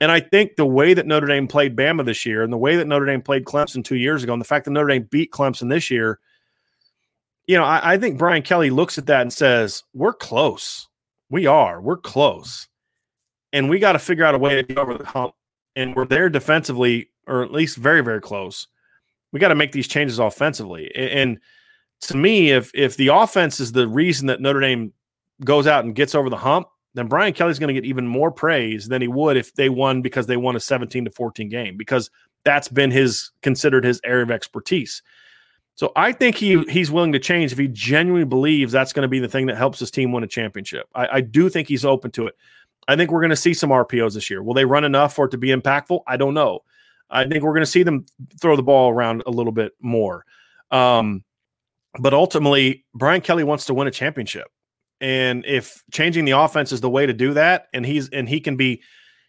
And 0.00 0.12
I 0.12 0.20
think 0.20 0.54
the 0.54 0.64
way 0.64 0.94
that 0.94 1.08
Notre 1.08 1.26
Dame 1.26 1.48
played 1.48 1.74
Bama 1.74 2.06
this 2.06 2.24
year 2.24 2.44
and 2.44 2.52
the 2.52 2.56
way 2.56 2.76
that 2.76 2.86
Notre 2.86 3.06
Dame 3.06 3.20
played 3.20 3.46
Clemson 3.46 3.84
two 3.84 3.96
years 3.96 4.22
ago 4.22 4.32
and 4.32 4.40
the 4.40 4.46
fact 4.46 4.64
that 4.66 4.70
Notre 4.70 4.86
Dame 4.86 5.08
beat 5.10 5.32
Clemson 5.32 5.68
this 5.68 5.90
year, 5.90 6.20
you 7.48 7.56
know, 7.56 7.64
I, 7.64 7.94
I, 7.94 7.98
think 7.98 8.16
Brian 8.16 8.42
Kelly 8.42 8.70
looks 8.70 8.96
at 8.96 9.06
that 9.06 9.22
and 9.22 9.32
says, 9.32 9.82
We're 9.92 10.12
close. 10.12 10.86
We 11.30 11.46
are. 11.46 11.80
We're 11.80 11.96
close. 11.96 12.68
And 13.52 13.68
we 13.68 13.78
got 13.78 13.92
to 13.92 13.98
figure 13.98 14.24
out 14.24 14.34
a 14.34 14.38
way 14.38 14.56
to 14.56 14.62
get 14.62 14.78
over 14.78 14.94
the 14.94 15.06
hump. 15.06 15.34
And 15.76 15.94
we're 15.94 16.06
there 16.06 16.28
defensively, 16.28 17.10
or 17.26 17.42
at 17.42 17.52
least 17.52 17.76
very, 17.76 18.02
very 18.02 18.20
close. 18.20 18.66
We 19.32 19.40
got 19.40 19.48
to 19.48 19.54
make 19.54 19.72
these 19.72 19.88
changes 19.88 20.18
offensively. 20.18 20.90
And 20.94 21.38
to 22.02 22.16
me, 22.16 22.50
if 22.50 22.70
if 22.74 22.96
the 22.96 23.08
offense 23.08 23.60
is 23.60 23.72
the 23.72 23.86
reason 23.86 24.26
that 24.26 24.40
Notre 24.40 24.60
Dame 24.60 24.92
goes 25.44 25.66
out 25.66 25.84
and 25.84 25.94
gets 25.94 26.14
over 26.14 26.30
the 26.30 26.36
hump, 26.36 26.68
then 26.94 27.06
Brian 27.06 27.32
Kelly's 27.32 27.58
going 27.58 27.72
to 27.72 27.80
get 27.80 27.88
even 27.88 28.06
more 28.06 28.30
praise 28.30 28.88
than 28.88 29.02
he 29.02 29.08
would 29.08 29.36
if 29.36 29.54
they 29.54 29.68
won 29.68 30.02
because 30.02 30.26
they 30.26 30.36
won 30.36 30.56
a 30.56 30.60
17 30.60 31.04
to 31.04 31.10
14 31.10 31.48
game 31.48 31.76
because 31.76 32.10
that's 32.44 32.68
been 32.68 32.90
his 32.90 33.30
considered 33.42 33.84
his 33.84 34.00
area 34.04 34.22
of 34.22 34.30
expertise. 34.30 35.02
So 35.78 35.92
I 35.94 36.10
think 36.10 36.34
he 36.34 36.60
he's 36.64 36.90
willing 36.90 37.12
to 37.12 37.20
change 37.20 37.52
if 37.52 37.58
he 37.58 37.68
genuinely 37.68 38.24
believes 38.24 38.72
that's 38.72 38.92
going 38.92 39.04
to 39.04 39.08
be 39.08 39.20
the 39.20 39.28
thing 39.28 39.46
that 39.46 39.56
helps 39.56 39.78
his 39.78 39.92
team 39.92 40.10
win 40.10 40.24
a 40.24 40.26
championship. 40.26 40.88
I, 40.92 41.08
I 41.12 41.20
do 41.20 41.48
think 41.48 41.68
he's 41.68 41.84
open 41.84 42.10
to 42.12 42.26
it. 42.26 42.36
I 42.88 42.96
think 42.96 43.12
we're 43.12 43.20
going 43.20 43.30
to 43.30 43.36
see 43.36 43.54
some 43.54 43.70
RPOs 43.70 44.14
this 44.14 44.28
year. 44.28 44.42
Will 44.42 44.54
they 44.54 44.64
run 44.64 44.82
enough 44.82 45.14
for 45.14 45.26
it 45.26 45.30
to 45.30 45.38
be 45.38 45.50
impactful? 45.50 46.00
I 46.04 46.16
don't 46.16 46.34
know. 46.34 46.64
I 47.10 47.28
think 47.28 47.44
we're 47.44 47.52
going 47.52 47.62
to 47.62 47.70
see 47.70 47.84
them 47.84 48.06
throw 48.40 48.56
the 48.56 48.62
ball 48.62 48.90
around 48.90 49.22
a 49.24 49.30
little 49.30 49.52
bit 49.52 49.72
more. 49.80 50.24
Um, 50.72 51.22
but 52.00 52.12
ultimately, 52.12 52.84
Brian 52.92 53.20
Kelly 53.20 53.44
wants 53.44 53.66
to 53.66 53.74
win 53.74 53.86
a 53.86 53.92
championship. 53.92 54.48
And 55.00 55.46
if 55.46 55.84
changing 55.92 56.24
the 56.24 56.32
offense 56.32 56.72
is 56.72 56.80
the 56.80 56.90
way 56.90 57.06
to 57.06 57.12
do 57.12 57.34
that, 57.34 57.68
and 57.72 57.86
he's 57.86 58.08
and 58.08 58.28
he 58.28 58.40
can 58.40 58.56
be, 58.56 58.82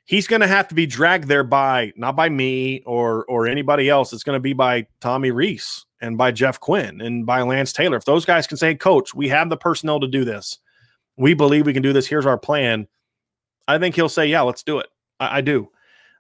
he's 0.10 0.26
going 0.26 0.42
to 0.42 0.48
have 0.48 0.68
to 0.68 0.74
be 0.74 0.88
dragged 0.88 1.28
there 1.28 1.44
by 1.44 1.94
not 1.96 2.16
by 2.16 2.28
me 2.28 2.82
or 2.86 3.26
or 3.26 3.48
anybody 3.48 3.88
else. 3.88 4.12
It's 4.12 4.24
going 4.24 4.36
to 4.36 4.42
be 4.42 4.54
by 4.54 4.88
Tommy 5.00 5.30
Rees 5.30 5.86
and 6.02 6.18
by 6.18 6.32
Jeff 6.32 6.60
Quinn 6.60 7.00
and 7.00 7.28
by 7.28 7.44
Lance 7.44 7.72
Taylor. 7.72 7.98
If 7.98 8.06
those 8.06 8.26
guys 8.26 8.48
can 8.48 8.58
say, 8.58 8.74
"Coach, 8.74 9.14
we 9.14 9.30
have 9.30 9.50
the 9.50 9.58
personnel 9.58 10.00
to 10.00 10.08
do 10.08 10.26
this. 10.26 10.58
We 11.16 11.36
believe 11.36 11.68
we 11.68 11.74
can 11.74 11.84
do 11.84 11.94
this. 11.94 12.08
Here's 12.08 12.26
our 12.26 12.40
plan." 12.40 12.88
I 13.68 13.78
think 13.78 13.96
he'll 13.96 14.10
say, 14.10 14.26
"Yeah, 14.26 14.42
let's 14.42 14.64
do 14.64 14.80
it." 14.80 14.88
I, 15.20 15.38
I 15.38 15.42
do. 15.42 15.70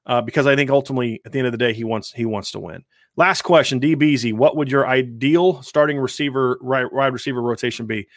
Uh, 0.05 0.21
because 0.21 0.47
I 0.47 0.55
think 0.55 0.69
ultimately, 0.69 1.21
at 1.25 1.31
the 1.31 1.39
end 1.39 1.47
of 1.47 1.51
the 1.51 1.57
day, 1.57 1.73
he 1.73 1.83
wants 1.83 2.13
he 2.13 2.25
wants 2.25 2.51
to 2.51 2.59
win. 2.59 2.85
Last 3.15 3.41
question, 3.41 3.81
DBZ, 3.81 4.33
what 4.33 4.55
would 4.55 4.71
your 4.71 4.87
ideal 4.87 5.61
starting 5.61 5.97
receiver, 5.97 6.57
right, 6.61 6.91
wide 6.93 7.11
receiver 7.11 7.41
rotation 7.41 7.85
be? 7.85 8.07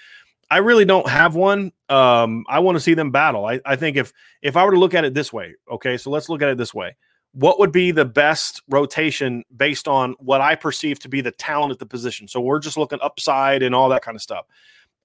I 0.52 0.58
really 0.58 0.84
don't 0.84 1.08
have 1.08 1.34
one. 1.34 1.72
Um, 1.88 2.44
I 2.46 2.58
want 2.58 2.76
to 2.76 2.80
see 2.80 2.92
them 2.92 3.10
battle. 3.10 3.46
I, 3.46 3.58
I 3.64 3.74
think 3.74 3.96
if 3.96 4.12
if 4.42 4.54
I 4.54 4.66
were 4.66 4.72
to 4.72 4.78
look 4.78 4.92
at 4.92 5.02
it 5.02 5.14
this 5.14 5.32
way, 5.32 5.54
okay, 5.70 5.96
so 5.96 6.10
let's 6.10 6.28
look 6.28 6.42
at 6.42 6.50
it 6.50 6.58
this 6.58 6.74
way. 6.74 6.94
What 7.32 7.58
would 7.58 7.72
be 7.72 7.90
the 7.90 8.04
best 8.04 8.62
rotation 8.68 9.44
based 9.56 9.88
on 9.88 10.14
what 10.18 10.42
I 10.42 10.54
perceive 10.54 10.98
to 11.00 11.08
be 11.08 11.22
the 11.22 11.30
talent 11.30 11.72
at 11.72 11.78
the 11.78 11.86
position? 11.86 12.28
So 12.28 12.38
we're 12.38 12.58
just 12.58 12.76
looking 12.76 12.98
upside 13.00 13.62
and 13.62 13.74
all 13.74 13.88
that 13.88 14.02
kind 14.02 14.14
of 14.14 14.20
stuff. 14.20 14.44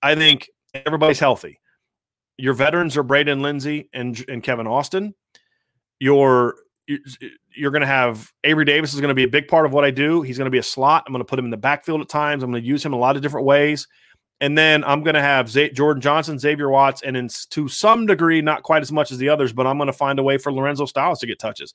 I 0.01 0.15
think 0.15 0.49
everybody's 0.73 1.19
healthy. 1.19 1.61
Your 2.37 2.53
veterans 2.53 2.97
are 2.97 3.03
Braden 3.03 3.41
Lenzy 3.41 3.89
and 3.93 4.21
and 4.27 4.43
Kevin 4.43 4.67
Austin. 4.67 5.15
Your 6.01 6.55
you're 7.55 7.71
going 7.71 7.81
to 7.81 7.87
have 7.87 8.33
Avery 8.43 8.65
Davis 8.65 8.93
is 8.93 8.99
going 8.99 9.09
to 9.09 9.15
be 9.15 9.23
a 9.23 9.29
big 9.29 9.47
part 9.47 9.65
of 9.65 9.71
what 9.71 9.85
I 9.85 9.91
do. 9.91 10.23
He's 10.23 10.37
going 10.37 10.45
to 10.47 10.51
be 10.51 10.57
a 10.57 10.63
slot. 10.63 11.05
I'm 11.07 11.13
going 11.13 11.21
to 11.21 11.25
put 11.25 11.39
him 11.39 11.45
in 11.45 11.51
the 11.51 11.57
backfield 11.57 12.01
at 12.01 12.09
times. 12.09 12.43
I'm 12.43 12.51
going 12.51 12.61
to 12.61 12.67
use 12.67 12.85
him 12.85 12.91
a 12.91 12.97
lot 12.97 13.15
of 13.15 13.21
different 13.21 13.47
ways. 13.47 13.87
And 14.39 14.55
then 14.57 14.83
I'm 14.83 15.03
going 15.03 15.15
to 15.15 15.21
have 15.21 15.49
Z- 15.49 15.71
Jordan 15.71 16.01
Johnson, 16.01 16.37
Xavier 16.37 16.69
Watts, 16.69 17.01
and 17.01 17.17
in, 17.17 17.29
to 17.49 17.67
some 17.67 18.05
degree, 18.05 18.41
not 18.41 18.63
quite 18.63 18.83
as 18.83 18.91
much 18.91 19.11
as 19.11 19.17
the 19.17 19.29
others, 19.29 19.51
but 19.51 19.65
I'm 19.65 19.77
going 19.77 19.87
to 19.87 19.93
find 19.93 20.19
a 20.19 20.23
way 20.23 20.37
for 20.37 20.51
Lorenzo 20.51 20.85
Styles 20.85 21.19
to 21.19 21.27
get 21.27 21.39
touches. 21.39 21.73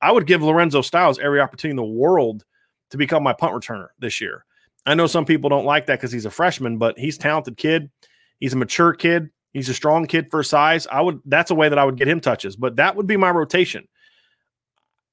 I 0.00 0.12
would 0.12 0.26
give 0.26 0.42
Lorenzo 0.42 0.80
Styles 0.80 1.18
every 1.18 1.40
opportunity 1.40 1.72
in 1.72 1.76
the 1.76 1.84
world 1.84 2.44
to 2.90 2.96
become 2.96 3.22
my 3.22 3.32
punt 3.32 3.52
returner 3.52 3.88
this 3.98 4.20
year. 4.20 4.44
I 4.86 4.94
know 4.94 5.06
some 5.06 5.24
people 5.24 5.50
don't 5.50 5.64
like 5.64 5.86
that 5.86 5.98
because 5.98 6.12
he's 6.12 6.26
a 6.26 6.30
freshman, 6.30 6.78
but 6.78 6.98
he's 6.98 7.16
a 7.16 7.20
talented 7.20 7.56
kid. 7.56 7.90
He's 8.38 8.52
a 8.52 8.56
mature 8.56 8.92
kid. 8.92 9.30
He's 9.52 9.68
a 9.68 9.74
strong 9.74 10.06
kid 10.06 10.30
for 10.30 10.42
size. 10.42 10.86
I 10.86 11.00
would 11.00 11.20
that's 11.24 11.50
a 11.50 11.54
way 11.54 11.68
that 11.68 11.78
I 11.78 11.84
would 11.84 11.96
get 11.96 12.08
him 12.08 12.20
touches, 12.20 12.56
but 12.56 12.76
that 12.76 12.96
would 12.96 13.06
be 13.06 13.16
my 13.16 13.30
rotation. 13.30 13.88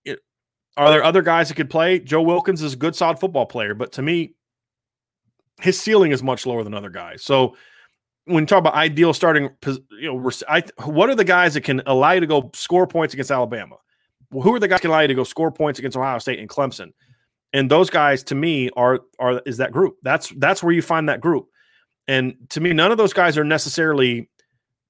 It, 0.04 0.20
are 0.76 0.90
there 0.90 1.04
other 1.04 1.22
guys 1.22 1.48
that 1.48 1.56
could 1.56 1.70
play? 1.70 2.00
Joe 2.00 2.24
Wilkins 2.24 2.62
is 2.62 2.74
a 2.74 2.78
good, 2.78 2.96
solid 2.96 3.20
football 3.20 3.46
player, 3.46 3.76
but 3.76 3.94
to 3.94 4.02
me, 4.02 4.34
his 5.62 5.80
ceiling 5.80 6.12
is 6.12 6.24
much 6.24 6.46
lower 6.46 6.64
than 6.64 6.74
other 6.74 6.90
guys. 6.90 7.24
So 7.24 7.56
when 8.26 8.44
you 8.44 8.48
talk 8.48 8.60
about 8.60 8.74
ideal 8.74 9.14
starting, 9.14 9.50
you 9.66 10.14
know, 10.14 10.32
I, 10.48 10.64
what 10.84 11.10
are 11.10 11.16
the 11.16 11.24
guys 11.24 11.54
that 11.54 11.62
can 11.62 11.82
allow 11.86 12.12
you 12.12 12.20
to 12.20 12.28
go 12.28 12.52
score 12.54 12.88
points 12.88 13.14
against 13.14 13.32
Alabama? 13.32 13.78
Well, 14.32 14.44
who 14.44 14.54
are 14.54 14.60
the 14.60 14.68
guys 14.68 14.78
that 14.78 14.82
can 14.82 14.92
allow 14.92 15.02
you 15.02 15.08
to 15.10 15.16
go 15.16 15.24
score 15.24 15.52
points 15.52 15.80
against 15.80 15.98
Ohio 15.98 16.20
State 16.20 16.40
and 16.40 16.50
Clemson? 16.50 16.94
And 17.54 17.70
those 17.70 17.90
guys, 17.90 18.24
to 18.26 18.36
me, 18.36 18.70
are 18.78 19.02
are 19.20 19.42
is 19.46 19.58
that 19.58 19.72
group. 19.72 19.98
That's 20.04 20.30
that's 20.38 20.64
where 20.64 20.72
you 20.72 20.82
find 20.82 21.10
that 21.10 21.20
group. 21.20 21.48
And 22.08 22.36
to 22.50 22.62
me, 22.62 22.74
none 22.74 22.92
of 22.92 22.98
those 22.98 23.14
guys 23.14 23.38
are 23.38 23.44
necessarily 23.44 24.30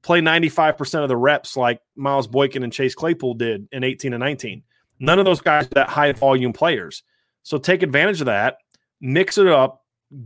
play 0.03 0.21
95% 0.21 1.03
of 1.03 1.09
the 1.09 1.17
reps 1.17 1.55
like 1.55 1.79
Miles 1.95 2.27
Boykin 2.27 2.63
and 2.63 2.73
Chase 2.73 2.95
Claypool 2.95 3.35
did 3.35 3.67
in 3.71 3.83
18 3.83 4.13
and 4.13 4.21
19. 4.21 4.63
None 4.99 5.19
of 5.19 5.25
those 5.25 5.41
guys 5.41 5.65
are 5.65 5.75
that 5.75 5.89
high 5.89 6.11
volume 6.13 6.53
players. 6.53 7.03
So 7.43 7.57
take 7.57 7.83
advantage 7.83 8.21
of 8.21 8.25
that, 8.25 8.57
mix 8.99 9.37
it 9.37 9.47
up, 9.47 9.80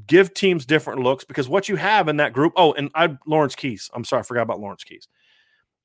give 0.07 0.33
teams 0.33 0.65
different 0.65 1.01
looks 1.01 1.23
because 1.23 1.47
what 1.47 1.69
you 1.69 1.75
have 1.75 2.07
in 2.07 2.17
that 2.17 2.33
group. 2.33 2.53
Oh, 2.55 2.73
and 2.73 2.89
I 2.95 3.17
Lawrence 3.25 3.55
Keys. 3.55 3.89
I'm 3.93 4.03
sorry, 4.03 4.21
I 4.21 4.23
forgot 4.23 4.41
about 4.43 4.59
Lawrence 4.59 4.83
Keys. 4.83 5.07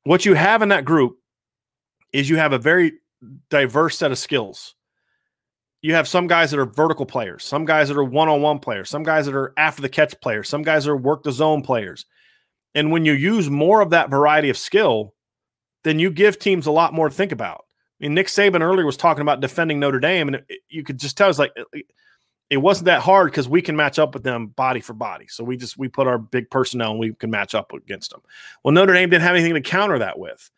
What 0.05 0.25
you 0.25 0.35
have 0.35 0.63
in 0.63 0.71
that 0.71 0.85
group 0.85 1.19
is 2.13 2.29
you 2.29 2.37
have 2.37 2.53
a 2.53 2.59
very 2.59 2.95
diverse 3.51 3.99
set 3.99 4.11
of 4.11 4.19
skills. 4.19 4.75
You 5.83 5.95
have 5.95 6.09
some 6.09 6.27
guys 6.27 6.51
that 6.51 6.61
are 6.61 6.67
vertical 6.67 7.07
players, 7.07 7.45
some 7.45 7.65
guys 7.65 7.89
that 7.89 7.97
are 7.97 8.05
one-on-one 8.05 8.59
players, 8.59 8.91
some 8.91 9.03
guys 9.03 9.27
that 9.27 9.35
are 9.35 9.53
after 9.57 9.83
the 9.83 9.89
catch 9.89 10.19
players, 10.21 10.49
some 10.49 10.63
guys 10.63 10.85
that 10.85 10.91
are 10.91 10.97
work 10.97 11.23
the 11.23 11.33
zone 11.33 11.63
players. 11.63 12.07
And 12.75 12.91
when 12.91 13.05
you 13.05 13.13
use 13.13 13.51
more 13.51 13.81
of 13.81 13.91
that 13.91 14.11
variety 14.11 14.51
of 14.51 14.59
skill, 14.59 15.15
then 15.85 15.99
you 15.99 16.11
give 16.11 16.39
teams 16.39 16.67
a 16.67 16.71
lot 16.71 16.93
more 16.93 17.09
to 17.09 17.15
think 17.15 17.33
about. 17.33 17.65
I 18.01 18.05
mean, 18.05 18.15
Nick 18.15 18.29
Saban 18.29 18.61
earlier 18.61 18.87
was 18.87 18.97
talking 18.97 19.23
about 19.23 19.41
defending 19.41 19.81
Notre 19.81 20.01
Dame, 20.01 20.29
and 20.29 20.43
you 20.69 20.83
could 20.85 20.99
just 20.99 21.17
tell 21.17 21.29
it's 21.29 21.39
like 21.39 21.53
it 22.51 22.57
wasn't 22.59 22.87
that 22.87 23.01
hard 23.01 23.31
because 23.31 23.49
we 23.49 23.63
can 23.63 23.77
match 23.77 23.99
up 23.99 24.13
with 24.13 24.25
them 24.25 24.49
body 24.49 24.81
for 24.81 24.93
body. 24.93 25.27
So 25.29 25.45
we 25.45 25.57
just 25.57 25.79
we 25.79 25.89
put 25.89 26.09
our 26.09 26.19
big 26.19 26.51
personnel 26.51 26.91
and 26.91 27.01
we 27.01 27.15
can 27.15 27.31
match 27.31 27.55
up 27.55 27.73
against 27.73 28.11
them. 28.11 28.21
Well, 28.65 28.73
Notre 28.73 28.93
Dame 28.93 29.09
didn't 29.09 29.23
have 29.23 29.37
anything 29.37 29.55
to 29.55 29.61
counter 29.61 30.01
that 30.01 30.19
with. 30.19 30.51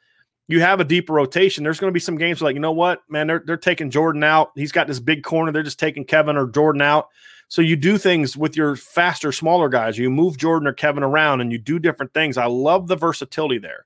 You 0.48 0.60
have 0.60 0.80
a 0.80 0.84
deeper 0.84 1.12
rotation. 1.12 1.62
There's 1.62 1.78
going 1.78 1.90
to 1.90 1.94
be 1.94 2.00
some 2.00 2.16
games 2.16 2.42
like, 2.42 2.54
you 2.54 2.60
know 2.60 2.72
what, 2.72 3.02
man, 3.08 3.26
they're 3.26 3.42
they're 3.46 3.56
taking 3.58 3.90
Jordan 3.90 4.24
out. 4.24 4.52
He's 4.56 4.72
got 4.72 4.86
this 4.86 5.00
big 5.00 5.22
corner. 5.22 5.52
They're 5.52 5.62
just 5.62 5.78
taking 5.78 6.04
Kevin 6.04 6.36
or 6.36 6.46
Jordan 6.46 6.82
out. 6.82 7.08
So 7.48 7.60
you 7.60 7.76
do 7.76 7.98
things 7.98 8.38
with 8.38 8.56
your 8.56 8.76
faster, 8.76 9.30
smaller 9.30 9.68
guys. 9.68 9.98
You 9.98 10.08
move 10.08 10.38
Jordan 10.38 10.66
or 10.66 10.72
Kevin 10.72 11.02
around 11.02 11.42
and 11.42 11.52
you 11.52 11.58
do 11.58 11.78
different 11.78 12.14
things. 12.14 12.38
I 12.38 12.46
love 12.46 12.88
the 12.88 12.96
versatility 12.96 13.58
there. 13.58 13.84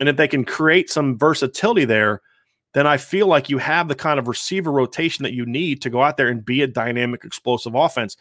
And 0.00 0.08
if 0.08 0.16
they 0.16 0.26
can 0.26 0.46
create 0.46 0.88
some 0.88 1.18
versatility 1.18 1.84
there, 1.84 2.22
then 2.76 2.86
I 2.86 2.98
feel 2.98 3.26
like 3.26 3.48
you 3.48 3.56
have 3.56 3.88
the 3.88 3.94
kind 3.94 4.18
of 4.18 4.28
receiver 4.28 4.70
rotation 4.70 5.22
that 5.22 5.32
you 5.32 5.46
need 5.46 5.80
to 5.80 5.88
go 5.88 6.02
out 6.02 6.18
there 6.18 6.28
and 6.28 6.44
be 6.44 6.60
a 6.60 6.66
dynamic, 6.66 7.24
explosive 7.24 7.74
offense. 7.74 8.18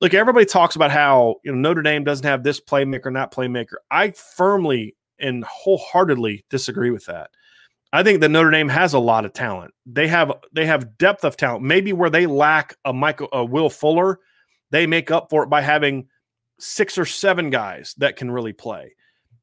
Look, 0.00 0.14
everybody 0.14 0.46
talks 0.46 0.76
about 0.76 0.92
how 0.92 1.40
you 1.44 1.50
know 1.50 1.58
Notre 1.58 1.82
Dame 1.82 2.04
doesn't 2.04 2.24
have 2.24 2.44
this 2.44 2.60
playmaker, 2.60 3.12
not 3.12 3.34
playmaker. 3.34 3.74
I 3.90 4.12
firmly 4.12 4.94
and 5.18 5.42
wholeheartedly 5.42 6.44
disagree 6.48 6.92
with 6.92 7.06
that. 7.06 7.30
I 7.92 8.04
think 8.04 8.20
that 8.20 8.28
Notre 8.28 8.52
Dame 8.52 8.68
has 8.68 8.94
a 8.94 9.00
lot 9.00 9.24
of 9.24 9.32
talent. 9.32 9.74
They 9.86 10.06
have 10.06 10.34
they 10.52 10.66
have 10.66 10.96
depth 10.96 11.24
of 11.24 11.36
talent. 11.36 11.64
Maybe 11.64 11.92
where 11.92 12.10
they 12.10 12.26
lack 12.26 12.76
a 12.84 12.92
Michael 12.92 13.28
a 13.32 13.44
Will 13.44 13.70
Fuller, 13.70 14.20
they 14.70 14.86
make 14.86 15.10
up 15.10 15.30
for 15.30 15.42
it 15.42 15.50
by 15.50 15.62
having 15.62 16.06
six 16.60 16.96
or 16.96 17.06
seven 17.06 17.50
guys 17.50 17.96
that 17.98 18.14
can 18.14 18.30
really 18.30 18.52
play. 18.52 18.94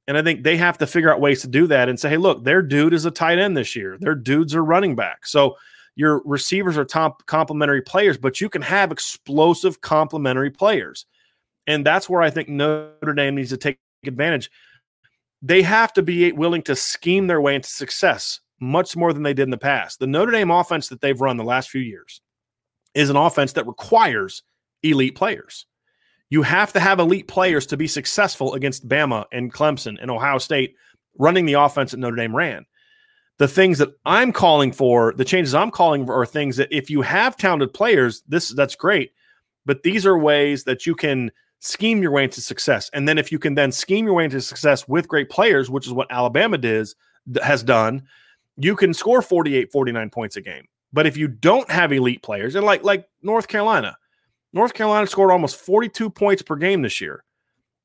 And 0.07 0.17
I 0.17 0.21
think 0.21 0.43
they 0.43 0.55
have 0.57 0.77
to 0.77 0.87
figure 0.87 1.11
out 1.11 1.19
ways 1.19 1.41
to 1.41 1.47
do 1.47 1.67
that 1.67 1.89
and 1.89 1.99
say, 1.99 2.09
hey, 2.09 2.17
look, 2.17 2.43
their 2.43 2.61
dude 2.61 2.93
is 2.93 3.05
a 3.05 3.11
tight 3.11 3.39
end 3.39 3.57
this 3.57 3.75
year. 3.75 3.97
Their 3.99 4.15
dudes 4.15 4.55
are 4.55 4.63
running 4.63 4.95
back. 4.95 5.25
So 5.25 5.57
your 5.95 6.21
receivers 6.23 6.77
are 6.77 6.85
top 6.85 7.25
complementary 7.25 7.81
players, 7.81 8.17
but 8.17 8.39
you 8.39 8.49
can 8.49 8.61
have 8.61 8.91
explosive 8.91 9.81
complementary 9.81 10.51
players. 10.51 11.05
And 11.65 11.85
that's 11.85 12.07
where 12.07 12.21
I 12.21 12.29
think 12.29 12.47
Notre 12.47 13.13
Dame 13.13 13.35
needs 13.35 13.49
to 13.49 13.57
take 13.57 13.79
advantage. 14.05 14.49
They 15.41 15.61
have 15.63 15.91
to 15.93 16.01
be 16.01 16.31
willing 16.31 16.61
to 16.63 16.75
scheme 16.75 17.27
their 17.27 17.41
way 17.41 17.55
into 17.55 17.69
success 17.69 18.39
much 18.59 18.95
more 18.95 19.11
than 19.13 19.23
they 19.23 19.33
did 19.33 19.43
in 19.43 19.49
the 19.51 19.57
past. 19.57 19.99
The 19.99 20.07
Notre 20.07 20.31
Dame 20.31 20.51
offense 20.51 20.87
that 20.89 21.01
they've 21.01 21.19
run 21.19 21.37
the 21.37 21.43
last 21.43 21.69
few 21.69 21.81
years 21.81 22.21
is 22.93 23.09
an 23.09 23.17
offense 23.17 23.53
that 23.53 23.67
requires 23.67 24.43
elite 24.83 25.15
players. 25.15 25.65
You 26.29 26.41
have 26.41 26.73
to 26.73 26.79
have 26.79 26.99
elite 26.99 27.27
players 27.27 27.65
to 27.67 27.77
be 27.77 27.87
successful 27.87 28.53
against 28.53 28.87
Bama 28.87 29.25
and 29.31 29.53
Clemson 29.53 29.97
and 30.01 30.11
Ohio 30.11 30.37
State 30.37 30.75
running 31.17 31.45
the 31.45 31.53
offense 31.53 31.91
that 31.91 31.97
Notre 31.97 32.15
Dame 32.15 32.35
ran. 32.35 32.65
The 33.37 33.47
things 33.47 33.77
that 33.77 33.93
I'm 34.05 34.33
calling 34.33 34.71
for, 34.71 35.13
the 35.13 35.25
changes 35.25 35.53
I'm 35.53 35.71
calling 35.71 36.05
for 36.05 36.19
are 36.19 36.25
things 36.25 36.57
that 36.57 36.69
if 36.71 36.89
you 36.89 37.01
have 37.01 37.37
talented 37.37 37.73
players, 37.73 38.23
this 38.27 38.49
that's 38.49 38.75
great, 38.75 39.11
but 39.65 39.83
these 39.83 40.05
are 40.05 40.17
ways 40.17 40.63
that 40.63 40.85
you 40.85 40.95
can 40.95 41.31
scheme 41.59 42.01
your 42.01 42.11
way 42.11 42.23
into 42.23 42.41
success. 42.41 42.89
And 42.93 43.07
then 43.07 43.17
if 43.17 43.31
you 43.31 43.39
can 43.39 43.55
then 43.55 43.71
scheme 43.71 44.05
your 44.05 44.15
way 44.15 44.25
into 44.25 44.41
success 44.41 44.87
with 44.87 45.07
great 45.07 45.29
players, 45.29 45.69
which 45.69 45.87
is 45.87 45.93
what 45.93 46.11
Alabama 46.11 46.57
does 46.57 46.95
has 47.43 47.63
done, 47.63 48.03
you 48.57 48.75
can 48.75 48.93
score 48.93 49.21
48 49.21 49.71
49 49.71 50.09
points 50.09 50.35
a 50.35 50.41
game. 50.41 50.65
But 50.93 51.05
if 51.05 51.17
you 51.17 51.27
don't 51.27 51.69
have 51.69 51.91
elite 51.91 52.23
players, 52.23 52.55
and 52.55 52.65
like 52.65 52.83
like 52.83 53.07
North 53.21 53.47
Carolina, 53.47 53.97
North 54.53 54.73
Carolina 54.73 55.07
scored 55.07 55.31
almost 55.31 55.57
42 55.57 56.09
points 56.09 56.41
per 56.41 56.55
game 56.55 56.81
this 56.81 57.01
year. 57.01 57.23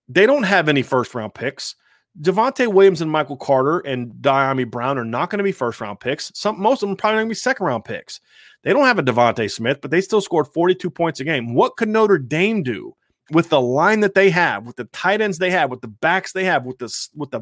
They 0.08 0.26
don't 0.26 0.44
have 0.44 0.68
any 0.68 0.82
first 0.82 1.14
round 1.14 1.34
picks. 1.34 1.74
Javonte 2.20 2.70
Williams 2.70 3.00
and 3.00 3.10
Michael 3.10 3.38
Carter 3.38 3.78
and 3.80 4.12
Dyami 4.14 4.70
Brown 4.70 4.98
are 4.98 5.04
not 5.04 5.30
going 5.30 5.38
to 5.38 5.44
be 5.44 5.52
first 5.52 5.80
round 5.80 5.98
picks. 6.00 6.30
Some 6.34 6.60
most 6.60 6.82
of 6.82 6.88
them 6.88 6.96
probably 6.96 7.16
going 7.16 7.26
to 7.26 7.30
be 7.30 7.34
second 7.34 7.66
round 7.66 7.84
picks. 7.84 8.20
They 8.62 8.72
don't 8.72 8.84
have 8.84 8.98
a 8.98 9.02
DeVonta 9.02 9.50
Smith, 9.50 9.80
but 9.80 9.90
they 9.90 10.00
still 10.00 10.20
scored 10.20 10.48
42 10.48 10.90
points 10.90 11.20
a 11.20 11.24
game. 11.24 11.54
What 11.54 11.76
could 11.76 11.88
Notre 11.88 12.18
Dame 12.18 12.62
do 12.62 12.94
with 13.30 13.48
the 13.48 13.60
line 13.60 14.00
that 14.00 14.14
they 14.14 14.30
have, 14.30 14.66
with 14.66 14.76
the 14.76 14.84
tight 14.84 15.20
ends 15.20 15.38
they 15.38 15.50
have, 15.50 15.70
with 15.70 15.80
the 15.80 15.88
backs 15.88 16.32
they 16.32 16.44
have, 16.44 16.66
with 16.66 16.78
the 16.78 17.08
with 17.16 17.30
the 17.30 17.40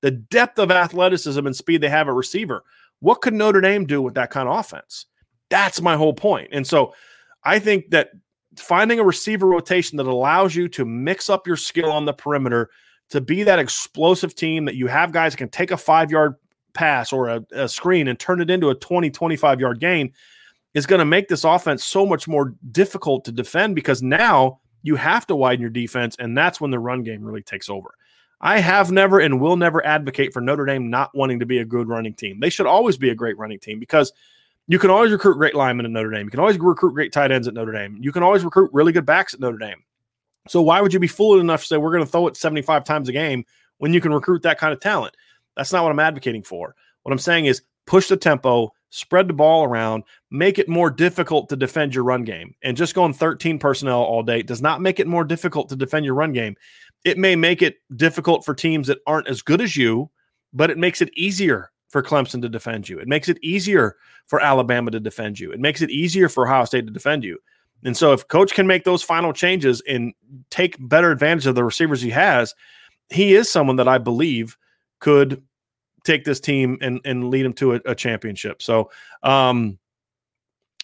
the 0.00 0.12
depth 0.12 0.60
of 0.60 0.70
athleticism 0.70 1.44
and 1.44 1.56
speed 1.56 1.80
they 1.80 1.88
have 1.88 2.08
at 2.08 2.14
receiver? 2.14 2.62
What 3.00 3.20
could 3.20 3.34
Notre 3.34 3.60
Dame 3.60 3.84
do 3.84 4.00
with 4.00 4.14
that 4.14 4.30
kind 4.30 4.48
of 4.48 4.56
offense? 4.56 5.06
That's 5.50 5.80
my 5.80 5.96
whole 5.96 6.14
point. 6.14 6.50
And 6.52 6.66
so 6.66 6.94
I 7.42 7.58
think 7.58 7.90
that 7.90 8.10
finding 8.60 8.98
a 8.98 9.04
receiver 9.04 9.46
rotation 9.46 9.96
that 9.96 10.06
allows 10.06 10.54
you 10.54 10.68
to 10.68 10.84
mix 10.84 11.30
up 11.30 11.46
your 11.46 11.56
skill 11.56 11.90
on 11.90 12.04
the 12.04 12.12
perimeter 12.12 12.70
to 13.10 13.20
be 13.20 13.42
that 13.42 13.58
explosive 13.58 14.34
team 14.34 14.64
that 14.66 14.76
you 14.76 14.86
have 14.86 15.12
guys 15.12 15.34
can 15.34 15.48
take 15.48 15.70
a 15.70 15.76
five 15.76 16.10
yard 16.10 16.34
pass 16.74 17.12
or 17.12 17.28
a, 17.28 17.44
a 17.52 17.68
screen 17.68 18.08
and 18.08 18.18
turn 18.18 18.40
it 18.40 18.50
into 18.50 18.70
a 18.70 18.74
20, 18.74 19.10
25 19.10 19.60
yard 19.60 19.80
gain 19.80 20.12
is 20.74 20.86
going 20.86 20.98
to 20.98 21.04
make 21.04 21.28
this 21.28 21.44
offense 21.44 21.84
so 21.84 22.06
much 22.06 22.28
more 22.28 22.54
difficult 22.70 23.24
to 23.24 23.32
defend 23.32 23.74
because 23.74 24.02
now 24.02 24.60
you 24.82 24.96
have 24.96 25.26
to 25.26 25.34
widen 25.34 25.60
your 25.60 25.70
defense. 25.70 26.14
And 26.18 26.36
that's 26.36 26.60
when 26.60 26.70
the 26.70 26.78
run 26.78 27.02
game 27.02 27.24
really 27.24 27.42
takes 27.42 27.68
over. 27.68 27.94
I 28.40 28.60
have 28.60 28.92
never 28.92 29.18
and 29.18 29.40
will 29.40 29.56
never 29.56 29.84
advocate 29.84 30.32
for 30.32 30.40
Notre 30.40 30.64
Dame 30.64 30.90
not 30.90 31.10
wanting 31.14 31.40
to 31.40 31.46
be 31.46 31.58
a 31.58 31.64
good 31.64 31.88
running 31.88 32.14
team. 32.14 32.38
They 32.38 32.50
should 32.50 32.66
always 32.66 32.96
be 32.96 33.10
a 33.10 33.14
great 33.14 33.36
running 33.36 33.58
team 33.58 33.80
because 33.80 34.12
you 34.68 34.78
can 34.78 34.90
always 34.90 35.10
recruit 35.10 35.38
great 35.38 35.54
linemen 35.54 35.86
at 35.86 35.92
Notre 35.92 36.10
Dame. 36.10 36.26
You 36.26 36.30
can 36.30 36.40
always 36.40 36.58
recruit 36.58 36.92
great 36.92 37.10
tight 37.10 37.32
ends 37.32 37.48
at 37.48 37.54
Notre 37.54 37.72
Dame. 37.72 37.96
You 38.00 38.12
can 38.12 38.22
always 38.22 38.44
recruit 38.44 38.70
really 38.72 38.92
good 38.92 39.06
backs 39.06 39.32
at 39.32 39.40
Notre 39.40 39.56
Dame. 39.56 39.82
So 40.46 40.60
why 40.60 40.82
would 40.82 40.92
you 40.92 41.00
be 41.00 41.08
foolish 41.08 41.40
enough 41.40 41.62
to 41.62 41.66
say 41.66 41.76
we're 41.78 41.92
going 41.92 42.04
to 42.04 42.10
throw 42.10 42.28
it 42.28 42.36
75 42.36 42.84
times 42.84 43.08
a 43.08 43.12
game 43.12 43.44
when 43.78 43.94
you 43.94 44.00
can 44.00 44.12
recruit 44.12 44.42
that 44.42 44.58
kind 44.58 44.72
of 44.72 44.80
talent? 44.80 45.16
That's 45.56 45.72
not 45.72 45.82
what 45.82 45.90
I'm 45.90 45.98
advocating 45.98 46.42
for. 46.42 46.74
What 47.02 47.12
I'm 47.12 47.18
saying 47.18 47.46
is 47.46 47.62
push 47.86 48.08
the 48.08 48.16
tempo, 48.16 48.70
spread 48.90 49.28
the 49.28 49.34
ball 49.34 49.64
around, 49.64 50.04
make 50.30 50.58
it 50.58 50.68
more 50.68 50.90
difficult 50.90 51.48
to 51.48 51.56
defend 51.56 51.94
your 51.94 52.04
run 52.04 52.24
game. 52.24 52.54
And 52.62 52.76
just 52.76 52.94
going 52.94 53.14
13 53.14 53.58
personnel 53.58 54.02
all 54.02 54.22
day 54.22 54.42
does 54.42 54.60
not 54.60 54.82
make 54.82 55.00
it 55.00 55.06
more 55.06 55.24
difficult 55.24 55.70
to 55.70 55.76
defend 55.76 56.04
your 56.04 56.14
run 56.14 56.32
game. 56.32 56.56
It 57.04 57.16
may 57.16 57.36
make 57.36 57.62
it 57.62 57.76
difficult 57.96 58.44
for 58.44 58.54
teams 58.54 58.86
that 58.88 58.98
aren't 59.06 59.28
as 59.28 59.40
good 59.40 59.62
as 59.62 59.76
you, 59.76 60.10
but 60.52 60.70
it 60.70 60.76
makes 60.76 61.00
it 61.00 61.10
easier 61.16 61.70
for 61.88 62.02
Clemson 62.02 62.42
to 62.42 62.48
defend 62.48 62.88
you. 62.88 62.98
It 62.98 63.08
makes 63.08 63.28
it 63.28 63.38
easier 63.42 63.96
for 64.26 64.40
Alabama 64.40 64.90
to 64.90 65.00
defend 65.00 65.40
you. 65.40 65.52
It 65.52 65.60
makes 65.60 65.82
it 65.82 65.90
easier 65.90 66.28
for 66.28 66.46
Ohio 66.46 66.64
State 66.64 66.86
to 66.86 66.92
defend 66.92 67.24
you. 67.24 67.38
And 67.84 67.96
so 67.96 68.12
if 68.12 68.26
coach 68.28 68.54
can 68.54 68.66
make 68.66 68.84
those 68.84 69.02
final 69.02 69.32
changes 69.32 69.82
and 69.88 70.12
take 70.50 70.76
better 70.80 71.10
advantage 71.10 71.46
of 71.46 71.54
the 71.54 71.64
receivers 71.64 72.02
he 72.02 72.10
has, 72.10 72.54
he 73.08 73.34
is 73.34 73.50
someone 73.50 73.76
that 73.76 73.88
I 73.88 73.98
believe 73.98 74.56
could 75.00 75.42
take 76.04 76.24
this 76.24 76.40
team 76.40 76.78
and, 76.80 77.00
and 77.04 77.30
lead 77.30 77.44
them 77.44 77.52
to 77.54 77.74
a, 77.74 77.80
a 77.86 77.94
championship. 77.94 78.62
So 78.62 78.90
um 79.22 79.78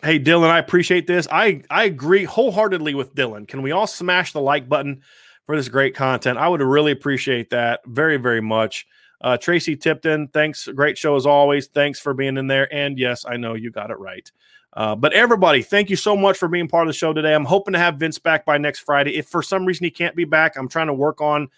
hey 0.02 0.18
Dylan, 0.20 0.50
I 0.50 0.58
appreciate 0.58 1.06
this. 1.06 1.26
I 1.30 1.62
I 1.70 1.84
agree 1.84 2.24
wholeheartedly 2.24 2.94
with 2.94 3.14
Dylan. 3.14 3.48
Can 3.48 3.62
we 3.62 3.72
all 3.72 3.86
smash 3.86 4.32
the 4.32 4.40
like 4.40 4.68
button 4.68 5.02
for 5.46 5.56
this 5.56 5.68
great 5.68 5.94
content? 5.94 6.38
I 6.38 6.48
would 6.48 6.62
really 6.62 6.92
appreciate 6.92 7.50
that 7.50 7.80
very, 7.86 8.16
very 8.16 8.40
much. 8.40 8.86
Uh, 9.24 9.38
Tracy 9.38 9.74
Tipton, 9.74 10.28
thanks. 10.28 10.68
Great 10.68 10.98
show 10.98 11.16
as 11.16 11.24
always. 11.24 11.68
Thanks 11.68 11.98
for 11.98 12.12
being 12.12 12.36
in 12.36 12.46
there. 12.46 12.72
And 12.72 12.98
yes, 12.98 13.24
I 13.26 13.38
know 13.38 13.54
you 13.54 13.70
got 13.70 13.90
it 13.90 13.98
right. 13.98 14.30
Uh, 14.74 14.94
but 14.94 15.14
everybody, 15.14 15.62
thank 15.62 15.88
you 15.88 15.96
so 15.96 16.14
much 16.14 16.36
for 16.36 16.46
being 16.46 16.68
part 16.68 16.86
of 16.86 16.92
the 16.92 16.98
show 16.98 17.14
today. 17.14 17.34
I'm 17.34 17.46
hoping 17.46 17.72
to 17.72 17.78
have 17.78 17.96
Vince 17.96 18.18
back 18.18 18.44
by 18.44 18.58
next 18.58 18.80
Friday. 18.80 19.16
If 19.16 19.26
for 19.26 19.42
some 19.42 19.64
reason 19.64 19.84
he 19.84 19.90
can't 19.90 20.14
be 20.14 20.26
back, 20.26 20.58
I'm 20.58 20.68
trying 20.68 20.88
to 20.88 20.92
work 20.92 21.22
on 21.22 21.48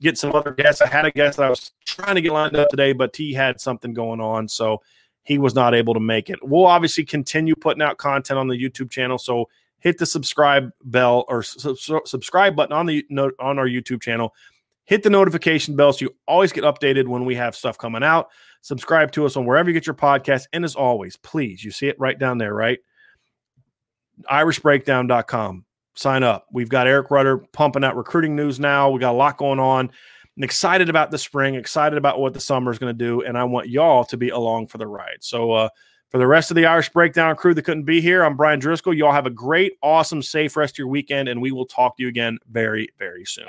get 0.00 0.16
some 0.16 0.36
other 0.36 0.52
guests. 0.52 0.80
I 0.80 0.86
had 0.86 1.04
a 1.04 1.10
guest 1.10 1.38
that 1.38 1.46
I 1.46 1.50
was 1.50 1.72
trying 1.84 2.14
to 2.14 2.20
get 2.20 2.32
lined 2.32 2.54
up 2.54 2.68
today, 2.68 2.92
but 2.92 3.16
he 3.16 3.32
had 3.32 3.60
something 3.60 3.92
going 3.92 4.20
on, 4.20 4.46
so 4.46 4.82
he 5.24 5.38
was 5.38 5.52
not 5.52 5.74
able 5.74 5.94
to 5.94 6.00
make 6.00 6.30
it. 6.30 6.38
We'll 6.42 6.66
obviously 6.66 7.04
continue 7.04 7.56
putting 7.56 7.82
out 7.82 7.96
content 7.96 8.38
on 8.38 8.46
the 8.46 8.56
YouTube 8.56 8.90
channel, 8.90 9.18
so 9.18 9.48
hit 9.80 9.98
the 9.98 10.06
subscribe 10.06 10.70
bell 10.84 11.24
or 11.28 11.42
su- 11.42 12.02
subscribe 12.04 12.54
button 12.54 12.76
on 12.76 12.86
the 12.86 13.04
on 13.40 13.58
our 13.58 13.66
YouTube 13.66 14.00
channel 14.00 14.32
hit 14.86 15.02
the 15.02 15.10
notification 15.10 15.76
bell 15.76 15.92
so 15.92 16.06
you 16.06 16.14
always 16.26 16.52
get 16.52 16.64
updated 16.64 17.06
when 17.06 17.24
we 17.24 17.34
have 17.34 17.54
stuff 17.54 17.76
coming 17.76 18.02
out. 18.02 18.28
Subscribe 18.62 19.12
to 19.12 19.26
us 19.26 19.36
on 19.36 19.44
wherever 19.44 19.68
you 19.68 19.74
get 19.74 19.86
your 19.86 19.94
podcast. 19.94 20.46
And 20.52 20.64
as 20.64 20.74
always, 20.74 21.16
please, 21.16 21.62
you 21.62 21.70
see 21.70 21.88
it 21.88 21.96
right 21.98 22.18
down 22.18 22.38
there, 22.38 22.54
right? 22.54 22.78
IrishBreakdown.com. 24.30 25.64
Sign 25.94 26.22
up. 26.22 26.46
We've 26.52 26.68
got 26.68 26.86
Eric 26.86 27.10
Rudder 27.10 27.38
pumping 27.52 27.84
out 27.84 27.96
recruiting 27.96 28.36
news 28.36 28.58
now. 28.60 28.90
We 28.90 29.00
got 29.00 29.12
a 29.12 29.16
lot 29.16 29.38
going 29.38 29.60
on. 29.60 29.90
I'm 30.36 30.42
excited 30.42 30.90
about 30.90 31.10
the 31.10 31.18
spring, 31.18 31.54
excited 31.54 31.96
about 31.96 32.20
what 32.20 32.34
the 32.34 32.40
summer 32.40 32.70
is 32.70 32.78
going 32.78 32.96
to 32.96 33.04
do. 33.04 33.22
And 33.22 33.38
I 33.38 33.44
want 33.44 33.68
y'all 33.68 34.04
to 34.04 34.16
be 34.16 34.28
along 34.28 34.66
for 34.66 34.78
the 34.78 34.86
ride. 34.86 35.18
So, 35.20 35.52
uh, 35.52 35.68
for 36.10 36.18
the 36.18 36.26
rest 36.26 36.50
of 36.52 36.54
the 36.54 36.66
Irish 36.66 36.90
Breakdown 36.90 37.34
crew 37.34 37.52
that 37.54 37.62
couldn't 37.62 37.84
be 37.84 38.00
here, 38.00 38.22
I'm 38.22 38.36
Bryan 38.36 38.60
Driskell. 38.60 38.96
Y'all 38.96 39.12
have 39.12 39.26
a 39.26 39.30
great, 39.30 39.72
awesome, 39.82 40.22
safe 40.22 40.56
rest 40.56 40.74
of 40.74 40.78
your 40.78 40.88
weekend, 40.88 41.28
and 41.28 41.42
we 41.42 41.50
will 41.50 41.66
talk 41.66 41.96
to 41.96 42.02
you 42.02 42.08
again 42.08 42.38
very, 42.48 42.88
very 42.96 43.24
soon. 43.24 43.48